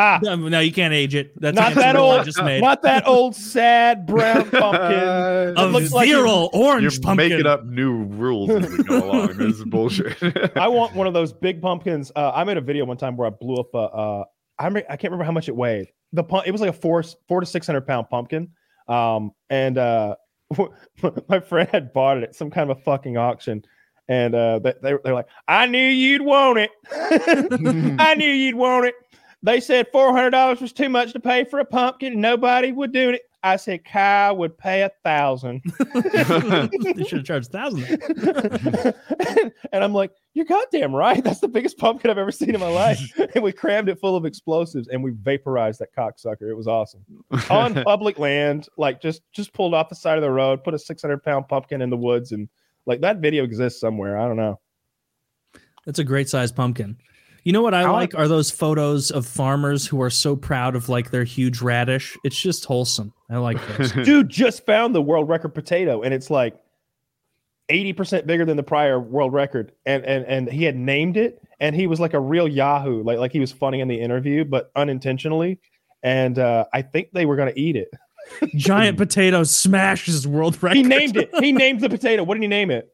Ah, 0.00 0.18
No, 0.22 0.36
no, 0.36 0.60
you 0.60 0.72
can't 0.72 0.94
age 0.94 1.14
it. 1.14 1.38
That's 1.40 1.54
Not 1.56 1.74
that 1.74 1.96
old. 1.96 2.24
just 2.24 2.42
made. 2.42 2.60
not 2.62 2.82
that 2.82 3.06
old 3.06 3.34
sad 3.36 4.06
brown 4.06 4.48
pumpkin. 4.50 4.98
a 4.98 5.54
It 5.56 5.72
looks 5.72 5.92
like 5.92 6.08
you're- 6.08 6.22
virile 6.22 6.50
orange 6.52 6.82
You're 6.82 7.00
pumpkin. 7.02 7.28
making 7.30 7.46
up 7.46 7.64
new 7.64 8.04
rules 8.04 8.50
as 8.50 8.70
we 8.70 8.84
go 8.84 9.04
along. 9.10 9.36
This 9.38 9.56
is 9.56 9.64
bullshit. 9.64 10.56
I 10.56 10.68
want 10.68 10.94
one 10.94 11.06
of 11.06 11.12
those 11.14 11.32
big 11.32 11.60
pumpkins. 11.60 12.10
Uh, 12.16 12.30
I 12.34 12.44
made 12.44 12.56
a 12.56 12.60
video 12.62 12.84
one 12.84 12.96
time 12.96 13.16
where 13.16 13.26
I 13.26 13.30
blew 13.30 13.56
up 13.56 13.74
a. 13.74 13.78
Uh, 13.78 14.24
I 14.58 14.68
re- 14.68 14.84
I 14.88 14.96
can't 14.96 15.10
remember 15.12 15.24
how 15.24 15.32
much 15.32 15.48
it 15.48 15.56
weighed. 15.56 15.88
The 16.12 16.22
pump, 16.24 16.46
it 16.46 16.50
was 16.50 16.60
like 16.60 16.70
a 16.70 16.74
four 16.74 17.02
four 17.28 17.40
to 17.40 17.46
six 17.46 17.66
hundred 17.66 17.86
pound 17.86 18.08
pumpkin. 18.10 18.48
Um, 18.88 19.32
and 19.48 19.78
uh, 19.78 20.16
my 21.28 21.40
friend 21.40 21.68
had 21.72 21.92
bought 21.92 22.18
it 22.18 22.24
at 22.24 22.34
some 22.34 22.50
kind 22.50 22.70
of 22.70 22.76
a 22.78 22.80
fucking 22.82 23.16
auction, 23.16 23.62
and 24.08 24.34
uh, 24.34 24.58
they 24.58 24.74
they 24.82 24.94
they're 25.04 25.14
like, 25.14 25.28
I 25.48 25.66
knew 25.66 25.78
you'd 25.86 26.22
want 26.22 26.58
it. 26.58 26.70
I 26.92 28.14
knew 28.16 28.28
you'd 28.28 28.54
want 28.56 28.86
it. 28.86 28.94
They 29.42 29.60
said 29.60 29.88
four 29.90 30.12
hundred 30.12 30.30
dollars 30.30 30.60
was 30.60 30.72
too 30.72 30.88
much 30.88 31.12
to 31.12 31.20
pay 31.20 31.44
for 31.44 31.60
a 31.60 31.64
pumpkin, 31.64 32.12
and 32.12 32.22
nobody 32.22 32.72
would 32.72 32.92
do 32.92 33.10
it. 33.10 33.22
I 33.42 33.56
said 33.56 33.84
Kyle 33.86 34.36
would 34.36 34.58
pay 34.58 34.82
a 34.82 34.90
thousand. 35.02 35.62
they 35.94 37.04
should 37.04 37.18
have 37.18 37.24
charged 37.24 37.50
thousand. 37.50 37.84
and 39.72 39.84
I'm 39.84 39.94
like, 39.94 40.12
you're 40.34 40.44
goddamn 40.44 40.94
right. 40.94 41.24
That's 41.24 41.40
the 41.40 41.48
biggest 41.48 41.78
pumpkin 41.78 42.10
I've 42.10 42.18
ever 42.18 42.32
seen 42.32 42.54
in 42.54 42.60
my 42.60 42.68
life. 42.68 43.00
and 43.34 43.42
we 43.42 43.52
crammed 43.52 43.88
it 43.88 43.98
full 43.98 44.14
of 44.14 44.26
explosives 44.26 44.88
and 44.88 45.02
we 45.02 45.12
vaporized 45.12 45.80
that 45.80 45.94
cocksucker. 45.94 46.50
It 46.50 46.54
was 46.54 46.68
awesome. 46.68 47.04
On 47.48 47.82
public 47.82 48.18
land, 48.18 48.68
like 48.76 49.00
just 49.00 49.22
just 49.32 49.54
pulled 49.54 49.72
off 49.72 49.88
the 49.88 49.94
side 49.94 50.18
of 50.18 50.22
the 50.22 50.30
road, 50.30 50.62
put 50.62 50.74
a 50.74 50.78
600 50.78 51.22
pound 51.22 51.48
pumpkin 51.48 51.80
in 51.80 51.88
the 51.88 51.96
woods, 51.96 52.32
and 52.32 52.46
like 52.84 53.00
that 53.00 53.18
video 53.18 53.42
exists 53.42 53.80
somewhere. 53.80 54.18
I 54.18 54.26
don't 54.28 54.36
know. 54.36 54.60
That's 55.86 55.98
a 55.98 56.04
great 56.04 56.28
sized 56.28 56.54
pumpkin. 56.54 56.98
You 57.44 57.52
know 57.52 57.62
what 57.62 57.74
I 57.74 57.82
I 57.82 57.90
like 57.90 58.12
like- 58.12 58.14
are 58.14 58.28
those 58.28 58.50
photos 58.50 59.10
of 59.10 59.26
farmers 59.26 59.86
who 59.86 60.00
are 60.02 60.10
so 60.10 60.36
proud 60.36 60.76
of 60.76 60.88
like 60.88 61.10
their 61.10 61.24
huge 61.24 61.60
radish. 61.62 62.16
It's 62.24 62.40
just 62.40 62.64
wholesome. 62.64 63.12
I 63.30 63.38
like 63.38 63.58
those. 63.76 63.92
Dude 64.04 64.28
just 64.28 64.66
found 64.66 64.94
the 64.94 65.02
world 65.02 65.28
record 65.28 65.54
potato, 65.54 66.02
and 66.02 66.12
it's 66.12 66.30
like 66.30 66.56
80% 67.70 68.26
bigger 68.26 68.44
than 68.44 68.56
the 68.56 68.62
prior 68.62 68.98
world 69.00 69.32
record. 69.32 69.72
And 69.86 70.04
and 70.04 70.24
and 70.26 70.50
he 70.50 70.64
had 70.64 70.76
named 70.76 71.16
it, 71.16 71.42
and 71.60 71.74
he 71.74 71.86
was 71.86 72.00
like 72.00 72.14
a 72.14 72.20
real 72.20 72.48
Yahoo, 72.48 73.02
like 73.02 73.18
like 73.18 73.32
he 73.32 73.40
was 73.40 73.52
funny 73.52 73.80
in 73.80 73.88
the 73.88 74.00
interview, 74.00 74.44
but 74.44 74.70
unintentionally. 74.76 75.58
And 76.02 76.38
uh, 76.38 76.64
I 76.72 76.82
think 76.82 77.10
they 77.12 77.26
were 77.26 77.36
gonna 77.36 77.52
eat 77.56 77.76
it. 77.76 77.88
Giant 78.54 78.96
potato 78.98 79.44
smashes 79.44 80.26
world 80.26 80.62
record. 80.62 80.76
He 80.76 80.82
named 80.82 81.16
it. 81.16 81.30
He 81.40 81.52
named 81.64 81.80
the 81.80 81.88
potato. 81.88 82.22
What 82.24 82.34
did 82.34 82.42
he 82.42 82.48
name 82.48 82.70
it? 82.70 82.92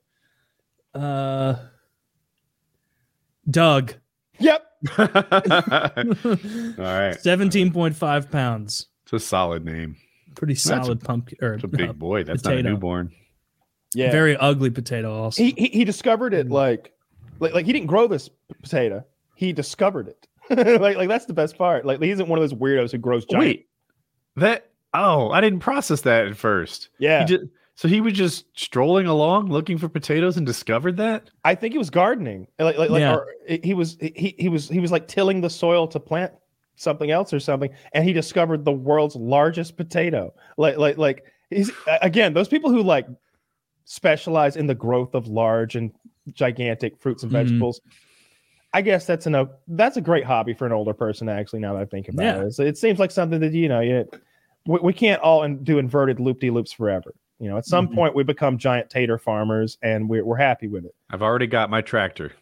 Uh, 0.94 1.56
Doug, 3.48 3.94
All 4.40 4.46
Yep. 4.46 4.62
All 6.78 6.84
right. 6.84 7.18
Seventeen 7.20 7.72
point 7.72 7.96
five 7.96 8.30
pounds. 8.30 8.86
it's 9.04 9.12
a 9.12 9.20
solid 9.20 9.64
name. 9.64 9.96
Pretty 10.34 10.54
solid 10.54 11.00
pumpkin. 11.00 11.38
Or 11.40 11.54
It's 11.54 11.64
a 11.64 11.68
no, 11.68 11.76
big 11.76 11.98
boy. 11.98 12.24
That's 12.24 12.44
not 12.44 12.50
potato. 12.50 12.68
a 12.68 12.72
newborn. 12.72 13.12
Yeah. 13.94 14.10
very 14.10 14.36
ugly 14.36 14.68
potato. 14.70 15.14
Also, 15.22 15.42
he, 15.42 15.54
he 15.56 15.68
he 15.68 15.84
discovered 15.84 16.34
it 16.34 16.50
like 16.50 16.92
like 17.40 17.54
like 17.54 17.66
he 17.66 17.72
didn't 17.72 17.86
grow 17.86 18.06
this 18.06 18.28
potato. 18.62 19.04
He 19.34 19.52
discovered 19.52 20.08
it. 20.08 20.26
like 20.80 20.96
like 20.96 21.08
that's 21.08 21.26
the 21.26 21.32
best 21.32 21.56
part. 21.56 21.86
Like 21.86 22.02
he 22.02 22.10
isn't 22.10 22.28
one 22.28 22.38
of 22.38 22.42
those 22.42 22.58
weirdos 22.58 22.92
who 22.92 22.98
grows 22.98 23.24
giant. 23.24 23.46
Wait, 23.46 23.68
that 24.36 24.70
oh, 24.92 25.30
I 25.30 25.40
didn't 25.40 25.60
process 25.60 26.02
that 26.02 26.26
at 26.26 26.36
first. 26.36 26.90
Yeah. 26.98 27.20
He 27.20 27.26
did, 27.26 27.50
so 27.76 27.86
he 27.88 28.00
was 28.00 28.12
just 28.14 28.46
strolling 28.58 29.06
along 29.06 29.48
looking 29.50 29.78
for 29.78 29.88
potatoes 29.88 30.36
and 30.36 30.44
discovered 30.46 30.96
that. 30.96 31.30
I 31.44 31.54
think 31.54 31.72
he 31.72 31.78
was 31.78 31.90
gardening. 31.90 32.48
Like 32.58 32.76
like, 32.76 32.90
like 32.90 33.00
Yeah. 33.00 33.14
or 33.16 33.26
he 33.62 33.74
was 33.74 33.96
he 34.00 34.34
he 34.38 34.48
was 34.48 34.68
he 34.68 34.80
was 34.80 34.90
like 34.90 35.06
tilling 35.08 35.40
the 35.42 35.50
soil 35.50 35.86
to 35.88 36.00
plant 36.00 36.32
something 36.76 37.10
else 37.10 37.32
or 37.32 37.40
something 37.40 37.70
and 37.94 38.04
he 38.04 38.12
discovered 38.12 38.64
the 38.64 38.72
world's 38.72 39.14
largest 39.16 39.76
potato. 39.76 40.34
Like 40.56 40.76
like 40.78 40.98
like 40.98 41.24
he's 41.50 41.70
again 42.02 42.34
those 42.34 42.48
people 42.48 42.70
who 42.70 42.82
like 42.82 43.06
specialize 43.84 44.56
in 44.56 44.66
the 44.66 44.74
growth 44.74 45.14
of 45.14 45.26
large 45.28 45.76
and 45.76 45.92
gigantic 46.32 46.96
fruits 46.98 47.22
and 47.22 47.30
Mhm. 47.30 47.36
vegetables. 47.44 47.80
I 48.72 48.82
guess 48.82 49.06
that's 49.06 49.26
an 49.26 49.48
that's 49.68 49.96
a 49.96 50.00
great 50.00 50.24
hobby 50.24 50.52
for 50.54 50.66
an 50.66 50.72
older 50.72 50.92
person. 50.92 51.28
Actually, 51.28 51.60
now 51.60 51.74
that 51.74 51.82
I 51.82 51.84
think 51.84 52.08
about 52.08 52.22
Yeah. 52.24 52.42
it, 52.46 52.52
So 52.52 52.62
it 52.62 52.76
seems 52.76 52.98
like 52.98 53.10
something 53.10 53.40
that 53.40 53.52
you 53.52 53.68
know, 53.68 53.80
you, 53.80 54.08
we, 54.66 54.78
we 54.82 54.92
can't 54.92 55.22
all 55.22 55.44
in- 55.44 55.62
do 55.62 55.78
inverted 55.78 56.20
loop 56.20 56.40
de 56.40 56.50
loops 56.50 56.72
forever. 56.72 57.14
You 57.38 57.50
know, 57.50 57.58
at 57.58 57.66
some 57.66 57.88
Mhm. 57.88 57.94
point 57.94 58.14
we 58.14 58.22
become 58.24 58.56
giant 58.58 58.88
tater 58.90 59.18
farmers, 59.18 59.76
and 59.82 60.08
we're 60.08 60.24
we're 60.24 60.36
happy 60.36 60.68
with 60.68 60.84
it. 60.84 60.94
I've 61.10 61.22
already 61.22 61.46
got 61.46 61.68
my 61.70 61.80
tractor. 61.82 62.32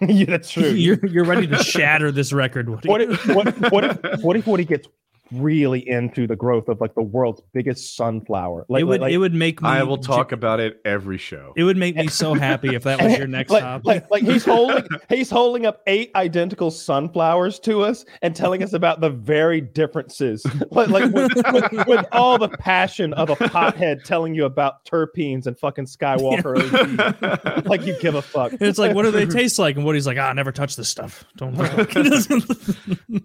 yeah, 0.00 0.26
that's 0.26 0.50
true. 0.50 0.62
you're 0.70 1.04
you're 1.06 1.24
ready 1.24 1.46
to 1.48 1.56
shatter 1.62 2.12
this 2.12 2.32
record. 2.32 2.68
Woody. 2.68 2.88
what 2.88 3.00
if 3.00 3.26
what, 3.28 3.72
what 3.72 3.84
if 3.84 4.22
what 4.22 4.36
if 4.36 4.46
Woody 4.46 4.64
gets 4.64 4.88
really 5.32 5.88
into 5.88 6.26
the 6.26 6.36
growth 6.36 6.68
of 6.68 6.80
like 6.80 6.94
the 6.94 7.02
world's 7.02 7.42
biggest 7.52 7.96
sunflower? 7.96 8.66
Like, 8.68 8.82
it 8.82 8.84
would 8.84 9.00
like, 9.00 9.12
it 9.12 9.18
would 9.18 9.34
make 9.34 9.62
me 9.62 9.68
I 9.68 9.82
will 9.82 9.98
talk 9.98 10.32
about 10.32 10.60
it 10.60 10.80
every 10.84 11.18
show. 11.18 11.52
It 11.56 11.64
would 11.64 11.76
make 11.76 11.96
me 11.96 12.08
so 12.08 12.34
happy 12.34 12.74
if 12.74 12.84
that 12.84 13.02
was 13.02 13.18
your 13.18 13.26
next 13.26 13.50
like, 13.50 13.62
hobby. 13.62 13.82
like, 13.86 14.10
like 14.10 14.22
he's 14.22 14.44
holding 14.46 14.86
he's 15.08 15.30
holding 15.30 15.66
up 15.66 15.82
eight 15.86 16.10
identical 16.14 16.70
sunflowers 16.70 17.58
to 17.60 17.82
us 17.82 18.04
and 18.22 18.34
telling 18.34 18.62
us 18.62 18.72
about 18.72 19.00
the 19.00 19.10
very 19.10 19.60
differences 19.60 20.44
like, 20.70 20.88
like 20.88 21.12
with, 21.12 21.32
with, 21.52 21.86
with 21.86 22.06
all 22.12 22.38
the 22.38 22.48
passion 22.48 23.12
of 23.14 23.30
a 23.30 23.36
pothead 23.36 24.04
telling 24.04 24.34
you 24.34 24.44
about 24.44 24.84
terpenes 24.84 25.46
and 25.46 25.58
fucking 25.58 25.86
skywalker 25.86 26.56
OG. 26.56 27.66
like 27.66 27.84
you 27.86 27.98
give 28.00 28.14
a 28.14 28.22
fuck 28.22 28.52
And 28.52 28.62
it's 28.62 28.78
like, 28.78 28.94
what 28.94 29.02
do 29.02 29.10
they 29.10 29.26
taste 29.26 29.58
like? 29.58 29.76
And 29.76 29.84
Woody's 29.84 30.06
like, 30.06 30.18
ah, 30.18 30.32
never 30.32 30.52
touch 30.52 30.76
this 30.76 30.88
stuff. 30.88 31.24
Don't. 31.36 31.56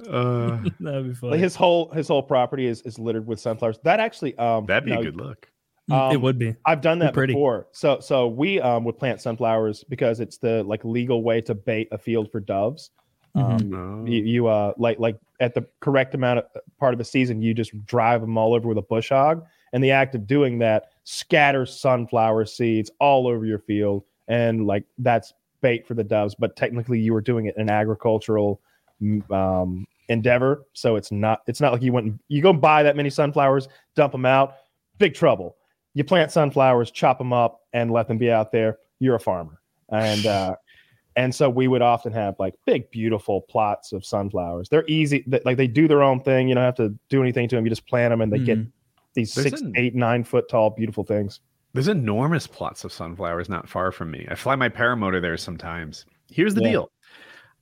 Uh, 0.09 0.57
That'd 0.79 1.07
be 1.07 1.13
funny. 1.13 1.31
like 1.31 1.39
his 1.39 1.55
whole 1.55 1.90
his 1.93 2.07
whole 2.07 2.23
property 2.23 2.65
is, 2.67 2.81
is 2.83 2.97
littered 2.99 3.27
with 3.27 3.39
sunflowers 3.39 3.77
that 3.83 3.99
actually 3.99 4.37
um 4.37 4.65
that'd 4.65 4.85
be 4.85 4.91
no, 4.91 4.99
a 4.99 5.03
good 5.03 5.15
look. 5.17 5.47
it 5.89 5.93
um, 5.93 6.21
would 6.21 6.37
be. 6.39 6.55
I've 6.65 6.81
done 6.81 6.99
that 6.99 7.13
pretty. 7.13 7.33
before. 7.33 7.67
So 7.71 7.99
so 7.99 8.27
we 8.27 8.59
um 8.61 8.83
would 8.85 8.97
plant 8.97 9.21
sunflowers 9.21 9.83
because 9.85 10.19
it's 10.19 10.37
the 10.37 10.63
like 10.63 10.83
legal 10.85 11.23
way 11.23 11.41
to 11.41 11.53
bait 11.55 11.87
a 11.91 11.97
field 11.97 12.31
for 12.31 12.39
doves. 12.39 12.91
Mhm. 13.35 13.73
Um, 13.73 13.73
Oh. 13.73 14.05
you, 14.09 14.23
you 14.23 14.47
uh 14.47 14.73
like 14.77 14.99
like 14.99 15.17
at 15.39 15.53
the 15.53 15.65
correct 15.79 16.13
amount 16.15 16.39
of 16.39 16.45
part 16.79 16.93
of 16.93 16.97
the 16.97 17.05
season, 17.05 17.41
you 17.41 17.53
just 17.53 17.71
drive 17.85 18.21
them 18.21 18.37
all 18.37 18.53
over 18.53 18.67
with 18.67 18.77
a 18.77 18.81
bush 18.81 19.09
hog, 19.09 19.45
and 19.73 19.83
the 19.83 19.91
act 19.91 20.15
of 20.15 20.27
doing 20.27 20.59
that 20.59 20.89
scatters 21.03 21.79
sunflower 21.79 22.45
seeds 22.45 22.91
all 22.99 23.27
over 23.27 23.45
your 23.45 23.59
field, 23.59 24.03
and 24.27 24.67
like 24.67 24.83
that's 24.97 25.33
bait 25.61 25.87
for 25.87 25.93
the 25.93 26.03
doves. 26.03 26.35
But 26.35 26.55
technically, 26.55 26.99
you 26.99 27.13
were 27.13 27.21
doing 27.21 27.45
it 27.45 27.55
in 27.55 27.63
an 27.63 27.69
agricultural 27.69 28.59
mm, 29.01 29.29
um, 29.31 29.87
endeavor, 30.11 30.65
so 30.73 30.95
it's 30.95 31.11
not 31.11 31.39
it's 31.47 31.61
not 31.61 31.71
like 31.73 31.81
you 31.81 31.91
went 31.93 32.05
and, 32.07 32.19
you 32.27 32.41
go 32.41 32.53
buy 32.53 32.83
that 32.83 32.95
many 32.95 33.09
sunflowers, 33.09 33.67
dump 33.95 34.11
them 34.11 34.25
out, 34.25 34.55
big 34.97 35.13
trouble. 35.13 35.55
You 35.93 36.03
plant 36.03 36.31
sunflowers, 36.31 36.91
chop 36.91 37.17
them 37.17 37.33
up, 37.33 37.61
and 37.73 37.91
let 37.91 38.07
them 38.07 38.17
be 38.17 38.31
out 38.31 38.51
there. 38.51 38.77
You're 38.99 39.15
a 39.15 39.19
farmer, 39.19 39.59
and 39.89 40.25
uh, 40.25 40.55
and 41.15 41.33
so 41.35 41.49
we 41.49 41.67
would 41.67 41.81
often 41.81 42.13
have 42.13 42.35
like 42.39 42.53
big, 42.65 42.89
beautiful 42.91 43.41
plots 43.41 43.91
of 43.91 44.05
sunflowers. 44.05 44.69
They're 44.69 44.85
easy, 44.87 45.21
th- 45.23 45.43
like 45.43 45.57
they 45.57 45.67
do 45.67 45.87
their 45.87 46.03
own 46.03 46.21
thing. 46.21 46.47
You 46.47 46.55
don't 46.55 46.63
have 46.63 46.75
to 46.75 46.97
do 47.09 47.21
anything 47.21 47.47
to 47.49 47.55
them. 47.55 47.65
You 47.65 47.69
just 47.69 47.87
plant 47.87 48.11
them, 48.11 48.21
and 48.21 48.31
they 48.31 48.39
get 48.39 48.59
Mhm. 48.59 48.71
these 49.15 49.33
There's 49.35 49.49
six, 49.49 49.61
an- 49.61 49.73
eight, 49.75 49.95
nine 49.95 50.23
foot 50.23 50.47
tall, 50.49 50.69
beautiful 50.69 51.03
things. 51.03 51.41
There's 51.73 51.87
enormous 51.89 52.47
plots 52.47 52.83
of 52.83 52.91
sunflowers 52.93 53.47
not 53.49 53.67
far 53.69 53.91
from 53.91 54.11
me. 54.11 54.25
I 54.29 54.35
fly 54.35 54.55
my 54.55 54.67
paramotor 54.69 55.21
there 55.21 55.37
sometimes. 55.37 56.05
Here's 56.29 56.53
the 56.53 56.61
Yeah. 56.63 56.69
deal. 56.71 56.91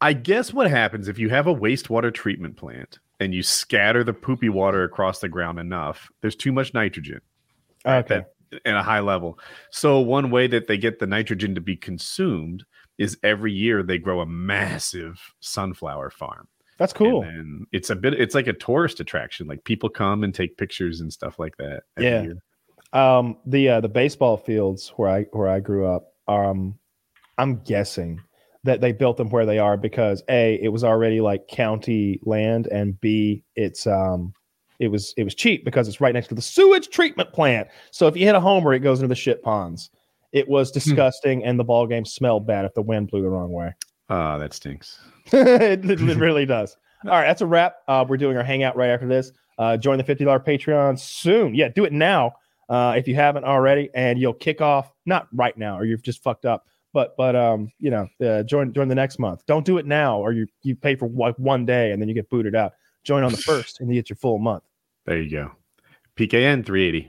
I 0.01 0.13
guess 0.13 0.53
what 0.53 0.69
happens 0.69 1.07
if 1.07 1.19
you 1.19 1.29
have 1.29 1.47
a 1.47 1.53
wastewater 1.55 2.13
treatment 2.13 2.55
plant 2.57 2.99
and 3.19 3.33
you 3.33 3.43
scatter 3.43 4.03
the 4.03 4.13
poopy 4.13 4.49
water 4.49 4.83
across 4.83 5.19
the 5.19 5.27
ground 5.29 5.59
enough, 5.59 6.09
there's 6.21 6.35
too 6.35 6.51
much 6.53 6.73
nitrogen 6.73 7.21
Right, 7.85 7.97
Okay, 8.05 8.15
that- 8.51 8.61
at 8.65 8.75
a 8.75 8.81
high 8.83 9.01
level. 9.01 9.37
So 9.71 9.99
one 9.99 10.31
way 10.31 10.47
that 10.47 10.67
they 10.67 10.77
get 10.77 10.99
the 10.99 11.05
nitrogen 11.07 11.53
to 11.55 11.61
be 11.61 11.75
consumed 11.77 12.63
is 12.97 13.17
every 13.23 13.53
year 13.53 13.83
they 13.83 13.97
grow 13.97 14.21
a 14.21 14.25
massive 14.25 15.19
sunflower 15.39 16.09
farm. 16.11 16.47
that's 16.77 16.93
cool. 16.93 17.23
And 17.23 17.67
it's 17.73 17.89
a 17.89 17.95
bit 17.95 18.13
it's 18.13 18.33
like 18.35 18.47
a 18.47 18.53
tourist 18.53 18.99
attraction. 19.01 19.47
Like 19.47 19.63
people 19.65 19.89
come 19.89 20.23
and 20.23 20.33
take 20.33 20.57
pictures 20.57 21.01
and 21.01 21.11
stuff 21.11 21.37
like 21.37 21.57
that. 21.57 21.83
every 21.97 22.09
Yeah. 22.09 22.21
year. 22.23 22.35
Um, 22.93 23.37
the 23.45 23.69
uh, 23.69 23.81
the 23.81 23.89
baseball 23.89 24.35
fields 24.37 24.89
where 24.95 25.09
I 25.09 25.23
where 25.31 25.47
I 25.49 25.59
grew 25.59 25.85
up, 25.85 26.13
um, 26.27 26.79
I'm 27.37 27.57
guessing 27.57 28.19
that 28.63 28.81
they 28.81 28.91
built 28.91 29.17
them 29.17 29.29
where 29.29 29.45
they 29.45 29.59
are 29.59 29.77
because 29.77 30.21
a 30.29 30.55
it 30.61 30.69
was 30.69 30.83
already 30.83 31.21
like 31.21 31.47
county 31.47 32.19
land, 32.23 32.67
and 32.67 32.99
b 32.99 33.43
it's 33.55 33.87
um 33.87 34.33
it 34.79 34.89
was 34.89 35.13
it 35.17 35.23
was 35.23 35.35
cheap 35.35 35.65
because 35.65 35.87
it's 35.87 36.01
right 36.01 36.13
next 36.13 36.27
to 36.27 36.35
the 36.35 36.41
sewage 36.41 36.89
treatment 36.89 37.31
plant. 37.33 37.67
So 37.91 38.07
if 38.07 38.15
you 38.15 38.25
hit 38.25 38.35
a 38.35 38.39
homer, 38.39 38.73
it 38.73 38.79
goes 38.79 38.99
into 38.99 39.09
the 39.09 39.15
shit 39.15 39.41
ponds. 39.43 39.89
It 40.31 40.47
was 40.47 40.71
disgusting, 40.71 41.43
and 41.43 41.59
the 41.59 41.63
ball 41.63 41.87
game 41.87 42.05
smelled 42.05 42.45
bad 42.45 42.65
if 42.65 42.73
the 42.73 42.81
wind 42.81 43.09
blew 43.09 43.21
the 43.21 43.29
wrong 43.29 43.51
way. 43.51 43.73
Ah, 44.09 44.37
that 44.37 44.53
stinks. 44.53 44.99
it, 45.31 45.89
it 45.89 45.99
really 45.99 46.45
does. 46.45 46.77
All 47.05 47.11
right, 47.11 47.27
that's 47.27 47.41
a 47.41 47.45
wrap. 47.45 47.77
Uh, 47.87 48.05
we're 48.07 48.17
doing 48.17 48.37
our 48.37 48.43
hangout 48.43 48.75
right 48.75 48.89
after 48.89 49.07
this. 49.07 49.31
Uh, 49.57 49.77
join 49.77 49.97
the 49.97 50.03
fifty 50.03 50.25
dollar 50.25 50.39
Patreon 50.39 50.99
soon. 50.99 51.55
Yeah, 51.55 51.69
do 51.69 51.85
it 51.85 51.93
now 51.93 52.33
uh, 52.69 52.93
if 52.95 53.07
you 53.07 53.15
haven't 53.15 53.43
already, 53.43 53.89
and 53.93 54.19
you'll 54.19 54.33
kick 54.33 54.61
off 54.61 54.91
not 55.05 55.27
right 55.33 55.57
now, 55.57 55.77
or 55.77 55.85
you've 55.85 56.03
just 56.03 56.23
fucked 56.23 56.45
up. 56.45 56.67
But 56.93 57.15
but 57.17 57.35
um, 57.35 57.71
you 57.79 57.91
know, 57.91 58.07
uh, 58.25 58.43
join 58.43 58.73
join 58.73 58.87
the 58.87 58.95
next 58.95 59.19
month. 59.19 59.45
Don't 59.45 59.65
do 59.65 59.77
it 59.77 59.85
now, 59.85 60.19
or 60.19 60.31
you 60.31 60.47
you 60.63 60.75
pay 60.75 60.95
for 60.95 61.07
like 61.09 61.35
one 61.37 61.65
day 61.65 61.91
and 61.91 62.01
then 62.01 62.09
you 62.09 62.15
get 62.15 62.29
booted 62.29 62.55
out. 62.55 62.73
Join 63.03 63.23
on 63.23 63.31
the 63.31 63.37
first, 63.51 63.79
and 63.79 63.89
you 63.89 63.95
get 63.95 64.09
your 64.09 64.17
full 64.17 64.39
month. 64.39 64.63
There 65.05 65.21
you 65.21 65.29
go. 65.29 65.51
PKN 66.17 66.65
380. 66.65 67.07